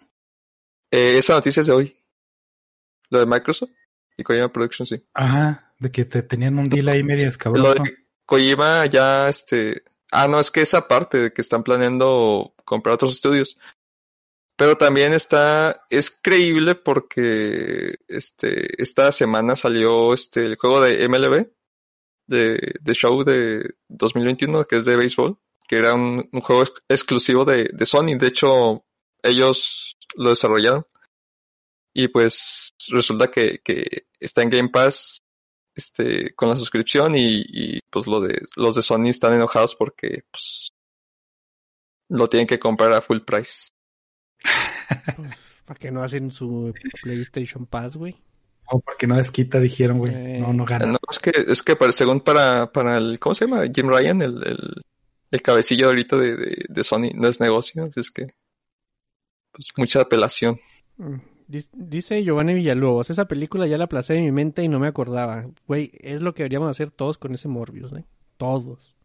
Eh, 0.91 1.17
esa 1.17 1.33
noticia 1.33 1.61
es 1.61 1.67
de 1.67 1.73
hoy. 1.73 1.95
Lo 3.13 3.19
de 3.19 3.25
Microsoft 3.27 3.69
y 4.17 4.23
Kojima 4.23 4.51
Productions, 4.51 4.89
sí. 4.89 5.05
Ajá, 5.13 5.73
de 5.79 5.91
que 5.91 6.03
te 6.05 6.21
tenían 6.23 6.57
un 6.59 6.67
deal 6.67 6.87
ahí 6.89 7.03
medio 7.03 7.23
Lo 7.25 7.29
escabroso. 7.29 7.83
de 7.83 7.95
Kojima 8.25 8.85
ya, 8.87 9.29
este... 9.29 9.83
Ah, 10.11 10.27
no, 10.27 10.39
es 10.39 10.51
que 10.51 10.61
esa 10.61 10.87
parte 10.87 11.17
de 11.17 11.33
que 11.33 11.41
están 11.41 11.63
planeando 11.63 12.53
comprar 12.65 12.95
otros 12.95 13.13
estudios. 13.15 13.57
Pero 14.55 14.77
también 14.77 15.11
está, 15.13 15.83
es 15.89 16.11
creíble 16.11 16.75
porque, 16.75 17.95
este, 18.07 18.81
esta 18.81 19.11
semana 19.11 19.55
salió, 19.55 20.13
este, 20.13 20.45
el 20.45 20.55
juego 20.57 20.81
de 20.81 21.07
MLB, 21.09 21.47
de, 22.27 22.75
de 22.79 22.93
show 22.93 23.23
de 23.23 23.73
2021, 23.87 24.65
que 24.65 24.77
es 24.77 24.85
de 24.85 24.95
béisbol, 24.95 25.39
que 25.67 25.77
era 25.77 25.95
un, 25.95 26.29
un 26.31 26.41
juego 26.41 26.61
ex- 26.61 26.83
exclusivo 26.87 27.45
de, 27.45 27.69
de 27.73 27.85
Sony. 27.87 28.15
De 28.19 28.27
hecho, 28.27 28.85
ellos 29.23 29.97
lo 30.15 30.29
desarrollaron. 30.29 30.85
Y 31.93 32.07
pues 32.07 32.73
resulta 32.89 33.29
que, 33.29 33.59
que 33.63 34.07
está 34.19 34.41
en 34.41 34.49
Game 34.49 34.69
Pass 34.69 35.19
este, 35.75 36.33
con 36.35 36.49
la 36.49 36.55
suscripción 36.55 37.15
y, 37.15 37.43
y, 37.47 37.79
pues 37.89 38.07
lo 38.07 38.19
de, 38.19 38.41
los 38.55 38.75
de 38.75 38.81
Sony 38.81 39.09
están 39.09 39.33
enojados 39.33 39.75
porque 39.75 40.23
pues 40.31 40.71
lo 42.09 42.29
tienen 42.29 42.47
que 42.47 42.59
comprar 42.59 42.93
a 42.93 43.01
full 43.01 43.19
price. 43.21 43.69
Pues, 45.15 45.61
¿Para 45.65 45.79
qué 45.79 45.91
no 45.91 46.01
hacen 46.03 46.29
su 46.31 46.73
PlayStation 47.01 47.65
Pass, 47.65 47.95
güey? 47.95 48.15
O 48.67 48.79
porque 48.79 49.07
no 49.07 49.15
desquita, 49.17 49.59
dijeron, 49.59 49.99
güey. 49.99 50.13
Eh, 50.13 50.39
No, 50.39 50.51
no 50.53 50.65
gana. 50.65 50.85
No, 50.87 50.97
es 51.09 51.19
que, 51.19 51.31
es 51.47 51.61
que 51.63 51.75
para- 51.75 51.91
según 51.91 52.21
para, 52.21 52.71
para 52.71 52.97
el, 52.97 53.19
¿cómo 53.19 53.33
se 53.35 53.45
llama? 53.45 53.63
Jim 53.73 53.87
Ryan, 53.87 54.21
el, 54.21 54.43
el, 54.45 54.81
el 55.31 55.41
cabecillo 55.41 55.87
ahorita 55.87 56.17
de, 56.17 56.35
de, 56.35 56.65
de 56.69 56.83
Sony, 56.83 57.11
no 57.15 57.27
es 57.27 57.39
negocio, 57.39 57.83
así 57.83 57.99
es 57.99 58.11
que, 58.11 58.27
pues 59.51 59.67
mucha 59.77 60.01
apelación. 60.01 60.59
Mm. 60.97 61.17
Di- 61.53 61.67
Dice 61.71 62.23
Giovanni 62.23 62.55
Villalobos, 62.55 63.09
esa 63.11 63.25
película 63.27 63.67
ya 63.67 63.77
la 63.77 63.87
placé 63.87 64.15
en 64.17 64.25
mi 64.25 64.31
mente 64.31 64.63
y 64.63 64.67
no 64.69 64.79
me 64.79 64.87
acordaba. 64.87 65.45
Güey, 65.67 65.91
es 66.01 66.21
lo 66.23 66.33
que 66.33 66.41
deberíamos 66.43 66.69
hacer 66.69 66.89
todos 66.89 67.17
con 67.19 67.33
ese 67.35 67.47
Morbius, 67.47 67.93
¿eh? 67.93 68.05
Todos. 68.37 68.95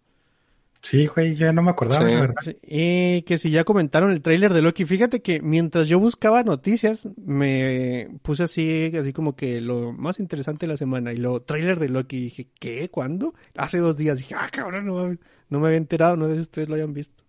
Sí, 0.81 1.07
güey, 1.09 1.35
yo 1.35 1.45
ya 1.47 1.53
no 1.53 1.63
me 1.63 1.71
acordaba, 1.73 2.07
Sí. 2.07 2.15
la 2.15 2.21
verdad. 2.21 2.35
Sí, 2.43 2.57
Y 2.63 3.23
que 3.23 3.37
si 3.37 3.51
ya 3.51 3.65
comentaron 3.65 4.13
el 4.13 4.23
tráiler 4.23 4.55
de 4.55 4.63
Loki, 4.63 4.85
fíjate 4.85 5.21
que 5.21 5.43
mientras 5.43 5.89
yo 5.89 5.99
buscaba 5.99 6.45
noticias, 6.45 7.09
me 7.17 8.09
puse 8.23 8.45
así, 8.45 8.93
así 8.97 9.13
como 9.13 9.35
que 9.37 9.61
lo 9.61 9.93
más 9.93 10.21
interesante 10.21 10.67
de 10.67 10.73
la 10.73 10.77
semana. 10.79 11.13
Y 11.13 11.17
lo 11.17 11.43
tráiler 11.43 11.79
de 11.81 11.89
Loki, 11.89 12.21
dije, 12.21 12.47
¿qué? 12.61 12.89
¿Cuándo? 12.91 13.35
Hace 13.57 13.79
dos 13.79 13.97
días. 13.97 14.19
Dije, 14.19 14.37
ah, 14.39 14.49
cabrón, 14.53 14.87
no, 14.87 15.17
no 15.51 15.61
me 15.61 15.67
había 15.67 15.79
enterado, 15.79 16.17
no 16.17 16.29
sé 16.29 16.37
si 16.37 16.41
ustedes 16.43 16.69
lo 16.69 16.77
hayan 16.77 16.95
visto. 16.95 17.25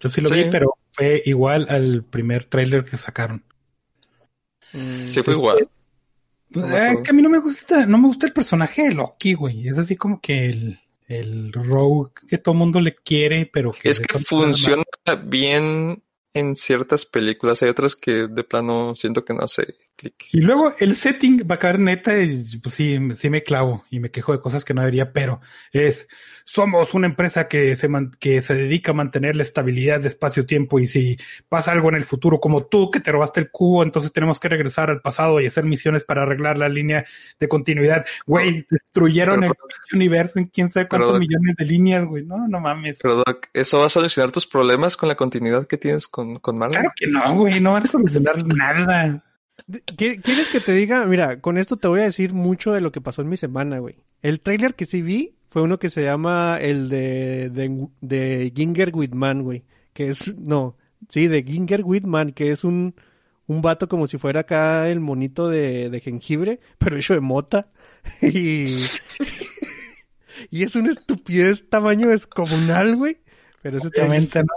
Yo 0.00 0.08
sí 0.08 0.22
lo 0.22 0.30
Sí. 0.30 0.44
vi, 0.44 0.50
pero 0.50 0.74
fue 0.92 1.22
igual 1.26 1.66
al 1.68 2.02
primer 2.04 2.44
tráiler 2.46 2.84
que 2.84 2.96
sacaron. 2.96 3.44
Mm, 4.72 5.08
Sí, 5.08 5.22
fue 5.22 5.32
Este, 5.32 5.32
igual. 5.32 5.68
Pues, 6.52 6.66
No 6.66 6.72
me 6.72 6.92
eh, 6.92 7.02
que 7.04 7.10
a 7.10 7.12
mí 7.12 7.22
no 7.22 7.30
me 7.30 7.38
gusta, 7.38 7.86
no 7.86 7.98
me 7.98 8.08
gusta 8.08 8.26
el 8.26 8.32
personaje 8.32 8.82
de 8.88 8.94
Loki, 8.94 9.34
güey. 9.34 9.68
Es 9.68 9.78
así 9.78 9.96
como 9.96 10.20
que 10.20 10.50
el, 10.50 10.80
el 11.06 11.52
rogue 11.52 12.12
que 12.28 12.38
todo 12.38 12.54
mundo 12.54 12.80
le 12.80 12.94
quiere, 12.94 13.46
pero 13.46 13.72
que... 13.72 13.88
Es 13.88 14.00
que 14.00 14.18
funciona 14.18 14.84
bien 15.24 16.02
en 16.32 16.56
ciertas 16.56 17.04
películas, 17.04 17.62
hay 17.62 17.68
otras 17.68 17.96
que 17.96 18.28
de 18.28 18.44
plano 18.44 18.94
siento 18.94 19.24
que 19.24 19.34
no 19.34 19.42
hace 19.42 19.74
Y 20.32 20.40
luego 20.40 20.74
el 20.78 20.96
setting 20.96 21.46
va 21.50 21.56
a 21.56 21.58
caer 21.58 21.78
neta 21.78 22.18
y 22.20 22.58
pues 22.62 22.74
sí, 22.74 22.98
sí 23.16 23.28
me 23.30 23.42
clavo 23.42 23.84
y 23.90 24.00
me 24.00 24.10
quejo 24.10 24.32
de 24.32 24.40
cosas 24.40 24.64
que 24.64 24.72
no 24.74 24.80
debería, 24.80 25.12
pero 25.12 25.40
es, 25.72 26.08
somos 26.44 26.94
una 26.94 27.06
empresa 27.06 27.48
que 27.48 27.76
se, 27.76 27.88
man- 27.88 28.12
que 28.18 28.40
se 28.42 28.54
dedica 28.54 28.92
a 28.92 28.94
mantener 28.94 29.36
la 29.36 29.42
estabilidad 29.42 30.00
de 30.00 30.08
espacio-tiempo 30.08 30.78
y 30.80 30.86
si 30.86 31.18
pasa 31.48 31.72
algo 31.72 31.88
en 31.90 31.96
el 31.96 32.04
futuro 32.04 32.40
como 32.40 32.64
tú 32.64 32.90
que 32.90 33.00
te 33.00 33.12
robaste 33.12 33.40
el 33.40 33.50
cubo, 33.50 33.82
entonces 33.82 34.12
tenemos 34.12 34.40
que 34.40 34.48
regresar 34.48 34.90
al 34.90 35.00
pasado 35.02 35.40
y 35.40 35.46
hacer 35.46 35.64
misiones 35.64 36.04
para 36.04 36.22
arreglar 36.22 36.56
la 36.58 36.68
línea 36.68 37.04
de 37.38 37.48
continuidad. 37.48 38.06
Güey, 38.26 38.66
destruyeron 38.70 39.40
Pero- 39.40 39.52
el 39.90 39.96
universo 39.96 40.38
en 40.38 40.46
quién 40.46 40.70
sabe 40.70 40.88
cuántos 40.88 41.10
pero- 41.10 41.20
millones 41.20 41.56
de 41.56 41.64
líneas, 41.66 42.06
güey. 42.06 42.24
No, 42.24 42.48
no 42.48 42.58
mames. 42.60 42.98
Pero 43.02 43.16
Doc, 43.16 43.48
¿eso 43.52 43.78
va 43.80 43.86
a 43.86 43.90
solucionar 43.90 44.30
tus 44.32 44.46
problemas 44.46 44.96
con 44.96 45.08
la 45.08 45.14
continuidad 45.14 45.66
que 45.66 45.76
tienes 45.76 46.08
con, 46.08 46.38
con 46.38 46.56
Marvel? 46.58 46.78
Claro 46.78 46.92
que 46.96 47.06
no, 47.06 47.34
güey, 47.36 47.60
no 47.60 47.72
van 47.74 47.84
a 47.84 47.86
solucionar 47.86 48.46
nada. 48.46 49.22
¿Qui- 49.68 50.20
¿Quieres 50.22 50.48
que 50.48 50.60
te 50.60 50.72
diga? 50.72 51.04
Mira, 51.06 51.40
con 51.40 51.58
esto 51.58 51.76
te 51.76 51.88
voy 51.88 52.00
a 52.00 52.04
decir 52.04 52.32
mucho 52.32 52.72
de 52.72 52.80
lo 52.80 52.92
que 52.92 53.00
pasó 53.00 53.22
en 53.22 53.28
mi 53.28 53.36
semana, 53.36 53.78
güey. 53.78 53.96
El 54.22 54.40
tráiler 54.40 54.74
que 54.74 54.86
sí 54.86 55.02
vi 55.02 55.36
fue 55.46 55.62
uno 55.62 55.78
que 55.78 55.90
se 55.90 56.02
llama 56.04 56.58
el 56.60 56.88
de, 56.88 57.50
de, 57.50 57.88
de 58.00 58.52
Ginger 58.54 58.90
Whitman, 58.94 59.42
güey. 59.42 59.64
Que 59.92 60.08
es, 60.08 60.36
no, 60.38 60.76
sí, 61.08 61.26
de 61.28 61.42
Ginger 61.42 61.82
Whitman, 61.84 62.30
que 62.32 62.52
es 62.52 62.64
un, 62.64 62.94
un 63.46 63.62
vato 63.62 63.88
como 63.88 64.06
si 64.06 64.18
fuera 64.18 64.40
acá 64.40 64.88
el 64.88 65.00
monito 65.00 65.48
de, 65.48 65.90
de 65.90 66.00
jengibre, 66.00 66.60
pero 66.78 66.96
hecho 66.96 67.14
de 67.14 67.20
mota. 67.20 67.70
Y, 68.22 68.76
y 70.50 70.62
es 70.62 70.74
una 70.74 70.90
estupidez 70.90 71.68
tamaño 71.68 72.08
descomunal, 72.08 72.96
güey. 72.96 73.18
Pero 73.62 73.78
ese 73.78 73.88
Obviamente, 73.88 74.40
¿no? 74.42 74.48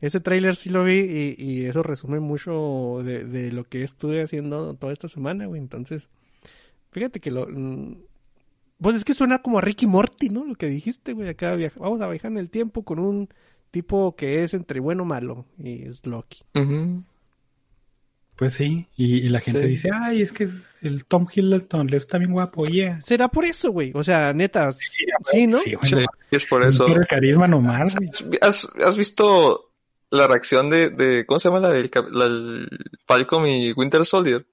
Ese 0.00 0.20
tráiler 0.20 0.56
sí 0.56 0.70
lo 0.70 0.84
vi 0.84 0.98
y, 1.00 1.34
y 1.38 1.64
eso 1.66 1.82
resume 1.82 2.20
mucho 2.20 2.98
de, 3.04 3.24
de 3.24 3.52
lo 3.52 3.64
que 3.64 3.82
estuve 3.82 4.22
haciendo 4.22 4.74
toda 4.74 4.92
esta 4.92 5.08
semana, 5.08 5.46
güey. 5.46 5.60
Entonces, 5.60 6.08
fíjate 6.92 7.20
que 7.20 7.30
lo... 7.30 7.46
mm, 7.48 7.96
Pues 8.80 8.96
es 8.96 9.04
que 9.04 9.12
suena 9.14 9.42
como 9.42 9.58
a 9.58 9.60
Ricky 9.60 9.86
Morty, 9.86 10.30
¿no? 10.30 10.44
Lo 10.44 10.54
que 10.54 10.66
dijiste, 10.66 11.12
güey. 11.12 11.28
Acá 11.28 11.54
viaja- 11.54 11.78
vamos 11.80 12.00
a 12.00 12.08
viajar 12.08 12.30
en 12.32 12.38
el 12.38 12.48
tiempo 12.50 12.82
con 12.84 12.98
un 12.98 13.28
tipo 13.70 14.16
que 14.16 14.42
es 14.42 14.54
entre 14.54 14.80
bueno 14.80 15.02
o 15.02 15.06
malo 15.06 15.44
y 15.58 15.82
es 15.82 16.04
Loki. 16.06 16.42
Pues 18.36 18.54
sí, 18.54 18.86
y, 18.96 19.18
y 19.18 19.28
la 19.28 19.40
gente 19.40 19.60
Sí. 19.62 19.68
dice, 19.68 19.90
ay, 19.92 20.22
es 20.22 20.32
que 20.32 20.44
es 20.44 20.52
el 20.80 21.04
Tom 21.04 21.26
Hiddleston 21.30 21.88
le 21.88 21.98
está 21.98 22.16
bien 22.16 22.32
guapo, 22.32 22.64
yeah. 22.64 22.98
¿Será 23.02 23.28
por 23.28 23.44
eso, 23.44 23.70
güey? 23.70 23.92
O 23.94 24.02
sea, 24.02 24.32
neta, 24.32 24.72
sí, 24.72 25.46
¿no? 25.46 25.58
Sí, 25.58 25.70
Sí, 25.70 25.76
bueno, 25.94 26.06
es 26.30 26.46
por 26.46 26.62
eso. 26.64 26.86
Quiero 26.86 27.02
el 27.02 27.06
carisma 27.06 27.46
nomás, 27.46 27.96
güey. 27.96 28.08
¿Has, 28.40 28.66
has 28.82 28.96
visto 28.96 29.69
la 30.10 30.26
reacción 30.26 30.70
de, 30.70 30.90
de 30.90 31.24
¿cómo 31.26 31.38
se 31.38 31.48
llama 31.48 31.60
la 31.60 31.70
del 31.70 31.90
la 32.10 32.24
del 32.24 32.68
Falcon 33.06 33.46
y 33.46 33.72
Winter 33.72 34.04
Soldier? 34.04 34.46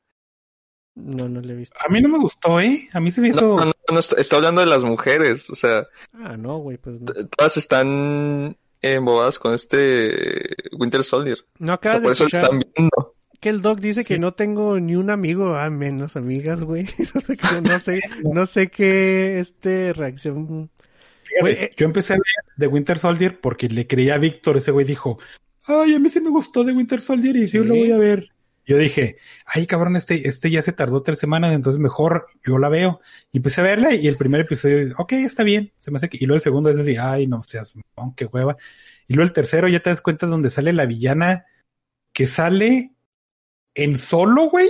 No, 0.95 1.29
no 1.29 1.41
le 1.41 1.53
he 1.53 1.55
visto. 1.55 1.75
A 1.85 1.91
mí 1.91 2.01
no 2.01 2.09
me 2.09 2.17
gustó, 2.17 2.59
¿eh? 2.59 2.87
A 2.93 2.99
mí 2.99 3.11
se 3.11 3.21
me 3.21 3.27
hizo... 3.29 3.41
No, 3.55 3.65
no, 3.65 3.73
no, 3.91 3.99
está, 3.99 4.19
está 4.19 4.35
hablando 4.37 4.61
de 4.61 4.67
las 4.67 4.83
mujeres, 4.83 5.47
o 5.51 5.55
sea, 5.55 5.85
Ah, 6.13 6.37
no, 6.37 6.57
güey, 6.57 6.77
pues 6.77 6.99
no. 6.99 7.13
todas 7.27 7.55
están 7.57 8.57
embobadas 8.81 9.37
con 9.37 9.53
este 9.53 10.55
Winter 10.77 11.03
Soldier. 11.03 11.45
No 11.59 11.73
O 11.73 11.75
acabas 11.75 12.01
sea, 12.01 12.01
por 12.01 12.09
de 12.09 12.13
eso 12.13 12.25
escuchar 12.25 12.43
están 12.45 12.63
viendo. 12.75 13.15
que 13.39 13.49
el 13.49 13.61
doc 13.61 13.79
dice 13.79 14.05
que 14.05 14.17
no 14.17 14.33
tengo 14.33 14.79
ni 14.79 14.95
un 14.95 15.11
amigo, 15.11 15.55
ah, 15.55 15.69
menos 15.69 16.15
amigas, 16.17 16.63
güey. 16.63 16.87
no 17.13 17.21
sé, 17.21 17.37
no 17.61 17.79
sé, 17.79 17.99
no 18.33 18.45
sé 18.47 18.67
qué, 18.69 19.39
este, 19.39 19.93
reacción... 19.93 20.71
Fíjate, 21.23 21.41
Güey, 21.41 21.53
eh. 21.55 21.69
yo 21.77 21.85
empecé 21.85 22.13
a 22.13 22.15
ver 22.15 22.55
The 22.57 22.67
Winter 22.67 22.97
Soldier 22.97 23.39
porque 23.39 23.67
le 23.67 23.85
creía 23.85 24.15
a 24.15 24.17
Víctor, 24.17 24.57
ese 24.57 24.71
güey 24.71 24.85
dijo, 24.85 25.19
ay, 25.67 25.95
a 25.95 25.99
mí 25.99 26.09
sí 26.09 26.19
me 26.19 26.29
gustó 26.29 26.65
The 26.65 26.71
Winter 26.73 27.01
Soldier 27.01 27.35
y 27.35 27.47
sí, 27.47 27.59
Sí. 27.59 27.63
lo 27.63 27.75
voy 27.75 27.91
a 27.91 27.97
ver. 27.97 28.31
Yo 28.65 28.77
dije, 28.77 29.15
ay, 29.45 29.65
cabrón, 29.65 29.95
este, 29.95 30.27
este 30.27 30.51
ya 30.51 30.61
se 30.61 30.73
tardó 30.73 31.01
tres 31.01 31.19
semanas, 31.19 31.53
entonces 31.53 31.79
mejor 31.79 32.27
yo 32.45 32.57
la 32.57 32.67
veo. 32.67 32.99
Y 33.31 33.37
empecé 33.37 33.61
a 33.61 33.63
verla 33.63 33.95
y 33.95 34.07
el 34.07 34.17
primer 34.17 34.41
episodio, 34.41 34.93
ok, 34.97 35.13
está 35.13 35.43
bien, 35.43 35.71
se 35.77 35.89
me 35.89 35.97
hace 35.97 36.09
que... 36.09 36.17
Y 36.19 36.25
luego 36.25 36.35
el 36.35 36.41
segundo 36.41 36.69
es 36.69 36.77
así, 36.77 36.97
ay, 36.97 37.27
no 37.27 37.41
seas, 37.43 37.71
qué 38.17 38.25
hueva. 38.25 38.57
Y 39.07 39.13
luego 39.13 39.25
el 39.25 39.33
tercero 39.33 39.69
ya 39.69 39.79
te 39.79 39.89
das 39.89 40.01
cuenta 40.01 40.27
donde 40.27 40.49
sale 40.49 40.73
la 40.73 40.85
villana 40.85 41.45
que 42.11 42.27
sale 42.27 42.91
en 43.73 43.97
solo, 43.97 44.49
güey. 44.49 44.69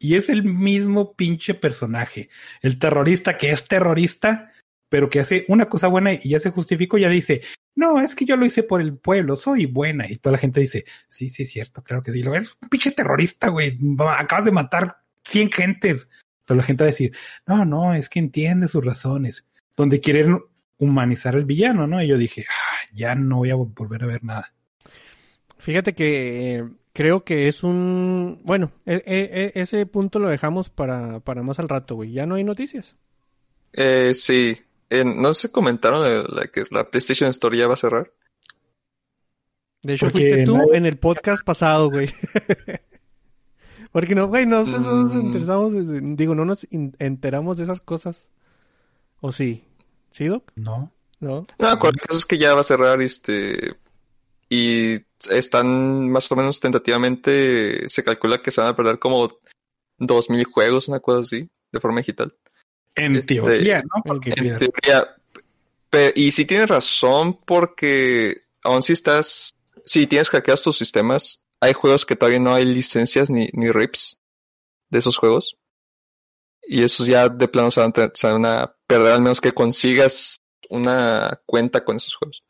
Y 0.00 0.16
es 0.16 0.28
el 0.28 0.42
mismo 0.42 1.14
pinche 1.14 1.54
personaje. 1.54 2.28
El 2.60 2.80
terrorista 2.80 3.38
que 3.38 3.52
es 3.52 3.68
terrorista, 3.68 4.52
pero 4.88 5.10
que 5.10 5.20
hace 5.20 5.44
una 5.46 5.68
cosa 5.68 5.86
buena 5.86 6.12
y 6.12 6.30
ya 6.30 6.40
se 6.40 6.50
justificó, 6.50 6.98
ya 6.98 7.08
dice, 7.08 7.42
no, 7.76 8.00
es 8.00 8.14
que 8.16 8.24
yo 8.24 8.36
lo 8.36 8.46
hice 8.46 8.62
por 8.62 8.80
el 8.80 8.96
pueblo, 8.96 9.36
soy 9.36 9.66
buena. 9.66 10.10
Y 10.10 10.16
toda 10.16 10.32
la 10.32 10.38
gente 10.38 10.60
dice, 10.60 10.84
sí, 11.08 11.28
sí, 11.28 11.42
es 11.44 11.50
cierto, 11.50 11.82
claro 11.84 12.02
que 12.02 12.10
sí. 12.10 12.22
Lo 12.22 12.34
es 12.34 12.56
un 12.60 12.70
pinche 12.70 12.90
terrorista, 12.90 13.48
güey. 13.48 13.78
Acabas 14.18 14.46
de 14.46 14.50
matar 14.50 14.96
100 15.24 15.52
gentes. 15.52 16.08
Pero 16.46 16.56
la 16.56 16.64
gente 16.64 16.84
va 16.84 16.88
a 16.88 16.92
decir, 16.92 17.12
no, 17.46 17.64
no, 17.66 17.94
es 17.94 18.08
que 18.08 18.18
entiende 18.18 18.66
sus 18.68 18.84
razones. 18.84 19.46
Donde 19.76 20.00
quieren 20.00 20.40
humanizar 20.78 21.34
al 21.34 21.44
villano, 21.44 21.86
¿no? 21.86 22.02
Y 22.02 22.08
yo 22.08 22.16
dije, 22.16 22.46
ah, 22.48 22.88
ya 22.94 23.14
no 23.14 23.36
voy 23.36 23.50
a 23.50 23.56
volver 23.56 24.04
a 24.04 24.06
ver 24.06 24.24
nada. 24.24 24.54
Fíjate 25.58 25.94
que 25.94 26.54
eh, 26.56 26.64
creo 26.94 27.24
que 27.24 27.48
es 27.48 27.62
un... 27.62 28.40
Bueno, 28.44 28.72
e- 28.86 29.02
e- 29.04 29.52
e- 29.54 29.60
ese 29.60 29.84
punto 29.84 30.18
lo 30.18 30.28
dejamos 30.28 30.70
para, 30.70 31.20
para 31.20 31.42
más 31.42 31.58
al 31.58 31.68
rato, 31.68 31.96
güey. 31.96 32.12
Ya 32.12 32.24
no 32.24 32.36
hay 32.36 32.44
noticias. 32.44 32.96
Eh, 33.72 34.12
sí, 34.14 34.56
en- 34.90 35.20
no 35.20 35.32
se 35.34 35.50
comentaron 35.50 36.02
de 36.04 36.24
la 36.34 36.46
que 36.48 36.64
la 36.70 36.88
PlayStation 36.90 37.30
Store 37.30 37.56
ya 37.56 37.66
va 37.66 37.74
a 37.74 37.78
cerrar. 37.78 38.12
De 39.82 39.94
hecho, 39.94 40.06
Porque 40.06 40.20
fuiste 40.20 40.44
tú 40.46 40.56
nadie- 40.56 40.76
en 40.76 40.86
el 40.86 40.98
podcast 40.98 41.44
pasado, 41.44 41.90
güey. 41.90 42.08
Porque 43.92 44.14
no, 44.14 44.28
güey, 44.28 44.46
nosotros 44.46 44.82
no 44.82 44.96
nos 45.04 45.14
Mm. 45.14 45.20
interesamos, 45.20 45.72
digo, 46.16 46.34
no 46.34 46.44
nos 46.44 46.66
enteramos 46.70 47.56
de 47.56 47.64
esas 47.64 47.80
cosas. 47.80 48.28
¿O 49.20 49.32
sí? 49.32 49.64
¿Sí, 50.10 50.26
Doc? 50.26 50.52
No. 50.56 50.92
¿No? 51.20 51.46
No, 51.58 51.78
cualquier 51.78 52.06
caso 52.06 52.18
es 52.18 52.26
que 52.26 52.36
ya 52.38 52.54
va 52.54 52.60
a 52.60 52.64
cerrar, 52.64 53.00
este, 53.00 53.76
y 54.50 54.98
están 55.30 56.10
más 56.10 56.30
o 56.30 56.36
menos 56.36 56.60
tentativamente, 56.60 57.88
se 57.88 58.04
calcula 58.04 58.42
que 58.42 58.50
se 58.50 58.60
van 58.60 58.70
a 58.70 58.76
perder 58.76 58.98
como 58.98 59.30
dos 59.98 60.28
mil 60.28 60.44
juegos, 60.44 60.88
una 60.88 61.00
cosa 61.00 61.20
así, 61.20 61.48
de 61.72 61.80
forma 61.80 62.00
digital. 62.00 62.34
En 62.96 63.16
Este, 63.16 63.34
teoría, 63.36 63.82
¿no? 63.82 64.02
Porque 64.04 64.32
En 64.36 64.42
mira, 64.44 64.58
teoría, 64.58 65.16
pe- 65.90 66.12
y 66.16 66.30
sí 66.32 66.44
tienes 66.44 66.68
razón 66.68 67.38
porque 67.44 68.42
aún 68.62 68.82
si 68.82 68.92
estás, 68.94 69.54
si 69.84 70.06
tienes 70.06 70.30
hackeados 70.30 70.62
tus 70.62 70.78
sistemas, 70.78 71.42
hay 71.60 71.72
juegos 71.72 72.04
que 72.06 72.16
todavía 72.16 72.40
no 72.40 72.54
hay 72.54 72.64
licencias 72.64 73.30
ni, 73.30 73.48
ni 73.52 73.70
rips 73.70 74.18
de 74.90 74.98
esos 74.98 75.16
juegos. 75.18 75.56
Y 76.68 76.82
esos 76.82 77.06
ya 77.06 77.28
de 77.28 77.46
plano 77.48 77.70
se 77.70 77.80
van, 77.80 77.92
a 77.96 78.10
se 78.12 78.26
van 78.26 78.44
a 78.44 78.74
perder 78.86 79.12
al 79.12 79.20
menos 79.22 79.40
que 79.40 79.52
consigas 79.52 80.40
una 80.68 81.40
cuenta 81.46 81.84
con 81.84 81.96
esos 81.96 82.14
juegos. 82.16 82.42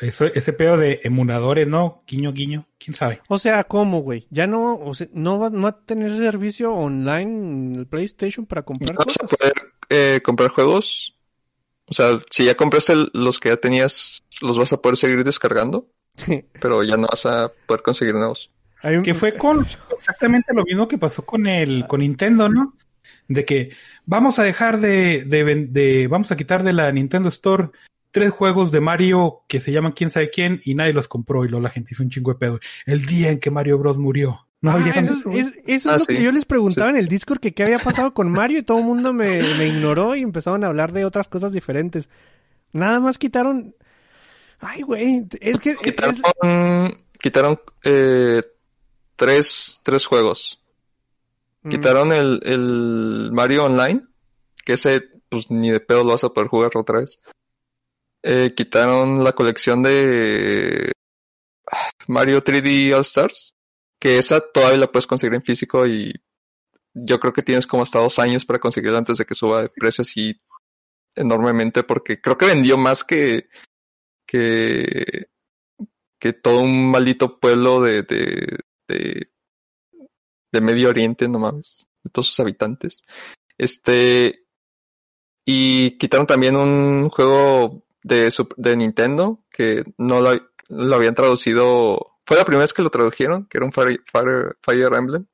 Eso, 0.00 0.24
ese 0.26 0.52
pedo 0.52 0.76
de 0.76 1.00
emuladores, 1.04 1.66
¿no? 1.66 2.02
Guiño, 2.06 2.32
guiño. 2.32 2.66
¿Quién 2.78 2.94
sabe? 2.94 3.20
O 3.28 3.38
sea, 3.38 3.64
¿cómo, 3.64 4.00
güey? 4.00 4.26
¿Ya 4.30 4.46
no, 4.46 4.74
o 4.74 4.94
sea, 4.94 5.06
no 5.12 5.38
va, 5.38 5.50
no 5.50 5.62
va 5.62 5.68
a 5.70 5.80
tener 5.84 6.10
servicio 6.16 6.72
online 6.74 7.22
en 7.22 7.72
el 7.76 7.86
PlayStation 7.86 8.46
para 8.46 8.62
comprar 8.62 8.94
No 8.94 9.04
vas 9.04 9.16
a 9.16 9.22
cosas? 9.26 9.38
poder 9.38 9.54
eh, 9.88 10.20
comprar 10.24 10.50
juegos. 10.50 11.14
O 11.86 11.94
sea, 11.94 12.18
si 12.30 12.44
ya 12.44 12.54
compraste 12.56 12.94
los 13.12 13.38
que 13.38 13.48
ya 13.50 13.56
tenías, 13.56 14.22
los 14.40 14.58
vas 14.58 14.72
a 14.72 14.76
poder 14.80 14.96
seguir 14.96 15.24
descargando, 15.24 15.88
pero 16.60 16.82
ya 16.84 16.96
no 16.96 17.06
vas 17.10 17.26
a 17.26 17.50
poder 17.66 17.82
conseguir 17.82 18.14
nuevos. 18.14 18.50
Un- 18.82 19.02
Que 19.02 19.14
fue 19.14 19.36
con 19.36 19.66
exactamente 19.92 20.54
lo 20.54 20.64
mismo 20.64 20.88
que 20.88 20.98
pasó 20.98 21.24
con 21.26 21.46
el 21.46 21.86
con 21.86 22.00
Nintendo, 22.00 22.48
¿no? 22.48 22.74
De 23.28 23.44
que 23.44 23.70
vamos 24.06 24.38
a 24.38 24.42
dejar 24.42 24.80
de, 24.80 25.24
de, 25.24 25.66
de- 25.66 26.08
vamos 26.08 26.30
a 26.32 26.36
quitar 26.36 26.62
de 26.62 26.72
la 26.72 26.90
Nintendo 26.92 27.28
Store 27.28 27.70
tres 28.10 28.30
juegos 28.32 28.70
de 28.70 28.80
Mario 28.80 29.42
que 29.48 29.60
se 29.60 29.72
llaman 29.72 29.92
quién 29.92 30.10
sabe 30.10 30.30
quién 30.30 30.60
y 30.64 30.74
nadie 30.74 30.92
los 30.92 31.08
compró 31.08 31.44
y 31.44 31.48
luego 31.48 31.62
la 31.62 31.70
gente 31.70 31.90
hizo 31.92 32.02
un 32.02 32.10
chingo 32.10 32.32
de 32.32 32.38
pedo. 32.38 32.60
El 32.86 33.04
día 33.06 33.30
en 33.30 33.38
que 33.40 33.50
Mario 33.50 33.78
Bros 33.78 33.98
murió. 33.98 34.46
¿No 34.62 34.72
Ah, 34.72 34.76
vieron 34.76 35.04
eso 35.04 35.12
es, 35.14 35.18
eso? 35.20 35.30
es- 35.32 35.58
eso 35.66 35.90
Ah, 35.90 35.94
es 35.94 36.00
lo 36.02 36.04
sí. 36.06 36.16
que 36.16 36.22
yo 36.22 36.32
les 36.32 36.44
preguntaba 36.44 36.90
Sí. 36.90 36.96
en 36.96 37.00
el 37.00 37.08
Discord 37.08 37.40
que 37.40 37.54
qué 37.54 37.62
había 37.62 37.78
pasado 37.78 38.12
con 38.12 38.30
Mario 38.30 38.58
y 38.58 38.62
todo 38.62 38.78
el 38.78 38.84
mundo 38.84 39.12
me, 39.14 39.40
me 39.56 39.68
ignoró 39.68 40.14
y 40.16 40.20
empezaron 40.20 40.64
a 40.64 40.66
hablar 40.66 40.92
de 40.92 41.04
otras 41.06 41.28
cosas 41.28 41.52
diferentes. 41.52 42.10
Nada 42.72 43.00
más 43.00 43.16
quitaron... 43.16 43.74
Ay, 44.58 44.82
güey, 44.82 45.26
es 45.40 45.58
que... 45.60 45.70
es- 45.70 45.78
Quitaron, 45.78 46.16
quitaron 47.18 47.58
eh, 47.84 48.42
tres, 49.16 49.80
tres 49.82 50.04
juegos. 50.04 50.62
Mm. 51.62 51.68
Quitaron 51.70 52.12
el, 52.12 52.40
el 52.44 53.30
Mario 53.32 53.64
Online, 53.64 54.02
que 54.64 54.74
ese 54.74 55.02
pues 55.30 55.50
ni 55.50 55.70
de 55.70 55.80
pedo 55.80 56.04
lo 56.04 56.10
vas 56.10 56.24
a 56.24 56.30
poder 56.30 56.48
jugar 56.48 56.70
otra 56.74 56.98
vez. 57.00 57.18
Eh, 58.22 58.52
quitaron 58.54 59.24
la 59.24 59.32
colección 59.32 59.82
de 59.82 60.92
ah, 61.70 61.90
Mario 62.08 62.42
3D 62.42 62.94
All 62.94 63.00
Stars, 63.00 63.54
que 63.98 64.18
esa 64.18 64.40
todavía 64.40 64.78
la 64.78 64.92
puedes 64.92 65.06
conseguir 65.06 65.34
en 65.34 65.42
físico 65.42 65.86
y 65.86 66.12
yo 66.92 67.18
creo 67.20 67.32
que 67.32 67.42
tienes 67.42 67.66
como 67.66 67.82
hasta 67.82 68.00
dos 68.00 68.18
años 68.18 68.44
para 68.44 68.58
conseguirla 68.58 68.98
antes 68.98 69.18
de 69.18 69.24
que 69.24 69.34
suba 69.34 69.62
de 69.62 69.68
precio 69.70 70.02
así 70.02 70.40
enormemente, 71.14 71.82
porque 71.82 72.20
creo 72.20 72.36
que 72.36 72.46
vendió 72.46 72.76
más 72.76 73.04
que 73.04 73.48
que 74.26 75.28
que 76.20 76.34
todo 76.34 76.60
un 76.60 76.90
maldito 76.90 77.40
pueblo 77.40 77.80
de, 77.80 78.02
de, 78.02 78.58
de, 78.86 79.32
de 80.52 80.60
Medio 80.60 80.90
Oriente, 80.90 81.26
no 81.28 81.38
mames, 81.38 81.86
de 82.04 82.10
todos 82.10 82.28
sus 82.28 82.40
habitantes. 82.40 83.02
Este, 83.56 84.44
y 85.46 85.96
quitaron 85.98 86.26
también 86.26 86.56
un 86.56 87.08
juego 87.08 87.86
de, 88.02 88.76
Nintendo 88.76 89.42
que 89.50 89.84
no 89.98 90.20
lo, 90.20 90.32
lo 90.68 90.96
habían 90.96 91.14
traducido, 91.14 92.18
fue 92.26 92.36
la 92.36 92.44
primera 92.44 92.64
vez 92.64 92.72
que 92.72 92.82
lo 92.82 92.90
tradujeron, 92.90 93.46
que 93.46 93.58
era 93.58 93.66
un 93.66 93.72
Fire, 93.72 94.00
Fire, 94.06 94.56
Fire 94.62 94.92
Emblem. 94.94 95.26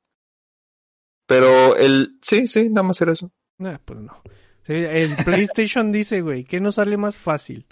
Pero 1.25 1.75
el, 1.75 2.17
sí, 2.21 2.47
sí, 2.47 2.69
nada 2.69 2.83
más 2.83 3.01
era 3.01 3.11
eso. 3.13 3.31
Nah, 3.57 3.77
pues 3.83 3.99
no. 3.99 4.13
El 4.67 5.15
PlayStation 5.25 5.91
dice, 5.91 6.21
güey, 6.21 6.43
¿qué 6.43 6.59
nos 6.59 6.75
sale 6.75 6.97
más 6.97 7.17
fácil? 7.17 7.65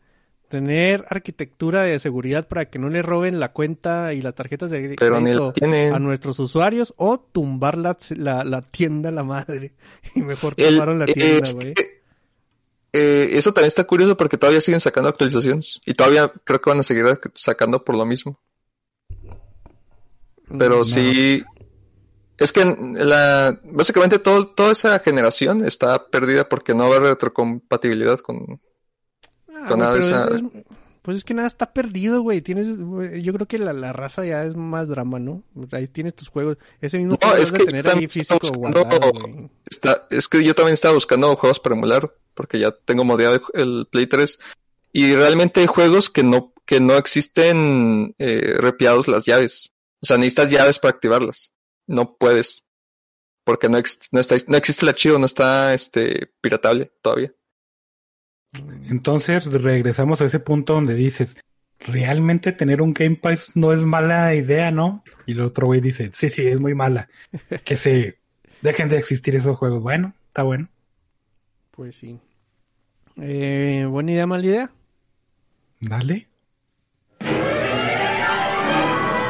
Tener 0.49 1.05
arquitectura 1.09 1.81
de 1.81 1.97
seguridad 1.99 2.47
para 2.47 2.69
que 2.69 2.77
no 2.79 2.89
le 2.89 3.01
roben 3.01 3.39
la 3.39 3.51
cuenta 3.51 4.13
y 4.13 4.21
las 4.21 4.35
tarjetas 4.35 4.71
de 4.71 4.95
crédito 4.95 5.53
a 5.93 5.99
nuestros 5.99 6.37
usuarios 6.39 6.93
o 6.97 7.19
tumbar 7.19 7.77
la, 7.77 7.97
la, 8.15 8.43
la 8.43 8.61
tienda 8.61 9.09
a 9.09 9.11
la 9.11 9.23
madre. 9.23 9.73
Y 10.15 10.21
mejor 10.21 10.53
El- 10.57 10.73
tumbaron 10.73 10.99
la 10.99 11.05
eh, 11.05 11.13
tienda, 11.13 11.39
es 11.47 11.53
güey. 11.55 11.73
que, 11.73 11.94
eh, 12.97 13.29
eso 13.37 13.53
también 13.53 13.67
está 13.67 13.83
curioso 13.83 14.15
porque 14.15 14.37
todavía 14.37 14.61
siguen 14.61 14.79
sacando 14.79 15.09
actualizaciones 15.09 15.79
y 15.85 15.93
todavía 15.93 16.31
creo 16.43 16.61
que 16.61 16.69
van 16.69 16.79
a 16.79 16.83
seguir 16.83 17.05
sacando 17.33 17.83
por 17.83 17.95
lo 17.97 18.05
mismo. 18.05 18.39
Pero 20.57 20.77
No. 20.77 20.83
sí, 20.83 21.43
es 22.37 22.51
que 22.51 22.63
la, 22.65 23.59
básicamente 23.63 24.19
todo, 24.19 24.47
toda 24.47 24.71
esa 24.71 24.99
generación 24.99 25.65
está 25.65 26.07
perdida 26.07 26.47
porque 26.47 26.73
no 26.73 26.87
va 26.87 26.95
a 26.95 26.97
haber 26.99 27.09
retrocompatibilidad 27.11 28.19
con... 28.19 28.61
Ah, 29.53 29.65
con 29.67 29.79
nada 29.79 29.95
de 29.95 30.01
pero 30.01 30.15
esa- 30.15 30.35
es- 30.35 30.41
es- 30.43 30.63
pues 31.05 31.17
es 31.19 31.23
que 31.23 31.35
nada 31.35 31.47
está 31.47 31.71
perdido, 31.71 32.21
güey. 32.21 32.41
Tienes, 32.41 32.67
yo 33.23 33.31
creo 33.33 33.47
que 33.47 33.59
la, 33.59 33.73
la 33.73 33.93
raza 33.93 34.25
ya 34.25 34.43
es 34.43 34.55
más 34.55 34.87
drama, 34.87 35.19
¿no? 35.19 35.43
Ahí 35.71 35.87
tienes 35.87 36.15
tus 36.15 36.29
juegos. 36.29 36.57
Ese 36.81 36.97
mismo 36.97 37.13
No, 37.21 37.27
juego 37.27 37.33
es 37.43 37.51
debes 37.51 37.51
de 37.53 37.57
que 37.59 37.65
tener 37.65 37.87
ahí 37.89 38.07
físico 38.07 38.39
buscando- 38.41 38.83
guardado, 38.83 39.11
güey. 39.13 39.49
Está, 39.65 40.07
es 40.09 40.27
que 40.27 40.43
yo 40.43 40.55
también 40.55 40.73
estaba 40.73 40.95
buscando 40.95 41.35
juegos 41.35 41.59
para 41.59 41.75
emular 41.75 42.11
porque 42.33 42.59
ya 42.59 42.71
tengo 42.71 43.05
modeado 43.05 43.39
el 43.53 43.87
Play 43.91 44.07
3 44.07 44.39
y 44.93 45.13
realmente 45.15 45.59
hay 45.61 45.67
juegos 45.67 46.09
que 46.09 46.23
no, 46.23 46.53
que 46.65 46.79
no 46.79 46.97
existen 46.97 48.15
eh, 48.17 48.55
repiados 48.57 49.07
las 49.07 49.25
llaves. 49.25 49.71
O 50.01 50.05
sea, 50.07 50.17
necesitas 50.17 50.49
llaves 50.49 50.79
para 50.79 50.93
activarlas. 50.95 51.53
No 51.87 52.15
puedes. 52.17 52.63
Porque 53.43 53.69
no, 53.69 53.77
ex- 53.77 54.09
no, 54.11 54.19
está, 54.19 54.35
no 54.47 54.57
existe 54.57 54.85
el 54.85 54.89
archivo, 54.89 55.19
no 55.19 55.27
está 55.27 55.73
este 55.75 56.33
piratable 56.41 56.91
todavía. 57.03 57.31
Entonces 58.89 59.45
regresamos 59.45 60.21
a 60.21 60.25
ese 60.25 60.39
punto 60.39 60.73
donde 60.73 60.95
dices, 60.95 61.37
realmente 61.79 62.51
tener 62.51 62.81
un 62.81 62.93
Game 62.93 63.15
Pass 63.15 63.51
no 63.55 63.73
es 63.73 63.81
mala 63.81 64.33
idea, 64.35 64.71
¿no? 64.71 65.03
Y 65.25 65.33
el 65.33 65.41
otro 65.41 65.67
güey 65.67 65.81
dice, 65.81 66.11
sí, 66.13 66.29
sí, 66.29 66.47
es 66.47 66.59
muy 66.59 66.75
mala. 66.75 67.09
Que 67.63 67.77
se 67.77 68.19
dejen 68.61 68.89
de 68.89 68.97
existir 68.97 69.35
esos 69.35 69.57
juegos. 69.57 69.81
Bueno, 69.81 70.13
está 70.27 70.43
bueno. 70.43 70.69
Pues 71.71 71.95
sí. 71.95 72.19
Eh, 73.17 73.85
buena 73.89 74.11
idea, 74.11 74.27
mala 74.27 74.45
idea. 74.45 74.71
Dale. 75.79 76.27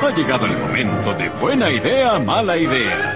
Ha 0.02 0.16
llegado 0.16 0.46
el 0.46 0.58
momento 0.58 1.14
de 1.16 1.30
buena 1.30 1.70
idea, 1.72 2.20
mala 2.20 2.58
idea. 2.58 3.16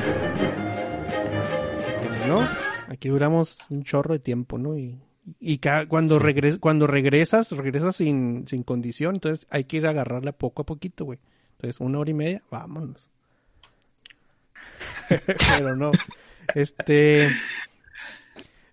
Que 2.02 2.10
si 2.10 2.28
no, 2.28 2.48
aquí 2.88 3.10
duramos 3.10 3.58
un 3.70 3.84
chorro 3.84 4.14
de 4.14 4.20
tiempo, 4.20 4.58
¿no? 4.58 4.76
Y, 4.76 5.00
y 5.40 5.60
cuando, 5.88 6.20
regres 6.20 6.58
cuando 6.58 6.88
regresas, 6.88 7.52
regresas 7.52 7.96
sin, 7.96 8.46
sin 8.48 8.64
condición, 8.64 9.16
entonces 9.16 9.48
hay 9.50 9.66
que 9.66 9.78
ir 9.78 9.88
a 9.88 9.92
agarrarla 9.92 10.32
poco 10.32 10.62
a 10.62 10.66
poquito, 10.66 11.06
güey. 11.06 11.20
Entonces, 11.58 11.80
una 11.82 12.00
hora 12.00 12.10
y 12.12 12.14
media, 12.14 12.44
vámonos. 12.50 13.10
Pero 15.10 15.76
no. 15.76 15.92
Este. 16.56 17.30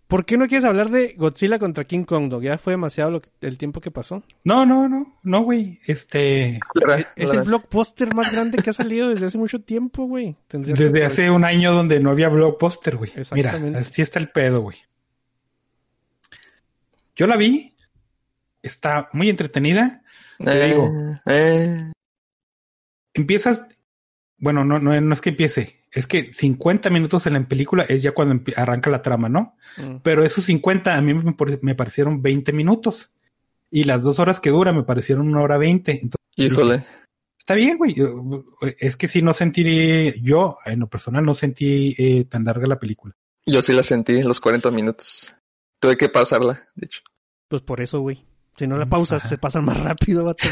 ¿Por 0.07 0.25
qué 0.25 0.37
no 0.37 0.47
quieres 0.47 0.65
hablar 0.65 0.89
de 0.91 1.15
Godzilla 1.17 1.59
contra 1.59 1.83
King 1.83 2.05
Kong, 2.05 2.29
Dog? 2.29 2.43
Ya 2.43 2.59
fue 2.59 2.75
demasiado 2.75 3.11
lo 3.11 3.23
que- 3.23 3.29
el 3.41 3.59
tiempo 3.59 3.81
que 3.81 3.91
pasó. 3.91 4.23
No, 4.45 4.65
no, 4.65 4.89
no, 4.89 5.17
no, 5.25 5.41
güey. 5.43 5.81
Este, 5.87 6.61
Es 7.17 7.33
el 7.33 7.41
blockbuster 7.43 8.15
más 8.15 8.31
grande 8.31 8.59
que 8.63 8.71
ha 8.71 8.73
salido 8.73 9.09
desde 9.09 9.27
hace 9.27 9.37
mucho 9.39 9.61
tiempo, 9.63 10.05
güey. 10.05 10.37
Desde 10.49 10.93
que- 10.93 11.05
hace 11.05 11.29
un 11.29 11.45
año 11.45 11.73
donde 11.75 11.99
no 11.99 12.11
había 12.11 12.29
blockbuster, 12.29 12.97
güey. 12.97 13.11
Mira, 13.33 13.61
así 13.77 14.01
está 14.01 14.21
el 14.21 14.29
pedo, 14.29 14.61
güey. 14.61 14.77
Yo 17.17 17.27
la 17.27 17.37
vi. 17.37 17.75
Está 18.63 19.09
muy 19.13 19.29
entretenida. 19.31 20.03
Te 20.39 20.67
digo, 20.69 20.93
eh, 21.27 21.93
empiezas, 23.15 23.63
bueno, 24.39 24.65
no, 24.65 24.79
no, 24.79 25.01
no 25.01 25.15
es 25.15 25.21
que 25.21 25.31
empiece, 25.31 25.81
es 25.93 26.07
que 26.07 26.33
50 26.35 26.91
minutos 26.91 27.27
en 27.27 27.33
la 27.35 27.49
película 27.49 27.85
es 27.89 28.03
ya 28.03 28.13
cuando 28.13 28.43
arranca 28.57 28.91
la 28.91 29.01
trama, 29.03 29.29
¿no? 29.29 29.57
Mm. 29.79 29.97
Pero 30.03 30.25
esos 30.25 30.45
50 30.45 30.95
a 30.95 31.01
mí 31.01 31.15
me, 31.15 31.33
pare- 31.33 31.59
me 31.63 31.75
parecieron 31.75 32.21
20 32.23 32.53
minutos. 32.53 33.11
Y 33.71 33.85
las 33.85 34.03
dos 34.03 34.19
horas 34.21 34.39
que 34.41 34.51
dura 34.51 34.73
me 34.73 34.85
parecieron 34.85 35.29
una 35.29 35.41
hora 35.43 35.59
20. 35.59 35.93
Entonces, 35.93 36.21
híjole. 36.37 36.85
está 37.39 37.55
bien, 37.55 37.77
güey. 37.79 37.97
Es 38.79 38.97
que 38.97 39.09
si 39.09 39.23
no 39.23 39.33
sentí, 39.33 40.13
yo 40.23 40.57
en 40.65 40.81
lo 40.81 40.89
personal 40.89 41.25
no 41.25 41.35
sentí 41.35 41.95
eh, 41.99 42.25
tan 42.27 42.45
larga 42.45 42.67
la 42.67 42.79
película. 42.79 43.15
Yo 43.45 43.63
sí 43.63 43.73
la 43.73 43.83
sentí 43.83 44.17
en 44.19 44.29
los 44.29 44.39
40 44.41 44.71
minutos. 44.71 45.35
Tuve 45.87 45.97
que 45.97 46.09
pausarla, 46.09 46.67
de 46.75 46.87
hecho. 46.87 47.01
Pues 47.47 47.63
por 47.63 47.81
eso, 47.81 48.01
güey. 48.01 48.27
Si 48.57 48.67
no 48.67 48.77
la 48.77 48.87
pausas, 48.87 49.23
se 49.23 49.39
pasan 49.39 49.65
más 49.65 49.81
rápido, 49.81 50.25
vato. 50.25 50.49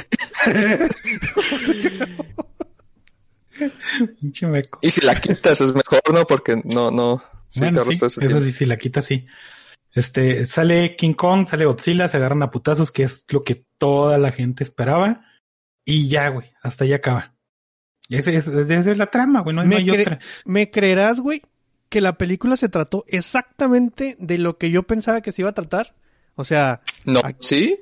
Y 4.80 4.90
si 4.90 5.00
la 5.00 5.20
quitas 5.20 5.60
es 5.60 5.74
mejor, 5.74 6.02
¿no? 6.12 6.24
Porque 6.24 6.60
no, 6.64 6.92
no. 6.92 7.20
Sí, 7.48 7.60
Bueno, 7.60 7.82
sí, 7.84 7.90
eso 7.90 8.20
tiempo. 8.20 8.40
sí, 8.40 8.52
si 8.52 8.64
la 8.64 8.76
quita, 8.76 9.02
sí. 9.02 9.26
Este, 9.92 10.46
sale 10.46 10.94
King 10.94 11.14
Kong, 11.14 11.46
sale 11.46 11.64
Godzilla, 11.64 12.08
se 12.08 12.16
agarran 12.16 12.44
a 12.44 12.50
putazos, 12.52 12.92
que 12.92 13.02
es 13.02 13.24
lo 13.30 13.42
que 13.42 13.64
toda 13.76 14.18
la 14.18 14.30
gente 14.30 14.62
esperaba. 14.62 15.24
Y 15.84 16.06
ya, 16.08 16.28
güey, 16.28 16.52
hasta 16.62 16.84
ahí 16.84 16.92
acaba. 16.92 17.34
Es, 18.08 18.28
esa 18.28 18.60
es 18.60 18.98
la 18.98 19.06
trama, 19.06 19.40
güey, 19.40 19.56
no, 19.56 19.62
no 19.62 19.68
Me, 19.68 19.76
hay 19.76 19.90
otra. 19.90 20.20
¿Me 20.44 20.70
creerás, 20.70 21.18
güey, 21.20 21.42
que 21.88 22.00
la 22.00 22.18
película 22.18 22.56
se 22.56 22.68
trató 22.68 23.04
exactamente 23.08 24.16
de 24.18 24.38
lo 24.38 24.58
que 24.58 24.70
yo 24.70 24.82
pensaba 24.82 25.20
que 25.20 25.32
se 25.32 25.42
iba 25.42 25.50
a 25.50 25.54
tratar? 25.54 25.94
O 26.34 26.44
sea, 26.44 26.80
No, 27.04 27.22
¿sí? 27.40 27.80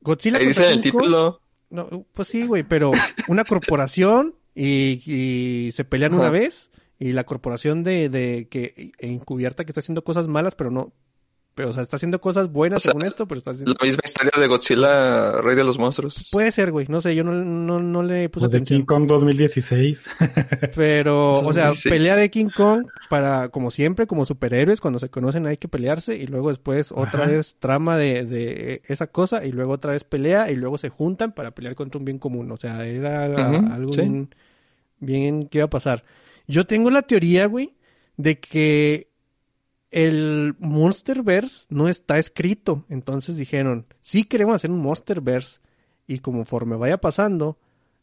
Godzilla 0.00 0.38
Ahí 0.38 0.46
dice 0.46 0.70
el 0.70 0.80
título. 0.80 1.40
No, 1.70 2.06
pues 2.12 2.28
sí, 2.28 2.46
güey, 2.46 2.64
pero 2.64 2.92
una 3.28 3.44
corporación 3.44 4.34
y, 4.54 5.02
y 5.06 5.72
se 5.72 5.84
pelean 5.84 6.14
una 6.14 6.28
vez 6.28 6.70
y 6.98 7.12
la 7.12 7.24
corporación 7.24 7.82
de, 7.82 8.08
de 8.08 8.46
que 8.48 8.92
encubierta 8.98 9.64
que 9.64 9.72
está 9.72 9.80
haciendo 9.80 10.04
cosas 10.04 10.28
malas, 10.28 10.54
pero 10.54 10.70
no, 10.70 10.92
pero 11.54 11.70
o 11.70 11.72
sea, 11.72 11.82
está 11.82 11.96
haciendo 11.96 12.20
cosas 12.20 12.50
buenas 12.50 12.78
O 12.78 12.80
sea, 12.80 12.92
según 12.92 13.06
esto, 13.06 13.28
pero 13.28 13.38
está 13.38 13.50
haciendo... 13.50 13.74
La 13.78 13.86
misma 13.86 14.02
historia 14.04 14.32
de 14.38 14.46
Godzilla, 14.46 15.32
Rey 15.42 15.54
de 15.54 15.64
los 15.64 15.78
Monstruos. 15.78 16.28
Puede 16.32 16.50
ser, 16.50 16.70
güey, 16.72 16.86
no 16.88 17.00
sé, 17.00 17.14
yo 17.14 17.24
no, 17.24 17.32
no, 17.32 17.80
no 17.80 18.02
le 18.02 18.28
puse 18.28 18.46
O 18.46 18.48
de 18.48 18.56
atención. 18.56 18.80
King 18.80 18.86
Kong 18.86 19.06
2016. 19.06 20.08
Pero, 20.74 21.34
o 21.34 21.52
sea, 21.52 21.66
2016. 21.66 21.92
pelea 21.92 22.16
de 22.16 22.30
King 22.30 22.48
Kong 22.54 22.86
para, 23.10 23.50
como 23.50 23.70
siempre, 23.70 24.06
como 24.06 24.24
superhéroes, 24.24 24.80
cuando 24.80 24.98
se 24.98 25.10
conocen 25.10 25.46
hay 25.46 25.58
que 25.58 25.68
pelearse 25.68 26.16
y 26.16 26.26
luego 26.26 26.48
después 26.48 26.92
otra 26.92 27.24
Ajá. 27.24 27.32
vez 27.32 27.56
trama 27.58 27.96
de, 27.98 28.24
de 28.24 28.82
esa 28.86 29.08
cosa 29.08 29.44
y 29.44 29.52
luego 29.52 29.72
otra 29.72 29.92
vez 29.92 30.04
pelea 30.04 30.50
y 30.50 30.56
luego 30.56 30.78
se 30.78 30.88
juntan 30.88 31.32
para 31.32 31.52
pelear 31.52 31.74
contra 31.74 31.98
un 31.98 32.04
bien 32.04 32.18
común. 32.18 32.50
O 32.50 32.56
sea, 32.56 32.84
era 32.86 33.24
algo 33.26 33.92
sí. 33.92 34.00
bien, 34.00 34.34
bien 35.00 35.48
que 35.48 35.58
iba 35.58 35.66
a 35.66 35.70
pasar. 35.70 36.04
Yo 36.46 36.66
tengo 36.66 36.90
la 36.90 37.02
teoría, 37.02 37.46
güey, 37.46 37.74
de 38.16 38.38
que 38.38 39.11
el 39.92 40.56
Monsterverse 40.58 41.66
no 41.68 41.88
está 41.88 42.18
escrito. 42.18 42.84
Entonces 42.88 43.36
dijeron, 43.36 43.86
sí 44.00 44.24
queremos 44.24 44.56
hacer 44.56 44.70
un 44.70 44.80
Monsterverse 44.80 45.60
y 46.08 46.18
conforme 46.18 46.76
vaya 46.76 46.98
pasando, 46.98 47.58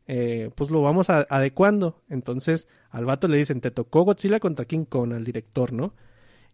eh, 0.07 0.49
pues 0.56 0.70
lo 0.72 0.82
vamos 0.82 1.10
a- 1.10 1.28
adecuando. 1.30 2.02
Entonces 2.10 2.68
al 2.90 3.06
vato 3.06 3.28
le 3.28 3.38
dicen, 3.38 3.60
te 3.60 3.72
tocó 3.72 4.03
Godzilla 4.03 4.40
contra 4.40 4.66
King 4.66 4.86
Kong, 4.86 5.14
al 5.14 5.26
director, 5.26 5.74
¿no? 5.74 5.94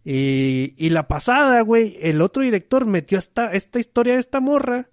Y, 0.04 0.74
y 0.78 0.90
la 0.92 1.08
pasada, 1.08 1.62
güey, 1.62 1.98
el 2.02 2.22
otro 2.22 2.44
director 2.44 2.86
metió 2.86 3.18
esta, 3.18 3.54
esta 3.54 3.80
historia 3.80 4.14
de 4.14 4.20
esta 4.20 4.40
morra 4.40 4.90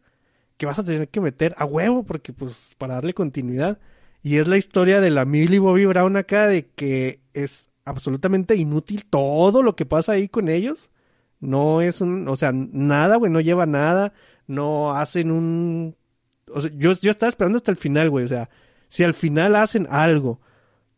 que 0.56 0.66
vas 0.66 0.78
a 0.78 0.85
tener 0.85 1.09
que 1.09 1.20
meter 1.20 1.55
a 1.59 1.64
huevo 1.64 2.02
porque 2.05 2.32
pues 2.32 2.74
para 2.78 2.94
darle 2.94 3.14
continuidad. 3.14 3.78
Y 4.23 4.36
es 4.36 4.47
la 4.47 4.56
historia 4.56 5.01
de 5.01 5.10
la 5.10 5.24
Millie 5.24 5.59
Bobby 5.59 5.85
Brown 5.85 6.16
acá 6.16 6.47
de 6.47 6.69
que 6.69 7.20
es 7.35 7.69
absolutamente 7.84 8.56
inútil 8.56 9.04
todo 9.09 9.62
lo 9.62 9.76
que 9.76 9.86
pasa 9.86 10.12
ahí 10.12 10.28
con 10.28 10.48
ellos. 10.48 10.90
No 11.40 11.80
es 11.80 12.00
un, 12.00 12.28
o 12.28 12.36
sea, 12.36 12.52
nada, 12.52 13.16
güey, 13.16 13.32
no 13.32 13.40
lleva 13.40 13.66
nada, 13.66 14.12
no 14.46 14.92
hacen 14.92 15.30
un... 15.30 15.96
O 16.52 16.60
sea, 16.60 16.70
yo, 16.76 16.92
yo 17.00 17.10
estaba 17.10 17.28
esperando 17.28 17.56
hasta 17.56 17.70
el 17.70 17.76
final, 17.76 18.10
güey, 18.10 18.24
o 18.24 18.28
sea, 18.28 18.48
si 18.88 19.02
al 19.02 19.14
final 19.14 19.56
hacen 19.56 19.88
algo 19.90 20.40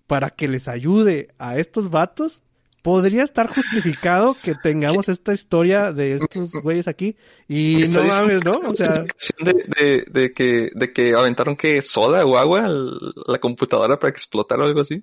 para 0.07 0.31
que 0.31 0.49
les 0.49 0.69
ayude 0.69 1.29
a 1.39 1.59
estos 1.59 1.91
vatos, 1.91 2.43
podría 2.83 3.23
estar 3.23 3.49
justificado 3.49 4.37
que 4.43 4.55
tengamos 4.63 5.09
esta 5.09 5.33
historia 5.33 5.91
de 5.93 6.17
estos 6.17 6.53
güeyes 6.63 6.87
aquí. 6.87 7.17
Y 7.49 7.85
no 7.95 8.05
mames, 8.05 8.45
¿no? 8.45 8.61
O 8.69 8.75
sea, 8.75 9.07
de, 9.41 9.55
de, 9.79 10.05
de 10.11 10.33
que, 10.35 10.71
de 10.75 10.93
que 10.93 11.15
aventaron 11.15 11.57
que 11.57 11.81
soda 11.81 12.27
o 12.27 12.37
agua 12.37 12.67
a 12.67 12.69
la 12.69 13.39
computadora 13.39 13.99
para 13.99 14.13
que 14.13 14.19
explotara 14.19 14.65
o 14.65 14.67
algo 14.67 14.83
así. 14.83 15.03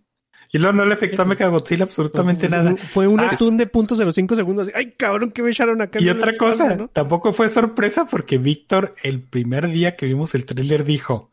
Y 0.51 0.57
luego 0.57 0.73
no 0.73 0.85
le 0.85 0.93
afectó 0.93 1.21
a 1.21 1.25
Mechagodzilla 1.25 1.83
absolutamente 1.85 2.47
Fue- 2.49 2.57
nada. 2.57 2.75
Fue 2.77 3.07
un 3.07 3.19
Ah, 3.21 3.29
stun 3.29 3.57
de 3.57 3.67
punto 3.67 3.95
05 3.95 4.35
segundos. 4.35 4.69
Ay, 4.75 4.93
cabrón, 4.97 5.31
que 5.31 5.41
me 5.43 5.49
echaron 5.51 5.81
acá. 5.81 5.99
Y 6.01 6.09
otra 6.09 6.31
espalda, 6.31 6.57
cosa, 6.57 6.75
¿no? 6.75 6.87
tampoco 6.89 7.31
fue 7.33 7.49
sorpresa 7.49 8.05
porque 8.05 8.37
Víctor, 8.37 8.93
el 9.03 9.21
primer 9.21 9.69
día 9.71 9.95
que 9.95 10.05
vimos 10.05 10.35
el 10.35 10.45
tráiler, 10.45 10.83
dijo 10.83 11.29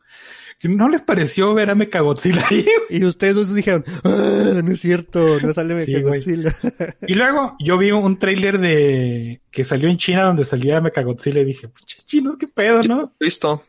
que 0.59 0.67
no 0.67 0.89
les 0.89 1.01
pareció 1.01 1.53
ver 1.53 1.69
a 1.69 1.75
Mechagodzilla 1.75 2.45
ahí. 2.49 2.65
Y 2.89 3.05
ustedes 3.05 3.35
dos 3.35 3.53
dijeron, 3.55 3.83
ah, 4.03 4.61
no 4.63 4.71
es 4.73 4.79
cierto, 4.81 5.39
no 5.41 5.53
sale 5.53 5.79
Sí. 5.85 5.91
Mechagodzilla. 5.93 6.55
Y 7.07 7.13
luego 7.15 7.55
yo 7.59 7.77
vi 7.77 7.91
un 7.91 8.17
tráiler 8.19 8.59
de 8.59 9.41
que 9.51 9.63
salió 9.63 9.87
en 9.89 9.97
China 9.97 10.23
donde 10.23 10.43
salía 10.45 10.81
Mechagodzilla 10.81 11.39
y 11.41 11.45
dije, 11.45 11.69
chinos, 12.05 12.35
qué 12.37 12.47
pedo, 12.47 12.81
Yo 12.81 12.87
no 12.89 12.95
había 12.95 13.11
visto. 13.19 13.63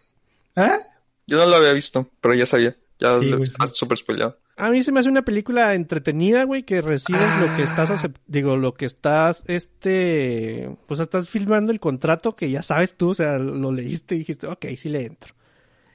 ¿Ah? 0.56 0.78
Yo 1.26 1.38
no 1.38 1.46
lo 1.46 1.56
había 1.56 1.72
visto, 1.72 2.08
pero 2.20 2.34
ya 2.34 2.44
sabía. 2.46 2.74
Ya 2.98 3.18
Sí, 3.20 3.26
lo- 3.26 3.46
sí. 3.46 3.52
súper 3.72 3.98
spoileado. 3.98 4.36
A 4.60 4.70
mí 4.70 4.82
se 4.82 4.92
me 4.92 5.00
hace 5.00 5.08
una 5.08 5.22
película 5.24 5.74
entretenida, 5.74 6.44
güey, 6.44 6.62
que 6.64 6.80
recibes 6.82 7.22
lo 7.40 7.56
que 7.56 7.62
estás, 7.62 7.90
acep- 7.90 8.16
digo, 8.26 8.56
lo 8.56 8.74
que 8.74 8.86
estás, 8.86 9.42
este, 9.46 10.70
pues 10.86 11.00
estás 11.00 11.28
filmando 11.28 11.72
el 11.72 11.80
contrato 11.80 12.36
que 12.36 12.50
ya 12.50 12.62
sabes 12.62 12.94
tú, 12.94 13.10
o 13.10 13.14
sea, 13.14 13.38
lo 13.38 13.72
leíste 13.72 14.14
y 14.14 14.18
dijiste, 14.18 14.46
ok, 14.46 14.66
sí 14.76 14.88
le 14.88 15.06
entro. 15.06 15.34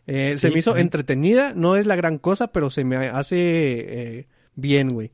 Eh, 0.07 0.37
se 0.37 0.51
me 0.51 0.59
hizo 0.59 0.75
sí. 0.75 0.81
entretenida, 0.81 1.53
no 1.55 1.75
es 1.75 1.85
la 1.85 1.95
gran 1.95 2.17
cosa, 2.19 2.47
pero 2.47 2.69
se 2.69 2.83
me 2.83 2.97
hace 2.97 3.37
eh, 3.37 4.27
bien, 4.55 4.89
güey. 4.93 5.11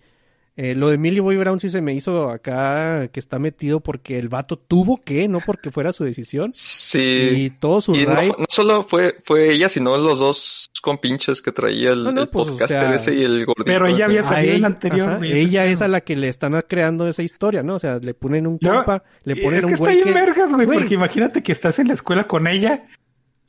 Eh, 0.57 0.75
lo 0.75 0.89
de 0.89 0.97
Millie 0.97 1.21
Boy 1.21 1.37
Brown 1.37 1.59
sí 1.61 1.69
se 1.69 1.79
me 1.81 1.93
hizo 1.93 2.29
acá 2.29 3.07
que 3.07 3.19
está 3.21 3.39
metido 3.39 3.79
porque 3.79 4.17
el 4.17 4.27
vato 4.27 4.57
tuvo 4.57 4.99
que, 4.99 5.27
no 5.29 5.39
porque 5.45 5.71
fuera 5.71 5.93
su 5.93 6.03
decisión. 6.03 6.49
Y 6.49 6.53
Sí. 6.53 7.53
todo 7.59 7.79
su 7.79 7.95
Y 7.95 8.05
no, 8.05 8.15
solo 8.49 8.83
fue, 8.83 9.15
fue 9.23 9.53
ella, 9.53 9.69
sino 9.69 9.95
los 9.97 10.19
dos 10.19 10.69
compinches 10.81 11.41
que 11.41 11.51
traía 11.53 11.91
el, 11.91 12.03
No, 12.03 12.11
no, 12.11 12.21
el 12.23 12.27
pues, 12.29 12.47
o 12.47 12.51
podcaster 12.51 12.79
sea, 12.79 12.95
ese 12.95 13.15
y 13.15 13.23
el 13.23 13.45
gordito. 13.45 13.63
Pero 13.65 13.87
ella 13.87 14.05
había 14.05 14.21
A 14.21 14.23
salido 14.25 14.57
la 14.59 14.67
anterior. 14.67 15.09
ajá, 15.09 15.25
ella 15.25 15.65
es 15.67 15.81
a 15.81 15.87
la 15.87 16.01
que 16.01 16.15
le 16.17 16.27
están 16.27 16.61
creando 16.67 17.07
esa 17.07 17.23
historia, 17.23 17.63
¿no? 17.63 17.75
O 17.75 17.79
sea, 17.79 17.99
le 17.99 18.13
ponen 18.13 18.45
un 18.45 18.57
compa, 18.57 19.03
le 19.23 19.33
Y 19.39 19.41
ponen 19.43 19.59
es 19.59 19.63
un 19.63 19.67
que 19.69 19.73
está 19.75 19.85
güey 19.85 20.03
que... 20.03 20.11
vergas, 20.11 20.51
güey, 20.51 20.65
Güey. 20.65 20.79
porque 20.79 20.93
imagínate 20.95 21.43
que 21.43 21.53
estás 21.53 21.79
en 21.79 21.87
la 21.87 21.93
escuela 21.93 22.25
con 22.27 22.47
ella 22.47 22.85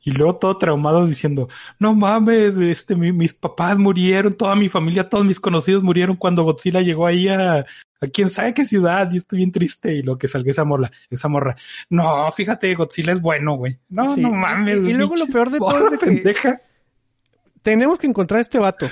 y 0.03 0.11
luego 0.11 0.35
todo 0.35 0.57
traumado 0.57 1.05
diciendo, 1.07 1.47
no 1.79 1.93
mames, 1.93 2.57
este, 2.57 2.95
mi- 2.95 3.11
mis 3.13 3.33
papás 3.33 3.77
murieron, 3.77 4.33
toda 4.33 4.55
mi 4.55 4.69
familia, 4.69 5.07
todos 5.09 5.25
mis 5.25 5.39
conocidos 5.39 5.81
murieron 5.83 6.15
cuando 6.17 6.43
Godzilla 6.43 6.81
llegó 6.81 7.07
ahí 7.07 7.29
a, 7.29 7.59
a 7.59 8.07
quién 8.13 8.27
sabe 8.29 8.53
qué 8.53 8.65
ciudad 8.65 9.09
y 9.13 9.17
estoy 9.17 9.37
bien 9.37 9.51
triste 9.51 9.93
y 9.93 10.01
lo 10.03 10.17
que 10.17 10.27
salga 10.27 10.51
esa 10.51 10.65
morra, 10.65 10.91
esa 11.09 11.29
morra. 11.29 11.55
No, 11.89 12.29
fíjate, 12.31 12.75
Godzilla 12.75 13.13
es 13.13 13.21
bueno, 13.21 13.55
güey. 13.55 13.77
No, 13.89 14.13
Sí, 14.13 14.21
no 14.21 14.31
mames. 14.31 14.83
y- 14.83 14.89
y 14.89 14.93
luego 14.93 15.15
lo 15.15 15.25
peor 15.27 15.49
de 15.49 15.59
todo 15.59 15.85
es 15.85 15.91
de 15.91 15.97
que- 15.99 16.05
pendeja. 16.05 16.61
Tenemos 17.61 17.97
que 17.97 18.07
encontrar 18.07 18.39
a 18.39 18.41
este 18.41 18.59
vato. 18.59 18.89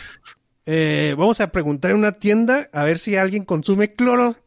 Eh, 0.66 1.14
vamos 1.18 1.42
a 1.42 1.52
preguntar 1.52 1.92
en 1.92 1.98
una 1.98 2.14
tienda 2.14 2.70
a 2.72 2.84
ver 2.84 3.00
si 3.00 3.16
alguien 3.18 3.44
consume 3.44 3.94
cloro. 3.96 4.38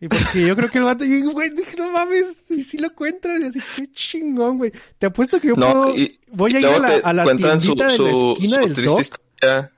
Y 0.00 0.06
porque 0.08 0.46
yo 0.46 0.54
creo 0.54 0.70
que 0.70 0.78
el 0.78 0.84
vato, 0.84 1.04
y, 1.04 1.22
güey, 1.22 1.50
dije, 1.50 1.76
no 1.76 1.90
mames, 1.90 2.36
y 2.50 2.62
si 2.62 2.78
lo 2.78 2.86
encuentran, 2.86 3.42
y 3.42 3.46
así, 3.46 3.60
qué 3.74 3.90
chingón, 3.92 4.58
güey. 4.58 4.72
Te 4.98 5.06
apuesto 5.06 5.40
que 5.40 5.48
yo 5.48 5.56
No, 5.56 5.72
puedo, 5.72 5.96
y- 5.96 6.20
voy 6.30 6.54
a 6.54 6.60
ir 6.60 6.66
a 6.66 6.78
la, 6.78 6.88
a 7.02 7.12
la 7.12 7.24
su, 7.24 7.36
tiendita 7.36 7.86
de 7.88 7.98
la 7.98 8.30
esquina 8.30 8.56
su 8.58 8.62
del 8.64 8.74
triste 8.74 8.82
doc. 8.90 9.00
historia 9.00 9.72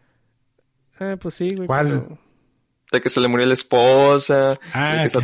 Ah, 0.98 1.16
pues 1.18 1.34
sí, 1.34 1.55
güey. 1.55 1.66
¿Cuál? 1.66 1.86
pero- 1.88 2.18
de 2.92 3.01
que 3.01 3.09
se 3.09 3.20
le 3.20 3.28
murió 3.28 3.47
la 3.47 3.55
esposa. 3.55 4.59
Ah, 4.74 5.05
de 5.05 5.09
que 5.09 5.18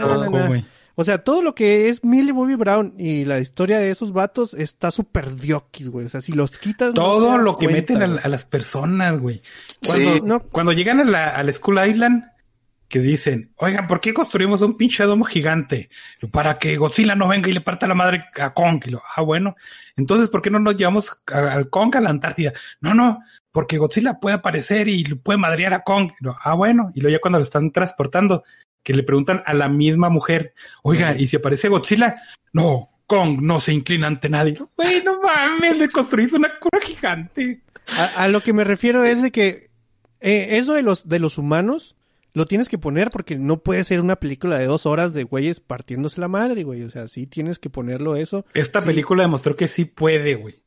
no, 0.00 0.24
no. 0.30 0.48
güey. 0.48 0.66
O 0.96 1.04
sea, 1.04 1.18
todo 1.24 1.42
lo 1.42 1.54
que 1.54 1.88
es 1.88 2.04
Millie 2.04 2.32
Bobby 2.32 2.56
Brown 2.56 2.94
y 2.98 3.24
la 3.24 3.38
historia 3.40 3.78
de 3.78 3.90
esos 3.90 4.12
vatos 4.12 4.52
está 4.52 4.90
súper 4.90 5.36
diokis, 5.36 5.88
güey. 5.88 6.04
O 6.06 6.10
sea, 6.10 6.20
si 6.20 6.32
los 6.32 6.58
quitas... 6.58 6.94
no 6.94 7.02
Todo 7.02 7.26
das 7.28 7.44
lo 7.44 7.56
que 7.56 7.66
cuenta, 7.66 7.94
meten 7.94 8.18
a, 8.22 8.28
las 8.28 8.44
personas, 8.44 9.18
güey. 9.18 9.40
Cuando, 9.86 10.14
Sí. 10.14 10.20
No. 10.24 10.42
cuando 10.42 10.72
llegan 10.72 11.00
a 11.00 11.04
la, 11.04 11.28
a 11.30 11.42
la 11.42 11.52
School 11.52 11.78
Island, 11.88 12.24
que 12.90 12.98
dicen, 12.98 13.52
oigan, 13.56 13.86
¿por 13.86 14.00
qué 14.00 14.12
construimos 14.12 14.62
un 14.62 14.76
pinche 14.76 15.04
domo 15.04 15.24
gigante? 15.24 15.88
Para 16.32 16.58
que 16.58 16.76
Godzilla 16.76 17.14
no 17.14 17.28
venga 17.28 17.48
y 17.48 17.52
le 17.52 17.60
parta 17.60 17.86
la 17.86 17.94
madre 17.94 18.24
a 18.38 18.50
Kong. 18.50 18.82
Y 18.84 18.90
lo, 18.90 19.00
ah, 19.14 19.22
bueno. 19.22 19.54
Entonces, 19.96 20.28
¿por 20.28 20.42
qué 20.42 20.50
no 20.50 20.58
nos 20.58 20.76
llevamos 20.76 21.16
al 21.26 21.70
Kong 21.70 21.94
a 21.94 22.00
la 22.00 22.10
Antártida? 22.10 22.52
No, 22.80 22.92
no, 22.92 23.20
porque 23.52 23.78
Godzilla 23.78 24.14
puede 24.20 24.34
aparecer 24.34 24.88
y 24.88 25.04
le 25.04 25.14
puede 25.14 25.38
madrear 25.38 25.72
a 25.72 25.84
Kong. 25.84 26.10
Y 26.20 26.24
lo, 26.24 26.36
ah, 26.42 26.54
bueno. 26.54 26.90
Y 26.92 27.00
luego 27.00 27.16
ya 27.16 27.20
cuando 27.20 27.38
lo 27.38 27.44
están 27.44 27.70
transportando, 27.70 28.42
que 28.82 28.92
le 28.92 29.04
preguntan 29.04 29.40
a 29.46 29.54
la 29.54 29.68
misma 29.68 30.08
mujer, 30.08 30.52
oiga, 30.82 31.16
¿y 31.16 31.28
si 31.28 31.36
aparece 31.36 31.68
Godzilla? 31.68 32.16
No, 32.52 32.90
Kong 33.06 33.38
no 33.40 33.60
se 33.60 33.72
inclina 33.72 34.08
ante 34.08 34.28
nadie. 34.28 34.58
Güey, 34.76 35.04
no 35.04 35.20
mames, 35.20 35.78
le 35.78 35.88
construís 35.88 36.32
una 36.32 36.58
cura 36.58 36.84
gigante. 36.84 37.62
A, 37.96 38.24
a 38.24 38.28
lo 38.28 38.42
que 38.42 38.52
me 38.52 38.64
refiero 38.64 39.04
es 39.04 39.22
de 39.22 39.30
que 39.30 39.70
eh, 40.18 40.58
eso 40.58 40.72
de 40.72 40.82
los, 40.82 41.08
de 41.08 41.20
los 41.20 41.38
humanos 41.38 41.94
lo 42.32 42.46
tienes 42.46 42.68
que 42.68 42.78
poner 42.78 43.10
porque 43.10 43.36
no 43.36 43.62
puede 43.62 43.82
ser 43.84 44.00
una 44.00 44.16
película 44.16 44.58
de 44.58 44.66
dos 44.66 44.86
horas 44.86 45.12
de 45.14 45.24
güeyes 45.24 45.60
partiéndose 45.60 46.20
la 46.20 46.28
madre, 46.28 46.62
güey. 46.64 46.82
O 46.82 46.90
sea, 46.90 47.08
sí 47.08 47.26
tienes 47.26 47.58
que 47.58 47.70
ponerlo 47.70 48.16
eso. 48.16 48.44
Esta 48.54 48.80
Sí. 48.80 48.86
película 48.86 49.22
demostró 49.24 49.56
que 49.56 49.68
sí 49.68 49.84
puede, 49.84 50.34
güey. 50.36 50.60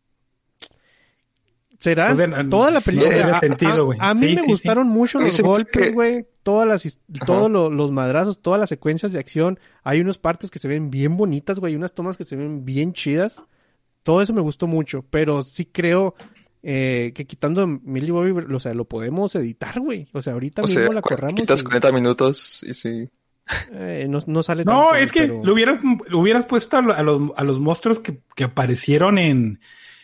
será 1.79 2.13
O 2.13 2.15
sea, 2.15 2.27
no- 2.27 2.49
toda 2.49 2.71
la 2.71 2.79
película. 2.79 3.27
no 3.27 3.33
a- 3.33 3.37
a- 3.37 3.39
sentido, 3.41 3.85
güey. 3.87 3.99
a, 3.99 4.11
a 4.11 4.13
mí 4.13 4.27
Sí, 4.27 4.35
me 4.35 4.39
sí, 4.41 4.45
sí. 4.45 4.51
gustaron 4.53 4.87
mucho 4.87 5.19
los 5.19 5.41
golpes, 5.41 5.87
que- 5.87 5.91
güey. 5.91 6.25
Todas 6.41 6.65
las, 6.67 6.99
todos 7.25 7.49
lo- 7.51 7.69
los 7.69 7.91
madrazos, 7.91 8.41
todas 8.41 8.57
las 8.59 8.69
secuencias 8.69 9.11
de 9.11 9.19
acción. 9.19 9.59
Hay 9.83 9.99
unas 10.01 10.17
partes 10.17 10.49
que 10.49 10.59
se 10.59 10.67
ven 10.69 10.89
bien 10.89 11.17
bonitas, 11.17 11.59
güey. 11.59 11.75
Unas 11.75 11.93
tomas 11.93 12.15
que 12.17 12.23
se 12.25 12.35
ven 12.37 12.63
bien 12.65 12.93
chidas. 12.93 13.35
Todo 14.03 14.21
eso 14.21 14.33
me 14.33 14.39
gustó 14.41 14.65
mucho. 14.67 15.03
Pero 15.09 15.43
sí 15.43 15.65
creo 15.65 16.15
eh, 16.63 17.11
que 17.13 17.25
quitando 17.27 17.61
a 17.61 17.67
Millie 17.67 18.11
Bobby, 18.11 18.31
o 18.53 18.59
sea, 18.59 18.73
lo 18.73 18.85
podemos 18.85 19.35
editar, 19.35 19.79
güey. 19.79 20.07
O 20.13 20.21
sea, 20.21 20.33
ahorita 20.33 20.61
O 20.61 20.65
mismo 20.65 20.81
sea, 20.83 20.93
la 20.93 21.01
corramos. 21.01 21.35
quitas 21.39 21.61
y, 21.61 21.63
40 21.65 21.91
minutos 21.91 22.63
y 22.65 22.73
sí. 22.73 23.09
eh, 23.73 24.07
no, 24.09 24.19
no 24.25 24.41
sale 24.43 24.63
No, 24.63 24.71
tanto, 24.91 24.95
es 24.95 25.11
que 25.11 25.21
pero- 25.23 25.41
lo 25.43 25.53
hubieras, 25.53 25.79
lo 26.07 26.19
hubieras 26.19 26.45
puesto 26.45 26.77
a, 26.77 26.81
lo- 26.81 26.93
a 26.95 27.03
los, 27.03 27.21
a 27.35 27.43
los 27.43 27.59
monstruos 27.59 27.99
que, 27.99 28.21
que 28.35 28.45
aparecieron 28.45 29.17
en, 29.17 29.59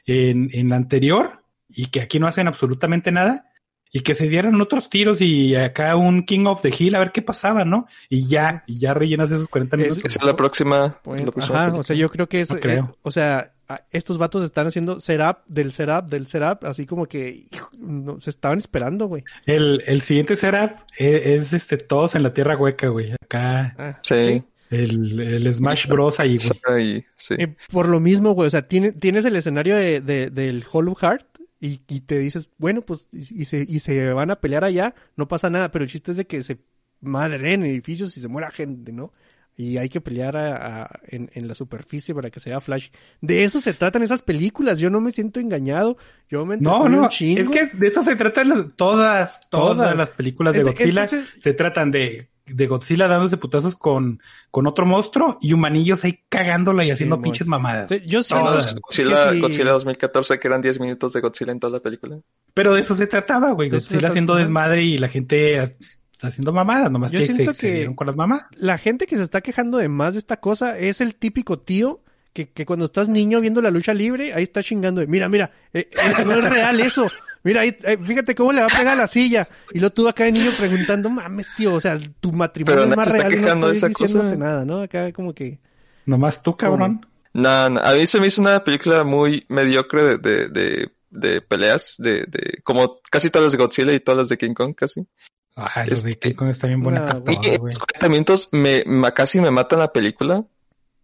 en, 0.06 0.50
en 0.54 0.70
la 0.70 0.76
anterior 0.76 1.44
y 1.70 1.88
que 1.88 2.02
aquí 2.02 2.20
no 2.20 2.28
hacen 2.28 2.48
absolutamente 2.48 3.12
nada 3.12 3.46
y 3.92 4.02
que 4.02 4.14
se 4.14 4.28
dieran 4.28 4.60
otros 4.62 4.90
tiros 4.90 5.22
y 5.22 5.56
acá 5.56 5.96
un 5.96 6.24
King 6.26 6.46
of 6.46 6.62
the 6.62 6.74
Hill 6.78 6.94
a 6.96 7.00
ver 7.00 7.12
qué 7.12 7.22
pasaba, 7.22 7.64
¿no? 7.66 7.88
Y 8.10 8.28
ya, 8.28 8.64
y 8.68 8.80
ya 8.80 8.94
rellenas 8.94 9.32
esos 9.32 9.48
40 9.48 9.78
Es- 9.78 9.82
minutos. 9.84 10.06
Esa 10.06 10.20
es 10.20 10.26
la 10.26 10.36
próxima. 10.36 11.00
Bueno, 11.06 11.26
la 11.26 11.32
próxima 11.32 11.56
ajá, 11.56 11.64
película. 11.68 11.80
o 11.80 11.84
sea, 11.84 11.96
yo 11.96 12.10
creo 12.10 12.28
que 12.28 12.42
es, 12.42 12.52
No 12.52 12.60
creo. 12.60 12.84
eh, 12.92 12.96
o 13.02 13.12
sea, 13.12 13.54
estos 13.92 14.18
vatos 14.18 14.44
están 14.44 14.68
haciendo 14.68 15.00
setup 15.00 15.46
del 15.48 15.72
setup 15.72 16.10
del 16.10 16.26
setup, 16.28 16.66
así 16.66 16.86
como 16.86 17.06
que 17.06 17.48
hijo, 17.52 17.70
no, 17.78 18.20
se 18.20 18.30
estaban 18.30 18.58
esperando, 18.58 19.08
güey. 19.08 19.24
El, 19.46 19.82
el 19.86 20.02
siguiente 20.02 20.36
setup 20.36 20.72
es, 20.98 21.26
es, 21.26 21.54
este 21.54 21.78
todos 21.78 22.16
en 22.16 22.24
la 22.24 22.34
tierra 22.34 22.58
hueca, 22.58 22.88
güey. 22.88 23.12
Acá 23.14 23.76
Ah, 23.78 24.00
Sí. 24.02 24.44
el, 24.72 25.20
el 25.20 25.54
Smash 25.54 25.88
Bros 25.88 26.20
ahí, 26.20 26.38
güey. 26.68 27.06
Sí. 27.16 27.36
Eh, 27.38 27.56
por 27.72 27.88
lo 27.88 28.00
mismo, 28.00 28.32
güey, 28.32 28.48
o 28.48 28.50
sea, 28.52 28.62
tiene- 28.64 28.92
tienes 28.92 29.26
el 29.26 29.36
escenario 29.36 29.76
de, 29.76 30.02
de- 30.02 30.30
del 30.30 30.64
Hollow 30.72 30.96
Heart 30.96 31.26
y, 31.62 31.82
y 31.88 32.00
te 32.02 32.18
dices, 32.18 32.50
bueno, 32.58 32.82
pues, 32.82 33.08
y, 33.12 33.42
y 33.42 33.46
se, 33.46 33.66
y 33.68 33.80
se 33.80 34.12
van 34.14 34.32
a 34.32 34.40
pelear 34.40 34.64
allá, 34.64 34.96
no 35.16 35.28
pasa 35.28 35.50
nada, 35.50 35.72
pero 35.72 35.84
el 35.84 35.90
chiste 35.92 36.12
es 36.12 36.18
de 36.18 36.26
que 36.26 36.42
se 36.42 36.60
madren 37.02 37.64
edificios 37.66 38.16
y 38.18 38.22
se 38.22 38.28
muera 38.28 38.50
gente, 38.52 38.92
¿no? 38.94 39.14
Y 39.62 39.78
hay 39.78 39.90
que 39.90 40.00
pelear 40.00 40.38
a- 40.38 40.84
a- 40.84 41.00
en, 41.10 41.30
en 41.34 41.50
la 41.50 41.54
superficie 41.54 42.16
para 42.16 42.30
que 42.30 42.40
sea 42.40 42.62
Flash. 42.62 42.92
De 43.20 43.44
eso 43.44 43.60
se 43.60 43.74
tratan 43.74 44.04
esas 44.04 44.22
películas. 44.22 44.80
Yo 44.80 44.90
no 44.90 45.02
me 45.02 45.12
siento 45.12 45.42
engañado. 45.42 45.98
Yo 46.30 46.46
me 46.46 46.56
No, 46.56 46.88
no, 46.88 47.02
un 47.04 47.10
chingo. 47.10 47.42
es 47.42 47.50
que 47.50 47.66
de 47.78 47.88
eso 47.88 48.02
se 48.02 48.16
tratan 48.16 48.48
las- 48.48 48.74
todas, 48.78 49.50
todas, 49.50 49.76
Todas. 49.76 49.98
las 49.98 50.12
películas 50.12 50.54
de 50.54 50.64
Godzilla. 50.64 51.04
entonces- 51.04 51.28
se 51.42 51.54
tratan 51.54 51.92
de, 51.92 52.30
de 52.46 52.68
Godzilla 52.68 53.10
dándose 53.10 53.36
putazos 53.36 53.76
con, 53.76 54.22
con 54.50 54.66
otro 54.66 54.86
monstruo 54.86 55.38
y 55.42 55.52
humanillos 55.52 56.06
ahí 56.06 56.22
cagándola 56.30 56.86
y 56.86 56.92
haciendo 56.92 57.18
Sí, 57.18 57.22
pinches 57.24 57.46
mamadas. 57.48 57.92
Yo 58.08 58.24
Todas. 58.24 58.74
que 58.74 58.80
Godzilla, 58.80 59.34
sí- 59.34 59.42
Godzilla 59.42 59.72
2014, 59.72 60.40
que 60.40 60.48
eran 60.48 60.62
10 60.62 60.80
minutos 60.80 61.12
de 61.12 61.20
Godzilla 61.20 61.52
en 61.52 61.60
toda 61.60 61.74
la 61.74 61.80
película. 61.82 62.18
Pero 62.54 62.74
de 62.76 62.80
eso 62.80 62.96
se 62.96 63.08
trataba, 63.08 63.52
güey. 63.52 63.70
Godzilla 63.70 64.08
haciendo 64.08 64.36
desmadre 64.36 64.84
y 64.84 64.98
la 64.98 65.10
gente 65.10 65.76
está 66.20 66.28
haciendo 66.28 66.52
mamadas, 66.52 66.92
nomás 66.92 67.14
Yo 67.14 67.20
que 67.22 67.28
se, 67.28 67.34
siento 67.34 67.54
se 67.54 67.68
que- 67.68 67.74
dieron 67.76 67.96
con 67.96 68.08
las 68.08 68.16
mamadas. 68.18 68.48
la 68.58 68.78
gente 68.78 69.08
que 69.08 69.16
se 69.16 69.24
está 69.24 69.40
quejando 69.40 69.78
de 69.78 69.88
más 69.88 70.14
de 70.16 70.20
esta 70.20 70.42
cosa 70.42 70.78
es 70.78 71.00
el 71.00 71.16
típico 71.16 71.60
tío 71.60 72.02
que, 72.34 72.50
que 72.52 72.66
cuando 72.66 72.84
estás 72.86 73.08
niño 73.08 73.40
viendo 73.40 73.62
la 73.62 73.72
lucha 73.72 73.94
libre, 73.94 74.34
ahí 74.34 74.44
está 74.44 74.62
chingando 74.62 75.00
de, 75.02 75.08
mira, 75.08 75.30
mira, 75.30 75.52
eh, 75.74 75.90
eh, 75.92 76.26
no 76.26 76.34
es 76.34 76.44
real 76.44 76.80
eso. 76.82 77.08
Mira, 77.42 77.62
ahí, 77.62 77.76
eh, 77.86 77.98
fíjate 77.98 78.36
cómo 78.36 78.52
le 78.52 78.60
va 78.60 78.68
a 78.68 78.70
pegar 78.70 78.90
a 78.90 78.96
la 78.96 79.08
silla. 79.08 79.48
Y 79.74 79.80
luego 79.80 79.94
tú 79.94 80.08
acá 80.10 80.26
de 80.26 80.34
niño 80.34 80.52
preguntando, 80.58 81.10
mames, 81.10 81.48
tío, 81.56 81.74
o 81.74 81.80
sea, 81.80 81.98
tu 82.20 82.34
matrimonio 82.34 82.82
Pero 82.82 82.92
es 82.92 82.98
más 82.98 83.08
se 83.12 83.18
está 83.18 83.30
real 83.30 83.40
no 83.40 83.46
quejando 83.46 83.68
de 83.68 83.74
estoy 83.74 83.78
esa 83.78 83.88
diciéndote 84.04 84.36
cosa. 84.36 84.38
nada, 84.38 84.66
¿no? 84.66 84.82
Acá 84.82 85.12
como 85.14 85.34
que... 85.34 85.60
Nomás 86.06 86.44
tú, 86.44 86.58
cabrón. 86.58 87.06
No, 87.34 87.70
no, 87.70 87.80
a 87.80 87.94
mí 87.94 88.06
se 88.06 88.20
me 88.20 88.28
hizo 88.28 88.42
una 88.42 88.62
película 88.64 89.06
muy 89.06 89.46
mediocre 89.48 90.04
de, 90.04 90.18
de, 90.18 90.50
de, 90.50 90.92
de 91.12 91.42
peleas, 91.42 91.96
de, 91.98 92.26
de, 92.28 92.60
como 92.64 93.00
casi 93.10 93.30
todas 93.30 93.46
las 93.46 93.52
de 93.54 93.58
Godzilla 93.58 93.94
y 93.94 94.00
todas 94.02 94.18
las 94.20 94.30
de 94.30 94.38
King 94.38 94.54
Kong, 94.54 94.76
casi. 94.76 95.08
Ay, 95.56 95.90
los 95.90 96.04
de 96.04 96.12
Este- 96.12 96.30
King 96.30 96.36
Kong 96.36 96.50
están 96.50 96.70
bien 96.70 96.82
buenas 96.82 97.14
No, 97.14 97.24
todas, 97.24 97.36
Y 97.48 97.58
güey. 97.58 97.74
en 97.74 97.80
40 97.80 98.10
minutos 98.10 98.50
me, 98.52 98.84
me- 98.86 99.14
casi 99.14 99.40
me 99.42 99.52
matan 99.52 99.80
la 99.80 99.92
película, 99.92 100.46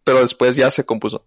pero 0.04 0.22
después 0.22 0.56
ya 0.56 0.70
se 0.72 0.86
compuso. 0.86 1.26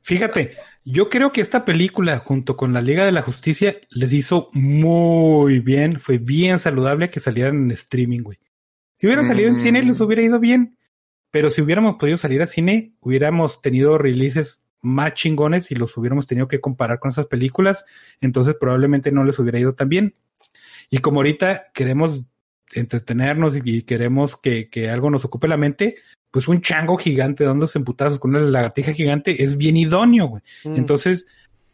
Fíjate, 0.00 0.56
yo 0.84 1.08
creo 1.08 1.32
que 1.32 1.40
esta 1.40 1.64
película, 1.64 2.18
junto 2.18 2.56
con 2.56 2.72
la 2.72 2.80
Liga 2.80 3.04
de 3.04 3.12
la 3.12 3.22
Justicia, 3.22 3.76
les 3.90 4.12
hizo 4.12 4.48
muy 4.52 5.58
bien. 5.60 5.98
Fue 5.98 6.18
bien 6.18 6.58
saludable 6.58 7.10
que 7.10 7.20
salieran 7.20 7.56
en 7.56 7.70
streaming, 7.72 8.20
güey. 8.20 8.38
Si 8.96 9.06
hubieran 9.06 9.26
salido 9.26 9.48
en 9.48 9.54
Mm. 9.54 9.58
cine, 9.58 9.82
les 9.82 10.00
hubiera 10.00 10.22
ido 10.22 10.38
bien. 10.40 10.78
Pero 11.30 11.50
si 11.50 11.60
hubiéramos 11.60 11.96
podido 11.96 12.16
salir 12.16 12.40
a 12.40 12.46
cine, 12.46 12.94
hubiéramos 13.00 13.60
tenido 13.60 13.98
releases 13.98 14.64
más 14.80 15.12
chingones 15.14 15.70
y 15.70 15.74
los 15.74 15.94
hubiéramos 15.96 16.26
tenido 16.26 16.48
que 16.48 16.60
comparar 16.60 17.00
con 17.00 17.10
esas 17.10 17.26
películas. 17.26 17.84
Entonces 18.20 18.56
probablemente 18.58 19.12
no 19.12 19.24
les 19.24 19.38
hubiera 19.38 19.58
ido 19.58 19.74
tan 19.74 19.88
bien. 19.90 20.14
Y 20.90 20.98
como 20.98 21.20
ahorita 21.20 21.66
queremos 21.74 22.26
entretenernos 22.72 23.56
y, 23.56 23.60
y 23.64 23.82
queremos 23.82 24.36
que, 24.36 24.68
que 24.68 24.90
algo 24.90 25.10
nos 25.10 25.24
ocupe 25.24 25.48
la 25.48 25.56
mente, 25.56 25.96
pues 26.30 26.48
un 26.48 26.60
chango 26.60 26.96
gigante 26.98 27.44
dándose 27.44 27.78
en 27.78 27.84
putazos 27.84 28.18
con 28.18 28.30
una 28.30 28.40
lagartija 28.40 28.92
gigante 28.92 29.42
es 29.42 29.56
bien 29.56 29.76
idóneo, 29.76 30.26
güey. 30.28 30.42
mm, 30.64 30.76
Entonces, 30.76 31.26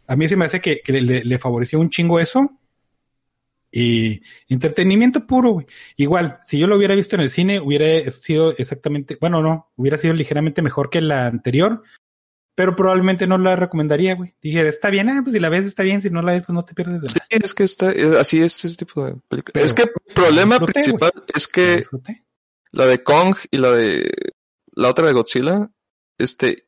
a 0.07 0.17
mí 0.17 0.29
se 0.29 0.37
me 0.37 0.45
hace 0.45 0.61
que, 0.61 0.81
que 0.85 0.93
le, 0.93 1.25
le 1.25 1.39
favoreció 1.39 1.81
un 1.81 1.91
chingo 1.91 2.21
eso. 2.21 2.59
Y 3.77 4.23
entretenimiento 4.49 5.27
puro, 5.27 5.51
güey. 5.51 5.67
Igual, 5.97 6.39
si 6.45 6.59
yo 6.59 6.69
lo 6.69 6.77
hubiera 6.77 6.95
visto 6.95 7.17
en 7.17 7.23
el 7.23 7.31
cine, 7.31 7.59
hubiera 7.59 8.09
sido 8.13 8.57
exactamente, 8.57 9.19
bueno, 9.21 9.43
no, 9.43 9.73
hubiera 9.75 9.99
sido 9.99 10.15
ligeramente 10.15 10.63
mejor 10.63 10.91
que 10.91 11.01
la 11.01 11.27
anterior, 11.27 11.83
pero 12.55 12.77
probablemente 12.77 13.27
no 13.27 13.37
la 13.39 13.57
recomendaría, 13.57 14.15
güey. 14.15 14.35
Dije, 14.41 14.67
está 14.69 14.91
bien, 14.91 15.09
ah, 15.09 15.21
pues 15.23 15.33
si 15.33 15.41
la 15.41 15.49
ves 15.49 15.65
está 15.67 15.83
bien, 15.83 16.01
si 16.03 16.11
no 16.11 16.23
la 16.23 16.33
ves, 16.33 16.43
pues 16.47 16.55
no 16.55 16.65
te 16.65 16.75
pierdes 16.75 17.01
de 17.03 17.09
Sí, 17.09 17.17
nada. 17.19 17.27
es 17.45 17.55
que 17.55 17.65
está, 17.65 17.91
es- 17.93 18.15
así 18.15 18.41
es 18.41 18.65
ese 18.65 18.77
tipo 18.77 19.05
de 19.05 19.15
película. 19.29 19.53
Pero- 19.55 19.67
es 19.67 19.73
que 19.75 19.83
el 19.83 19.91
problema 20.15 20.55
disfruté, 20.59 20.73
principal 20.73 21.13
es 21.35 21.49
que 21.49 21.85
la 22.73 22.87
de 22.87 23.03
Kong 23.03 23.37
y 23.51 23.57
la 23.59 23.71
de 23.73 24.11
la 24.77 24.89
otra 24.91 25.07
de 25.07 25.13
Godzilla, 25.13 25.71
este, 26.19 26.67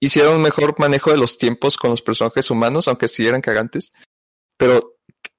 hicieron 0.00 0.36
un 0.36 0.42
mejor 0.42 0.74
manejo 0.78 1.10
de 1.10 1.16
los 1.18 1.38
tiempos 1.38 1.76
con 1.76 1.90
los 1.90 2.02
personajes 2.02 2.50
humanos, 2.50 2.88
aunque 2.88 3.08
sí 3.08 3.26
eran 3.26 3.40
cagantes. 3.40 3.92
Pero 4.58 4.96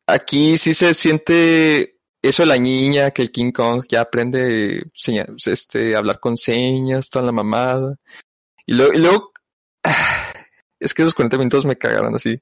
aquí 0.08 0.58
sí 0.58 0.74
se 0.74 0.94
siente 0.94 1.98
eso 2.22 2.44
de 2.44 2.48
la 2.48 2.58
niña, 2.58 3.12
que 3.12 3.22
el 3.22 3.32
King 3.32 3.52
Kong 3.52 3.84
ya 3.88 4.02
aprende 4.02 4.84
seña- 4.96 5.28
este, 5.46 5.96
hablar 5.96 6.20
con 6.20 6.38
señas, 6.38 7.10
toda 7.10 7.26
la 7.26 7.32
mamada. 7.32 7.96
Y 8.66 8.74
luego, 8.74 8.94
y 8.94 8.98
luego 8.98 9.32
es 10.80 10.94
que 10.94 11.02
esos 11.02 11.14
40 11.14 11.38
minutos 11.38 11.66
me 11.66 11.78
cagaron 11.78 12.16
así. 12.16 12.40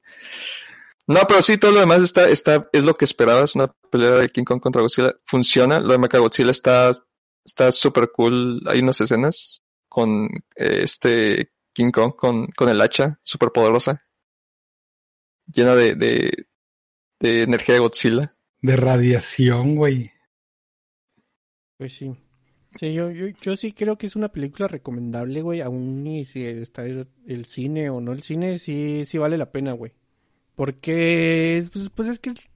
No, 1.07 1.21
pero 1.27 1.41
sí, 1.41 1.57
todo 1.57 1.71
lo 1.71 1.79
demás 1.81 2.01
está, 2.01 2.27
está, 2.29 2.67
es 2.73 2.83
lo 2.83 2.95
que 2.95 3.05
esperabas, 3.05 3.55
una 3.55 3.67
pelea 3.91 4.15
de 4.15 4.29
King 4.29 4.43
Kong 4.43 4.59
contra 4.59 4.81
Godzilla. 4.81 5.13
Funciona, 5.25 5.79
lo 5.79 5.93
de 5.93 5.99
Mechagodzilla 5.99 6.51
está, 6.51 6.91
está 7.43 7.71
súper 7.71 8.11
cool. 8.11 8.61
Hay 8.67 8.79
unas 8.79 8.99
escenas 9.01 9.61
con 9.87 10.25
eh, 10.55 10.79
este 10.81 11.51
King 11.73 11.91
Kong 11.91 12.15
con, 12.15 12.47
con 12.47 12.69
el 12.69 12.81
hacha 12.81 13.19
súper 13.23 13.51
poderosa. 13.51 14.01
Llena 15.45 15.75
de, 15.75 15.93
de, 15.93 16.47
de 17.19 17.43
energía 17.43 17.75
de 17.75 17.81
Godzilla. 17.81 18.35
De 18.61 18.75
radiación, 18.75 19.75
güey. 19.75 20.11
Pues 21.77 21.93
sí. 21.93 22.15
Sí, 22.79 22.93
yo, 22.93 23.09
yo, 23.11 23.27
yo 23.41 23.55
sí 23.55 23.71
creo 23.71 23.97
que 23.97 24.05
es 24.07 24.15
una 24.15 24.29
película 24.29 24.67
recomendable, 24.67 25.41
güey, 25.41 25.61
aún 25.61 26.05
y 26.07 26.25
si 26.25 26.43
está 26.45 26.83
el, 26.85 27.07
el 27.25 27.45
cine 27.45 27.89
o 27.89 28.01
no 28.01 28.11
el 28.11 28.21
cine, 28.21 28.59
sí, 28.59 29.03
sí 29.05 29.17
vale 29.17 29.37
la 29.37 29.51
pena, 29.51 29.71
güey. 29.73 29.93
Porque, 30.55 31.57
es, 31.57 31.69
pues, 31.69 31.89
pues 31.93 32.07
es 32.09 32.19
que, 32.19 32.31
es- 32.31 32.49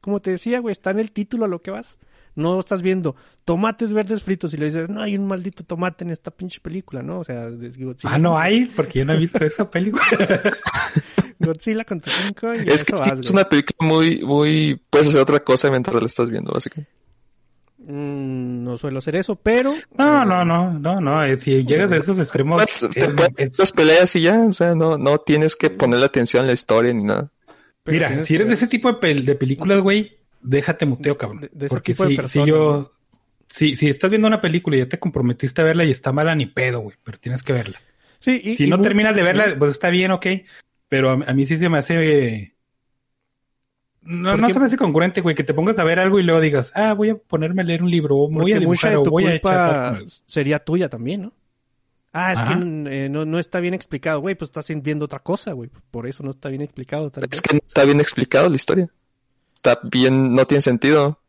como 0.00 0.20
te 0.20 0.30
decía, 0.30 0.60
güey, 0.60 0.72
está 0.72 0.90
en 0.90 0.98
el 1.00 1.12
título 1.12 1.44
a 1.44 1.48
lo 1.48 1.60
que 1.62 1.70
vas. 1.70 1.96
No 2.36 2.58
estás 2.60 2.80
viendo 2.80 3.16
tomates 3.44 3.92
verdes 3.92 4.22
fritos 4.22 4.54
y 4.54 4.56
le 4.56 4.66
dices, 4.66 4.88
no 4.88 5.02
hay 5.02 5.16
un 5.16 5.26
maldito 5.26 5.64
tomate 5.64 6.04
en 6.04 6.10
esta 6.10 6.30
pinche 6.30 6.60
película, 6.60 7.02
¿no? 7.02 7.18
O 7.20 7.24
sea, 7.24 7.48
es 7.48 7.76
Godzilla 7.76 8.14
Ah, 8.14 8.18
no 8.18 8.38
hay, 8.38 8.66
porque 8.66 9.00
yo 9.00 9.04
no 9.04 9.12
he 9.12 9.18
visto 9.18 9.44
esa 9.44 9.68
película. 9.68 10.04
Godzilla 11.40 11.84
contra 11.84 12.12
King 12.22 12.32
Kong 12.34 12.56
y 12.66 12.70
Es 12.70 12.84
que 12.84 12.94
eso 12.94 13.04
sí, 13.04 13.10
vas, 13.10 13.18
es 13.18 13.26
güey. 13.26 13.32
una 13.40 13.48
película 13.48 13.76
muy, 13.80 14.22
muy, 14.22 14.80
puedes 14.90 15.08
hacer 15.08 15.20
otra 15.20 15.40
cosa 15.40 15.70
mientras 15.70 16.00
la 16.00 16.06
estás 16.06 16.30
viendo, 16.30 16.52
básicamente. 16.52 16.90
Mm, 17.90 18.62
no 18.64 18.76
suelo 18.78 18.98
hacer 18.98 19.16
eso, 19.16 19.36
pero... 19.36 19.74
No, 19.98 20.24
no, 20.24 20.44
no, 20.44 20.78
no, 20.78 21.00
no. 21.00 21.24
eh, 21.24 21.38
Si 21.38 21.64
llegas 21.64 21.90
a 21.92 21.96
esos 21.96 22.18
extremos, 22.18 22.62
Pues, 22.62 22.82
es- 22.82 22.90
te 22.90 23.12
puedes 23.14 23.32
es- 23.36 23.58
las 23.58 23.72
peleas 23.72 24.14
y 24.16 24.22
ya, 24.22 24.38
o 24.40 24.52
sea, 24.52 24.74
no, 24.74 24.96
no 24.98 25.18
tienes 25.18 25.56
que 25.56 25.70
ponerle 25.70 26.06
atención 26.06 26.44
a 26.44 26.46
la 26.48 26.52
historia 26.52 26.92
ni 26.94 27.04
nada. 27.04 27.30
pero 27.82 27.94
Mira, 27.94 28.22
si 28.22 28.34
eres 28.34 28.44
que- 28.44 28.48
de 28.50 28.54
ese 28.54 28.66
tipo 28.68 28.92
de, 28.92 29.00
pel- 29.00 29.24
de 29.24 29.34
películas, 29.34 29.80
güey, 29.80 30.18
déjate 30.42 30.86
muteo, 30.86 31.16
cabrón. 31.18 31.40
De- 31.40 31.50
de 31.52 31.66
ese 31.66 31.74
Porque 31.74 31.92
tipo 31.92 32.04
de 32.04 32.10
si, 32.10 32.16
persona, 32.16 32.44
si 32.44 32.50
yo, 32.50 32.92
si, 33.48 33.76
si 33.76 33.88
estás 33.88 34.10
viendo 34.10 34.28
una 34.28 34.40
película 34.40 34.76
y 34.76 34.80
ya 34.80 34.88
te 34.88 34.98
comprometiste 34.98 35.60
a 35.62 35.64
verla 35.64 35.84
y 35.84 35.90
está 35.90 36.12
mala, 36.12 36.34
ni 36.34 36.46
pedo, 36.46 36.80
güey, 36.80 36.96
pero 37.02 37.18
tienes 37.18 37.42
que 37.42 37.52
verla. 37.52 37.80
Sí, 38.20 38.40
y- 38.44 38.54
si 38.56 38.64
y 38.64 38.70
no 38.70 38.80
terminas 38.80 39.16
de 39.16 39.22
verla, 39.22 39.56
pues 39.58 39.72
está 39.72 39.90
bien, 39.90 40.10
ok. 40.12 40.26
Pero 40.88 41.10
a, 41.10 41.14
a 41.14 41.32
mí 41.32 41.46
sí 41.46 41.56
se 41.56 41.68
me 41.68 41.78
hace. 41.78 42.54
No, 44.02 44.30
¿Por 44.30 44.40
no 44.40 44.50
se 44.50 44.58
me 44.60 44.66
hace 44.66 44.76
congruente, 44.78 45.20
güey, 45.20 45.34
que 45.34 45.44
te 45.44 45.52
pongas 45.54 45.78
a 45.78 45.84
ver 45.84 45.98
algo 45.98 46.18
y 46.18 46.22
luego 46.22 46.40
digas, 46.40 46.72
ah, 46.74 46.94
voy 46.94 47.10
a 47.10 47.16
ponerme 47.16 47.62
a 47.62 47.64
leer 47.66 47.82
un 47.82 47.90
libro, 47.90 48.28
voy 48.28 48.52
a 48.52 48.60
mucha 48.60 48.88
dibujar, 48.88 48.90
de 48.90 48.96
o 48.96 49.02
tu 49.02 49.10
voy 49.10 49.26
a 49.26 49.34
echar. 49.34 50.02
sería 50.26 50.58
tuya 50.64 50.88
también, 50.88 51.22
¿no? 51.22 51.32
Ah, 52.12 52.32
es 52.32 52.38
Ajá. 52.40 52.54
que 52.54 53.04
eh, 53.04 53.08
no, 53.08 53.24
no 53.24 53.38
está 53.38 53.60
bien 53.60 53.74
explicado, 53.74 54.20
güey, 54.20 54.34
pues 54.34 54.48
estás 54.48 54.66
viendo 54.82 55.04
otra 55.04 55.20
cosa, 55.20 55.52
güey. 55.52 55.70
Por 55.90 56.06
eso 56.06 56.22
no 56.24 56.30
está 56.30 56.48
bien 56.48 56.62
explicado. 56.62 57.10
tal 57.10 57.24
Es 57.24 57.30
vez. 57.30 57.42
que 57.42 57.54
no 57.54 57.60
está 57.64 57.84
bien 57.84 58.00
explicado 58.00 58.48
la 58.48 58.56
historia. 58.56 58.88
Está 59.54 59.78
bien, 59.84 60.34
no 60.34 60.46
tiene 60.46 60.62
sentido. 60.62 61.20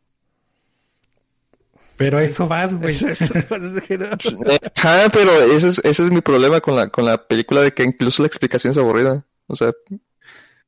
Pero 1.97 2.19
eso 2.19 2.47
vas, 2.47 2.73
güey. 2.73 2.95
Es 2.95 3.03
eso, 3.03 3.33
pues, 3.49 3.61
es 3.61 3.83
que 3.83 3.97
no. 3.97 4.05
Eh, 4.05 4.59
Ajá, 4.75 5.09
pero 5.13 5.31
ese 5.53 5.67
es, 5.67 5.79
ese 5.83 6.03
es 6.03 6.09
mi 6.11 6.21
problema 6.21 6.61
con 6.61 6.75
la, 6.75 6.89
con 6.89 7.05
la 7.05 7.27
película 7.27 7.61
de 7.61 7.73
que 7.73 7.83
incluso 7.83 8.23
la 8.23 8.27
explicación 8.27 8.71
es 8.71 8.77
aburrida. 8.77 9.23
O 9.47 9.55
sea, 9.55 9.71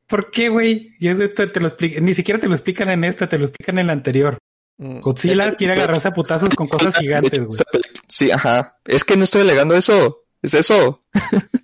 ¿Por 0.08 0.32
qué, 0.32 0.50
güey? 0.50 0.92
Y 1.00 1.08
eso 1.08 1.28
te, 1.30 1.48
te 1.48 1.60
lo 1.60 1.68
explica- 1.68 2.00
Ni 2.02 2.14
siquiera 2.14 2.40
te 2.40 2.48
lo 2.48 2.56
explican 2.56 2.90
en 2.90 3.04
esta, 3.04 3.28
te 3.28 3.38
lo 3.38 3.46
explican 3.46 3.78
en 3.80 3.88
la 3.88 3.94
anterior. 3.94 4.38
Mm. 4.78 5.00
Godzilla 5.00 5.56
quiere 5.56 5.74
agarrarse 5.74 6.08
a 6.10 6.14
putazos 6.14 6.50
con 6.56 6.68
cosas 6.68 6.96
gigantes, 6.98 7.40
güey. 7.46 7.60
sí, 8.08 8.32
ajá. 8.32 8.78
Es 8.86 9.04
que 9.04 9.16
no 9.16 9.24
estoy 9.24 9.42
alegando 9.42 9.76
eso. 9.76 10.24
Es 10.42 10.54
eso. 10.54 11.04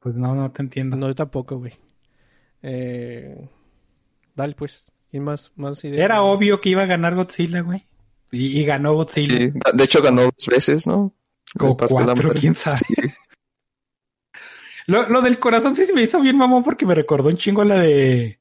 Pues 0.00 0.14
no, 0.16 0.34
no 0.34 0.50
te 0.50 0.62
entiendo. 0.62 0.96
No, 0.96 1.06
yo 1.08 1.14
tampoco, 1.14 1.58
güey. 1.58 1.74
Eh, 2.62 3.48
dale, 4.34 4.54
pues. 4.54 4.84
¿Quién 5.10 5.24
más, 5.24 5.52
más 5.56 5.84
ideas? 5.84 6.04
Era 6.04 6.22
obvio 6.22 6.60
que 6.60 6.70
iba 6.70 6.82
a 6.82 6.86
ganar 6.86 7.14
Godzilla, 7.14 7.60
güey. 7.60 7.84
Y, 8.32 8.58
y 8.60 8.64
ganó 8.64 8.94
Godzilla. 8.94 9.36
Sí, 9.36 9.52
de 9.74 9.84
hecho 9.84 10.02
ganó 10.02 10.22
dos 10.22 10.46
veces, 10.50 10.86
¿no? 10.86 11.14
Como 11.56 11.76
cuatro, 11.76 12.30
quién 12.30 12.54
sabe. 12.54 12.78
Sí. 12.78 12.94
Lo, 14.90 15.08
lo 15.08 15.22
del 15.22 15.38
corazón 15.38 15.76
sí 15.76 15.86
se 15.86 15.92
me 15.92 16.02
hizo 16.02 16.20
bien 16.20 16.36
mamón 16.36 16.64
porque 16.64 16.84
me 16.84 16.96
recordó 16.96 17.28
un 17.28 17.36
chingo 17.36 17.62
a 17.62 17.64
la 17.64 17.78
de, 17.78 18.40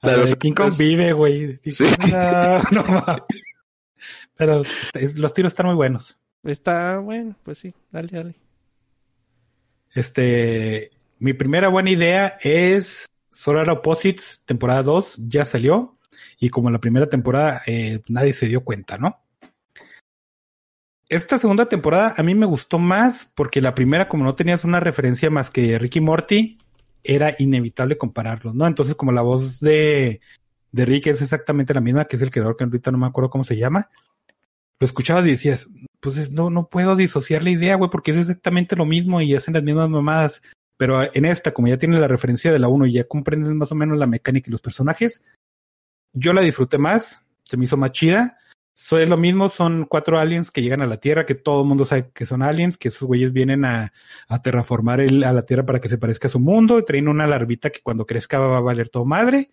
a 0.00 0.06
La 0.06 0.12
de 0.12 0.16
la 0.16 0.20
los 0.22 0.30
de 0.30 0.38
King 0.38 0.52
Kong 0.52 0.72
vive, 0.78 1.12
güey. 1.12 1.58
Sí. 1.64 1.86
No, 2.12 2.62
no 2.70 2.84
mames. 2.84 3.22
Pero 4.36 4.62
este, 4.62 5.18
los 5.18 5.34
tiros 5.34 5.50
están 5.50 5.66
muy 5.66 5.74
buenos. 5.74 6.16
Está 6.44 7.00
bueno, 7.00 7.34
pues 7.42 7.58
sí, 7.58 7.74
dale, 7.90 8.10
dale. 8.12 8.34
Este, 9.92 10.92
mi 11.18 11.32
primera 11.32 11.66
buena 11.66 11.90
idea 11.90 12.38
es 12.42 13.06
Solar 13.32 13.68
Opposites, 13.68 14.40
temporada 14.44 14.84
2, 14.84 15.22
ya 15.26 15.44
salió. 15.44 15.94
Y 16.38 16.50
como 16.50 16.70
la 16.70 16.78
primera 16.78 17.08
temporada, 17.08 17.62
eh, 17.66 18.02
nadie 18.06 18.34
se 18.34 18.46
dio 18.46 18.62
cuenta, 18.62 18.98
¿no? 18.98 19.20
Esta 21.08 21.38
segunda 21.38 21.66
temporada 21.66 22.14
a 22.16 22.22
mí 22.22 22.34
me 22.34 22.46
gustó 22.46 22.78
más 22.78 23.30
porque 23.34 23.60
la 23.62 23.74
primera, 23.74 24.08
como 24.08 24.24
no 24.24 24.34
tenías 24.34 24.64
una 24.64 24.80
referencia 24.80 25.30
más 25.30 25.48
que 25.50 25.78
Ricky 25.78 26.00
Morty, 26.00 26.58
era 27.02 27.34
inevitable 27.38 27.96
compararlos, 27.96 28.54
¿no? 28.54 28.66
Entonces, 28.66 28.94
como 28.94 29.12
la 29.12 29.22
voz 29.22 29.60
de, 29.60 30.20
de 30.72 30.84
Rick 30.84 31.06
es 31.06 31.22
exactamente 31.22 31.72
la 31.72 31.80
misma, 31.80 32.04
que 32.04 32.16
es 32.16 32.22
el 32.22 32.30
creador 32.30 32.56
que 32.56 32.64
ahorita 32.64 32.90
no 32.90 32.98
me 32.98 33.06
acuerdo 33.06 33.30
cómo 33.30 33.44
se 33.44 33.56
llama, 33.56 33.88
lo 34.78 34.84
escuchabas 34.84 35.24
y 35.26 35.30
decías, 35.30 35.68
pues 36.00 36.18
es- 36.18 36.30
no, 36.32 36.50
no 36.50 36.68
puedo 36.68 36.94
disociar 36.94 37.42
la 37.42 37.50
idea, 37.50 37.76
güey, 37.76 37.90
porque 37.90 38.10
es 38.10 38.18
exactamente 38.18 38.76
lo 38.76 38.84
mismo 38.84 39.20
y 39.22 39.34
hacen 39.34 39.54
las 39.54 39.62
mismas 39.62 39.88
mamadas. 39.88 40.42
Pero 40.76 41.02
en 41.14 41.24
esta, 41.24 41.52
como 41.52 41.68
ya 41.68 41.78
tiene 41.78 41.98
la 41.98 42.06
referencia 42.06 42.52
de 42.52 42.58
la 42.58 42.68
1 42.68 42.86
y 42.86 42.92
ya 42.92 43.04
comprendes 43.04 43.52
más 43.54 43.72
o 43.72 43.74
menos 43.74 43.98
la 43.98 44.06
mecánica 44.06 44.48
y 44.48 44.52
los 44.52 44.60
personajes, 44.60 45.22
yo 46.12 46.32
la 46.32 46.42
disfruté 46.42 46.78
más, 46.78 47.20
se 47.44 47.56
me 47.56 47.64
hizo 47.64 47.76
más 47.76 47.92
chida. 47.92 48.38
So, 48.80 48.96
es 48.96 49.08
lo 49.08 49.16
mismo, 49.16 49.48
son 49.48 49.86
cuatro 49.86 50.20
aliens 50.20 50.52
que 50.52 50.62
llegan 50.62 50.80
a 50.82 50.86
la 50.86 50.98
Tierra, 50.98 51.26
que 51.26 51.34
todo 51.34 51.62
el 51.62 51.68
mundo 51.68 51.84
sabe 51.84 52.12
que 52.14 52.24
son 52.24 52.42
aliens, 52.42 52.76
que 52.76 52.86
esos 52.88 53.08
güeyes 53.08 53.32
vienen 53.32 53.64
a, 53.64 53.92
a 54.28 54.40
terraformar 54.40 55.00
el- 55.00 55.24
a 55.24 55.32
la 55.32 55.42
Tierra 55.42 55.66
para 55.66 55.80
que 55.80 55.88
se 55.88 55.98
parezca 55.98 56.28
a 56.28 56.30
su 56.30 56.38
mundo, 56.38 56.78
y 56.78 56.84
traen 56.84 57.08
una 57.08 57.26
larvita 57.26 57.70
que 57.70 57.80
cuando 57.80 58.06
crezca 58.06 58.38
va 58.38 58.56
a 58.58 58.60
valer 58.60 58.88
todo 58.88 59.04
madre, 59.04 59.50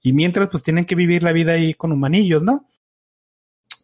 y 0.00 0.12
mientras 0.12 0.48
pues 0.48 0.62
tienen 0.62 0.84
que 0.84 0.94
vivir 0.94 1.24
la 1.24 1.32
vida 1.32 1.54
ahí 1.54 1.74
con 1.74 1.90
humanillos, 1.90 2.40
¿no? 2.44 2.68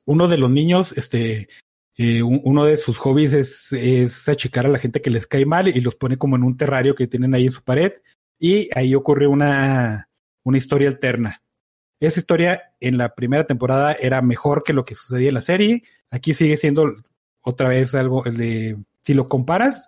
Uno 0.04 0.28
de 0.28 0.38
los 0.38 0.50
niños, 0.52 0.92
este, 0.96 1.48
eh, 1.96 2.22
un- 2.22 2.40
uno 2.44 2.64
de 2.64 2.76
sus 2.76 2.96
hobbies 2.98 3.32
es, 3.32 3.72
es 3.72 4.28
achicar 4.28 4.64
a 4.64 4.68
la 4.68 4.78
gente 4.78 5.02
que 5.02 5.10
les 5.10 5.26
cae 5.26 5.44
mal 5.44 5.66
y 5.66 5.80
los 5.80 5.96
pone 5.96 6.18
como 6.18 6.36
en 6.36 6.44
un 6.44 6.56
terrario 6.56 6.94
que 6.94 7.08
tienen 7.08 7.34
ahí 7.34 7.46
en 7.46 7.52
su 7.52 7.64
pared, 7.64 7.94
y 8.38 8.68
ahí 8.76 8.94
ocurre 8.94 9.26
una, 9.26 10.08
una 10.44 10.56
historia 10.56 10.88
alterna. 10.88 11.42
Esa 12.06 12.20
historia 12.20 12.72
en 12.80 12.98
la 12.98 13.14
primera 13.14 13.44
temporada 13.44 13.92
era 13.92 14.22
mejor 14.22 14.62
que 14.62 14.72
lo 14.72 14.84
que 14.84 14.94
sucedía 14.94 15.28
en 15.28 15.34
la 15.34 15.42
serie. 15.42 15.82
Aquí 16.10 16.34
sigue 16.34 16.56
siendo 16.56 16.94
otra 17.40 17.68
vez 17.68 17.94
algo 17.94 18.24
el 18.24 18.36
de 18.36 18.76
si 19.02 19.14
lo 19.14 19.28
comparas, 19.28 19.86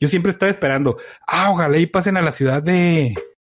yo 0.00 0.08
siempre 0.08 0.30
estaba 0.30 0.50
esperando, 0.50 0.98
ah, 1.26 1.50
ojalá 1.50 1.78
y 1.78 1.86
pasen 1.86 2.16
a 2.16 2.22
la 2.22 2.32
ciudad 2.32 2.62
de, 2.62 3.14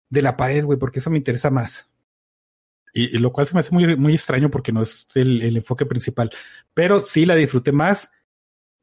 de 0.09 0.21
la 0.21 0.37
pared, 0.37 0.63
güey, 0.65 0.77
porque 0.77 0.99
eso 0.99 1.09
me 1.09 1.17
interesa 1.17 1.49
más. 1.49 1.89
Y, 2.93 3.15
y 3.15 3.19
lo 3.19 3.31
cual 3.31 3.47
se 3.47 3.53
me 3.53 3.61
hace 3.61 3.71
muy, 3.71 3.95
muy 3.95 4.13
extraño 4.13 4.49
porque 4.49 4.71
no 4.71 4.81
es 4.81 5.07
el, 5.15 5.41
el 5.41 5.57
enfoque 5.57 5.85
principal. 5.85 6.29
Pero 6.73 7.05
sí 7.05 7.25
la 7.25 7.35
disfruté 7.35 7.71
más 7.71 8.11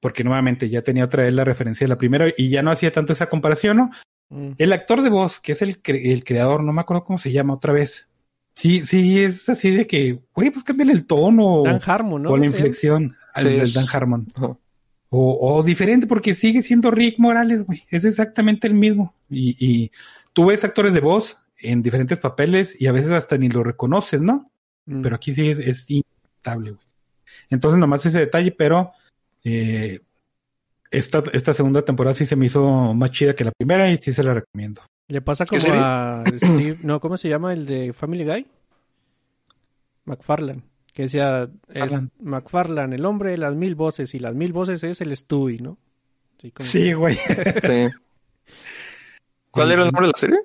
porque 0.01 0.25
nuevamente 0.25 0.69
ya 0.71 0.83
tenía 0.83 1.05
otra 1.05 1.25
vez 1.25 1.35
la 1.35 1.45
referencia 1.45 1.85
de 1.85 1.89
la 1.89 1.99
primera 1.99 2.27
y 2.37 2.49
ya 2.49 2.63
no 2.63 2.71
hacía 2.71 2.93
tanto 2.93 3.13
esa 3.13 3.29
comparación, 3.29 3.77
¿no? 3.77 3.91
Mm. 4.31 4.53
El 4.59 4.73
actor 4.73 5.03
de 5.03 5.11
voz, 5.11 5.41
que 5.41 5.53
es 5.53 5.63
el, 5.63 5.83
cre- 5.83 6.13
el 6.13 6.25
creador, 6.25 6.63
no 6.63 6.73
me 6.73 6.81
acuerdo 6.81 7.05
cómo 7.05 7.19
se 7.19 7.33
llama 7.33 7.55
otra 7.55 7.73
vez. 7.73 8.09
Sí, 8.59 8.85
sí, 8.85 9.21
es 9.23 9.49
así 9.49 9.71
de 9.71 9.87
que, 9.87 10.19
güey, 10.35 10.51
pues 10.51 10.65
cámbiale 10.65 10.93
el 10.93 11.07
tono 11.07 11.63
Dan 11.63 11.81
Harmon, 11.87 12.25
¿no? 12.25 12.31
o 12.31 12.37
la 12.37 12.47
inflexión 12.47 13.17
al 13.33 13.43
Sí, 13.45 13.49
del 13.51 13.61
es- 13.63 13.75
Dan 13.75 13.87
Harmon. 13.91 14.33
O, 15.11 15.39
o 15.57 15.63
diferente, 15.63 16.09
porque 16.09 16.35
sigue 16.35 16.61
siendo 16.61 16.91
Rick 16.91 17.21
Morales, 17.21 17.65
güey. 17.65 17.85
Es 17.89 18.05
exactamente 18.05 18.67
el 18.67 18.75
mismo. 18.75 19.15
Y, 19.31 19.57
y 19.65 19.93
tú 20.33 20.47
ves 20.47 20.65
actores 20.65 20.93
de 20.93 20.99
voz 21.01 21.39
en 21.61 21.83
diferentes 21.83 22.19
papeles 22.19 22.77
y 22.81 22.89
a 22.89 22.93
veces 22.93 23.13
hasta 23.13 23.39
ni 23.39 23.49
lo 23.49 23.63
reconoces, 23.63 24.21
¿no? 24.21 24.51
Mm. 24.87 25.03
Pero 25.03 25.15
aquí 25.15 25.33
sí 25.33 25.51
es, 25.51 25.61
es 25.61 25.87
güey. 25.87 26.77
Entonces, 27.49 27.79
nomás 27.79 28.05
ese 28.07 28.19
detalle, 28.19 28.51
pero 28.51 28.91
eh, 29.45 30.01
esta, 30.91 31.23
esta 31.33 31.55
segunda 31.55 31.83
temporada 31.83 32.15
sí 32.15 32.27
se 32.27 32.35
me 32.35 32.47
hizo 32.47 32.93
más 32.93 33.13
chida 33.13 33.37
que 33.37 33.45
la 33.45 33.53
primera 33.53 33.89
y 33.93 33.99
sí 33.99 34.13
se 34.13 34.25
la 34.25 34.35
recomiendo. 34.35 34.83
Le 35.09 35.21
pasa 35.23 35.47
¿Qué 35.47 35.59
como 35.59 35.73
a 35.75 36.23
Steve, 36.37 36.79
no, 36.83 37.01
¿cómo 37.01 37.17
se 37.17 37.29
llama 37.29 37.53
el 37.53 37.67
de 37.67 37.93
Family 37.93 38.25
Guy? 38.25 38.47
McFarlane, 40.05 40.63
que 40.93 41.03
decía 41.05 41.49
es. 41.69 41.93
McFarlane, 42.21 42.97
el 42.97 43.05
hombre 43.05 43.31
de 43.33 43.39
las 43.39 43.55
mil 43.55 43.75
voces 43.75 44.15
y 44.15 44.19
las 44.19 44.35
mil 44.35 44.53
voces 44.53 44.83
es 44.85 45.01
el 45.01 45.15
Stewie, 45.17 45.61
¿no? 45.61 45.79
Sí, 46.41 46.51
como- 46.53 46.69
Sí, 46.69 46.93
güey. 46.93 47.17
Sí. 47.17 47.89
¿Cuál 49.51 49.73
era 49.73 49.83
el 49.83 49.87
nombre 49.89 50.07
de 50.07 50.13
la 50.13 50.19
serie? 50.19 50.39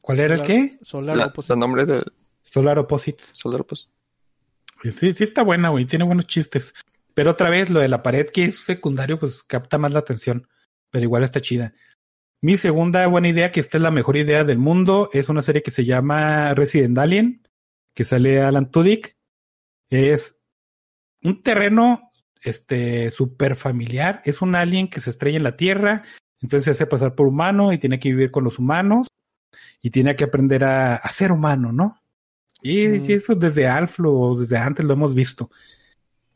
¿Cuál 0.00 0.20
era 0.20 0.34
el 0.34 0.42
qué? 0.42 0.76
Solar 0.82 1.16
La, 1.16 1.26
Opposites. 1.26 1.50
el 1.54 1.58
nombre 1.60 1.86
de 1.86 2.02
Solar 2.42 2.78
Opposites. 2.78 3.32
Solar. 3.36 3.64
Pues 3.64 3.86
sí, 4.98 5.12
sí 5.12 5.22
está 5.24 5.42
buena, 5.42 5.68
güey. 5.68 5.84
Tiene 5.84 6.04
buenos 6.04 6.26
chistes. 6.26 6.74
Pero 7.14 7.30
otra 7.30 7.50
vez, 7.50 7.70
lo 7.70 7.78
de 7.80 7.88
la 7.88 8.02
pared 8.02 8.26
que 8.26 8.44
es 8.44 8.58
secundario, 8.58 9.18
pues 9.20 9.42
capta 9.44 9.78
más 9.78 9.92
la 9.92 10.00
atención. 10.00 10.48
Pero 10.90 11.04
igual 11.04 11.22
está 11.22 11.40
chida. 11.40 11.74
Mi 12.44 12.56
segunda 12.56 13.06
buena 13.06 13.28
idea, 13.28 13.52
que 13.52 13.60
esta 13.60 13.78
es 13.78 13.82
la 13.82 13.92
mejor 13.92 14.16
idea 14.16 14.42
del 14.42 14.58
mundo, 14.58 15.08
es 15.12 15.28
una 15.28 15.42
serie 15.42 15.62
que 15.62 15.70
se 15.70 15.84
llama 15.84 16.52
Resident 16.54 16.98
Alien, 16.98 17.48
que 17.94 18.04
sale 18.04 18.42
Alan 18.42 18.68
Tudyk. 18.68 19.16
Es 19.90 20.40
un 21.22 21.40
terreno, 21.44 22.10
este, 22.42 23.12
súper 23.12 23.54
familiar. 23.54 24.22
Es 24.24 24.42
un 24.42 24.56
alien 24.56 24.88
que 24.88 25.00
se 25.00 25.10
estrella 25.10 25.36
en 25.36 25.44
la 25.44 25.56
Tierra, 25.56 26.02
entonces 26.40 26.64
se 26.64 26.70
hace 26.72 26.86
pasar 26.86 27.14
por 27.14 27.28
humano 27.28 27.72
y 27.72 27.78
tiene 27.78 28.00
que 28.00 28.08
vivir 28.08 28.32
con 28.32 28.42
los 28.42 28.58
humanos 28.58 29.06
y 29.80 29.90
tiene 29.90 30.16
que 30.16 30.24
aprender 30.24 30.64
a, 30.64 30.96
a 30.96 31.08
ser 31.10 31.30
humano, 31.30 31.70
¿no? 31.72 31.96
Y, 32.60 32.88
Mm. 32.88 33.04
y 33.08 33.12
eso 33.12 33.36
desde 33.36 33.68
Alf 33.68 34.00
o 34.00 34.36
desde 34.36 34.56
antes 34.56 34.84
lo 34.84 34.94
hemos 34.94 35.14
visto. 35.14 35.48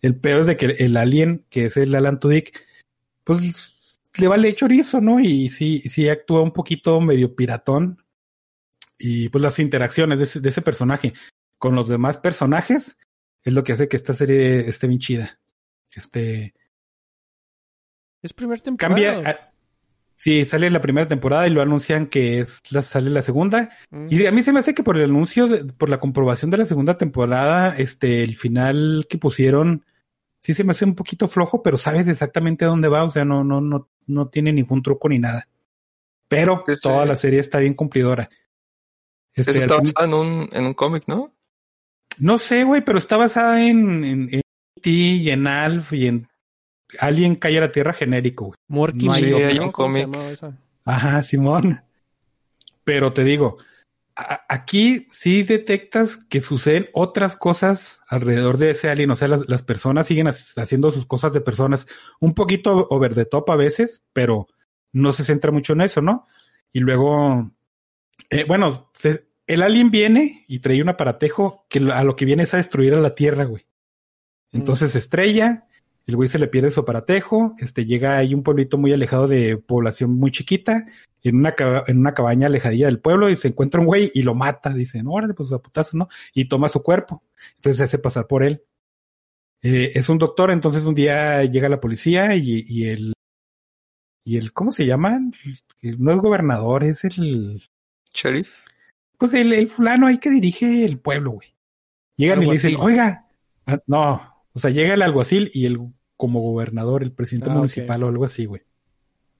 El 0.02 0.14
peor 0.14 0.42
es 0.42 0.46
de 0.46 0.56
que 0.56 0.66
el 0.66 0.96
alien, 0.96 1.44
que 1.50 1.64
es 1.64 1.76
el 1.76 1.92
Alan 1.96 2.20
Tudyk, 2.20 2.64
pues 3.24 3.75
le 4.18 4.28
vale 4.28 4.54
chorizo, 4.54 5.00
¿no? 5.00 5.20
Y 5.20 5.48
sí, 5.50 5.80
sí 5.88 6.08
actúa 6.08 6.42
un 6.42 6.52
poquito 6.52 7.00
medio 7.00 7.34
piratón. 7.34 8.02
Y 8.98 9.28
pues 9.28 9.42
las 9.42 9.58
interacciones 9.58 10.18
de 10.18 10.24
ese, 10.24 10.40
de 10.40 10.48
ese 10.48 10.62
personaje 10.62 11.12
con 11.58 11.74
los 11.74 11.88
demás 11.88 12.16
personajes 12.18 12.96
es 13.44 13.52
lo 13.52 13.62
que 13.64 13.72
hace 13.72 13.88
que 13.88 13.96
esta 13.96 14.14
serie 14.14 14.68
esté 14.68 14.86
bien 14.86 14.98
chida. 15.00 15.38
Este 15.94 16.54
Es 18.22 18.32
primer 18.32 18.60
temporada. 18.60 18.94
cambia. 19.14 19.30
a- 19.30 19.52
sí, 20.16 20.44
sale 20.46 20.70
la 20.70 20.80
primera 20.80 21.06
temporada 21.06 21.46
y 21.46 21.50
lo 21.50 21.62
anuncian 21.62 22.06
que 22.06 22.40
es 22.40 22.60
la, 22.72 22.82
sale 22.82 23.10
la 23.10 23.22
segunda. 23.22 23.70
Mm. 23.90 24.06
Y 24.10 24.26
a 24.26 24.32
mí 24.32 24.42
se 24.42 24.52
me 24.52 24.60
hace 24.60 24.74
que 24.74 24.82
por 24.82 24.96
el 24.96 25.04
anuncio, 25.04 25.46
de- 25.46 25.64
por 25.72 25.88
la 25.90 26.00
comprobación 26.00 26.50
de 26.50 26.56
la 26.58 26.66
segunda 26.66 26.96
temporada, 26.98 27.76
este, 27.76 28.22
el 28.22 28.36
final 28.36 29.06
que 29.08 29.18
pusieron, 29.18 29.84
sí 30.40 30.54
se 30.54 30.64
me 30.64 30.72
hace 30.72 30.84
un 30.84 30.94
poquito 30.94 31.28
flojo, 31.28 31.62
pero 31.62 31.76
sabes 31.76 32.08
exactamente 32.08 32.64
a 32.64 32.68
dónde 32.68 32.88
va, 32.88 33.04
o 33.04 33.10
sea, 33.10 33.24
no, 33.24 33.44
no, 33.44 33.60
no, 33.60 33.88
no 34.06 34.28
tiene 34.28 34.52
ningún 34.52 34.82
truco 34.82 35.08
ni 35.08 35.18
nada. 35.18 35.48
Pero 36.28 36.64
Sí, 36.66 36.74
sí. 36.74 36.80
toda 36.82 37.04
la 37.06 37.16
serie 37.16 37.40
está 37.40 37.58
bien 37.58 37.74
cumplidora. 37.74 38.28
Este, 39.34 39.50
Eso 39.52 39.60
está 39.60 39.74
fin- 39.76 39.92
basado 39.94 40.06
en 40.06 40.14
un, 40.14 40.48
en 40.52 40.66
un 40.66 40.74
cómic, 40.74 41.04
¿no? 41.06 41.32
no 42.18 42.38
sé, 42.38 42.64
güey, 42.64 42.82
pero 42.82 42.96
está 42.98 43.16
basada 43.18 43.60
en, 43.62 44.02
en, 44.04 44.28
en 44.34 44.40
E.T. 44.76 44.88
y 44.90 45.30
en 45.30 45.46
Alf 45.46 45.92
y 45.92 46.06
en 46.06 46.28
Alien 46.98 47.34
Calle 47.36 47.58
a 47.58 47.62
la 47.62 47.72
Tierra 47.72 47.92
genérico, 47.92 48.46
güey. 48.46 48.56
Morky 48.68 49.06
No 49.06 49.12
hay 49.12 49.30
¿no? 49.58 49.64
un 49.66 49.72
¿Cómo 49.72 49.92
se 49.98 50.04
cómic. 50.04 50.54
Ajá, 50.86 51.22
Simón. 51.22 51.82
Pero 52.84 53.12
te 53.12 53.22
digo, 53.24 53.58
aquí 54.16 55.06
sí 55.10 55.42
detectas 55.42 56.16
que 56.16 56.40
suceden 56.40 56.88
otras 56.94 57.36
cosas 57.36 58.00
alrededor 58.08 58.56
de 58.56 58.70
ese 58.70 58.88
alien. 58.88 59.10
O 59.10 59.16
sea, 59.16 59.28
las, 59.28 59.48
las 59.48 59.62
personas 59.62 60.06
siguen 60.06 60.26
ha- 60.28 60.30
haciendo 60.30 60.90
sus 60.90 61.06
cosas 61.06 61.32
de 61.32 61.40
personas 61.42 61.86
un 62.20 62.34
poquito 62.34 62.86
over 62.90 63.14
the 63.14 63.26
top 63.26 63.50
a 63.50 63.56
veces, 63.56 64.04
pero 64.12 64.46
no 64.92 65.12
se 65.12 65.24
centra 65.24 65.50
mucho 65.52 65.74
en 65.74 65.82
eso, 65.82 66.00
¿no? 66.00 66.26
Y 66.72 66.80
luego, 66.80 67.52
eh, 68.30 68.44
bueno, 68.48 68.90
se- 68.94 69.26
el 69.46 69.62
alien 69.62 69.90
viene 69.90 70.44
y 70.48 70.60
trae 70.60 70.80
un 70.82 70.88
aparatejo 70.88 71.66
que 71.68 71.78
a 71.92 72.02
lo 72.02 72.16
que 72.16 72.24
viene 72.24 72.44
es 72.44 72.54
a 72.54 72.56
destruir 72.56 72.94
a 72.94 73.00
la 73.00 73.14
Tierra, 73.14 73.44
güey. 73.44 73.66
Entonces 74.50 74.92
se 74.92 74.98
estrella, 74.98 75.66
el 76.06 76.16
güey 76.16 76.28
se 76.28 76.38
le 76.38 76.46
pierde 76.46 76.70
su 76.70 76.80
aparatejo, 76.80 77.54
este 77.58 77.84
llega 77.84 78.16
ahí 78.16 78.32
un 78.32 78.44
pueblito 78.44 78.78
muy 78.78 78.92
alejado 78.92 79.26
de 79.26 79.56
población 79.56 80.14
muy 80.14 80.30
chiquita, 80.30 80.86
en 81.22 81.36
una, 81.36 81.54
en 81.88 81.98
una 81.98 82.14
cabaña 82.14 82.46
alejadilla 82.46 82.86
del 82.86 83.00
pueblo 83.00 83.28
y 83.28 83.36
se 83.36 83.48
encuentra 83.48 83.80
un 83.80 83.86
güey 83.86 84.12
y 84.14 84.22
lo 84.22 84.36
mata. 84.36 84.72
Dicen, 84.72 85.06
órale, 85.08 85.34
pues 85.34 85.50
a 85.50 85.58
putazos, 85.58 85.94
¿no? 85.94 86.08
Y 86.32 86.48
toma 86.48 86.68
su 86.68 86.82
cuerpo. 86.82 87.24
Entonces 87.56 87.78
se 87.78 87.84
hace 87.84 87.98
pasar 87.98 88.28
por 88.28 88.44
él. 88.44 88.62
Eh, 89.62 89.92
es 89.94 90.08
un 90.08 90.18
doctor, 90.18 90.52
entonces 90.52 90.84
un 90.84 90.94
día 90.94 91.42
llega 91.44 91.68
la 91.68 91.80
policía 91.80 92.36
y, 92.36 92.64
y 92.68 92.88
el, 92.88 93.12
y 94.24 94.36
el, 94.36 94.52
¿cómo 94.52 94.70
se 94.70 94.86
llama? 94.86 95.18
No 95.82 96.12
es 96.12 96.18
gobernador, 96.18 96.84
es 96.84 97.02
el, 97.04 97.62
Sheriff. 98.14 98.50
pues 99.18 99.34
el, 99.34 99.52
el 99.52 99.66
fulano 99.66 100.06
ahí 100.06 100.18
que 100.18 100.30
dirige 100.30 100.84
el 100.84 101.00
pueblo, 101.00 101.32
güey. 101.32 101.54
Llegan 102.16 102.42
y 102.42 102.46
le 102.46 102.52
dicen, 102.52 102.76
oiga, 102.78 103.26
ah, 103.66 103.78
no, 103.86 104.44
o 104.52 104.58
sea, 104.58 104.70
llega 104.70 104.94
el 104.94 105.02
alguacil 105.02 105.50
y 105.52 105.66
el 105.66 105.78
como 106.16 106.40
gobernador, 106.40 107.02
el 107.02 107.12
presidente 107.12 107.50
Ah, 107.50 107.54
municipal 107.54 108.02
o 108.02 108.08
algo 108.08 108.24
así, 108.24 108.46
güey. 108.46 108.62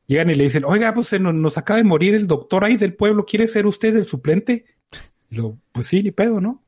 Llegan 0.07 0.31
y 0.31 0.35
le 0.35 0.45
dicen, 0.45 0.65
oiga, 0.65 0.95
pues 0.95 1.09
se 1.09 1.19
nos, 1.19 1.35
nos 1.35 1.59
acaba 1.59 1.79
de 1.79 1.85
morir 1.85 2.15
el 2.15 2.27
doctor 2.27 2.65
ahí 2.65 2.77
del 2.77 2.95
pueblo, 2.95 3.27
¿quiere 3.27 3.49
ser 3.49 3.67
usted 3.67 3.97
el 3.97 4.07
suplente? 4.07 4.65
Y 5.31 5.37
lo, 5.37 5.59
pues 5.73 5.89
sí, 5.89 6.03
ni 6.03 6.13
pedo, 6.13 6.41
¿no? 6.41 6.63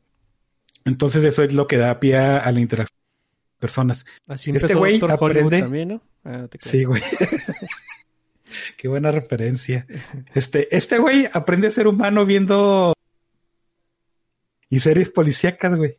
Entonces 0.84 1.22
eso 1.24 1.42
es 1.42 1.52
lo 1.52 1.66
que 1.66 1.76
da 1.76 2.00
pie 2.00 2.16
a, 2.16 2.50
la 2.50 2.60
interacción 2.60 2.96
de 2.96 3.60
personas. 3.60 4.06
Así 4.26 4.50
Este 4.50 4.74
güey 4.74 4.98
aprende- 5.00 5.60
también, 5.60 5.88
¿no? 5.88 6.02
Ah, 6.24 6.48
te. 6.50 6.58
Sí, 6.60 6.84
güey. 6.84 7.02
Qué 8.76 8.88
buena 8.88 9.12
referencia. 9.12 9.86
Este, 10.34 10.74
este 10.76 10.98
güey 10.98 11.28
aprende 11.32 11.68
a 11.68 11.70
ser 11.70 11.86
humano 11.86 12.24
viendo 12.24 12.94
y 14.68 14.80
series 14.80 15.10
policíacas, 15.10 15.76
güey. 15.76 15.96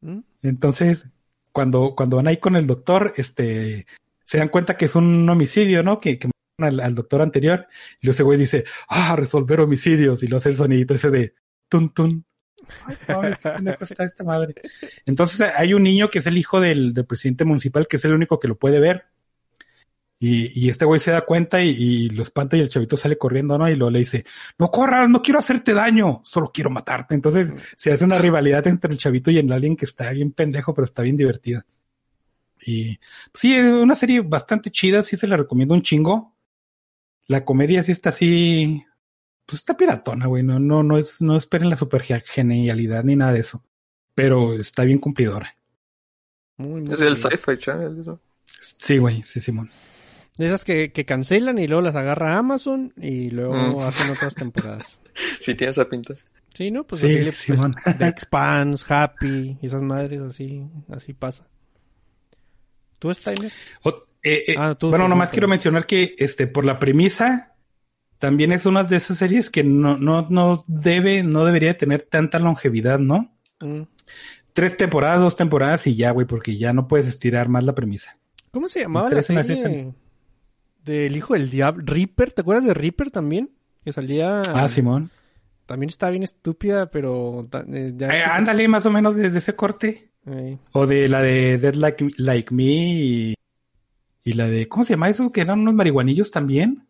¿Mm? 0.00 0.20
Entonces, 0.42 1.06
cuando, 1.54 1.94
cuando 1.94 2.16
van 2.16 2.26
ahí 2.26 2.38
con 2.38 2.56
el 2.56 2.66
doctor, 2.66 3.14
este, 3.16 3.86
se 4.24 4.38
dan 4.38 4.48
cuenta 4.48 4.76
que 4.76 4.86
es 4.86 4.96
un 4.96 5.26
homicidio, 5.30 5.84
¿no? 5.84 6.00
Que, 6.00 6.18
que 6.18 6.28
al, 6.58 6.80
al 6.80 6.94
doctor 6.96 7.22
anterior. 7.22 7.68
Y 8.00 8.06
luego 8.06 8.14
ese 8.14 8.22
güey 8.24 8.38
dice, 8.38 8.64
ah, 8.88 9.14
resolver 9.16 9.60
homicidios. 9.60 10.24
Y 10.24 10.26
lo 10.26 10.38
hace 10.38 10.48
el 10.48 10.56
sonidito 10.56 10.94
ese 10.94 11.10
de 11.10 11.34
tun 11.68 11.94
tun. 11.94 12.24
Ay, 13.06 13.34
qué 13.42 13.84
está 13.84 14.02
esta 14.02 14.24
madre. 14.24 14.54
Entonces 15.06 15.42
hay 15.54 15.74
un 15.74 15.84
niño 15.84 16.10
que 16.10 16.18
es 16.18 16.26
el 16.26 16.36
hijo 16.36 16.60
del, 16.60 16.92
del 16.92 17.06
presidente 17.06 17.44
municipal, 17.44 17.86
que 17.86 17.98
es 17.98 18.04
el 18.04 18.14
único 18.14 18.40
que 18.40 18.48
lo 18.48 18.58
puede 18.58 18.80
ver. 18.80 19.06
Y, 20.26 20.58
y 20.58 20.68
este 20.70 20.86
güey 20.86 21.00
se 21.00 21.10
da 21.10 21.20
cuenta 21.26 21.60
y, 21.62 21.68
y 21.70 22.08
lo 22.08 22.22
espanta 22.22 22.56
y 22.56 22.60
el 22.60 22.70
chavito 22.70 22.96
sale 22.96 23.18
corriendo, 23.18 23.58
¿no? 23.58 23.68
Y 23.68 23.76
luego 23.76 23.90
le 23.90 23.98
dice, 23.98 24.24
no 24.58 24.70
corras, 24.70 25.06
no 25.10 25.20
quiero 25.20 25.38
hacerte 25.40 25.74
daño, 25.74 26.22
solo 26.24 26.50
quiero 26.54 26.70
matarte. 26.70 27.14
Entonces 27.14 27.52
se 27.76 27.92
hace 27.92 28.04
una 28.04 28.16
rivalidad 28.18 28.66
entre 28.66 28.90
el 28.92 28.96
chavito 28.98 29.30
y 29.30 29.36
el 29.38 29.52
alien 29.52 29.76
que 29.76 29.84
está 29.84 30.10
bien 30.12 30.32
pendejo, 30.32 30.72
pero 30.72 30.86
está 30.86 31.02
bien 31.02 31.18
divertida. 31.18 31.66
Y 32.64 32.96
pues, 33.32 33.40
sí, 33.42 33.54
es 33.54 33.66
una 33.70 33.96
serie 33.96 34.20
bastante 34.22 34.70
chida, 34.70 35.02
sí 35.02 35.18
se 35.18 35.26
la 35.26 35.36
recomiendo 35.36 35.74
un 35.74 35.82
chingo. 35.82 36.34
La 37.26 37.44
comedia 37.44 37.82
sí 37.82 37.92
está 37.92 38.08
así, 38.08 38.82
pues 39.44 39.60
está 39.60 39.76
piratona, 39.76 40.26
güey, 40.26 40.42
no, 40.42 40.58
no, 40.58 40.82
no 40.82 40.96
es, 40.96 41.20
no 41.20 41.36
esperen 41.36 41.68
la 41.68 41.76
super 41.76 42.02
ge- 42.02 42.22
genialidad 42.24 43.04
ni 43.04 43.16
nada 43.16 43.32
de 43.32 43.40
eso. 43.40 43.62
Pero 44.14 44.54
está 44.54 44.84
bien 44.84 44.98
cumplidora. 45.00 45.54
Muy, 46.56 46.82
muy 46.82 46.94
Es 46.94 47.00
el. 47.00 47.16
Sci-Fi 47.16 47.58
Channel. 47.58 48.00
Eso. 48.00 48.20
Sí, 48.78 48.96
güey, 48.98 49.22
sí, 49.24 49.40
Simón. 49.40 49.70
De 50.36 50.46
esas 50.46 50.64
que, 50.64 50.90
que 50.92 51.04
cancelan 51.04 51.58
y 51.58 51.66
luego 51.68 51.82
las 51.82 51.94
agarra 51.94 52.36
Amazon 52.38 52.92
y 52.96 53.30
luego 53.30 53.54
Mm. 53.54 53.78
hacen 53.80 54.10
otras 54.10 54.34
temporadas. 54.34 54.98
Sí, 55.40 55.54
tiene 55.54 55.70
esa 55.70 55.88
pinta. 55.88 56.14
Sí, 56.54 56.70
¿no? 56.72 56.84
Pues 56.84 57.00
Sí, 57.02 57.06
así 57.08 57.16
le 57.18 57.24
pues, 57.26 57.38
Simón. 57.38 57.74
The 57.98 58.06
Expanse, 58.08 58.84
Happy, 58.92 59.58
y 59.62 59.66
esas 59.66 59.82
madres 59.82 60.20
así, 60.20 60.62
así 60.90 61.12
pasa. 61.12 61.46
¿Tú? 62.98 63.10
O- 63.82 64.02
eh, 64.22 64.42
eh, 64.48 64.54
Ah, 64.58 64.74
tú, 64.78 64.88
bueno, 64.90 65.04
tú, 65.04 65.08
nomás 65.10 65.28
tú. 65.30 65.34
quiero 65.34 65.48
mencionar 65.48 65.86
que, 65.86 66.14
este, 66.18 66.46
por 66.46 66.64
la 66.64 66.78
premisa, 66.78 67.54
también 68.18 68.52
es 68.52 68.66
una 68.66 68.82
de 68.84 68.96
esas 68.96 69.18
series 69.18 69.50
que 69.50 69.62
no, 69.62 69.98
no, 69.98 70.26
no 70.30 70.64
debe, 70.66 71.22
no 71.22 71.44
debería 71.44 71.76
tener 71.76 72.08
tanta 72.10 72.38
longevidad, 72.38 72.98
¿no? 72.98 73.36
Mm. 73.60 73.82
Tres 74.52 74.76
temporadas, 74.76 75.20
dos 75.20 75.36
temporadas 75.36 75.86
y 75.86 75.94
ya, 75.96 76.10
güey, 76.12 76.26
porque 76.26 76.56
ya 76.56 76.72
no 76.72 76.88
puedes 76.88 77.06
estirar 77.06 77.48
más 77.48 77.64
la 77.64 77.74
premisa. 77.74 78.16
¿Cómo 78.50 78.68
se 78.68 78.80
llamaba 78.80 79.06
la 79.08 79.14
Tres 79.16 79.30
en 79.30 79.36
la 79.36 79.44
serie. 79.44 79.92
Del 80.84 81.16
hijo 81.16 81.34
del 81.34 81.50
diablo? 81.50 81.82
Reaper, 81.86 82.32
¿te 82.32 82.40
acuerdas 82.42 82.64
de 82.64 82.74
Reaper 82.74 83.10
también? 83.10 83.50
Que 83.84 83.92
salía... 83.92 84.40
Ah, 84.42 84.68
Simón. 84.68 85.10
También 85.66 85.88
estaba 85.88 86.10
bien 86.10 86.22
estúpida, 86.22 86.90
pero... 86.90 87.48
eh, 87.72 87.92
ya 87.96 88.06
Eh, 88.08 88.10
que- 88.10 88.30
ándale, 88.30 88.68
más 88.68 88.84
o 88.86 88.90
menos 88.90 89.16
desde 89.16 89.38
ese 89.38 89.54
corte. 89.56 90.10
O 90.72 90.86
de 90.86 91.08
la 91.08 91.20
de 91.20 91.58
Dead 91.58 91.74
Like, 91.74 92.08
Like 92.16 92.54
Me 92.54 92.64
y, 92.64 93.34
y 94.24 94.32
la 94.34 94.46
de, 94.48 94.68
¿cómo 94.68 94.84
se 94.84 94.94
llama 94.94 95.08
eso? 95.10 95.30
Que 95.32 95.42
eran 95.42 95.60
unos 95.60 95.74
marihuanillos 95.74 96.30
también. 96.30 96.86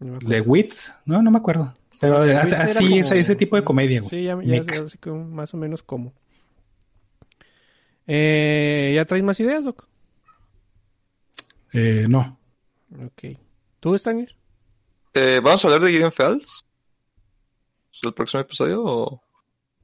no 0.00 0.18
Wits, 0.44 0.94
no, 1.06 1.22
no 1.22 1.30
me 1.30 1.38
acuerdo. 1.38 1.74
Pero 2.00 2.18
así, 2.18 2.54
así, 2.54 2.84
como- 2.84 2.96
ese, 2.96 3.18
ese 3.18 3.36
tipo 3.36 3.56
de 3.56 3.64
comedia, 3.64 4.00
güey. 4.02 4.10
Sí, 4.10 4.24
ya, 4.24 4.38
ya 4.42 4.62
sé- 4.62 4.88
sé 4.90 4.98
como- 4.98 5.24
más 5.24 5.54
o 5.54 5.56
menos 5.56 5.82
cómo. 5.82 6.12
Eh, 8.06 8.92
¿Ya 8.94 9.04
traes 9.04 9.24
más 9.24 9.40
ideas, 9.40 9.64
Doc? 9.64 9.88
Eh, 11.78 12.06
no. 12.08 12.38
Ok. 13.04 13.36
¿Tú, 13.80 13.96
Steiner? 13.98 14.34
Eh, 15.12 15.40
¿Vamos 15.42 15.64
a 15.64 15.68
hablar 15.68 15.82
de 15.82 15.92
Gideon 15.92 16.12
Falls? 16.12 16.64
¿El 18.02 18.14
próximo 18.14 18.40
episodio 18.42 18.82
o, 18.84 19.22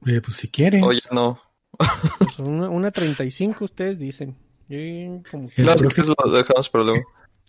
Eh, 0.05 0.21
pues 0.21 0.37
si 0.37 0.47
quieres. 0.49 0.83
o 0.83 0.91
ya 0.91 1.09
no? 1.11 1.39
Pues 2.19 2.39
una, 2.39 2.69
una 2.69 2.91
35 2.91 3.65
ustedes 3.65 3.97
dicen. 3.99 4.37
Yo 4.69 4.77
como 5.29 5.49
que... 5.49 5.61
No, 5.63 5.73
si 5.73 5.79
próximo- 5.83 6.15
quieres 6.15 6.25
lo 6.25 6.31
dejamos 6.31 6.69
para 6.69 6.83
luego. 6.85 7.05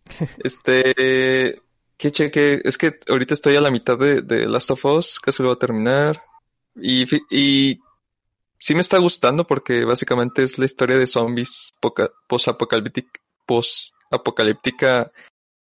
Este, 0.44 1.62
que 1.96 2.12
cheque, 2.12 2.60
es 2.64 2.76
que 2.76 2.98
ahorita 3.08 3.32
estoy 3.34 3.56
a 3.56 3.60
la 3.62 3.70
mitad 3.70 3.98
de, 3.98 4.20
de 4.22 4.46
Last 4.46 4.70
of 4.70 4.84
Us, 4.84 5.18
casi 5.20 5.42
lo 5.42 5.48
voy 5.50 5.56
a 5.56 5.58
terminar. 5.58 6.20
Y, 6.76 7.04
y 7.34 7.80
sí 8.58 8.74
me 8.74 8.80
está 8.82 8.98
gustando 8.98 9.46
porque 9.46 9.84
básicamente 9.84 10.42
es 10.42 10.58
la 10.58 10.64
historia 10.66 10.98
de 10.98 11.06
zombies 11.06 11.72
poca- 11.80 12.10
post-apocalíptica, 14.18 15.12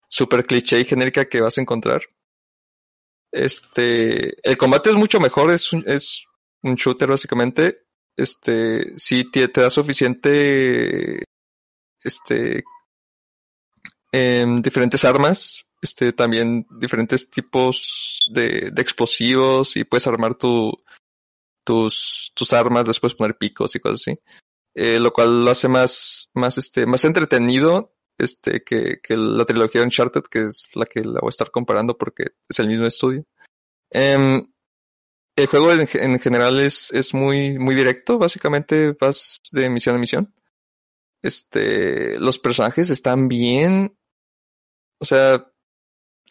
super 0.07 0.45
cliché 0.45 0.79
y 0.79 0.85
genérica 0.85 1.25
que 1.25 1.41
vas 1.41 1.57
a 1.57 1.61
encontrar. 1.61 2.01
Este, 3.31 4.35
el 4.47 4.57
combate 4.57 4.89
es 4.89 4.95
mucho 4.95 5.19
mejor, 5.19 5.51
es 5.51 5.71
un, 5.71 5.83
es 5.87 6.23
un 6.63 6.75
shooter 6.75 7.09
básicamente. 7.09 7.83
Este, 8.17 8.97
sí 8.97 9.29
te, 9.31 9.47
te 9.47 9.61
da 9.61 9.69
suficiente, 9.69 11.23
este, 12.03 12.63
em, 14.11 14.61
diferentes 14.61 15.05
armas, 15.05 15.63
este, 15.81 16.11
también 16.11 16.67
diferentes 16.69 17.29
tipos 17.29 18.25
de, 18.33 18.71
de 18.71 18.81
explosivos 18.81 19.77
y 19.77 19.85
puedes 19.85 20.07
armar 20.07 20.35
tu, 20.35 20.73
tus, 21.63 22.31
tus 22.33 22.51
armas, 22.51 22.85
después 22.85 23.15
poner 23.15 23.37
picos 23.37 23.75
y 23.75 23.79
cosas 23.79 24.01
así. 24.01 24.19
Eh, 24.75 24.99
lo 24.99 25.11
cual 25.11 25.45
lo 25.45 25.51
hace 25.51 25.67
más, 25.67 26.29
más, 26.33 26.57
este, 26.57 26.85
más 26.85 27.05
entretenido, 27.05 27.93
este, 28.19 28.63
que, 28.63 28.99
que 29.01 29.17
la 29.17 29.45
trilogía 29.45 29.81
de 29.81 29.85
Uncharted, 29.85 30.23
que 30.23 30.47
es 30.47 30.69
la 30.75 30.85
que 30.85 31.01
la 31.03 31.21
voy 31.21 31.29
a 31.29 31.29
estar 31.29 31.51
comparando 31.51 31.97
porque 31.97 32.27
es 32.47 32.59
el 32.59 32.67
mismo 32.67 32.85
estudio. 32.85 33.25
Em, 33.89 34.45
el 35.35 35.47
juego 35.47 35.71
en, 35.71 35.87
en 35.93 36.19
general 36.19 36.59
es, 36.59 36.91
es 36.91 37.13
muy, 37.13 37.57
muy 37.57 37.75
directo, 37.75 38.17
básicamente 38.17 38.95
vas 38.99 39.39
de 39.51 39.69
misión 39.69 39.95
a 39.95 39.99
misión. 39.99 40.33
Este, 41.21 42.19
los 42.19 42.37
personajes 42.39 42.89
están 42.89 43.27
bien, 43.27 43.97
o 44.99 45.05
sea, 45.05 45.45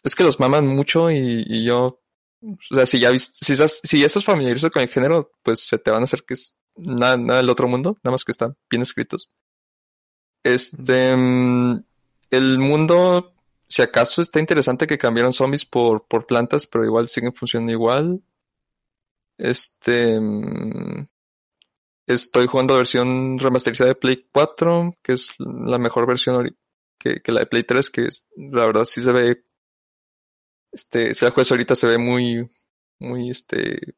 es 0.03 0.15
que 0.15 0.23
los 0.23 0.39
maman 0.39 0.67
mucho 0.67 1.11
y, 1.11 1.43
y 1.45 1.65
yo, 1.65 2.01
o 2.41 2.75
sea, 2.75 2.85
si 2.85 2.99
ya 2.99 3.17
si, 3.17 3.53
estás, 3.53 3.81
si 3.83 3.99
ya 3.99 4.05
estás 4.05 4.23
familiarizado 4.23 4.71
con 4.71 4.83
el 4.83 4.89
género, 4.89 5.31
pues 5.43 5.59
se 5.61 5.79
te 5.79 5.91
van 5.91 6.01
a 6.01 6.03
hacer 6.05 6.23
que 6.23 6.35
es 6.35 6.55
nada, 6.75 7.17
nada 7.17 7.41
del 7.41 7.49
otro 7.49 7.67
mundo, 7.67 7.97
nada 8.03 8.11
más 8.11 8.23
que 8.23 8.31
están 8.31 8.55
bien 8.69 8.83
escritos. 8.83 9.29
Este, 10.53 11.15
mm, 11.15 11.83
el 12.31 12.59
mundo, 12.59 13.33
si 13.67 13.81
acaso 13.81 14.21
está 14.21 14.39
interesante 14.39 14.87
que 14.87 14.97
cambiaron 14.97 15.31
zombies 15.31 15.65
por, 15.65 16.07
por 16.07 16.25
plantas, 16.25 16.65
pero 16.65 16.85
igual 16.85 17.07
siguen 17.07 17.33
funcionando 17.33 17.71
igual. 17.71 18.23
Este, 19.37 20.19
mm, 20.19 21.07
estoy 22.07 22.47
jugando 22.47 22.75
versión 22.75 23.37
remasterizada 23.37 23.89
de 23.89 23.95
Play 23.95 24.27
4, 24.31 24.95
que 25.03 25.13
es 25.13 25.35
la 25.39 25.77
mejor 25.77 26.07
versión 26.07 26.57
que, 26.97 27.21
que 27.21 27.31
la 27.31 27.41
de 27.41 27.45
Play 27.45 27.63
3, 27.63 27.89
que 27.91 28.09
la 28.35 28.65
verdad 28.65 28.85
sí 28.85 29.01
se 29.01 29.11
ve, 29.11 29.43
este, 30.71 31.13
si 31.13 31.25
la 31.25 31.31
juegas 31.31 31.51
ahorita 31.51 31.75
se 31.75 31.87
ve 31.87 31.97
muy, 31.99 32.49
muy, 32.99 33.29
este, 33.29 33.95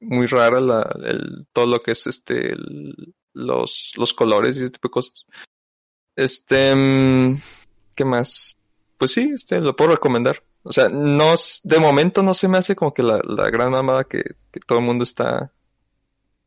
muy 0.00 0.26
rara 0.26 0.60
la, 0.60 0.82
el, 1.02 1.46
todo 1.52 1.66
lo 1.66 1.80
que 1.80 1.92
es, 1.92 2.06
este, 2.06 2.54
los, 3.32 3.92
los 3.96 4.12
colores 4.14 4.56
y 4.56 4.60
ese 4.60 4.70
tipo 4.70 4.88
de 4.88 4.92
cosas. 4.92 5.26
Este, 6.16 6.74
mm, 6.74 7.36
¿qué 7.94 8.04
más? 8.04 8.56
Pues 8.98 9.12
sí, 9.12 9.32
este, 9.34 9.60
lo 9.60 9.74
puedo 9.76 9.92
recomendar. 9.92 10.42
O 10.62 10.72
sea, 10.72 10.88
no, 10.88 11.34
de 11.64 11.78
momento 11.78 12.22
no 12.22 12.32
se 12.34 12.48
me 12.48 12.58
hace 12.58 12.74
como 12.76 12.94
que 12.94 13.02
la, 13.02 13.20
la 13.24 13.50
gran 13.50 13.70
mamada 13.72 14.04
que, 14.04 14.22
que 14.50 14.60
todo 14.60 14.78
el 14.78 14.84
mundo 14.84 15.04
está, 15.04 15.52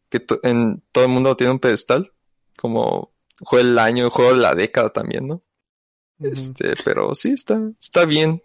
que 0.10 0.20
to- 0.20 0.40
en, 0.44 0.82
todo 0.92 1.04
el 1.06 1.12
mundo 1.12 1.36
tiene 1.38 1.54
un 1.54 1.60
pedestal, 1.60 2.12
como 2.58 3.12
juego 3.42 3.68
del 3.68 3.78
año, 3.78 4.10
juego 4.10 4.34
la 4.34 4.56
década 4.56 4.92
también, 4.92 5.28
¿no? 5.28 5.44
Este, 6.20 6.74
pero 6.84 7.14
sí, 7.14 7.30
está, 7.34 7.62
está 7.80 8.06
bien. 8.06 8.42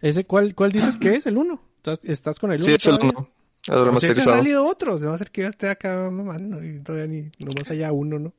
¿Ese 0.00 0.24
cuál, 0.24 0.54
cuál 0.54 0.70
dices 0.72 0.98
que 0.98 1.14
es? 1.16 1.26
¿El 1.26 1.38
1? 1.38 1.60
¿Estás, 1.78 2.00
estás 2.04 2.38
con 2.38 2.52
el 2.52 2.58
1? 2.58 2.64
Sí, 2.64 2.72
es 2.74 2.86
el 2.86 2.98
uno. 3.02 3.28
El 3.66 3.72
ese 3.72 3.72
han 3.72 3.84
remasterizado. 3.86 4.36
salido 4.36 4.66
otros. 4.66 5.00
No 5.00 5.08
va 5.08 5.14
a 5.14 5.18
ser 5.18 5.30
que 5.30 5.42
yo 5.42 5.48
esté 5.48 5.68
acá 5.68 6.08
mamando 6.10 6.62
y 6.64 6.80
todavía 6.80 7.06
ni 7.06 7.30
nomás 7.44 7.70
haya 7.70 7.92
uno, 7.92 8.18
¿no? 8.18 8.32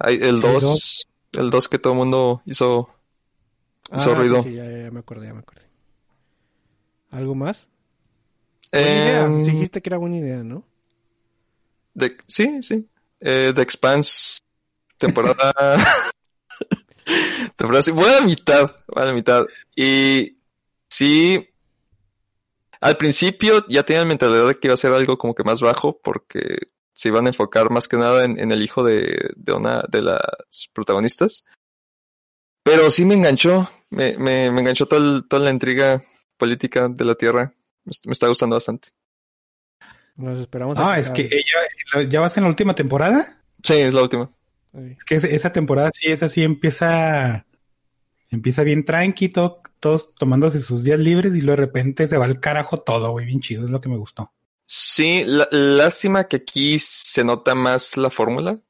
Hay 0.00 0.16
el 0.16 0.36
Sí, 0.36 0.42
2, 0.42 0.62
dos. 0.62 1.08
el 1.32 1.50
2 1.50 1.68
que 1.68 1.78
todo 1.78 1.92
el 1.92 1.98
mundo 1.98 2.42
hizo, 2.46 2.90
hizo 3.94 4.10
Ah, 4.10 4.14
ruido. 4.14 4.42
Sí, 4.42 4.50
sí, 4.50 4.54
ya, 4.56 4.64
ya, 4.64 4.90
me 4.90 5.00
acordé, 5.00 5.26
ya 5.26 5.34
me 5.34 5.40
acordé. 5.40 5.62
¿Algo 7.10 7.34
más? 7.34 7.68
Buena 8.72 8.88
idea. 8.88 9.28
Dijiste 9.28 9.82
que 9.82 9.88
era 9.88 9.98
buena 9.98 10.16
idea, 10.16 10.42
¿no? 10.42 10.64
de- 11.94 12.16
sí, 12.26 12.62
sí. 12.62 12.88
Eh, 13.20 13.52
The 13.54 13.62
Expanse, 13.62 14.40
temporada. 14.96 15.52
temporada, 17.56 17.82
sí, 17.82 17.90
voy 17.90 18.08
a 18.08 18.20
la 18.20 18.22
mitad, 18.22 18.70
voy 18.88 19.02
a 19.02 19.06
la 19.06 19.12
mitad. 19.12 19.44
Y 19.74 20.38
sí, 20.88 21.46
al 22.80 22.96
principio 22.96 23.66
ya 23.68 23.82
tenía 23.82 24.02
la 24.02 24.08
mentalidad 24.08 24.46
de 24.48 24.58
que 24.58 24.68
iba 24.68 24.74
a 24.74 24.78
ser 24.78 24.92
algo 24.92 25.18
como 25.18 25.34
que 25.34 25.44
más 25.44 25.60
bajo, 25.60 25.98
porque 26.00 26.68
se 27.00 27.08
iban 27.08 27.24
a 27.24 27.30
enfocar 27.30 27.70
más 27.70 27.88
que 27.88 27.96
nada 27.96 28.24
en, 28.26 28.38
en 28.38 28.52
el 28.52 28.62
hijo 28.62 28.84
de, 28.84 29.30
de 29.34 29.52
una 29.54 29.82
de 29.88 30.02
las 30.02 30.20
protagonistas. 30.74 31.44
Pero 32.62 32.90
sí 32.90 33.06
me 33.06 33.14
enganchó, 33.14 33.70
me, 33.88 34.18
me, 34.18 34.50
me 34.50 34.60
enganchó 34.60 34.84
toda, 34.84 35.00
el- 35.00 35.24
toda 35.26 35.42
la 35.42 35.50
intriga 35.50 36.04
política 36.36 36.88
de 36.90 37.04
la 37.06 37.14
Tierra. 37.14 37.54
Me, 37.86 37.92
me 38.04 38.12
está 38.12 38.28
gustando 38.28 38.56
bastante. 38.56 38.88
Nos 40.18 40.40
esperamos 40.40 40.76
a 40.76 40.92
Ah, 40.92 40.98
es 40.98 41.08
que 41.08 41.22
ella, 41.22 42.06
¿ya 42.06 42.20
vas 42.20 42.36
en 42.36 42.42
la 42.42 42.50
última 42.50 42.74
temporada? 42.74 43.40
Sí, 43.62 43.74
es 43.78 43.94
la 43.94 44.02
última. 44.02 44.30
Sí. 44.74 44.94
Es 44.98 45.04
que 45.04 45.14
esa- 45.14 45.28
esa 45.28 45.52
temporada 45.52 45.90
sí 45.94 46.08
es 46.12 46.22
así, 46.22 46.42
empieza, 46.44 47.46
empieza 48.30 48.62
bien 48.62 48.84
tranqui, 48.84 49.30
to- 49.30 49.62
todos 49.80 50.14
tomándose 50.16 50.60
sus 50.60 50.84
días 50.84 51.00
libres 51.00 51.34
y 51.34 51.40
luego 51.40 51.58
de 51.62 51.66
repente 51.66 52.08
se 52.08 52.18
va 52.18 52.26
al 52.26 52.40
carajo 52.40 52.76
todo, 52.76 53.12
güey, 53.12 53.24
bien 53.24 53.40
chido, 53.40 53.64
es 53.64 53.70
lo 53.70 53.80
que 53.80 53.88
me 53.88 53.96
gustó. 53.96 54.30
Sí, 54.72 55.24
la- 55.26 55.48
lástima 55.50 56.28
que 56.28 56.36
aquí 56.36 56.78
se 56.78 57.24
nota 57.24 57.56
más 57.56 57.96
la 57.96 58.08
fórmula 58.08 58.60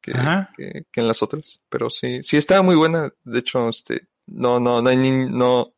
que, 0.00 0.12
Ajá. 0.12 0.50
que, 0.56 0.86
que 0.90 1.00
en 1.02 1.08
las 1.08 1.22
otras. 1.22 1.60
Pero 1.68 1.90
sí, 1.90 2.22
sí 2.22 2.38
estaba 2.38 2.62
muy 2.62 2.74
buena. 2.74 3.12
De 3.24 3.40
hecho, 3.40 3.68
este, 3.68 4.08
no, 4.24 4.60
no, 4.60 4.80
no 4.80 4.88
hay 4.88 4.96
ni, 4.96 5.10
no, 5.10 5.74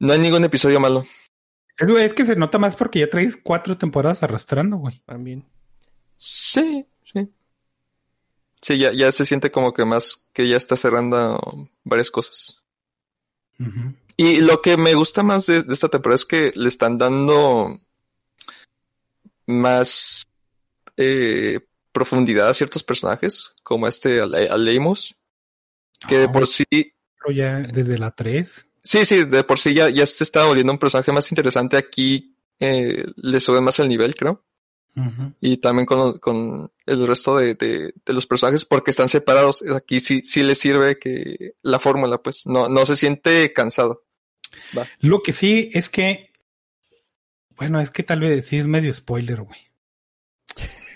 no 0.00 0.12
hay 0.12 0.18
ningún 0.18 0.44
episodio 0.44 0.78
malo. 0.80 1.06
Es, 1.78 2.12
que 2.12 2.26
se 2.26 2.36
nota 2.36 2.58
más 2.58 2.76
porque 2.76 2.98
ya 2.98 3.08
traes 3.08 3.38
cuatro 3.42 3.78
temporadas 3.78 4.22
arrastrando, 4.22 4.76
güey. 4.76 5.00
También. 5.06 5.48
Sí, 6.16 6.86
sí. 7.04 7.32
Sí, 8.60 8.76
ya, 8.76 8.92
ya 8.92 9.12
se 9.12 9.24
siente 9.24 9.50
como 9.50 9.72
que 9.72 9.86
más, 9.86 10.26
que 10.34 10.46
ya 10.46 10.58
está 10.58 10.76
cerrando 10.76 11.40
varias 11.84 12.10
cosas. 12.10 12.62
Y 14.18 14.40
lo 14.40 14.60
que 14.60 14.76
me 14.76 14.92
gusta 14.92 15.22
más 15.22 15.46
de, 15.46 15.62
de 15.62 15.72
esta 15.72 15.88
temporada 15.88 16.16
es 16.16 16.26
que 16.26 16.52
le 16.54 16.68
están 16.68 16.98
dando 16.98 17.80
más 19.46 20.28
eh, 20.96 21.60
profundidad 21.92 22.48
a 22.48 22.54
ciertos 22.54 22.82
personajes, 22.82 23.52
como 23.62 23.86
este 23.88 24.20
Ale- 24.20 24.48
Aleimos, 24.48 25.14
que 26.08 26.18
de 26.18 26.24
Ah, 26.26 26.32
por 26.32 26.46
sí, 26.46 26.64
pero 26.70 27.34
ya 27.34 27.58
desde 27.60 27.98
la 27.98 28.10
3. 28.10 28.66
sí, 28.82 29.04
sí, 29.04 29.24
de 29.24 29.44
por 29.44 29.58
sí 29.58 29.74
ya, 29.74 29.88
ya 29.88 30.04
se 30.06 30.24
está 30.24 30.44
volviendo 30.44 30.72
un 30.72 30.78
personaje 30.78 31.12
más 31.12 31.30
interesante. 31.32 31.76
Aquí 31.76 32.36
eh, 32.60 33.04
le 33.16 33.40
sube 33.40 33.60
más 33.60 33.78
el 33.80 33.88
nivel, 33.88 34.14
creo. 34.14 34.42
Y 35.42 35.58
también 35.58 35.84
con, 35.84 36.18
con 36.20 36.72
el 36.86 37.06
resto 37.06 37.36
de, 37.36 37.54
de, 37.54 37.92
de 38.02 38.12
los 38.14 38.26
personajes, 38.26 38.64
porque 38.64 38.90
están 38.90 39.10
separados. 39.10 39.62
Aquí 39.74 40.00
sí, 40.00 40.22
sí 40.24 40.42
le 40.42 40.54
sirve 40.54 40.98
que 40.98 41.52
la 41.60 41.78
fórmula, 41.78 42.22
pues, 42.22 42.46
no, 42.46 42.70
no 42.70 42.86
se 42.86 42.96
siente 42.96 43.52
cansado. 43.52 44.04
Lo 45.00 45.22
que 45.22 45.34
sí 45.34 45.68
es 45.74 45.90
que, 45.90 46.30
bueno, 47.56 47.80
es 47.80 47.90
que 47.90 48.02
tal 48.02 48.20
vez 48.20 48.46
sí 48.46 48.58
es 48.58 48.66
medio 48.66 48.92
spoiler, 48.92 49.42
güey. 49.42 49.60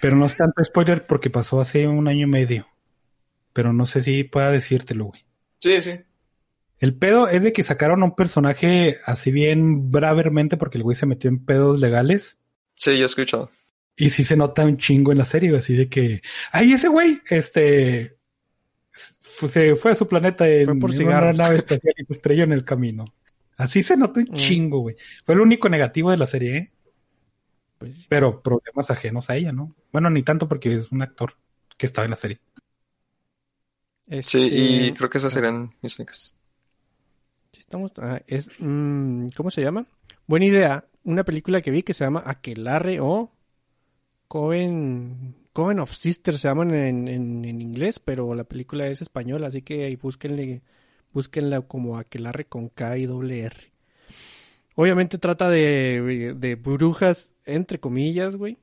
Pero 0.00 0.16
no 0.16 0.26
es 0.26 0.36
tanto 0.36 0.64
spoiler 0.64 1.06
porque 1.06 1.30
pasó 1.30 1.60
hace 1.60 1.86
un 1.86 2.08
año 2.08 2.26
y 2.26 2.30
medio. 2.30 2.68
Pero 3.52 3.72
no 3.72 3.86
sé 3.86 4.02
si 4.02 4.24
pueda 4.24 4.50
decírtelo, 4.50 5.06
güey. 5.06 5.24
Sí, 5.58 5.82
sí. 5.82 6.00
El 6.78 6.94
pedo 6.94 7.28
es 7.28 7.42
de 7.42 7.52
que 7.52 7.62
sacaron 7.62 8.02
a 8.02 8.06
un 8.06 8.16
personaje 8.16 8.96
así 9.04 9.30
bien 9.30 9.90
bravermente 9.90 10.56
porque 10.56 10.78
el 10.78 10.84
güey 10.84 10.96
se 10.96 11.06
metió 11.06 11.28
en 11.28 11.44
pedos 11.44 11.78
legales. 11.78 12.38
Sí, 12.74 12.96
yo 12.96 13.02
he 13.02 13.06
escuchado. 13.06 13.50
Y 13.96 14.08
sí 14.08 14.24
se 14.24 14.36
nota 14.36 14.64
un 14.64 14.78
chingo 14.78 15.12
en 15.12 15.18
la 15.18 15.26
serie, 15.26 15.54
así 15.54 15.76
de 15.76 15.90
que, 15.90 16.22
ay, 16.52 16.72
ese 16.72 16.88
güey, 16.88 17.20
este, 17.28 18.16
se 19.48 19.76
fue 19.76 19.92
a 19.92 19.94
su 19.94 20.08
planeta 20.08 20.48
en, 20.48 20.66
Fue 20.66 20.78
por 20.78 20.90
una 20.90 21.32
nave 21.34 21.56
espacial 21.56 21.94
y 21.98 22.04
se 22.06 22.12
estrelló 22.14 22.44
en 22.44 22.52
el 22.52 22.64
camino. 22.64 23.04
Así 23.64 23.82
se 23.82 23.96
nota 23.96 24.20
un 24.20 24.26
Mm. 24.28 24.34
chingo, 24.34 24.80
güey. 24.80 24.96
Fue 25.24 25.34
el 25.34 25.40
único 25.40 25.68
negativo 25.68 26.10
de 26.10 26.16
la 26.16 26.26
serie, 26.26 26.56
¿eh? 26.56 26.72
Pues, 27.78 27.96
Pero 28.08 28.42
problemas 28.42 28.90
ajenos 28.90 29.30
a 29.30 29.36
ella, 29.36 29.52
¿no? 29.52 29.74
Bueno, 29.92 30.10
ni 30.10 30.22
tanto 30.22 30.48
porque 30.48 30.74
es 30.76 30.92
un 30.92 31.02
actor 31.02 31.34
que 31.78 31.86
estaba 31.86 32.04
en 32.04 32.10
la 32.10 32.16
serie. 32.16 32.40
Sí, 34.22 34.38
y 34.52 34.90
este, 34.90 34.94
creo 34.94 35.08
que 35.10 35.18
esas 35.18 35.32
serían 35.32 35.74
mis 35.82 35.98
únicas. 35.98 36.34
sí 37.52 37.60
Estamos, 37.60 37.92
ah, 37.98 38.20
es, 38.26 38.50
mm, 38.58 39.26
¿cómo 39.36 39.50
se 39.50 39.62
llama? 39.62 39.86
Buena 40.26 40.46
idea. 40.46 40.84
Una 41.04 41.24
película 41.24 41.62
que 41.62 41.70
vi 41.70 41.82
que 41.82 41.94
se 41.94 42.04
llama 42.04 42.22
Aquelarre 42.26 43.00
o 43.00 43.32
Coven, 44.28 45.36
Coven 45.52 45.80
of 45.80 45.92
Sisters 45.94 46.40
se 46.40 46.48
llaman 46.48 46.72
en, 46.74 47.08
en, 47.08 47.44
en 47.44 47.60
inglés, 47.60 47.98
pero 48.00 48.34
la 48.34 48.44
película 48.44 48.86
es 48.88 49.02
española, 49.02 49.48
así 49.48 49.62
que 49.62 49.84
ahí 49.84 49.96
búsquenle, 49.96 50.62
búsquenla 51.12 51.60
como 51.62 51.98
Aquelarre 51.98 52.46
con 52.46 52.68
K 52.68 52.98
y 52.98 53.06
doble 53.06 53.40
R. 53.40 53.72
Obviamente 54.74 55.18
trata 55.18 55.50
de, 55.50 56.34
de 56.34 56.54
brujas, 56.54 57.32
entre 57.44 57.80
comillas, 57.80 58.36
güey, 58.36 58.58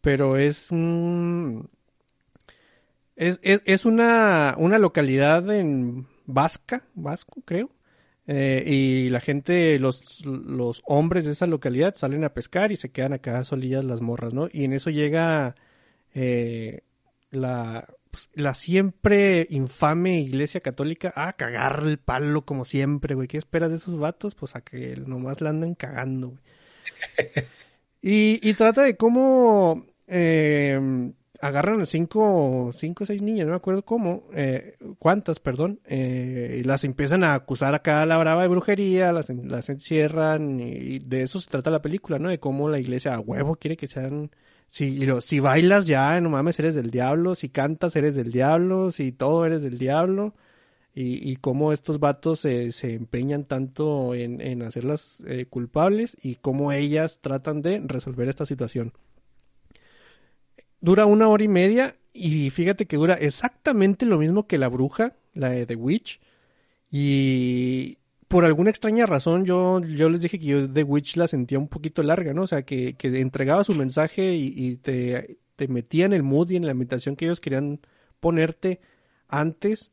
pero 0.00 0.36
es 0.36 0.70
un... 0.70 1.70
Es, 3.14 3.40
es, 3.42 3.84
una, 3.84 4.54
una 4.58 4.78
localidad 4.78 5.54
en 5.54 6.06
Vasca, 6.26 6.84
Vasco, 6.94 7.40
creo. 7.44 7.70
Eh, 8.26 8.64
y 8.66 9.10
la 9.10 9.20
gente, 9.20 9.78
los, 9.78 10.24
los 10.24 10.82
hombres 10.86 11.24
de 11.24 11.32
esa 11.32 11.46
localidad 11.46 11.94
salen 11.94 12.24
a 12.24 12.34
pescar 12.34 12.72
y 12.72 12.76
se 12.76 12.90
quedan 12.90 13.12
acá 13.12 13.44
solillas 13.44 13.84
las 13.84 14.00
morras, 14.00 14.32
¿no? 14.32 14.48
Y 14.52 14.64
en 14.64 14.72
eso 14.72 14.90
llega 14.90 15.54
eh, 16.14 16.82
la, 17.30 17.86
pues, 18.12 18.30
la 18.34 18.54
siempre 18.54 19.48
infame 19.50 20.20
iglesia 20.20 20.60
católica 20.60 21.12
a 21.16 21.32
cagar 21.32 21.82
el 21.84 21.98
palo 21.98 22.44
como 22.44 22.64
siempre, 22.64 23.16
güey. 23.16 23.26
¿Qué 23.26 23.38
esperas 23.38 23.70
de 23.70 23.76
esos 23.76 23.98
vatos? 23.98 24.36
Pues 24.36 24.54
a 24.54 24.60
que 24.60 24.94
nomás 24.96 25.40
la 25.40 25.50
andan 25.50 25.74
cagando, 25.74 26.28
güey. 26.28 26.40
Y, 28.04 28.40
y 28.42 28.54
trata 28.54 28.82
de 28.82 28.96
cómo 28.96 29.86
eh, 30.08 31.12
agarran 31.42 31.80
a 31.80 31.86
cinco, 31.86 32.70
cinco 32.72 33.02
o 33.04 33.06
seis 33.06 33.20
niñas, 33.20 33.46
no 33.46 33.52
me 33.52 33.56
acuerdo 33.56 33.84
cómo, 33.84 34.28
eh, 34.32 34.76
cuántas, 34.98 35.40
perdón, 35.40 35.80
eh, 35.86 36.58
y 36.60 36.64
las 36.64 36.84
empiezan 36.84 37.24
a 37.24 37.34
acusar 37.34 37.74
acá 37.74 38.02
a 38.02 38.06
la 38.06 38.16
brava 38.16 38.42
de 38.42 38.48
brujería, 38.48 39.12
las, 39.12 39.28
las 39.28 39.68
encierran, 39.68 40.60
y, 40.60 40.72
y 40.72 40.98
de 41.00 41.22
eso 41.22 41.40
se 41.40 41.50
trata 41.50 41.70
la 41.70 41.82
película, 41.82 42.20
¿no? 42.20 42.28
De 42.28 42.38
cómo 42.38 42.68
la 42.68 42.78
iglesia 42.78 43.14
a 43.14 43.20
huevo 43.20 43.56
quiere 43.56 43.76
que 43.76 43.88
sean, 43.88 44.30
si, 44.72 45.06
si 45.20 45.38
bailas 45.38 45.86
ya, 45.86 46.18
no 46.22 46.30
mames, 46.30 46.58
eres 46.58 46.74
del 46.74 46.90
diablo, 46.90 47.34
si 47.34 47.50
cantas 47.50 47.94
eres 47.94 48.14
del 48.14 48.32
diablo, 48.32 48.90
si 48.90 49.12
todo 49.12 49.44
eres 49.44 49.62
del 49.62 49.76
diablo, 49.76 50.34
y, 50.94 51.30
y 51.30 51.36
cómo 51.36 51.74
estos 51.74 52.00
vatos 52.00 52.40
se, 52.40 52.72
se 52.72 52.94
empeñan 52.94 53.44
tanto 53.44 54.14
en, 54.14 54.40
en 54.40 54.62
hacerlas 54.62 55.22
eh, 55.26 55.44
culpables 55.44 56.16
y 56.22 56.36
cómo 56.36 56.72
ellas 56.72 57.18
tratan 57.20 57.60
de 57.60 57.82
resolver 57.84 58.30
esta 58.30 58.46
situación. 58.46 58.94
Dura 60.80 61.04
una 61.04 61.28
hora 61.28 61.44
y 61.44 61.48
media 61.48 61.96
y 62.14 62.48
fíjate 62.48 62.86
que 62.86 62.96
dura 62.96 63.12
exactamente 63.12 64.06
lo 64.06 64.16
mismo 64.16 64.46
que 64.46 64.56
La 64.56 64.68
Bruja, 64.68 65.16
la 65.34 65.50
de 65.50 65.66
The 65.66 65.76
Witch. 65.76 66.18
Y 66.90 67.98
por 68.32 68.46
alguna 68.46 68.70
extraña 68.70 69.04
razón 69.04 69.44
yo, 69.44 69.82
yo 69.82 70.08
les 70.08 70.22
dije 70.22 70.38
que 70.38 70.46
yo 70.46 70.66
The 70.66 70.84
Witch 70.84 71.16
la 71.18 71.28
sentía 71.28 71.58
un 71.58 71.68
poquito 71.68 72.02
larga, 72.02 72.32
¿no? 72.32 72.44
O 72.44 72.46
sea, 72.46 72.62
que, 72.62 72.94
que 72.94 73.20
entregaba 73.20 73.62
su 73.62 73.74
mensaje 73.74 74.34
y, 74.34 74.78
te, 74.78 75.36
te 75.54 75.68
metía 75.68 76.06
en 76.06 76.14
el 76.14 76.22
mood 76.22 76.48
y 76.48 76.56
en 76.56 76.64
la 76.64 76.70
ambientación 76.72 77.14
que 77.14 77.26
ellos 77.26 77.40
querían 77.40 77.80
ponerte 78.20 78.80
antes 79.28 79.92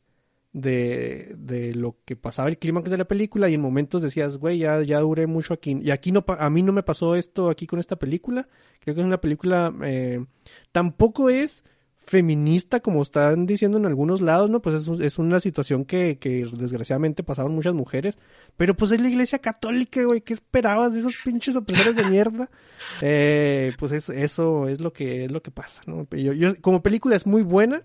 de, 0.53 1.35
de 1.37 1.75
lo 1.75 1.97
que 2.05 2.15
pasaba 2.15 2.47
el 2.47 2.57
clímax 2.57 2.89
de 2.89 2.97
la 2.97 3.09
película 3.09 3.49
y 3.49 3.55
en 3.55 3.61
momentos 3.61 4.01
decías, 4.01 4.37
güey, 4.37 4.59
ya, 4.59 4.81
ya 4.83 5.01
duré 5.01 5.27
mucho 5.27 5.53
aquí. 5.53 5.77
Y 5.81 5.91
aquí 5.91 6.13
no, 6.13 6.23
a 6.25 6.49
mí 6.49 6.63
no 6.63 6.71
me 6.71 6.83
pasó 6.83 7.15
esto 7.15 7.49
aquí 7.49 7.67
con 7.67 7.79
esta 7.79 7.97
película. 7.97 8.47
Creo 8.79 8.95
que 8.95 9.01
es 9.01 9.07
una 9.07 9.19
película, 9.19 9.75
eh, 9.83 10.25
tampoco 10.71 11.29
es 11.29 11.65
feminista 12.09 12.79
como 12.79 13.03
están 13.03 13.45
diciendo 13.45 13.77
en 13.77 13.85
algunos 13.85 14.19
lados, 14.19 14.49
¿no? 14.49 14.61
Pues 14.63 14.75
es, 14.87 14.99
es 14.99 15.19
una 15.19 15.39
situación 15.39 15.85
que, 15.85 16.17
que 16.17 16.47
desgraciadamente 16.51 17.21
pasaron 17.23 17.53
muchas 17.53 17.75
mujeres. 17.75 18.17
Pero 18.57 18.75
pues 18.75 18.91
es 18.91 18.99
la 18.99 19.09
iglesia 19.09 19.37
católica, 19.39 20.03
güey. 20.03 20.21
¿Qué 20.21 20.33
esperabas 20.33 20.93
de 20.93 20.99
esos 20.99 21.15
pinches 21.23 21.55
opresores 21.55 21.95
de 21.95 22.03
mierda? 22.05 22.49
Eh, 23.01 23.73
pues 23.77 23.91
es- 23.91 24.09
eso 24.09 24.67
es 24.67 24.79
lo 24.81 24.91
que 24.91 25.25
es 25.25 25.31
lo 25.31 25.41
que 25.43 25.51
pasa, 25.51 25.81
¿no? 25.85 26.07
Yo, 26.11 26.33
yo- 26.33 26.55
como 26.61 26.81
película 26.81 27.15
es 27.15 27.25
muy 27.27 27.43
buena. 27.43 27.83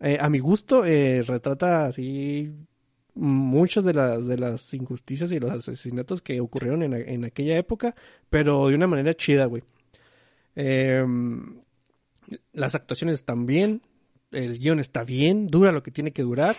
Eh, 0.00 0.18
a 0.20 0.28
mi 0.28 0.38
gusto, 0.40 0.84
eh, 0.84 1.22
retrata 1.22 1.86
así 1.86 2.52
muchas 3.14 3.84
de 3.84 3.94
las, 3.94 4.26
de 4.26 4.36
las 4.36 4.74
injusticias 4.74 5.32
y 5.32 5.38
los 5.40 5.50
asesinatos 5.50 6.20
que 6.20 6.38
ocurrieron 6.40 6.82
en, 6.82 6.92
en 6.92 7.24
aquella 7.24 7.56
época, 7.56 7.94
pero 8.28 8.68
de 8.68 8.74
una 8.74 8.86
manera 8.86 9.14
chida, 9.14 9.46
güey. 9.46 9.62
Em, 10.54 11.60
las 12.52 12.74
actuaciones 12.74 13.16
están 13.16 13.46
bien, 13.46 13.82
el 14.32 14.58
guion 14.58 14.80
está 14.80 15.04
bien, 15.04 15.46
dura 15.46 15.72
lo 15.72 15.82
que 15.82 15.90
tiene 15.90 16.12
que 16.12 16.22
durar. 16.22 16.56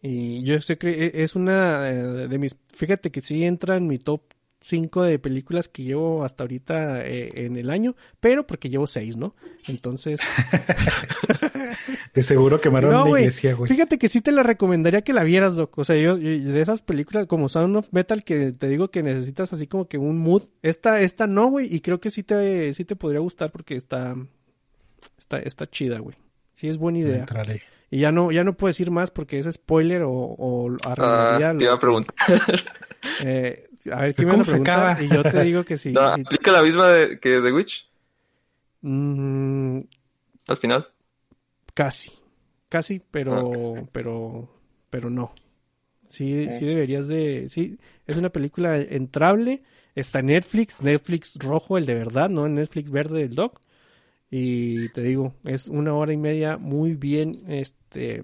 Y 0.00 0.44
yo 0.44 0.60
sé 0.60 0.78
que 0.78 1.10
es 1.14 1.34
una 1.34 1.88
eh, 1.90 2.28
de 2.28 2.38
mis. 2.38 2.56
Fíjate 2.74 3.10
que 3.10 3.20
sí 3.20 3.44
entra 3.44 3.76
en 3.76 3.86
mi 3.88 3.98
top 3.98 4.22
5 4.60 5.02
de 5.02 5.18
películas 5.18 5.68
que 5.68 5.82
llevo 5.84 6.24
hasta 6.24 6.44
ahorita 6.44 7.04
eh, 7.06 7.44
en 7.46 7.56
el 7.56 7.70
año, 7.70 7.96
pero 8.20 8.46
porque 8.46 8.70
llevo 8.70 8.86
6, 8.86 9.16
¿no? 9.16 9.34
Entonces. 9.66 10.20
De 12.14 12.22
seguro 12.22 12.60
quemaron 12.60 12.90
No, 12.90 13.04
la 13.14 13.20
iglesia, 13.20 13.54
güey. 13.54 13.70
Fíjate 13.70 13.98
que 13.98 14.08
sí 14.08 14.20
te 14.20 14.32
la 14.32 14.42
recomendaría 14.42 15.02
que 15.02 15.12
la 15.12 15.22
vieras, 15.24 15.54
Doc. 15.54 15.76
O 15.78 15.84
sea, 15.84 15.96
yo, 15.96 16.16
yo- 16.16 16.52
de 16.52 16.60
esas 16.60 16.82
películas 16.82 17.26
como 17.26 17.48
Sound 17.48 17.76
of 17.76 17.92
Metal 17.92 18.24
que 18.24 18.52
te 18.52 18.68
digo 18.68 18.90
que 18.90 19.02
necesitas 19.02 19.52
así 19.52 19.66
como 19.66 19.88
que 19.88 19.98
un 19.98 20.18
mood. 20.18 20.42
Esta, 20.62 21.00
esta 21.00 21.26
no, 21.26 21.48
güey. 21.48 21.72
Y 21.74 21.80
creo 21.80 22.00
que 22.00 22.10
sí 22.10 22.22
te, 22.22 22.72
sí 22.74 22.84
te 22.84 22.96
podría 22.96 23.20
gustar 23.20 23.50
porque 23.52 23.74
está, 23.76 24.16
está, 25.16 25.38
está 25.38 25.66
chida, 25.68 25.98
güey. 25.98 26.16
Sí 26.54 26.68
es 26.68 26.76
buena 26.76 26.98
idea. 26.98 27.20
Entraré. 27.20 27.62
Y 27.90 28.00
ya 28.00 28.12
no, 28.12 28.30
ya 28.32 28.44
no 28.44 28.54
puedo 28.56 28.68
decir 28.68 28.90
más 28.90 29.10
porque 29.10 29.38
es 29.38 29.46
spoiler 29.50 30.02
o, 30.02 30.10
o 30.12 30.68
arruinaría 30.84 31.50
Ah, 31.50 31.54
te 31.56 31.64
iba 31.64 31.72
a 31.74 31.78
preguntar. 31.78 32.14
eh, 33.24 33.64
a 33.90 34.02
ver, 34.02 34.14
¿qué 34.14 34.24
me 34.26 34.32
¿Cómo 34.32 34.42
vas 34.42 34.48
a 34.48 34.52
se 34.52 34.60
preguntar? 34.60 34.78
acaba? 34.78 35.02
Y 35.02 35.08
yo 35.08 35.24
te 35.24 35.42
digo 35.42 35.64
que 35.64 35.78
sí. 35.78 35.92
No, 35.94 36.14
sí. 36.14 36.22
¿Aplica 36.26 36.52
la 36.52 36.62
misma 36.62 36.88
de, 36.88 37.18
que 37.20 37.40
The 37.40 37.52
Witch 37.52 37.88
Mm, 38.80 39.80
al 40.46 40.56
final? 40.56 40.86
Casi, 41.74 42.10
casi, 42.68 43.00
pero, 43.10 43.88
pero, 43.92 44.48
pero 44.90 45.10
no. 45.10 45.32
Sí, 46.08 46.48
sí 46.52 46.64
deberías 46.64 47.06
de, 47.06 47.48
sí, 47.50 47.78
es 48.06 48.16
una 48.16 48.30
película 48.30 48.78
entrable, 48.78 49.62
está 49.94 50.20
en 50.20 50.26
Netflix, 50.26 50.80
Netflix 50.80 51.36
rojo, 51.36 51.78
el 51.78 51.86
de 51.86 51.94
verdad, 51.94 52.30
no 52.30 52.46
en 52.46 52.54
Netflix 52.54 52.90
verde 52.90 53.20
del 53.20 53.34
doc. 53.34 53.60
Y 54.30 54.88
te 54.90 55.02
digo, 55.02 55.34
es 55.44 55.68
una 55.68 55.94
hora 55.94 56.12
y 56.12 56.16
media 56.18 56.58
muy 56.58 56.94
bien, 56.94 57.44
este, 57.48 58.22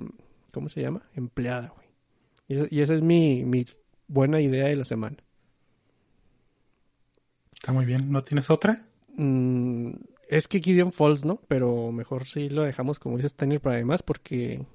¿cómo 0.53 0.69
se 0.69 0.83
llama? 0.83 1.03
Empleada, 1.15 1.73
güey. 1.75 1.89
Y, 2.49 2.55
esa- 2.57 2.67
y 2.71 2.81
esa 2.83 2.95
es 2.95 3.03
mi, 3.03 3.45
mi 3.45 3.65
buena 4.07 4.41
idea 4.41 4.67
de 4.67 4.77
la 4.77 4.85
semana. 4.85 5.17
Está 7.55 7.73
muy 7.73 7.85
bien. 7.87 8.11
¿No 8.11 8.23
tienes 8.23 8.51
otra? 8.51 8.79
Mm, 9.17 9.93
es 10.29 10.49
que 10.49 10.61
Gideon 10.61 10.93
Falls, 10.93 11.25
¿no? 11.25 11.41
Pero 11.49 11.91
mejor 11.93 12.27
sí 12.27 12.49
lo 12.51 12.63
dejamos 12.63 12.99
como 12.99 13.17
dice 13.17 13.29
Stanley 13.29 13.59
para 13.59 13.77
además 13.77 14.03
porque 14.03 14.67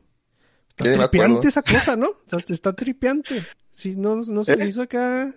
está 0.70 0.84
acuerdo. 0.86 1.10
tripeante 1.10 1.48
esa 1.50 1.62
cosa, 1.62 1.96
¿no? 1.96 2.08
O 2.10 2.18
sea, 2.26 2.40
está 2.48 2.74
tripeante. 2.76 3.46
Sí, 3.72 3.96
no, 3.96 4.16
no 4.16 4.44
se 4.44 4.54
¿Eh? 4.54 4.68
hizo 4.68 4.82
acá. 4.82 5.28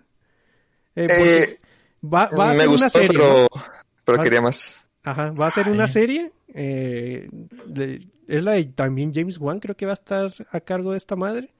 Eh, 0.94 1.06
porque 1.09 1.43
Eh, 1.43 1.60
va, 2.02 2.31
va 2.31 2.51
a 2.51 2.52
Me 2.52 2.59
ser 2.60 2.69
gustó, 2.69 2.82
una 2.85 2.90
serie. 2.90 3.09
pero, 3.09 3.43
¿no? 3.55 3.62
pero 4.05 4.19
Va- 4.19 4.24
quería 4.24 4.40
más. 4.40 4.77
Ajá, 5.05 5.33
va 5.33 5.47
a 5.49 5.51
ser 5.51 5.70
una 5.70 5.87
serie. 5.89 6.33
eh, 6.55 7.29
de- 7.66 8.07
es 8.29 8.45
la 8.45 8.53
de 8.53 8.65
también 8.66 9.12
James 9.15 9.39
Wan, 9.39 9.59
creo 9.59 9.74
que 9.77 9.87
va 9.87 9.93
a 9.93 9.95
estar 9.95 10.33
a 10.51 10.61
cargo 10.61 10.93
de 10.93 10.99
esta 10.99 11.16
madre. 11.16 11.53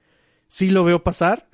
Sí 0.47 0.69
lo 0.69 0.83
veo 0.83 1.03
pasar, 1.03 1.49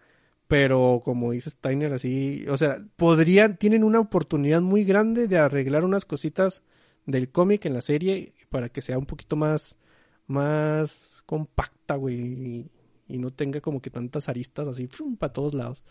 pero 0.48 1.02
como 1.06 1.32
dice 1.32 1.50
Steiner, 1.50 1.94
así, 1.94 2.46
o 2.50 2.58
sea, 2.58 2.78
podrían, 2.98 3.56
tienen 3.58 3.84
una 3.86 4.00
oportunidad 4.02 4.62
muy 4.62 4.84
grande 4.84 5.28
de 5.28 5.38
arreglar 5.38 5.86
unas 5.86 6.04
cositas 6.06 6.64
del 7.06 7.30
cómic 7.32 7.66
en 7.66 7.74
la 7.74 7.82
serie 7.82 8.34
para 8.50 8.68
que 8.70 8.82
sea 8.82 8.98
un 8.98 9.06
poquito 9.06 9.36
más, 9.38 9.78
más 10.28 11.24
compacta, 11.26 11.96
güey, 11.96 12.16
y, 12.20 12.72
y 13.08 13.18
no 13.20 13.32
tenga 13.32 13.62
como 13.62 13.82
que 13.82 13.90
tantas 13.90 14.30
aristas 14.30 14.68
así 14.68 14.88
para 15.18 15.34
todos 15.34 15.54
lados. 15.54 15.82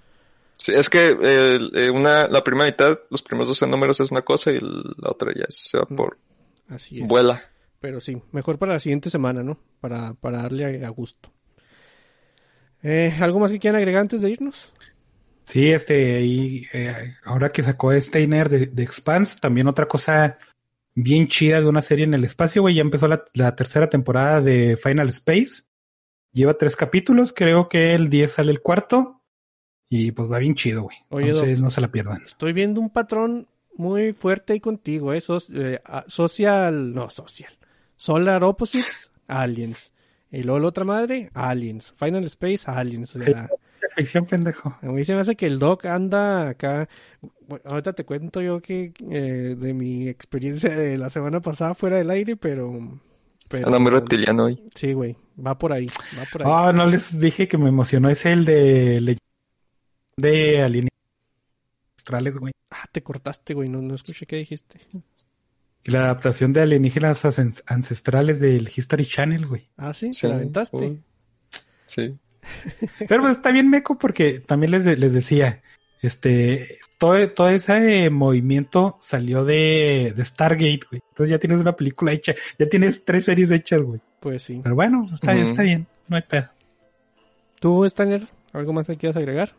Sí, 0.68 0.74
es 0.74 0.90
que 0.90 1.16
eh, 1.20 1.58
eh, 1.74 1.90
una, 1.90 2.28
la 2.28 2.44
primera 2.44 2.66
mitad, 2.66 2.98
los 3.08 3.22
primeros 3.22 3.48
12 3.48 3.66
números 3.66 4.00
es 4.00 4.10
una 4.10 4.20
cosa 4.22 4.50
y 4.50 4.60
la 4.60 5.10
otra 5.10 5.32
ya 5.34 5.46
se 5.48 5.78
va 5.78 5.86
por 5.86 6.18
Así 6.68 7.00
es. 7.00 7.06
vuela. 7.06 7.42
Pero 7.80 8.00
sí, 8.00 8.20
mejor 8.32 8.58
para 8.58 8.74
la 8.74 8.80
siguiente 8.80 9.08
semana, 9.08 9.42
¿no? 9.42 9.58
Para, 9.80 10.12
para 10.12 10.42
darle 10.42 10.84
a, 10.84 10.86
a 10.86 10.90
gusto. 10.90 11.32
Eh, 12.82 13.16
¿Algo 13.18 13.40
más 13.40 13.50
que 13.50 13.58
quieran 13.58 13.78
agregar 13.78 14.02
antes 14.02 14.20
de 14.20 14.30
irnos? 14.30 14.72
Sí, 15.44 15.70
este, 15.70 16.20
y 16.20 16.66
eh, 16.74 17.14
ahora 17.24 17.48
que 17.48 17.62
sacó 17.62 17.98
Steiner 17.98 18.50
de, 18.50 18.66
de 18.66 18.82
Expanse, 18.82 19.38
también 19.40 19.68
otra 19.68 19.86
cosa 19.86 20.38
bien 20.94 21.28
chida 21.28 21.60
de 21.60 21.68
una 21.68 21.80
serie 21.80 22.04
en 22.04 22.12
el 22.12 22.24
espacio, 22.24 22.60
güey. 22.60 22.74
Ya 22.74 22.82
empezó 22.82 23.08
la, 23.08 23.24
la 23.32 23.56
tercera 23.56 23.88
temporada 23.88 24.42
de 24.42 24.76
Final 24.76 25.08
Space. 25.08 25.62
Lleva 26.32 26.58
tres 26.58 26.76
capítulos, 26.76 27.32
creo 27.34 27.68
que 27.70 27.94
el 27.94 28.10
10 28.10 28.30
sale 28.32 28.52
el 28.52 28.60
cuarto. 28.60 29.17
Y 29.88 30.12
pues 30.12 30.30
va 30.30 30.38
bien 30.38 30.54
chido, 30.54 30.82
güey. 30.82 30.96
Oye, 31.08 31.28
Entonces 31.30 31.56
Doc. 31.58 31.64
no 31.64 31.70
se 31.70 31.80
la 31.80 31.88
pierdan. 31.88 32.22
Estoy 32.26 32.52
viendo 32.52 32.80
un 32.80 32.90
patrón 32.90 33.48
muy 33.76 34.12
fuerte 34.12 34.52
ahí 34.52 34.60
contigo, 34.60 35.12
¿eh? 35.14 35.20
Sos- 35.20 35.50
eh, 35.54 35.80
social, 36.08 36.92
no, 36.94 37.08
social. 37.10 37.52
Solar 37.96 38.44
Opposites, 38.44 39.10
Aliens. 39.28 39.90
Y 40.30 40.42
luego 40.42 40.60
la 40.60 40.68
otra 40.68 40.84
madre, 40.84 41.30
Aliens. 41.32 41.94
Final 41.96 42.24
Space, 42.24 42.62
Aliens. 42.66 43.16
O 43.16 43.20
sea, 43.22 43.48
ficción, 43.96 44.26
pendejo. 44.26 44.76
A 44.82 44.86
mí 44.86 45.04
se 45.04 45.14
me 45.14 45.20
hace 45.20 45.36
que 45.36 45.46
el 45.46 45.58
Doc 45.58 45.86
anda 45.86 46.50
acá. 46.50 46.88
Bueno, 47.48 47.62
ahorita 47.64 47.94
te 47.94 48.04
cuento 48.04 48.42
yo 48.42 48.60
que 48.60 48.92
eh, 49.10 49.56
de 49.58 49.72
mi 49.74 50.06
experiencia 50.06 50.68
de 50.76 50.98
la 50.98 51.08
semana 51.08 51.40
pasada 51.40 51.74
fuera 51.74 51.96
del 51.96 52.10
aire, 52.10 52.36
pero. 52.36 52.78
pero 53.48 53.66
Anda 53.68 53.78
muy 53.78 53.90
reptiliano 53.90 54.44
hoy. 54.44 54.62
Sí, 54.74 54.92
güey. 54.92 55.16
Va 55.44 55.56
por 55.56 55.72
ahí. 55.72 55.86
Va 56.18 56.24
por 56.30 56.42
ahí. 56.42 56.48
Ah, 56.52 56.72
no 56.74 56.84
les 56.84 57.18
dije 57.18 57.48
que 57.48 57.56
me 57.56 57.70
emocionó. 57.70 58.10
Es 58.10 58.26
el 58.26 58.44
de, 58.44 59.00
le- 59.00 59.16
de 60.18 60.62
alienígenas 60.62 60.92
astrales, 61.96 62.36
güey. 62.36 62.52
Ah, 62.70 62.84
te 62.92 63.02
cortaste, 63.02 63.54
güey. 63.54 63.68
No, 63.68 63.80
no 63.82 63.94
escuché 63.94 64.26
qué 64.26 64.36
dijiste. 64.36 64.80
La 65.84 66.04
adaptación 66.04 66.52
de 66.52 66.60
alienígenas 66.62 67.24
ancest- 67.24 67.62
ancestrales 67.66 68.40
del 68.40 68.70
History 68.74 69.06
Channel, 69.06 69.46
güey. 69.46 69.68
Ah, 69.76 69.94
sí, 69.94 70.12
Sí, 70.12 70.22
te 70.22 70.28
la 70.28 70.34
aventaste. 70.36 70.76
uy. 70.76 71.02
Sí. 71.86 72.16
Pero 73.08 73.22
pues 73.22 73.36
está 73.36 73.50
bien 73.52 73.70
meco 73.70 73.98
porque 73.98 74.40
también 74.40 74.72
les, 74.72 74.84
de- 74.84 74.96
les 74.96 75.14
decía, 75.14 75.62
este, 76.02 76.78
todo, 76.98 77.30
todo 77.30 77.48
ese 77.50 78.04
eh, 78.04 78.10
movimiento 78.10 78.98
salió 79.00 79.44
de, 79.44 80.12
de 80.16 80.24
Stargate, 80.24 80.80
güey. 80.90 81.02
Entonces 81.10 81.30
ya 81.30 81.38
tienes 81.38 81.58
una 81.58 81.76
película 81.76 82.12
hecha, 82.12 82.34
ya 82.58 82.68
tienes 82.68 83.04
tres 83.04 83.24
series 83.24 83.50
hechas, 83.50 83.80
güey. 83.80 84.00
Pues 84.20 84.42
sí. 84.42 84.60
Pero 84.62 84.74
bueno, 84.74 85.08
está 85.12 85.32
bien, 85.32 85.46
está 85.46 85.62
bien, 85.62 85.86
no 86.08 86.16
hay 86.16 86.22
pedo. 86.22 86.48
¿Tú, 87.60 87.84
Stanner, 87.86 88.26
algo 88.52 88.72
más 88.72 88.86
que 88.86 88.96
quieras 88.96 89.16
agregar? 89.16 89.54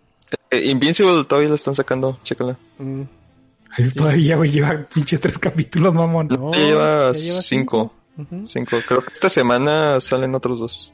Eh, 0.51 0.69
Invincible 0.69 1.23
todavía 1.25 1.49
la 1.49 1.55
están 1.55 1.75
sacando, 1.75 2.19
chécala. 2.23 2.57
Mm, 2.77 3.01
Ahí 3.71 3.89
Todavía, 3.91 4.35
güey, 4.35 4.49
lleva 4.51 4.87
pinches 4.93 5.21
tres 5.21 5.37
capítulos, 5.37 5.93
mamón. 5.93 6.27
No, 6.27 6.51
ya 6.51 6.59
lleva 6.59 7.11
ya 7.13 7.19
lleva 7.19 7.41
cinco. 7.41 7.93
Cinco. 8.45 8.77
Creo 8.87 9.01
que 9.05 9.11
esta 9.13 9.29
semana 9.29 9.99
salen 10.01 10.33
otros 10.35 10.59
dos. 10.59 10.93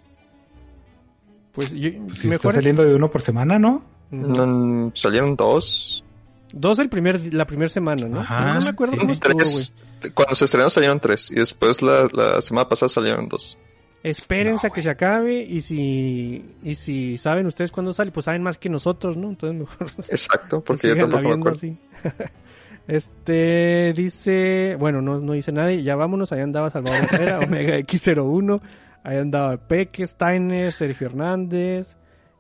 Pues 1.53 1.71
yo, 1.71 1.89
Pues 2.05 2.19
si 2.19 2.27
mejor 2.27 2.35
está 2.35 2.49
es- 2.49 2.55
saliendo 2.55 2.83
de 2.83 2.93
uno 2.95 3.09
por 3.09 3.21
semana, 3.21 3.57
¿no? 3.57 3.83
Ujú. 4.11 4.27
No, 4.27 4.91
salieron 4.93 5.35
dos. 5.35 6.03
Dos 6.51 6.79
el 6.79 6.89
primer, 6.89 7.33
la 7.33 7.45
primera 7.47 7.69
semana, 7.69 8.07
¿no? 8.07 8.19
Ajá, 8.21 8.41
no, 8.45 8.53
no 8.55 8.61
me 8.61 8.69
acuerdo 8.69 8.93
sí, 8.93 8.99
cómo 8.99 9.11
estuvo, 9.13 9.33
güey. 9.39 10.11
Cuando 10.13 10.35
se 10.35 10.45
estrenó 10.45 10.69
salieron 10.69 10.99
tres. 10.99 11.31
Y 11.31 11.35
después 11.35 11.81
la, 11.81 12.07
la 12.11 12.41
semana 12.41 12.67
pasada 12.69 12.89
salieron 12.89 13.27
dos. 13.27 13.57
Espérense 14.05 14.67
a 14.67 14.69
que 14.69 14.83
se 14.83 14.89
acabe 14.91 15.41
y 15.41 15.61
si 15.61 16.45
y 16.61 16.75
si 16.75 17.17
saben 17.17 17.47
ustedes 17.47 17.71
cuándo 17.71 17.91
sale, 17.91 18.11
pues 18.11 18.25
saben 18.25 18.43
más 18.43 18.59
que 18.59 18.69
nosotros, 18.69 19.17
¿no? 19.17 19.29
Entonces 19.29 19.59
mejor 19.59 19.87
Exacto, 20.09 20.63
porque 20.63 20.89
yo 20.89 21.09
tampoco 21.09 21.37
me 21.37 21.51
así. 21.51 21.79
Este 22.87 23.93
dice, 23.95 24.77
bueno, 24.79 25.01
no, 25.01 25.19
no 25.19 25.33
dice 25.33 25.51
nadie, 25.51 25.81
ya 25.81 25.95
vámonos, 25.95 26.31
ahí 26.31 26.41
andaba 26.41 26.69
Salvador 26.69 27.07
Herrera, 27.11 27.39
Omega 27.43 27.79
X01, 27.79 28.61
ahí 29.03 29.17
andaba 29.17 29.57
Peque, 29.57 30.05
Steiner, 30.05 30.71
Sergio 30.71 31.07
Hernández, 31.07 31.97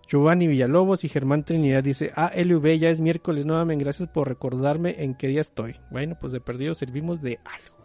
Giovanni 0.07 0.45
Villalobos 0.45 1.03
y 1.03 1.09
Germán 1.09 1.45
Trinidad 1.45 1.83
dice, 1.83 2.11
ah, 2.15 2.31
LV, 2.35 2.77
ya 2.77 2.89
es 2.89 3.01
miércoles 3.01 3.47
nuevamente, 3.47 3.83
gracias 3.83 4.07
por 4.07 4.27
recordarme 4.27 4.97
en 4.99 5.15
qué 5.15 5.29
día 5.29 5.41
estoy. 5.41 5.77
Bueno, 5.89 6.15
pues 6.21 6.31
de 6.31 6.41
perdido 6.41 6.75
servimos 6.75 7.23
de 7.23 7.39
algo, 7.43 7.83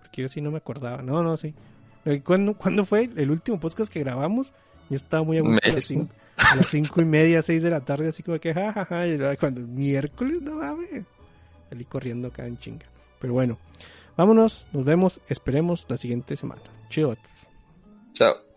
porque 0.00 0.20
yo 0.20 0.28
sí 0.28 0.42
no 0.42 0.50
me 0.50 0.58
acordaba, 0.58 1.00
no, 1.00 1.22
no, 1.22 1.38
sí. 1.38 1.54
Eh, 2.04 2.22
¿Cuándo, 2.22 2.54
¿Cuándo 2.54 2.84
fue 2.84 3.10
el 3.16 3.30
último 3.30 3.58
podcast 3.58 3.92
que 3.92 4.00
grabamos? 4.00 4.52
Yo 4.90 4.96
estaba 4.96 5.22
muy 5.22 5.38
a 5.38 5.42
gusto 5.42 5.70
a 5.70 5.72
las, 5.72 5.84
cinco, 5.84 6.12
a 6.36 6.56
las 6.56 6.66
cinco 6.66 7.00
y 7.00 7.04
media, 7.04 7.42
seis 7.42 7.62
de 7.62 7.70
la 7.70 7.80
tarde, 7.80 8.08
así 8.08 8.22
como 8.22 8.38
que 8.38 8.52
jajaja. 8.52 9.06
Y 9.06 9.16
luego 9.16 9.34
cuando 9.40 9.62
miércoles, 9.62 10.42
no 10.42 10.56
mames. 10.56 11.04
Salí 11.70 11.84
corriendo 11.84 12.28
acá 12.28 12.46
en 12.46 12.58
chinga. 12.58 12.86
Pero 13.18 13.32
bueno, 13.32 13.58
vámonos, 14.16 14.66
nos 14.72 14.84
vemos, 14.84 15.20
esperemos 15.28 15.86
la 15.88 15.96
siguiente 15.96 16.36
semana. 16.36 16.62
Chido. 16.90 17.16
Chao. 18.12 18.53